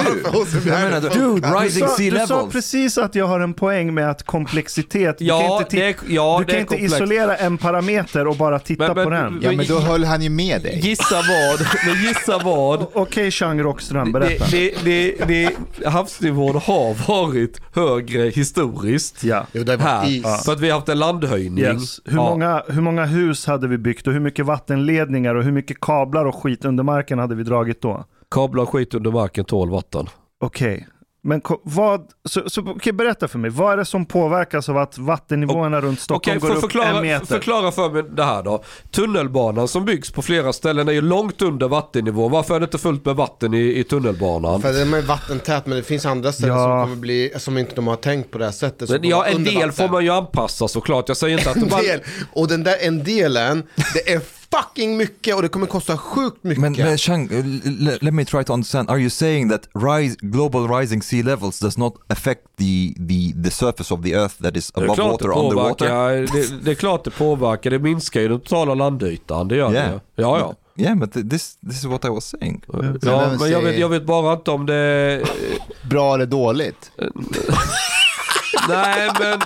Jag 0.70 0.82
menar, 0.82 1.02
dude, 1.02 1.48
Du 1.48 1.54
rising 1.66 1.88
sa, 1.88 1.96
sea 1.98 2.12
du 2.22 2.28
sa 2.28 2.36
levels. 2.36 2.54
precis 2.54 2.98
att 2.98 3.16
jag 3.16 3.26
har 3.28 3.40
en 3.40 3.54
poäng 3.54 3.94
med 3.94 4.10
att 4.10 4.24
komplexitet, 4.26 5.18
du 5.20 5.26
Ja, 5.26 5.40
kan 5.40 5.58
inte, 5.66 5.76
det 5.76 5.84
är, 5.90 5.96
ja, 6.16 6.38
du 6.40 6.46
det 6.46 6.52
kan 6.52 6.62
inte 6.62 6.76
isolera 6.76 7.36
en 7.36 7.58
parameter 7.58 8.28
och 8.28 8.36
bara 8.36 8.60
titta 8.60 8.88
Men- 8.88 8.96
men- 8.96 9.04
på 9.04 9.10
den. 9.10 9.40
Ja 9.42 9.52
men 9.52 9.66
då 9.68 9.80
höll 9.80 10.04
han 10.04 10.22
ju 10.22 10.30
med 10.30 10.62
dig. 10.62 10.80
Gissa 10.84 11.16
vad, 11.16 11.68
men 11.86 12.04
gissa 12.04 12.38
vad. 12.44 12.86
Okej 12.94 13.32
Chang 13.32 13.62
Rockström, 13.64 14.12
Det, 14.12 14.20
berätta. 14.20 14.46
det, 14.52 14.74
det, 14.84 15.16
det, 15.28 15.52
havsnivån 15.86 16.56
har 16.56 17.08
varit 17.08 17.62
högre 17.76 18.30
historiskt. 18.30 19.24
Ja. 19.24 19.46
Det 19.52 19.82
Här, 19.82 20.08
is. 20.10 20.46
för 20.46 20.52
att 20.54 20.60
vi 20.60 20.70
har 20.70 20.76
haft 20.78 20.90
en 20.90 21.00
landhöjning. 21.00 21.64
Yes. 21.64 22.00
Hur, 22.06 22.18
Ja. 22.18 22.24
många, 22.30 22.64
hur 22.68 22.82
många 22.82 23.06
hus 23.06 23.46
hade 23.46 23.68
vi 23.68 23.78
byggt 23.78 24.08
och 24.08 24.14
hur 24.14 24.20
mycket 24.20 24.46
vattenledningar 24.46 25.36
och 25.36 25.44
hur 25.44 25.52
mycket 25.52 25.80
kablar 25.80 26.26
och 26.26 26.36
skit 26.44 26.66
under 26.66 26.84
marken 26.84 27.20
hade 27.20 27.36
vi 27.36 27.44
dragit 27.44 27.79
då? 27.82 28.06
Kablar 28.32 28.64
och 28.64 28.70
skit 28.70 28.94
under 28.94 29.12
marken 29.12 29.46
tål 29.46 29.70
vatten. 29.70 30.10
Okej. 30.42 30.88
Men 31.22 31.42
ko- 31.42 31.62
vad, 31.64 32.02
så, 32.26 32.50
så, 32.50 32.62
okej, 32.62 32.94
berätta 32.94 33.28
för 33.28 33.40
mig, 33.40 33.50
vad 33.52 33.74
är 33.74 33.78
det 33.78 33.86
som 33.86 34.06
påverkas 34.06 34.70
av 34.70 34.78
att 34.78 34.98
vattennivåerna 34.98 35.82
runt 35.82 36.00
Stockholm 36.00 36.38
Okej, 36.38 36.50
går 36.50 36.56
upp 36.56 36.62
förklara, 36.62 36.88
en 36.98 37.02
meter? 37.02 37.26
förklara 37.26 37.72
för 37.72 37.90
mig 37.90 38.04
det 38.12 38.24
här 38.24 38.44
då. 38.44 38.64
Tunnelbanan 38.92 39.68
som 39.68 39.86
byggs 39.86 40.12
på 40.12 40.22
flera 40.22 40.54
ställen 40.54 40.88
är 40.88 40.92
ju 40.92 41.02
långt 41.02 41.42
under 41.42 41.68
vattennivå. 41.68 42.30
Varför 42.30 42.56
är 42.56 42.60
det 42.60 42.64
inte 42.64 42.78
fullt 42.78 43.06
med 43.06 43.16
vatten 43.16 43.54
i, 43.54 43.80
i 43.80 43.84
tunnelbanan? 43.84 44.62
För 44.62 44.74
den 44.74 44.94
är 44.94 45.02
vattentät 45.02 45.66
men 45.66 45.78
det 45.78 45.84
finns 45.84 46.06
andra 46.06 46.32
ställen 46.32 46.56
Ja. 46.58 46.64
som 46.64 46.84
kommer 46.84 47.02
bli, 47.02 47.34
som 47.38 47.58
inte 47.58 47.76
de 47.76 47.88
har 47.88 47.96
tänkt 47.96 48.32
på 48.32 48.38
det 48.38 48.46
här 48.46 48.52
sättet. 48.52 48.90
Men, 48.90 49.04
ja, 49.04 49.26
en 49.26 49.44
del 49.44 49.54
vatten. 49.56 49.72
får 49.74 49.88
man 49.88 50.04
ju 50.04 50.10
anpassa 50.10 50.68
såklart. 50.68 51.08
Jag 51.08 51.18
säger 51.18 51.38
inte 51.38 51.50
att 51.50 51.56
En 51.64 51.68
bara... 51.70 51.82
del. 51.82 52.00
Och 52.34 52.48
den 52.48 52.64
där 52.64 52.76
en 52.82 53.04
delen, 53.04 53.64
det 53.94 54.14
är 54.14 54.20
fucking 54.52 54.98
mycket 54.98 55.36
och 55.36 55.42
det 55.42 55.48
kommer 55.48 55.68
kosta 55.68 55.98
sjukt 55.98 56.44
mycket. 56.44 56.62
Men, 56.62 56.72
men 56.72 56.98
Chang, 56.98 57.30
let 58.02 58.14
me 58.14 58.26
try 58.26 58.44
to 58.44 58.54
understand. 58.54 58.90
Are 58.90 59.00
you 59.00 59.10
saying 59.10 59.50
that 59.50 59.62
rise, 59.76 60.16
global 60.22 60.68
rising 60.68 61.02
sea 61.02 61.24
levels 61.24 61.60
does 61.60 61.78
not 61.78 61.94
affect 62.08 62.42
the, 62.58 62.94
the, 63.08 63.44
the 63.44 63.52
surface 63.52 63.94
of 63.94 64.04
the 64.04 64.14
earth 64.14 64.42
that 64.42 64.58
is 64.58 64.72
är, 64.76 64.84
above 64.84 65.02
water, 65.04 65.38
underwater? 65.38 65.88
påverkar, 65.88 66.34
det, 66.34 66.64
det 66.66 66.72
är 66.72 66.76
klart 66.76 67.04
det 67.04 67.12
påverkar. 67.12 67.70
Det 67.70 67.80
minskar 67.80 68.22
ju 68.22 68.28
den 68.28 68.40
totala 68.40 68.74
landytan. 68.76 69.48
Det 69.48 69.56
gör 69.56 69.74
Yeah. 69.74 69.92
det. 70.16 70.22
Ja, 70.22 70.40
ja. 70.40 70.56
Yeah, 70.84 70.96
but 70.96 71.16
th- 71.16 71.30
this, 71.30 71.56
this 71.56 71.78
is 71.80 71.86
what 71.86 72.06
I 72.06 72.10
was 72.10 72.26
saying. 72.26 72.64
Ja, 73.02 73.32
men 73.40 73.52
jag 73.52 73.62
vet, 73.62 73.80
jag 73.80 73.90
vet 73.90 74.06
bara 74.06 74.34
inte 74.34 74.52
om 74.52 74.66
det... 74.66 75.24
Bra 75.90 76.14
eller 76.14 76.26
dåligt? 76.26 76.92
Nej 78.70 79.10
men... 79.20 79.40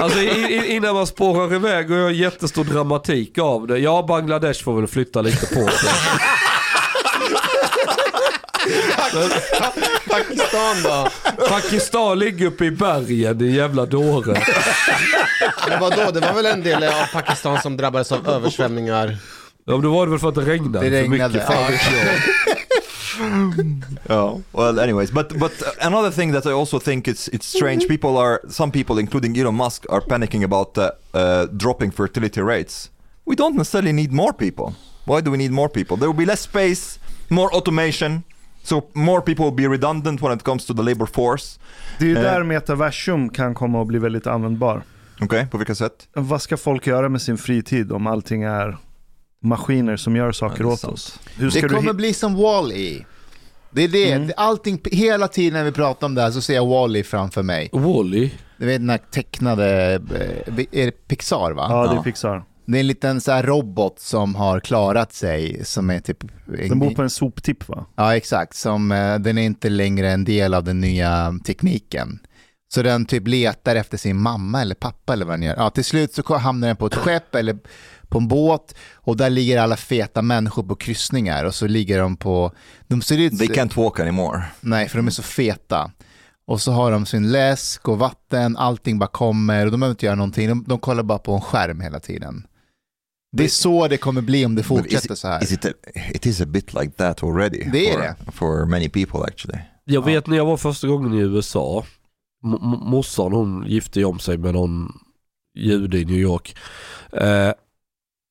Alltså 0.00 0.20
innan 0.66 0.94
man 0.94 1.06
spårar 1.06 1.54
iväg 1.54 1.90
och 1.90 1.96
gör 1.96 2.10
jättestor 2.10 2.64
dramatik 2.64 3.38
av 3.38 3.66
det. 3.66 3.78
Ja, 3.78 4.04
Bangladesh 4.08 4.64
får 4.64 4.76
väl 4.76 4.86
flytta 4.86 5.22
lite 5.22 5.46
på 5.46 5.68
sig. 5.70 5.90
Pakistan 10.08 10.82
då? 10.84 11.08
Pakistan 11.48 12.18
ligger 12.18 12.46
uppe 12.46 12.64
i 12.64 12.70
bergen, 12.70 13.38
din 13.38 13.54
jävla 13.54 13.86
dåre. 13.86 14.40
Men 15.68 15.80
vadå, 15.80 16.10
det 16.10 16.20
var 16.20 16.32
väl 16.34 16.46
en 16.46 16.62
del 16.62 16.82
av 16.84 17.06
Pakistan 17.12 17.62
som 17.62 17.76
drabbades 17.76 18.12
av 18.12 18.28
översvämningar? 18.28 19.16
Ja, 19.64 19.72
men 19.72 19.80
då 19.82 19.90
var 19.92 20.06
det 20.06 20.10
väl 20.10 20.20
för 20.20 20.28
att 20.28 20.34
det 20.34 20.40
regnade, 20.40 20.90
Det 20.90 21.02
för 21.02 21.08
mycket. 21.08 21.34
regnade, 21.34 21.46
Fan 21.46 21.72
ja. 22.46 22.49
Oh, 24.08 24.42
well, 24.52 24.78
anyways, 24.80 25.10
but 25.10 25.38
but 25.38 25.52
another 25.80 26.10
thing 26.10 26.32
that 26.32 26.46
I 26.46 26.52
also 26.52 26.78
think 26.78 27.06
it's 27.08 27.28
it's 27.28 27.46
strange. 27.46 27.86
People 27.88 28.16
are 28.16 28.40
some 28.48 28.70
people, 28.70 28.98
including 29.00 29.36
Elon 29.38 29.54
Musk, 29.54 29.84
are 29.88 30.00
panicking 30.00 30.42
about 30.44 30.78
uh, 30.78 30.90
uh, 31.14 31.46
dropping 31.56 31.90
fertility 31.92 32.40
rates. 32.42 32.90
We 33.26 33.36
don't 33.36 33.56
necessarily 33.56 33.92
need 33.92 34.12
more 34.12 34.32
people. 34.32 34.72
Why 35.06 35.20
do 35.20 35.30
we 35.30 35.36
need 35.38 35.50
more 35.50 35.68
people? 35.68 35.96
There 35.96 36.08
will 36.08 36.18
be 36.18 36.26
less 36.26 36.40
space, 36.40 36.98
more 37.28 37.48
automation, 37.56 38.22
so 38.62 38.82
more 38.94 39.20
people 39.22 39.44
will 39.44 39.56
be 39.56 39.68
redundant 39.68 40.20
when 40.22 40.32
it 40.36 40.42
comes 40.44 40.66
to 40.66 40.74
the 40.74 40.82
labor 40.82 41.06
force. 41.06 41.58
Det 41.98 42.04
är 42.04 42.08
ju 42.08 42.16
Eh. 42.16 42.22
där 42.22 42.42
metaversum 42.42 43.28
kan 43.30 43.54
komma 43.54 43.80
att 43.82 43.86
bli 43.88 43.98
väldigt 43.98 44.26
användbar. 44.26 44.82
Okej, 45.20 45.46
på 45.50 45.58
vilka 45.58 45.74
sätt? 45.74 46.08
Vad 46.12 46.42
ska 46.42 46.56
folk 46.56 46.86
göra 46.86 47.08
med 47.08 47.22
sin 47.22 47.38
fritid 47.38 47.92
om 47.92 48.06
allting 48.06 48.42
är 48.42 48.76
maskiner 49.42 49.96
som 49.96 50.16
gör 50.16 50.32
saker 50.32 50.64
Ja, 50.64 50.70
åt 50.72 50.84
oss? 50.84 51.18
Hur 51.36 51.50
Det 51.50 51.68
kommer 51.68 51.92
bli 51.92 52.14
som 52.14 52.34
Wall-E. 52.36 53.04
Det 53.70 53.82
är 53.82 53.88
det, 53.88 54.12
Mm. 54.12 54.30
allting, 54.36 54.80
hela 54.92 55.28
tiden 55.28 55.52
när 55.52 55.64
vi 55.64 55.72
pratar 55.72 56.06
om 56.06 56.14
det 56.14 56.22
här 56.22 56.30
så 56.30 56.40
ser 56.40 56.54
jag 56.54 56.66
Wall-E 56.66 57.02
framför 57.02 57.42
mig. 57.42 57.68
Wall-E. 57.72 58.30
Du 58.56 58.66
vet 58.66 58.80
den 58.80 58.90
här 58.90 59.00
tecknade, 59.10 59.94
eh, 59.94 60.64
är 60.80 60.84
det 60.86 61.08
Pixar 61.08 61.52
va? 61.52 61.66
Ja, 61.68 61.92
det 61.92 61.98
är. 61.98 62.02
Pixar. 62.02 62.44
Det 62.66 62.78
är 62.78 62.80
en 62.80 62.86
liten 62.86 63.20
så 63.20 63.32
här 63.32 63.42
robot 63.42 63.98
som 64.00 64.34
har 64.34 64.60
klarat 64.60 65.12
sig, 65.12 65.64
som 65.64 65.90
är 65.90 66.00
typ... 66.00 66.18
Den 66.68 66.78
bor 66.78 66.90
på 66.90 67.02
en 67.02 67.10
soptipp 67.10 67.68
va? 67.68 67.86
Ja, 67.96 68.16
exakt. 68.16 68.56
Som, 68.56 68.92
eh, 68.92 69.18
den 69.18 69.38
är 69.38 69.42
inte 69.42 69.68
längre 69.68 70.10
en 70.10 70.24
del 70.24 70.54
av 70.54 70.64
den 70.64 70.80
nya 70.80 71.34
tekniken. 71.44 72.18
Så 72.74 72.82
den 72.82 73.06
typ 73.06 73.28
letar 73.28 73.76
efter 73.76 73.96
sin 73.98 74.16
mamma 74.16 74.62
eller 74.62 74.74
pappa 74.74 75.12
eller 75.12 75.26
vad 75.26 75.34
den 75.34 75.42
gör. 75.42 75.54
Ja, 75.56 75.70
till 75.70 75.84
slut 75.84 76.14
så 76.14 76.36
hamnar 76.36 76.68
den 76.68 76.76
på 76.76 76.86
ett 76.86 76.94
skepp 76.94 77.34
eller 77.34 77.58
på 78.10 78.18
en 78.18 78.28
båt 78.28 78.74
och 78.94 79.16
där 79.16 79.30
ligger 79.30 79.58
alla 79.58 79.76
feta 79.76 80.22
människor 80.22 80.62
på 80.62 80.74
kryssningar 80.74 81.44
och 81.44 81.54
så 81.54 81.66
ligger 81.66 81.98
de 81.98 82.16
på... 82.16 82.52
De 82.86 83.02
ser 83.02 83.18
ut... 83.18 83.38
They 83.38 83.48
can't 83.48 83.76
walk 83.76 84.00
anymore. 84.00 84.42
Nej, 84.60 84.88
för 84.88 84.96
de 84.98 85.06
är 85.06 85.10
så 85.10 85.22
feta. 85.22 85.90
Och 86.46 86.60
så 86.60 86.72
har 86.72 86.92
de 86.92 87.06
sin 87.06 87.32
läsk 87.32 87.88
och 87.88 87.98
vatten, 87.98 88.56
allting 88.56 88.98
bara 88.98 89.06
kommer 89.08 89.64
och 89.66 89.72
de 89.72 89.80
behöver 89.80 89.94
inte 89.94 90.06
göra 90.06 90.16
någonting. 90.16 90.48
De, 90.48 90.64
de 90.68 90.78
kollar 90.78 91.02
bara 91.02 91.18
på 91.18 91.34
en 91.34 91.40
skärm 91.40 91.80
hela 91.80 92.00
tiden. 92.00 92.46
Det 93.36 93.44
är 93.44 93.48
så 93.48 93.88
det 93.88 93.96
kommer 93.96 94.20
bli 94.22 94.46
om 94.46 94.54
det 94.54 94.62
fortsätter 94.62 95.12
it- 95.12 95.18
så 95.18 95.28
här. 95.28 95.42
Is 95.42 95.52
it, 95.52 95.64
a, 95.64 95.68
it 96.14 96.26
is 96.26 96.40
a 96.40 96.46
bit 96.46 96.74
like 96.74 96.90
that 96.92 97.22
already. 97.22 97.64
Det 97.72 97.90
är 97.90 97.92
for, 97.94 98.00
det. 98.02 98.32
For 98.32 98.66
many 98.66 98.88
people 98.88 99.20
actually. 99.24 99.58
Jag 99.84 100.04
vet 100.04 100.26
när 100.26 100.36
jag 100.36 100.44
var 100.44 100.56
första 100.56 100.86
gången 100.88 101.14
i 101.14 101.18
USA. 101.18 101.84
Morsan 102.82 103.32
hon 103.32 103.64
gifte 103.66 104.04
om 104.04 104.18
sig 104.18 104.38
med 104.38 104.54
någon 104.54 104.92
jude 105.58 105.98
i 105.98 106.04
New 106.04 106.18
York. 106.18 106.56
Eh, 107.12 107.52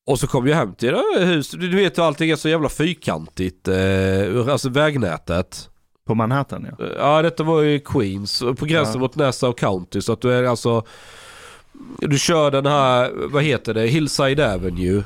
och 0.10 0.20
så 0.20 0.28
kom 0.28 0.48
jag 0.48 0.56
hem 0.56 0.74
till 0.74 0.92
det 0.92 0.98
här 0.98 1.26
hus. 1.26 1.52
Du 1.52 1.76
vet 1.76 1.98
hur 1.98 2.04
allting 2.04 2.30
är 2.30 2.36
så 2.36 2.50
jävla 2.50 2.70
fyrkantigt. 2.70 3.68
Eh, 3.68 4.48
alltså 4.52 4.70
vägnätet. 4.70 5.70
På 6.08 6.16
Manhattan 6.16 6.68
ja. 6.78 6.86
Eh, 6.86 6.92
Ja 6.98 7.22
detta 7.22 7.44
var 7.44 7.64
i 7.64 7.80
Queens. 7.80 8.40
På 8.40 8.66
gränsen 8.66 8.94
Ja. 8.96 9.00
mot 9.00 9.16
Nassau 9.16 9.54
County. 9.54 10.02
Så 10.02 10.14
att 10.14 10.22
du 10.22 10.32
är 10.34 10.44
alltså... 10.44 10.84
Du 11.98 12.20
kör 12.20 12.52
den 12.52 12.66
här, 12.66 13.12
vad 13.32 13.44
heter 13.44 13.74
det, 13.74 13.88
Hillside 13.88 14.40
Avenue. 14.40 15.04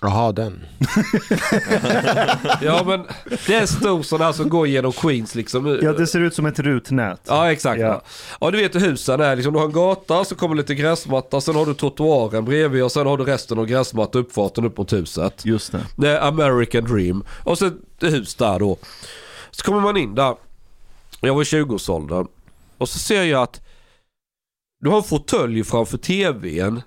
Jaha, 0.00 0.32
den. 0.32 0.66
Ja 2.62 2.84
men 2.86 3.06
det 3.46 3.54
är 3.54 3.60
en 3.60 3.68
stor 3.68 4.02
sån 4.02 4.20
här 4.20 4.32
som 4.32 4.48
går 4.48 4.66
genom 4.66 4.92
Queens 4.92 5.34
liksom. 5.34 5.78
Ja, 5.82 5.92
det 5.92 6.06
ser 6.06 6.20
ut 6.20 6.34
som 6.34 6.46
ett 6.46 6.58
rutnät. 6.58 7.20
Ja 7.26 7.52
exakt. 7.52 7.80
Ja. 7.80 7.86
Ja. 7.86 8.02
ja 8.40 8.50
du 8.50 8.58
vet 8.58 8.74
hur 8.74 8.80
husen 8.80 9.20
är. 9.20 9.36
Liksom, 9.36 9.52
du 9.52 9.58
har 9.58 9.66
en 9.66 9.72
gata, 9.72 10.24
så 10.24 10.34
kommer 10.34 10.54
lite 10.54 10.74
gräsmatta, 10.74 11.40
sen 11.40 11.54
har 11.56 11.66
du 11.66 11.74
trottoaren 11.74 12.44
bredvid 12.44 12.84
och 12.84 12.92
sen 12.92 13.06
har 13.06 13.16
du 13.18 13.24
resten 13.24 13.58
av 13.58 13.66
gräsmatta 13.66 14.18
uppfarten 14.18 14.64
upp 14.64 14.78
mot 14.78 14.92
huset. 14.92 15.44
Just 15.44 15.72
det. 15.72 15.80
Det 15.96 16.08
är 16.08 16.28
American 16.28 16.84
Dream. 16.84 17.24
Och 17.44 17.58
så 17.58 17.66
ett 17.66 17.74
hus 18.00 18.34
där 18.34 18.58
då. 18.58 18.78
Så 19.50 19.64
kommer 19.64 19.80
man 19.80 19.96
in 19.96 20.14
där. 20.14 20.34
Jag 21.20 21.34
var 21.34 21.42
i 21.42 21.44
20-årsåldern. 21.44 22.26
Och 22.78 22.88
så 22.88 22.98
ser 22.98 23.22
jag 23.22 23.42
att 23.42 23.60
du 24.80 24.88
har 24.88 24.96
en 24.96 25.02
fåtölj 25.02 25.64
framför 25.64 25.98
tvn. 25.98 26.82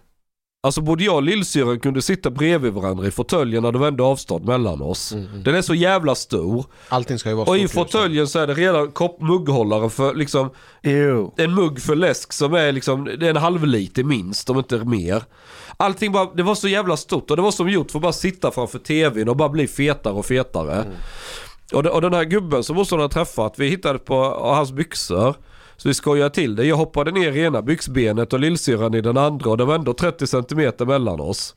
Alltså 0.66 0.82
både 0.82 1.04
jag 1.04 1.16
och 1.16 1.24
lillsyrran 1.24 1.80
kunde 1.80 2.02
sitta 2.02 2.30
bredvid 2.30 2.74
varandra 2.74 3.08
i 3.08 3.12
fåtöljen 3.12 3.64
när 3.64 3.72
det 3.72 3.78
var 3.80 3.88
ändå 3.88 4.06
avstånd 4.06 4.46
mellan 4.46 4.82
oss. 4.82 5.12
Mm. 5.12 5.44
Den 5.44 5.56
är 5.56 5.62
så 5.62 5.76
jävla 5.76 6.16
stor. 6.16 6.66
Allting 6.90 7.20
ska 7.20 7.30
ju 7.30 7.36
vara 7.36 7.50
Och 7.50 7.58
i 7.58 7.62
nu. 7.62 7.68
fåtöljen 7.68 8.28
så 8.28 8.40
är 8.40 8.48
det 8.48 8.54
redan 8.54 8.92
mugghållare 9.20 9.90
för 9.90 10.16
liksom 10.16 10.50
Ew. 10.84 11.30
en 11.38 11.54
mugg 11.54 11.82
för 11.82 11.96
läsk 11.96 12.34
som 12.34 12.54
är 12.54 12.72
liksom, 12.72 13.06
det 13.20 13.26
är 13.26 13.30
en 13.30 13.36
halv 13.38 13.66
liter 13.66 14.04
minst 14.04 14.50
om 14.50 14.58
inte 14.58 14.78
mer. 14.78 15.24
Allting 15.78 16.12
bara, 16.12 16.34
det 16.34 16.44
var 16.44 16.56
så 16.56 16.68
jävla 16.68 16.98
stort 16.98 17.32
och 17.32 17.38
det 17.38 17.44
var 17.44 17.52
som 17.52 17.70
gjort 17.70 17.92
för 17.92 18.00
att 18.00 18.04
bara 18.04 18.14
sitta 18.14 18.52
framför 18.52 18.80
tvn 18.80 19.30
och 19.30 19.36
bara 19.38 19.50
bli 19.50 19.68
fetare 19.68 20.14
och 20.14 20.26
fetare. 20.26 20.84
Och, 21.74 21.84
det, 21.84 21.90
och 21.90 22.02
den 22.02 22.14
här 22.14 22.24
gubben 22.24 22.64
som 22.64 22.78
också 22.78 22.98
har 22.98 23.08
träffat, 23.08 23.54
vi 23.58 23.68
hittade 23.70 24.00
på 24.00 24.16
hans 24.40 24.72
byxor. 24.72 25.36
Så 25.84 25.90
vi 25.90 25.94
skojar 25.94 26.30
till 26.30 26.56
det. 26.56 26.66
Jag 26.66 26.76
hoppade 26.76 27.12
ner 27.12 27.32
i 27.32 27.42
ena 27.42 27.62
byxbenet 27.62 28.34
och 28.34 28.40
lillsyrran 28.40 28.94
i 28.94 29.02
den 29.02 29.18
andra 29.18 29.50
och 29.50 29.58
det 29.58 29.66
var 29.66 29.76
ändå 29.76 29.94
30 29.94 30.28
centimeter 30.28 30.86
mellan 30.86 31.20
oss. 31.20 31.56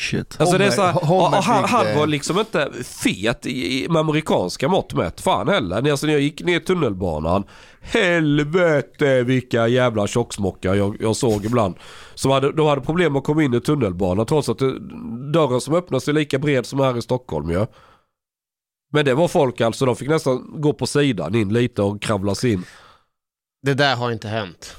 Shit. 0.00 0.36
Alltså 0.40 0.58
det 0.58 0.64
är 0.64 0.70
så 0.70 0.82
här, 0.82 0.92
Homer- 0.92 1.06
Homer 1.06 1.38
och 1.38 1.44
han, 1.44 1.64
han 1.64 1.96
var 1.96 2.06
liksom 2.06 2.38
inte 2.38 2.70
fet 2.84 3.46
i, 3.46 3.84
i, 3.84 3.88
med 3.88 4.00
amerikanska 4.00 4.68
mått 4.68 4.94
mätt. 4.94 5.20
Fan 5.20 5.48
heller. 5.48 5.90
Alltså 5.90 6.06
när 6.06 6.12
jag 6.12 6.22
gick 6.22 6.42
ner 6.42 6.56
i 6.56 6.60
tunnelbanan. 6.60 7.44
Helvete 7.80 9.22
vilka 9.22 9.68
jävla 9.68 10.06
tjocksmockar 10.06 10.74
jag, 10.74 10.96
jag 11.00 11.16
såg 11.16 11.44
ibland. 11.44 11.74
Som 12.14 12.30
hade, 12.30 12.52
de 12.52 12.66
hade 12.66 12.80
problem 12.80 13.16
att 13.16 13.24
komma 13.24 13.42
in 13.42 13.54
i 13.54 13.60
tunnelbanan 13.60 14.26
trots 14.26 14.48
att 14.48 14.58
det, 14.58 14.78
dörren 15.32 15.60
som 15.60 15.74
öppnas 15.74 16.08
är 16.08 16.12
lika 16.12 16.38
bred 16.38 16.66
som 16.66 16.80
här 16.80 16.98
i 16.98 17.02
Stockholm 17.02 17.50
ju. 17.50 17.66
Men 18.92 19.04
det 19.04 19.14
var 19.14 19.28
folk 19.28 19.60
alltså, 19.60 19.86
de 19.86 19.96
fick 19.96 20.08
nästan 20.08 20.60
gå 20.60 20.72
på 20.72 20.86
sidan 20.86 21.34
in 21.34 21.52
lite 21.52 21.82
och 21.82 22.02
kravla 22.02 22.34
sig 22.34 22.52
in. 22.52 22.64
Det 23.62 23.74
där 23.74 23.96
har 23.96 24.12
inte 24.12 24.28
hänt. 24.28 24.76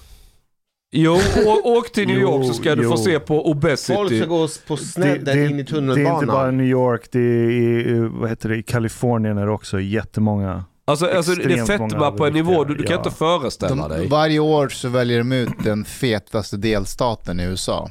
Jo, 0.91 1.19
åk 1.63 1.91
till 1.91 2.07
New 2.07 2.19
York 2.21 2.47
så 2.47 2.53
ska 2.53 2.75
du 2.75 2.83
få 2.83 2.89
jo. 2.89 2.97
se 2.97 3.19
på 3.19 3.49
obesity. 3.49 3.93
Folk 3.93 4.15
ska 4.17 4.25
gå 4.25 4.47
på 4.67 4.77
snedden 4.77 5.49
in 5.49 5.59
i 5.59 5.63
det 5.63 5.71
är 5.75 5.79
inte 5.79 5.81
bara 5.81 5.95
tunnelbanan. 5.95 6.57
New 6.57 6.67
York, 6.67 7.07
det 7.11 7.19
är 7.19 7.49
i, 7.49 8.09
vad 8.11 8.29
heter 8.29 8.49
det, 8.49 8.57
i 8.57 8.63
Kalifornien 8.63 9.37
är 9.37 9.45
det 9.45 9.51
också 9.51 9.79
jättemånga. 9.79 10.65
Alltså, 10.85 11.05
alltså 11.05 11.35
det 11.35 11.53
är 11.53 11.65
fetma 11.65 12.11
på 12.11 12.25
en 12.25 12.33
nivå 12.33 12.63
du, 12.63 12.75
du 12.75 12.83
kan 12.83 12.91
ja. 12.91 12.97
inte 12.97 13.11
föreställa 13.11 13.87
dig. 13.87 14.01
De, 14.01 14.07
varje 14.07 14.39
år 14.39 14.69
så 14.69 14.89
väljer 14.89 15.17
de 15.17 15.31
ut 15.31 15.49
den 15.63 15.85
fetaste 15.85 16.57
delstaten 16.57 17.39
i 17.39 17.43
USA. 17.43 17.89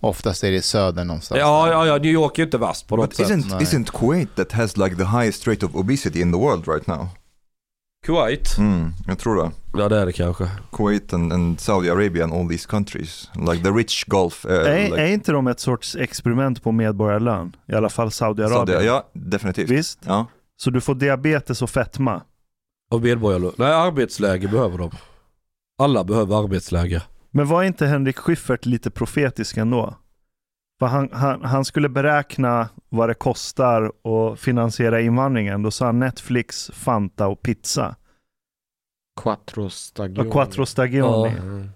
Oftast 0.00 0.44
är 0.44 0.50
det 0.50 0.56
i 0.56 0.62
söder 0.62 1.04
någonstans. 1.04 1.38
Ja, 1.38 1.68
ja, 1.70 1.86
ja, 1.86 1.96
New 1.96 2.12
York 2.12 2.38
är 2.38 2.42
inte 2.42 2.58
värst 2.58 2.88
på 2.88 2.96
något 2.96 3.08
But 3.08 3.16
sätt. 3.16 3.28
isn't 3.28 3.60
isn't 3.60 3.98
Kuwait 3.98 4.36
that 4.36 4.52
has 4.52 4.76
like 4.76 4.96
the 4.96 5.04
highest 5.04 5.46
rate 5.46 5.66
of 5.66 5.74
obesity 5.74 6.20
in 6.20 6.32
the 6.32 6.38
world 6.38 6.68
right 6.68 6.86
now? 6.86 7.08
Kuwait? 8.04 8.58
Mm, 8.58 8.92
jag 9.06 9.18
tror 9.18 9.42
det. 9.42 9.50
Ja 9.74 9.88
det 9.88 9.98
är 9.98 10.06
det 10.06 10.12
kanske. 10.12 10.48
Kuwait 10.72 11.12
and, 11.12 11.32
and 11.32 11.60
Saudi 11.60 11.90
Arabia 11.90 12.24
and 12.24 12.32
all 12.32 12.48
these 12.48 12.68
countries, 12.68 13.30
like 13.34 13.64
the 13.64 13.70
rich 13.70 14.04
Gulf. 14.04 14.46
Uh, 14.46 14.52
är, 14.52 14.84
like 14.84 15.02
är 15.02 15.06
inte 15.06 15.32
de 15.32 15.46
ett 15.46 15.60
sorts 15.60 15.96
experiment 15.96 16.62
på 16.62 16.72
medborgarlön? 16.72 17.56
I 17.66 17.74
alla 17.74 17.88
fall 17.88 18.10
Saudiarabien. 18.10 18.66
Saudi, 18.66 18.86
ja, 18.86 19.10
definitivt. 19.12 19.70
Visst? 19.70 19.98
Ja. 20.06 20.26
Så 20.56 20.70
du 20.70 20.80
får 20.80 20.94
diabetes 20.94 21.62
och 21.62 21.70
fetma. 21.70 22.22
Och 22.90 23.00
medborgarlön. 23.00 23.52
Nej, 23.56 23.72
arbetsläge 23.72 24.48
behöver 24.48 24.78
de. 24.78 24.90
Alla 25.78 26.04
behöver 26.04 26.44
arbetsläge. 26.44 27.02
Men 27.30 27.46
var 27.46 27.62
inte 27.62 27.86
Henrik 27.86 28.18
Schyffert 28.18 28.66
lite 28.66 28.90
profetisk 28.90 29.56
ändå? 29.56 29.94
Han, 30.86 31.08
han, 31.12 31.44
han 31.44 31.64
skulle 31.64 31.88
beräkna 31.88 32.68
vad 32.88 33.08
det 33.08 33.14
kostar 33.14 33.82
att 33.84 34.40
finansiera 34.40 35.00
invandringen. 35.00 35.62
Då 35.62 35.70
sa 35.70 35.86
han 35.86 35.98
Netflix, 35.98 36.70
Fanta 36.74 37.26
och 37.26 37.42
pizza. 37.42 37.96
Quattro 39.20 39.70
stagioni. 39.70 40.28
Och 40.28 40.32
Quattro 40.32 40.66
Stagioni. 40.66 41.28
Mm. 41.28 41.68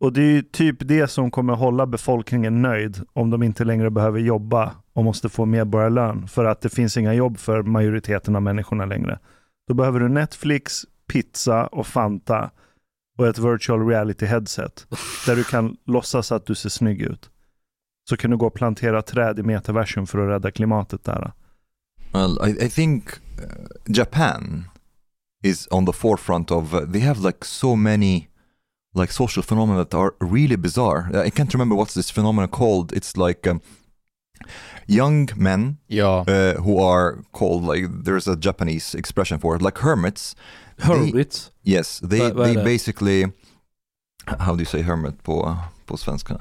Och 0.00 0.12
det 0.12 0.20
är 0.20 0.32
ju 0.32 0.42
typ 0.42 0.76
det 0.80 1.08
som 1.08 1.30
kommer 1.30 1.54
hålla 1.54 1.86
befolkningen 1.86 2.62
nöjd 2.62 3.00
om 3.12 3.30
de 3.30 3.42
inte 3.42 3.64
längre 3.64 3.90
behöver 3.90 4.20
jobba 4.20 4.72
och 4.92 5.04
måste 5.04 5.28
få 5.28 5.44
medborgarlön 5.44 6.28
för 6.28 6.44
att 6.44 6.60
det 6.60 6.68
finns 6.68 6.96
inga 6.96 7.14
jobb 7.14 7.38
för 7.38 7.62
majoriteten 7.62 8.36
av 8.36 8.42
människorna 8.42 8.84
längre. 8.84 9.18
Då 9.68 9.74
behöver 9.74 10.00
du 10.00 10.08
Netflix, 10.08 10.82
pizza 11.06 11.66
och 11.66 11.86
Fanta 11.86 12.50
och 13.18 13.26
ett 13.26 13.38
virtual 13.38 13.88
reality 13.88 14.26
headset 14.26 14.86
där 15.26 15.36
du 15.36 15.44
kan 15.44 15.76
låtsas 15.86 16.32
att 16.32 16.46
du 16.46 16.54
ser 16.54 16.68
snygg 16.68 17.02
ut. 17.02 17.30
Så 18.08 18.16
kan 18.16 18.30
du 18.30 18.36
gå 18.36 18.46
och 18.46 18.54
plantera 18.54 19.02
träd 19.02 19.38
i 19.38 19.42
metaversum 19.42 20.06
för 20.06 20.18
att 20.18 20.28
rädda 20.28 20.50
klimatet 20.50 21.04
där. 21.04 21.32
Well, 22.12 22.38
I, 22.48 22.64
I 22.64 22.68
think 22.70 23.04
uh, 23.38 23.46
Japan 23.86 24.64
is 25.42 25.68
on 25.70 25.86
the 25.86 25.92
forefront 25.92 26.50
of. 26.50 26.74
Uh, 26.74 26.80
they 26.92 27.00
have 27.00 27.20
like 27.26 27.38
so 27.44 27.76
many 27.76 28.28
like 28.94 29.12
social 29.12 29.42
phenomena 29.42 29.84
that 29.84 29.94
are 29.94 30.10
really 30.20 30.56
bizarre. 30.56 31.26
I 31.26 31.30
can't 31.30 31.52
remember 31.54 31.76
what's 31.76 31.94
this 31.94 32.10
phenomenon 32.10 32.48
called. 32.48 32.92
It's 32.92 33.16
like 33.28 33.50
um, 33.50 33.60
young 34.86 35.28
men 35.36 35.76
Ja. 35.86 36.24
uh, 36.28 36.54
who 36.62 36.78
are 36.84 37.16
called 37.30 37.64
like 37.76 37.88
there's 38.04 38.28
a 38.28 38.36
Japanese 38.40 38.98
expression 38.98 39.40
for 39.40 39.56
it, 39.56 39.62
like 39.62 39.78
hermits. 39.78 40.36
Hermit. 40.78 41.50
Yes, 41.62 42.00
they 42.00 42.20
är 42.20 42.34
they 42.44 42.54
det? 42.54 42.64
basically. 42.64 43.32
How 44.26 44.52
do 44.54 44.58
you 44.60 44.66
say 44.66 44.82
hermit 44.82 45.22
på 45.22 45.56
på 45.86 45.96
svenska? 45.96 46.40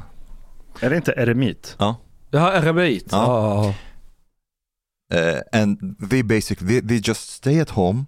Är 0.82 0.90
det 0.90 0.96
inte 0.96 1.12
eremit? 1.12 1.76
Här 1.80 1.96
är 2.52 2.64
eremit. 2.64 3.08
Ja. 3.12 3.74
Ja. 5.10 5.18
uh, 5.36 5.42
and 5.52 5.96
they 6.10 6.24
basically 6.24 6.68
they, 6.68 6.82
they 6.88 7.00
just 7.04 7.30
stay 7.30 7.60
at 7.60 7.70
home 7.72 8.06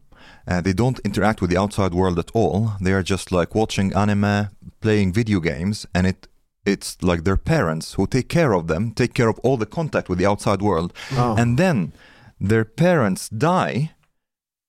uh, 0.47 0.61
they 0.61 0.74
don't 0.74 0.99
interact 1.03 1.41
with 1.41 1.51
the 1.51 1.57
outside 1.57 1.93
world 1.93 2.17
at 2.19 2.32
all 2.34 2.71
they 2.84 2.93
are 2.93 3.03
just 3.03 3.32
like 3.32 3.53
watching 3.55 3.93
anime 3.93 4.47
playing 4.80 5.11
video 5.13 5.39
games 5.41 5.86
and 5.93 6.07
it 6.07 6.28
it's 6.65 6.95
like 7.01 7.24
their 7.24 7.36
parents 7.38 7.95
who 7.95 8.07
take 8.07 8.30
care 8.30 8.53
of 8.53 8.67
them 8.67 8.91
take 8.91 9.13
care 9.13 9.28
of 9.30 9.38
all 9.43 9.57
the 9.57 9.65
contact 9.65 10.07
with 10.09 10.17
the 10.17 10.26
outside 10.26 10.61
world 10.61 10.93
Ja. 11.15 11.36
and 11.38 11.57
then 11.57 11.91
their 12.39 12.63
parents 12.65 13.28
die 13.30 13.91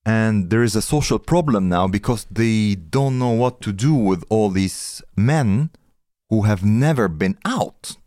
and 0.04 0.50
there 0.50 0.64
is 0.64 0.76
a 0.76 0.82
social 0.82 1.18
problem 1.20 1.68
now 1.68 1.86
because 1.88 2.26
they 2.34 2.74
don't 2.90 3.16
know 3.18 3.30
what 3.38 3.60
to 3.60 3.72
do 3.72 3.94
with 3.94 4.24
all 4.28 4.50
these 4.50 5.02
men 5.16 5.70
who 6.30 6.42
have 6.42 6.62
never 6.64 7.08
been 7.08 7.36
out 7.44 7.98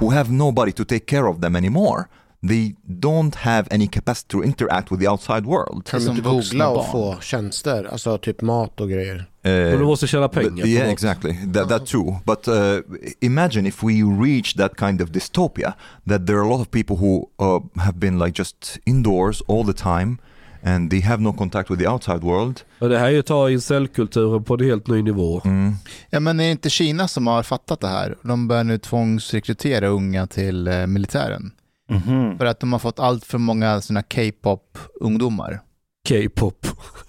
who 0.00 0.10
have 0.10 0.30
nobody 0.32 0.72
to 0.72 0.84
take 0.84 1.06
care 1.06 1.26
of 1.26 1.40
them 1.40 1.56
anymore 1.56 2.08
they 2.48 2.74
don't 3.00 3.34
have 3.34 3.68
any 3.70 3.86
capacity 3.86 4.28
to 4.28 4.42
interact 4.42 4.90
with 4.90 5.00
the 5.00 5.06
outside 5.08 5.46
world 5.46 5.84
Kan 5.84 6.04
de 6.04 6.10
inte 6.10 6.22
googla 6.22 6.68
och 6.68 6.92
få 6.92 7.20
tjänster? 7.20 7.84
Alltså 7.84 8.18
typ 8.18 8.42
mat 8.42 8.80
och 8.80 8.90
grejer. 8.90 9.16
Uh, 9.46 9.78
du 9.78 9.84
måste 9.84 10.06
tjäna 10.06 10.28
pengar. 10.28 10.66
yeah, 10.66 10.90
exactly. 10.90 11.32
That, 11.52 11.68
that 11.68 11.86
too. 11.86 12.16
But 12.24 12.48
uh, 12.48 12.80
imagine 13.20 13.66
if 13.68 13.82
we 13.82 14.02
reach 14.02 14.54
that 14.56 14.76
kind 14.76 15.00
of 15.00 15.10
dystopia, 15.10 15.74
that 16.06 16.26
there 16.26 16.36
are 16.36 16.44
a 16.44 16.48
lot 16.48 16.60
of 16.60 16.70
people 16.70 16.96
who 16.96 17.28
uh, 17.38 17.60
have 17.76 17.98
been 17.98 18.18
like 18.18 18.32
just 18.32 18.78
indoors 18.86 19.42
all 19.48 19.64
the 19.64 19.72
time, 19.72 20.18
and 20.64 20.90
they 20.90 21.00
have 21.00 21.22
no 21.22 21.32
contact 21.32 21.70
with 21.70 21.82
the 21.82 21.88
outside 21.88 22.20
world. 22.20 22.60
Men 22.78 22.90
det 22.90 22.98
här 22.98 23.06
är 23.06 23.10
ju 23.10 23.18
att 23.18 23.26
ta 23.26 23.50
incellkulturen 23.50 24.44
på 24.44 24.54
en 24.54 24.64
helt 24.64 24.86
ny 24.86 25.02
nivå. 25.02 25.40
Mm. 25.44 25.74
ja, 26.10 26.20
men 26.20 26.40
är 26.40 26.44
det 26.44 26.50
inte 26.50 26.70
Kina 26.70 27.08
som 27.08 27.26
har 27.26 27.42
fattat 27.42 27.80
det 27.80 27.88
här? 27.88 28.16
De 28.22 28.48
börjar 28.48 28.64
nu 28.64 28.78
tvångsrekrytera 28.78 29.86
unga 29.86 30.26
till 30.26 30.68
eh, 30.68 30.86
militären. 30.86 31.52
Mhm. 31.90 32.38
För 32.38 32.46
att 32.46 32.60
de 32.60 32.72
har 32.72 32.78
fått 32.78 32.98
allt 32.98 33.24
för 33.24 33.38
många 33.38 33.80
såna 33.80 34.02
K-pop-ungdomar. 34.02 35.60
K-pop. 36.08 36.66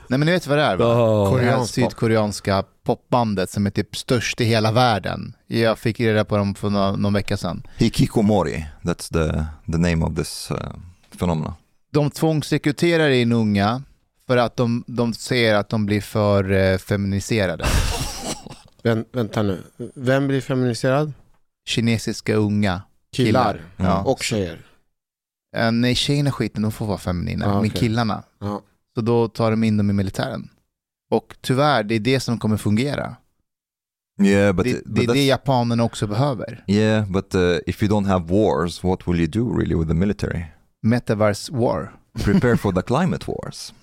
Nej 0.07 0.19
men 0.19 0.25
ni 0.25 0.31
vet 0.31 0.47
vad 0.47 0.57
det 0.57 0.63
är 0.63 0.77
va? 0.77 1.29
Koreansk 1.29 1.75
pop. 1.75 1.83
sydkoreanska 1.91 2.63
popbandet 2.83 3.49
som 3.49 3.65
är 3.65 3.69
typ 3.69 3.95
störst 3.95 4.41
i 4.41 4.43
hela 4.43 4.71
världen. 4.71 5.33
Jag 5.47 5.79
fick 5.79 5.99
reda 5.99 6.25
på 6.25 6.37
dem 6.37 6.55
för 6.55 6.69
någon, 6.69 7.01
någon 7.01 7.13
vecka 7.13 7.37
sedan. 7.37 7.63
Hikikomori, 7.77 8.65
that's 8.81 9.13
the, 9.13 9.45
the 9.71 9.77
name 9.77 10.05
of 10.05 10.15
this 10.15 10.51
uh, 10.51 10.57
phenomena. 11.19 11.53
De 11.95 12.09
tvångsrekryterar 12.11 13.09
in 13.09 13.31
unga 13.31 13.81
för 14.27 14.37
att 14.37 14.55
de, 14.57 14.83
de 14.87 15.13
ser 15.13 15.55
att 15.55 15.69
de 15.69 15.85
blir 15.85 16.01
för 16.01 16.51
eh, 16.51 16.77
feminiserade. 16.77 17.65
Vänt, 18.83 19.07
vänta 19.11 19.41
nu. 19.41 19.63
Vem 19.95 20.27
blir 20.27 20.41
feminiserad? 20.41 21.13
Kinesiska 21.67 22.35
unga 22.35 22.81
Killar. 23.11 23.53
killar. 23.53 23.61
Ja. 23.89 24.03
Och 24.03 24.23
tjejer. 24.23 24.65
Eh, 25.57 25.71
nej, 25.71 25.95
tjejerna 25.95 26.31
skiten, 26.31 26.61
de 26.63 26.71
får 26.71 26.85
vara 26.85 26.97
feminina. 26.97 27.45
Ah, 27.45 27.49
Men 27.49 27.57
okej. 27.57 27.71
killarna, 27.79 28.23
Ja. 28.39 28.61
så 28.95 29.01
då 29.01 29.27
tar 29.27 29.51
de 29.51 29.63
in 29.63 29.77
dem 29.77 29.89
i 29.89 29.93
militären. 29.93 30.49
Och 31.11 31.35
tyvärr, 31.41 31.83
det 31.83 31.95
är 31.95 31.99
det 31.99 32.19
som 32.19 32.37
kommer 32.39 32.57
fungera. 32.57 33.15
Yeah, 34.21 34.55
but, 34.55 34.65
det, 34.65 34.73
but 34.85 34.95
det 34.95 35.03
är 35.03 35.13
det 35.13 35.25
japanerna 35.25 35.83
också 35.83 36.07
behöver. 36.07 36.63
yeah, 36.67 37.07
but 37.07 37.35
uh, 37.35 37.57
if 37.67 37.83
you 37.83 37.91
don't 37.91 38.07
have 38.07 38.25
wars, 38.27 38.83
what 38.83 39.07
will 39.07 39.19
you 39.19 39.27
do 39.27 39.57
really 39.59 39.75
with 39.75 39.87
the 39.87 39.93
military? 39.93 40.45
Metaverse 40.85 41.51
war. 41.53 41.93
Prepare 42.23 42.57
for 42.57 42.71
the 42.71 42.81
climate 42.81 43.25
wars. 43.27 43.73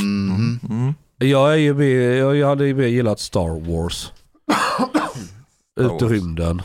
Mhm. 0.00 0.60
Mm. 0.70 0.94
Jag 1.18 1.52
är 1.52 1.56
ju 1.56 1.74
med, 1.74 2.16
jag 2.18 2.36
jag 2.36 2.48
hade 2.48 2.66
ju 2.66 2.74
mer 2.74 2.86
gillat 2.86 3.20
Star 3.20 3.60
Wars. 3.60 4.12
Ut 5.80 6.02
i 6.02 6.04
rymden. 6.04 6.62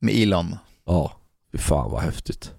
Med 0.00 0.14
Elon. 0.14 0.56
Ja, 0.84 1.12
fy 1.52 1.58
fan 1.58 1.90
vad 1.90 2.02
häftigt. 2.02 2.52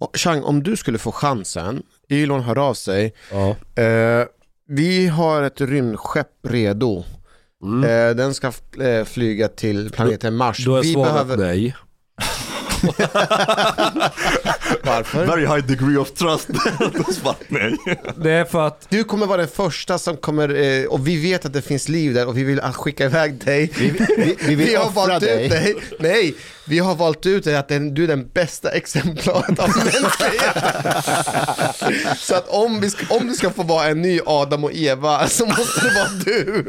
Och 0.00 0.16
Chang, 0.16 0.42
om 0.42 0.62
du 0.62 0.76
skulle 0.76 0.98
få 0.98 1.12
chansen, 1.12 1.82
Elon 2.08 2.42
hör 2.42 2.58
av 2.58 2.74
sig. 2.74 3.14
Ja. 3.30 3.56
Eh, 3.82 4.26
vi 4.68 5.06
har 5.08 5.42
ett 5.42 5.60
rymdskepp 5.60 6.32
redo. 6.42 7.04
Mm. 7.64 7.84
Eh, 7.84 8.16
den 8.16 8.34
ska 8.34 8.52
eh, 8.82 9.04
flyga 9.04 9.48
till 9.48 9.90
planeten 9.90 10.36
Mars. 10.36 10.64
Då 10.64 10.76
är 10.76 10.82
vi 10.82 10.92
svaret 10.92 11.12
behöver... 11.12 11.36
nej. 11.36 11.76
Varför? 14.82 15.26
Very 15.26 15.46
high 15.46 15.66
degree 15.66 15.96
of 15.96 16.12
trust. 16.12 16.48
Nej. 17.48 17.76
Det 18.16 18.30
är 18.30 18.44
för 18.44 18.66
att 18.66 18.86
Du 18.88 19.04
kommer 19.04 19.26
vara 19.26 19.38
den 19.38 19.48
första 19.48 19.98
som 19.98 20.16
kommer, 20.16 20.60
eh, 20.62 20.84
och 20.86 21.06
vi 21.08 21.22
vet 21.22 21.44
att 21.44 21.52
det 21.52 21.62
finns 21.62 21.88
liv 21.88 22.14
där 22.14 22.26
och 22.26 22.38
vi 22.38 22.44
vill 22.44 22.60
skicka 22.60 23.04
iväg 23.04 23.44
dig. 23.44 23.72
Vi, 23.78 23.90
vi, 24.16 24.36
vi 24.46 24.54
vill 24.54 24.76
har 24.76 24.84
offra 24.86 25.06
valt 25.06 25.20
dig. 25.20 25.44
ut 25.44 25.50
dig. 25.50 25.74
Nej, 25.98 26.34
vi 26.64 26.78
har 26.78 26.94
valt 26.94 27.26
ut 27.26 27.44
dig 27.44 27.56
att 27.56 27.68
du 27.68 28.04
är 28.04 28.08
den 28.08 28.28
bästa 28.34 28.70
exemplaret 28.70 29.58
av 29.58 29.68
mänskligheten. 29.76 30.62
Så 32.16 32.34
att 32.34 32.48
om, 32.48 32.80
vi 32.80 32.90
ska, 32.90 33.14
om 33.16 33.26
du 33.26 33.34
ska 33.34 33.50
få 33.50 33.62
vara 33.62 33.86
en 33.86 34.02
ny 34.02 34.20
Adam 34.26 34.64
och 34.64 34.72
Eva 34.74 35.28
så 35.28 35.46
måste 35.46 35.88
det 35.88 35.94
vara 35.94 36.08
du. 36.24 36.64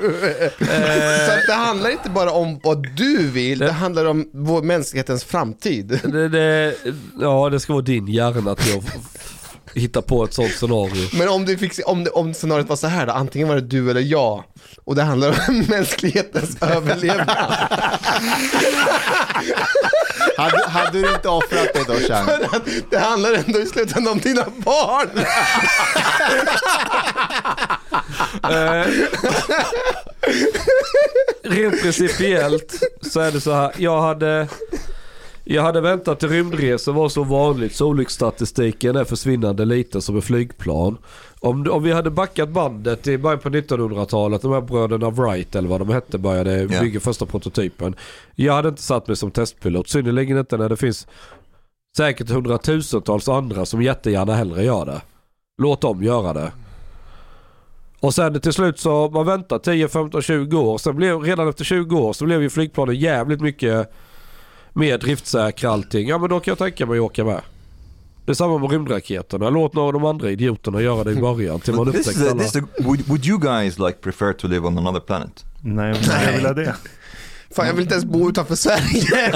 Så 1.28 1.32
att 1.32 1.48
det 1.48 1.54
handlar 1.54 1.90
inte 1.90 2.10
bara 2.10 2.32
om 2.32 2.60
vad 2.64 2.88
du 2.98 3.28
vill, 3.28 3.60
det 3.60 3.72
handlar 3.72 4.06
om 4.06 4.30
vår 4.34 4.62
mänsklighetens 4.62 5.24
framtid. 5.24 6.00
Det, 6.04 6.30
det, 6.30 6.76
ja, 7.20 7.50
det 7.50 7.60
ska 7.60 7.74
vara 7.74 7.84
din 7.84 8.08
hjärna 8.08 8.52
att 8.52 8.60
hitta 9.74 10.02
på 10.02 10.24
ett 10.24 10.34
sånt 10.34 10.52
scenario. 10.52 11.10
Men 11.14 11.30
om, 11.30 11.46
du 11.46 11.58
fick, 11.58 11.74
om, 11.86 12.08
om 12.14 12.34
scenariot 12.34 12.70
var 12.70 12.76
så 12.76 12.88
här 12.88 13.06
då, 13.06 13.14
antingen 13.14 13.48
var 13.48 13.56
det 13.56 13.62
du 13.62 13.92
eller 13.92 14.02
jag 14.02 14.44
och 14.84 14.96
det 14.96 15.04
handlar 15.04 15.30
om 15.30 15.60
mänsklighetens 15.70 16.58
överlevnad. 16.62 17.38
Hade, 20.38 20.70
hade 20.70 21.02
du 21.02 21.14
inte 21.14 21.30
offrat 21.30 21.74
dig 21.74 21.84
då, 21.88 21.94
Chang? 21.94 22.26
För 22.26 22.56
att 22.56 22.68
det 22.90 23.00
handlar 23.00 23.34
ändå 23.34 23.60
i 23.60 23.66
slutändan 23.66 24.14
om 24.14 24.20
dina 24.20 24.46
barn. 24.58 25.10
Eh, 28.44 28.88
rent 31.44 31.82
principiellt 31.82 32.84
så 33.02 33.20
är 33.20 33.32
det 33.32 33.42
så 33.42 33.54
här. 33.54 33.72
Jag 33.78 34.02
hade, 34.02 34.48
jag 35.44 35.62
hade 35.64 35.82
väntat 35.82 36.20
till 36.20 36.30
rymdresor 36.30 36.94
var 36.94 37.10
så 37.10 37.24
vanligt 37.24 37.76
så 37.76 37.88
olycksstatistiken 37.88 38.96
är 38.96 39.04
försvinnande 39.04 39.66
liten 39.66 40.02
som 40.02 40.18
ett 40.18 40.24
flygplan. 40.24 40.98
Om, 41.40 41.68
om 41.72 41.84
vi 41.84 41.92
hade 41.92 42.10
backat 42.10 42.50
bandet 42.50 43.08
i 43.08 43.18
början 43.18 43.40
på 43.40 43.50
1900-talet, 43.50 44.42
de 44.42 44.52
här 44.54 44.62
bröderna 44.62 45.10
Wright 45.10 45.56
eller 45.56 45.70
vad 45.70 45.82
de 45.82 45.90
hette 45.90 46.18
började 46.18 46.62
Ja. 46.62 46.82
bygga 46.82 47.00
första 47.00 47.26
prototypen. 47.26 47.96
Jag 48.36 48.54
hade 48.54 48.70
inte 48.70 48.82
satt 48.82 49.08
mig 49.08 49.16
som 49.18 49.32
testpilot, 49.32 49.90
synnerligen 49.90 50.38
inte 50.38 50.58
när 50.58 50.70
det 50.70 50.78
finns 50.78 51.08
säkert 51.98 52.30
hundratusentals 52.30 53.30
andra 53.30 53.66
som 53.66 53.82
jättegärna 53.82 54.36
hellre 54.36 54.64
gör 54.64 54.86
det. 54.86 55.02
Låt 55.58 55.82
dem 55.82 56.04
göra 56.04 56.34
det. 56.34 56.52
Och 58.00 58.14
sen 58.14 58.42
till 58.42 58.54
slut 58.54 58.80
så 58.80 59.10
man 59.10 59.26
väntar 59.26 59.60
10, 59.60 59.88
15, 59.88 60.22
20 60.22 60.60
år. 60.60 60.78
Sen 60.78 60.96
blev, 60.96 61.20
redan 61.20 61.50
efter 61.50 61.64
20 61.64 61.98
år 62.00 62.14
så 62.14 62.26
blev 62.26 62.42
ju 62.42 62.50
flygplanen 62.50 62.96
jävligt 62.96 63.42
mycket 63.42 63.92
mer 64.74 64.98
driftsäkra 64.98 65.72
allting. 65.72 66.08
Ja 66.08 66.18
men 66.18 66.30
då 66.30 66.40
kan 66.40 66.52
jag 66.52 66.58
tänka 66.58 66.86
mig 66.86 66.98
att 66.98 67.04
åka 67.04 67.24
med. 67.24 67.42
Det 68.26 68.32
är 68.32 68.34
samma 68.34 68.58
med 68.58 68.72
rymdraketerna. 68.72 69.50
Låt 69.50 69.74
några 69.74 69.88
av 69.88 69.94
de 69.94 70.06
andra 70.06 70.32
idioterna 70.32 70.82
göra 70.82 71.04
det 71.04 71.12
i 71.12 71.16
början 71.16 71.60
till 71.60 71.74
man 71.74 71.88
a, 71.90 71.92
alla. 72.08 72.44
this 72.44 72.56
would, 72.80 73.08
would 73.08 73.26
you 73.26 73.40
guys 73.40 73.80
like 73.80 73.94
prefer 74.02 74.34
to 74.34 74.48
live 74.48 74.68
on 74.68 74.78
another 74.78 75.00
planet? 75.00 75.46
Nej, 75.62 75.94
men 76.08 76.22
jag 76.26 76.34
vill 76.34 76.46
ha 76.46 76.54
det. 76.54 76.76
Fan 77.56 77.68
jag 77.68 77.74
vill 77.74 77.82
inte 77.84 77.94
ens 77.94 78.06
bo 78.06 78.30
utanför 78.30 78.56
Sverige. 78.56 79.34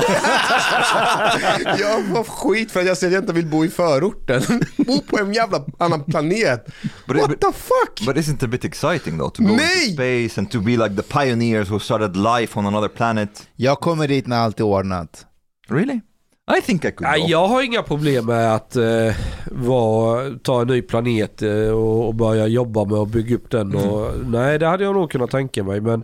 jag 1.79 2.05
får 2.15 2.23
skit 2.23 2.71
för 2.71 2.79
att 2.79 2.85
jag 2.85 2.97
säger 2.97 3.11
att 3.11 3.13
jag 3.13 3.23
inte 3.23 3.33
vill 3.33 3.45
bo 3.45 3.65
i 3.65 3.69
förorten. 3.69 4.41
bo 4.77 5.01
på 5.01 5.19
en 5.19 5.33
jävla 5.33 5.65
annan 5.77 6.03
planet. 6.03 6.65
But, 7.07 7.17
What 7.17 7.29
but, 7.29 7.41
the 7.41 7.51
fuck? 7.53 8.05
but 8.05 8.15
isn't 8.17 8.35
it 8.35 8.43
a 8.43 8.47
bit 8.47 8.65
exciting 8.65 9.17
though 9.17 9.31
to 9.33 9.43
go 9.43 9.49
Nej! 9.55 9.83
into 9.89 9.93
space 9.93 10.39
and 10.41 10.51
to 10.51 10.59
be 10.59 10.71
like 10.77 10.95
the 10.95 11.03
pioneers 11.03 11.69
who 11.69 11.79
started 11.79 12.15
life 12.15 12.59
on 12.59 12.65
another 12.65 12.87
planet? 12.89 13.47
Jag 13.55 13.79
kommer 13.79 14.07
dit 14.07 14.27
när 14.27 14.37
allt 14.37 14.59
är 14.59 14.63
ordnat. 14.63 15.25
Really? 15.69 16.01
I 16.57 16.61
think 16.61 16.85
I 16.85 16.91
could 16.91 17.01
Nej, 17.11 17.21
go. 17.21 17.27
jag 17.29 17.47
har 17.47 17.61
inga 17.61 17.83
problem 17.83 18.25
med 18.25 18.55
att 18.55 18.75
eh, 18.75 19.15
vara, 19.51 20.29
ta 20.43 20.61
en 20.61 20.67
ny 20.67 20.81
planet 20.81 21.41
eh, 21.41 21.51
och, 21.51 22.07
och 22.07 22.15
börja 22.15 22.47
jobba 22.47 22.85
med 22.85 22.97
att 22.97 23.07
bygga 23.07 23.35
upp 23.35 23.51
den. 23.51 23.75
Och, 23.75 24.11
Nej, 24.25 24.59
det 24.59 24.67
hade 24.67 24.83
jag 24.83 24.95
nog 24.95 25.11
kunnat 25.11 25.31
tänka 25.31 25.63
mig. 25.63 25.81
Men 25.81 26.03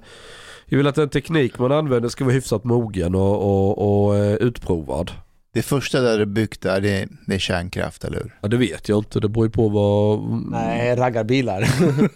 jag 0.74 0.78
vill 0.78 0.88
att 0.88 0.96
den 0.96 1.10
teknik 1.10 1.60
man 1.60 1.72
använder 1.72 2.10
ska 2.10 2.24
vara 2.24 2.34
hyfsat 2.34 2.64
mogen 2.64 3.16
och, 3.16 3.36
och, 3.42 4.06
och 4.08 4.16
eh, 4.16 4.34
utprovad. 4.36 5.12
Det 5.54 5.62
första 5.62 6.02
där 6.02 6.20
du 6.20 6.26
byggt 6.26 6.62
där, 6.62 6.82
det, 6.82 7.08
det 7.28 7.36
är 7.36 7.40
kärnkraft, 7.40 8.04
eller 8.04 8.18
hur? 8.18 8.40
Ja, 8.42 8.48
det 8.48 8.58
vet 8.58 8.90
jag 8.90 8.98
inte. 8.98 9.20
Det 9.20 9.30
beror 9.30 9.46
ju 9.46 9.52
på 9.52 9.70
vad... 9.70 10.20
Nej, 10.52 10.96
raggarbilar. 10.96 11.68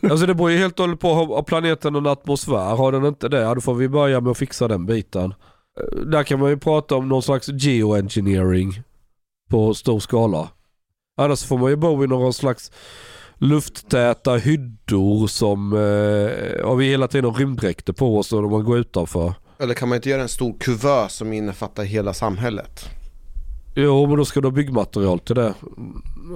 Alltså 0.10 0.26
det 0.26 0.36
beror 0.36 0.52
ju 0.52 0.58
helt 0.58 0.80
och 0.80 0.84
hållet 0.86 1.00
på, 1.00 1.14
har 1.14 1.44
planeten 1.44 1.94
någon 1.94 2.08
atmosfär? 2.08 2.76
Har 2.76 2.92
den 2.92 3.06
inte 3.06 3.30
det, 3.30 3.40
ja, 3.40 3.56
då 3.56 3.62
får 3.62 3.76
vi 3.76 3.90
börja 3.90 4.22
med 4.22 4.32
att 4.32 4.38
fixa 4.38 4.68
den 4.68 4.86
biten. 4.86 5.34
Eh, 5.80 6.00
Där 6.06 6.24
kan 6.24 6.40
man 6.40 6.50
ju 6.50 6.58
prata 6.58 6.96
om 6.96 7.10
någon 7.10 7.24
slags 7.24 7.48
geoengineering 7.50 8.82
på 9.50 9.74
stor 9.74 10.00
skala. 10.00 10.50
Annars 11.18 11.44
får 11.44 11.58
man 11.58 11.70
ju 11.70 11.76
bo 11.76 12.04
i 12.04 12.08
någon 12.08 12.34
slags 12.34 12.72
lufttäta 13.38 14.36
hyddor 14.36 15.28
som 15.28 15.74
eh, 15.74 16.66
har 16.68 16.76
vi 16.76 16.90
hela 16.90 17.08
tiden 17.08 17.34
rymddräkter 17.34 17.94
på 17.94 18.18
oss 18.18 18.32
när 18.32 18.42
man 18.42 18.64
går 18.64 18.78
utanför. 18.78 19.34
Eller 19.60 19.74
kan 19.74 19.90
man 19.90 19.96
inte 19.96 20.10
göra 20.10 20.22
en 20.22 20.30
stor 20.30 20.56
kuvös 20.60 21.14
som 21.14 21.34
innefattar 21.34 21.84
hela 21.84 22.14
samhället? 22.14 22.90
Jo, 23.80 24.08
men 24.08 24.18
då 24.18 24.26
ska 24.26 24.42
du 24.42 24.48
ha 24.48 24.52
byggmaterial 24.52 25.20
till 25.20 25.36
det. 25.36 25.54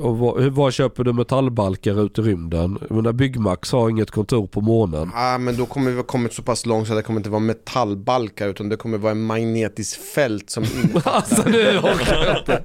Och 0.01 0.17
var, 0.17 0.49
var 0.49 0.71
köper 0.71 1.03
du 1.03 1.13
metallbalkar 1.13 2.05
ut 2.05 2.19
i 2.19 2.21
rymden? 2.21 2.77
Jag 2.81 2.95
menar, 2.95 3.13
Byggmax 3.13 3.71
har 3.71 3.89
inget 3.89 4.11
kontor 4.11 4.47
på 4.47 4.61
månen. 4.61 5.11
Ja, 5.15 5.37
men 5.37 5.57
då 5.57 5.65
kommer 5.65 5.91
vi 5.91 5.97
ha 5.97 6.03
kommit 6.03 6.33
så 6.33 6.41
pass 6.41 6.65
långt 6.65 6.87
så 6.87 6.93
det 6.93 7.01
kommer 7.01 7.19
inte 7.19 7.29
vara 7.29 7.39
metallbalkar 7.39 8.47
utan 8.47 8.69
det 8.69 8.75
kommer 8.75 8.97
vara 8.97 9.11
en 9.11 9.21
magnetiskt 9.21 10.01
fält 10.01 10.49
som 10.49 10.63
innefattar... 10.63 11.11
Alltså 11.15 11.49
nu 11.49 11.77
orkar 11.77 12.25
jag 12.25 12.37
inte. 12.39 12.63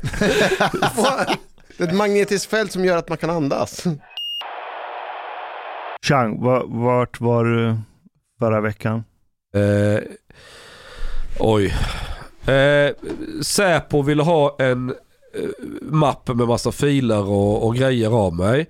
ett 1.85 1.95
magnetiskt 1.95 2.51
fält 2.51 2.73
som 2.73 2.85
gör 2.85 2.97
att 2.97 3.09
man 3.09 3.19
kan 3.19 3.31
andas. 3.31 3.85
Chang, 6.09 6.43
vart 6.69 7.21
var 7.21 7.45
du 7.45 7.77
förra 8.39 8.61
veckan? 8.61 9.05
Eh, 9.55 10.03
oj. 11.39 11.75
Eh, 12.53 12.95
Säpo 13.43 14.03
ville 14.03 14.23
ha 14.23 14.57
en 14.59 14.91
eh, 14.91 14.95
mapp 15.83 16.29
med 16.29 16.49
massa 16.49 16.73
filer 16.73 17.25
och, 17.25 17.67
och 17.67 17.77
grejer 17.77 18.11
av 18.11 18.35
mig. 18.35 18.67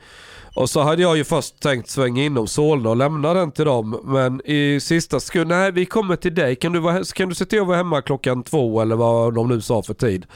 Och 0.55 0.71
så 0.71 0.81
hade 0.81 1.03
jag 1.03 1.17
ju 1.17 1.25
först 1.25 1.61
tänkt 1.61 1.91
svänga 1.91 2.25
inom 2.25 2.47
Solna 2.47 2.91
och 2.91 2.97
lämna 2.97 3.35
den 3.35 3.53
till 3.53 3.65
dem. 3.65 4.01
Men 4.05 4.41
i 4.45 4.81
sista 4.81 5.21
sekund, 5.21 5.49
nej 5.49 5.73
vi 5.73 5.87
kommer 5.87 6.17
till 6.17 6.35
dig. 6.35 6.57
Kan 6.57 6.73
du, 6.73 6.81
vara, 6.81 7.05
kan 7.05 7.29
du 7.29 7.35
se 7.35 7.45
till 7.45 7.61
att 7.61 7.67
vara 7.67 7.77
hemma 7.77 8.03
klockan 8.03 8.43
två 8.43 8.81
eller 8.81 8.97
vad 8.97 9.35
de 9.35 9.49
nu 9.49 9.61
sa 9.61 9.83
för 9.83 9.95
tid? 9.95 10.27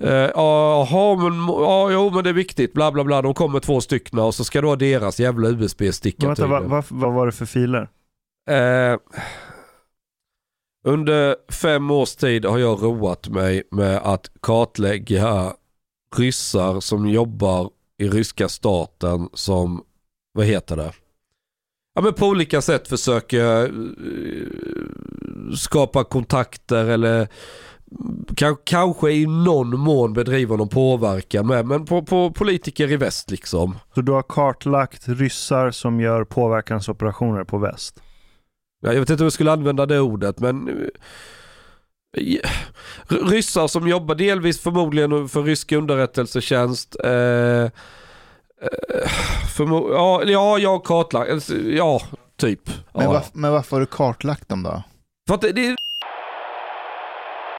Eh, 0.00 0.30
Jaha, 0.34 1.16
men, 1.16 1.46
ja, 1.48 1.90
jo, 1.90 2.10
men 2.10 2.24
det 2.24 2.30
är 2.30 2.34
viktigt, 2.34 2.72
bla 2.72 2.92
bla 2.92 3.04
bla. 3.04 3.22
De 3.22 3.34
kommer 3.34 3.60
två 3.60 3.80
stycken 3.80 4.18
och 4.18 4.34
så 4.34 4.44
ska 4.44 4.60
ha 4.60 4.76
deras 4.76 5.20
jävla 5.20 5.48
USB-sticka 5.48 6.26
Vänta, 6.26 6.46
vad, 6.46 6.62
vad, 6.62 6.84
vad 6.88 7.12
var 7.14 7.26
det 7.26 7.32
för 7.32 7.46
filer? 7.46 7.88
Eh, 8.50 8.98
under 10.86 11.36
fem 11.52 11.90
års 11.90 12.16
tid 12.16 12.44
har 12.44 12.58
jag 12.58 12.82
roat 12.82 13.28
mig 13.28 13.62
med 13.70 13.96
att 13.96 14.30
kartlägga 14.42 15.52
ryssar 16.16 16.80
som 16.80 17.08
jobbar 17.08 17.70
i 17.98 18.08
ryska 18.08 18.48
staten 18.48 19.28
som, 19.32 19.84
vad 20.32 20.46
heter 20.46 20.76
det? 20.76 20.92
Ja 21.94 22.02
men 22.02 22.14
på 22.14 22.26
olika 22.26 22.62
sätt 22.62 22.88
försöker 22.88 23.64
eh, 23.64 24.48
skapa 25.56 26.04
kontakter 26.04 26.84
eller 26.84 27.28
kanske 28.64 29.10
i 29.10 29.26
någon 29.26 29.78
mån 29.80 30.12
bedriva 30.12 30.56
någon 30.56 30.68
påverkan 30.68 31.46
med, 31.46 31.66
men 31.66 31.84
på, 31.84 32.02
på 32.02 32.30
politiker 32.32 32.92
i 32.92 32.96
väst 32.96 33.30
liksom. 33.30 33.78
Så 33.94 34.00
du 34.00 34.12
har 34.12 34.22
kartlagt 34.22 35.08
ryssar 35.08 35.70
som 35.70 36.00
gör 36.00 36.24
påverkansoperationer 36.24 37.44
på 37.44 37.58
väst? 37.58 38.00
Ja, 38.80 38.92
Jag 38.92 39.00
vet 39.00 39.10
inte 39.10 39.22
om 39.22 39.26
jag 39.26 39.32
skulle 39.32 39.52
använda 39.52 39.86
det 39.86 40.00
ordet 40.00 40.38
men 40.40 40.68
eh, 42.16 42.50
ryssar 43.08 43.66
som 43.66 43.88
jobbar 43.88 44.14
delvis 44.14 44.60
förmodligen 44.60 45.28
för 45.28 45.42
rysk 45.42 45.72
underrättelsetjänst. 45.72 46.96
Eh, 47.04 47.10
eh, 47.10 47.70
förmo- 49.56 49.92
ja, 49.92 50.22
ja, 50.24 50.58
jag 50.58 50.70
har 50.70 50.80
kartlagt, 50.80 51.50
ja, 51.66 52.00
typ. 52.36 52.70
Men, 52.92 53.04
ja. 53.04 53.12
varf- 53.12 53.30
men 53.32 53.52
varför 53.52 53.76
har 53.76 53.80
du 53.80 53.86
kartlagt 53.86 54.48
dem 54.48 54.62
då? 54.62 54.82
För 55.28 55.34
att 55.34 55.40
det, 55.40 55.52
det, 55.52 55.76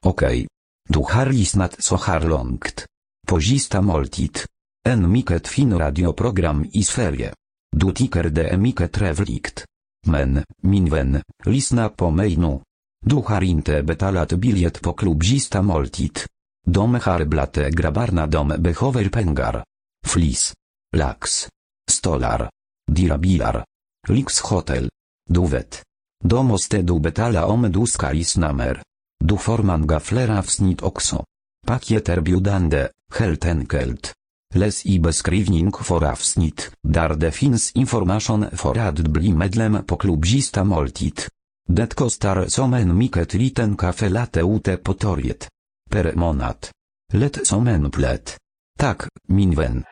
Okej. 0.02 0.46
Du 0.88 0.98
har 0.98 1.26
lyssnat 1.26 1.82
så 1.82 1.96
här 1.96 2.20
långt. 2.20 2.86
På 3.26 3.40
sista 3.40 3.80
måltid. 3.80 4.38
En 4.88 5.12
mycket 5.12 5.48
fin 5.48 5.78
radioprogram 5.78 6.66
i 6.72 6.82
Sverige. 6.82 7.34
Du 7.76 7.92
tycker 7.92 8.24
det 8.24 8.48
är 8.48 8.56
mycket 8.56 8.92
trevligt. 8.92 9.64
Men, 10.06 10.44
min 10.62 10.90
vän, 10.90 11.22
lyssna 11.44 11.88
på 11.88 12.10
mig 12.10 12.36
nu. 12.36 12.60
Du 13.06 13.16
har 13.16 13.42
inte 13.42 13.82
betalat 13.82 14.32
biljett 14.32 14.80
på 14.82 14.92
klubb 14.92 15.24
sista 15.24 15.62
måltid. 15.62 16.18
De 16.66 16.94
har 16.94 17.24
dom 17.24 17.70
grabbarna 17.70 18.26
de 18.26 18.48
behöver 18.48 19.08
pengar. 19.08 19.64
Flis. 20.06 20.54
Lax. 20.96 21.48
Stolar. 21.90 22.50
Dirabilar. 22.92 23.64
Lyxhotel. 24.08 24.88
Du 25.28 25.46
vet. 25.46 25.82
Då 26.24 26.42
måste 26.42 26.82
du 26.82 27.00
betala 27.00 27.46
om 27.46 27.72
du 27.72 27.86
ska 27.86 28.10
lyssna 28.10 28.52
mer. 28.52 28.82
Du 29.24 29.36
får 29.36 29.58
man 29.58 29.86
gaflera 29.86 30.38
avsnitt 30.38 30.82
också. 30.82 31.24
Paket 31.66 32.08
erbjudande, 32.08 32.88
helt 33.14 33.46
enkelt. 33.46 34.12
Les 34.54 34.86
i 34.86 34.98
beskrivning 34.98 35.72
for 35.72 36.04
avsnitt, 36.04 36.70
där 36.82 37.14
det 37.14 37.30
finns 37.30 37.72
information 37.72 38.46
för 38.52 38.78
att 38.78 38.98
bli 38.98 39.32
medlem 39.32 39.84
på 39.86 39.96
klubbzista 39.96 40.64
måltid. 40.64 41.20
Det 41.68 41.94
kostar 41.94 42.46
som 42.48 42.74
en 42.74 42.98
mycket 42.98 43.34
liten 43.34 43.76
kaffe 43.76 44.08
latte 44.08 44.40
ute 44.40 44.76
på 44.76 44.94
torget. 44.94 45.48
Per 45.90 46.12
månad. 46.14 46.56
Lätt 47.12 47.46
som 47.46 47.68
en 47.68 47.90
plätt. 47.90 48.36
Tack, 48.78 49.02
min 49.28 49.54
vän. 49.54 49.84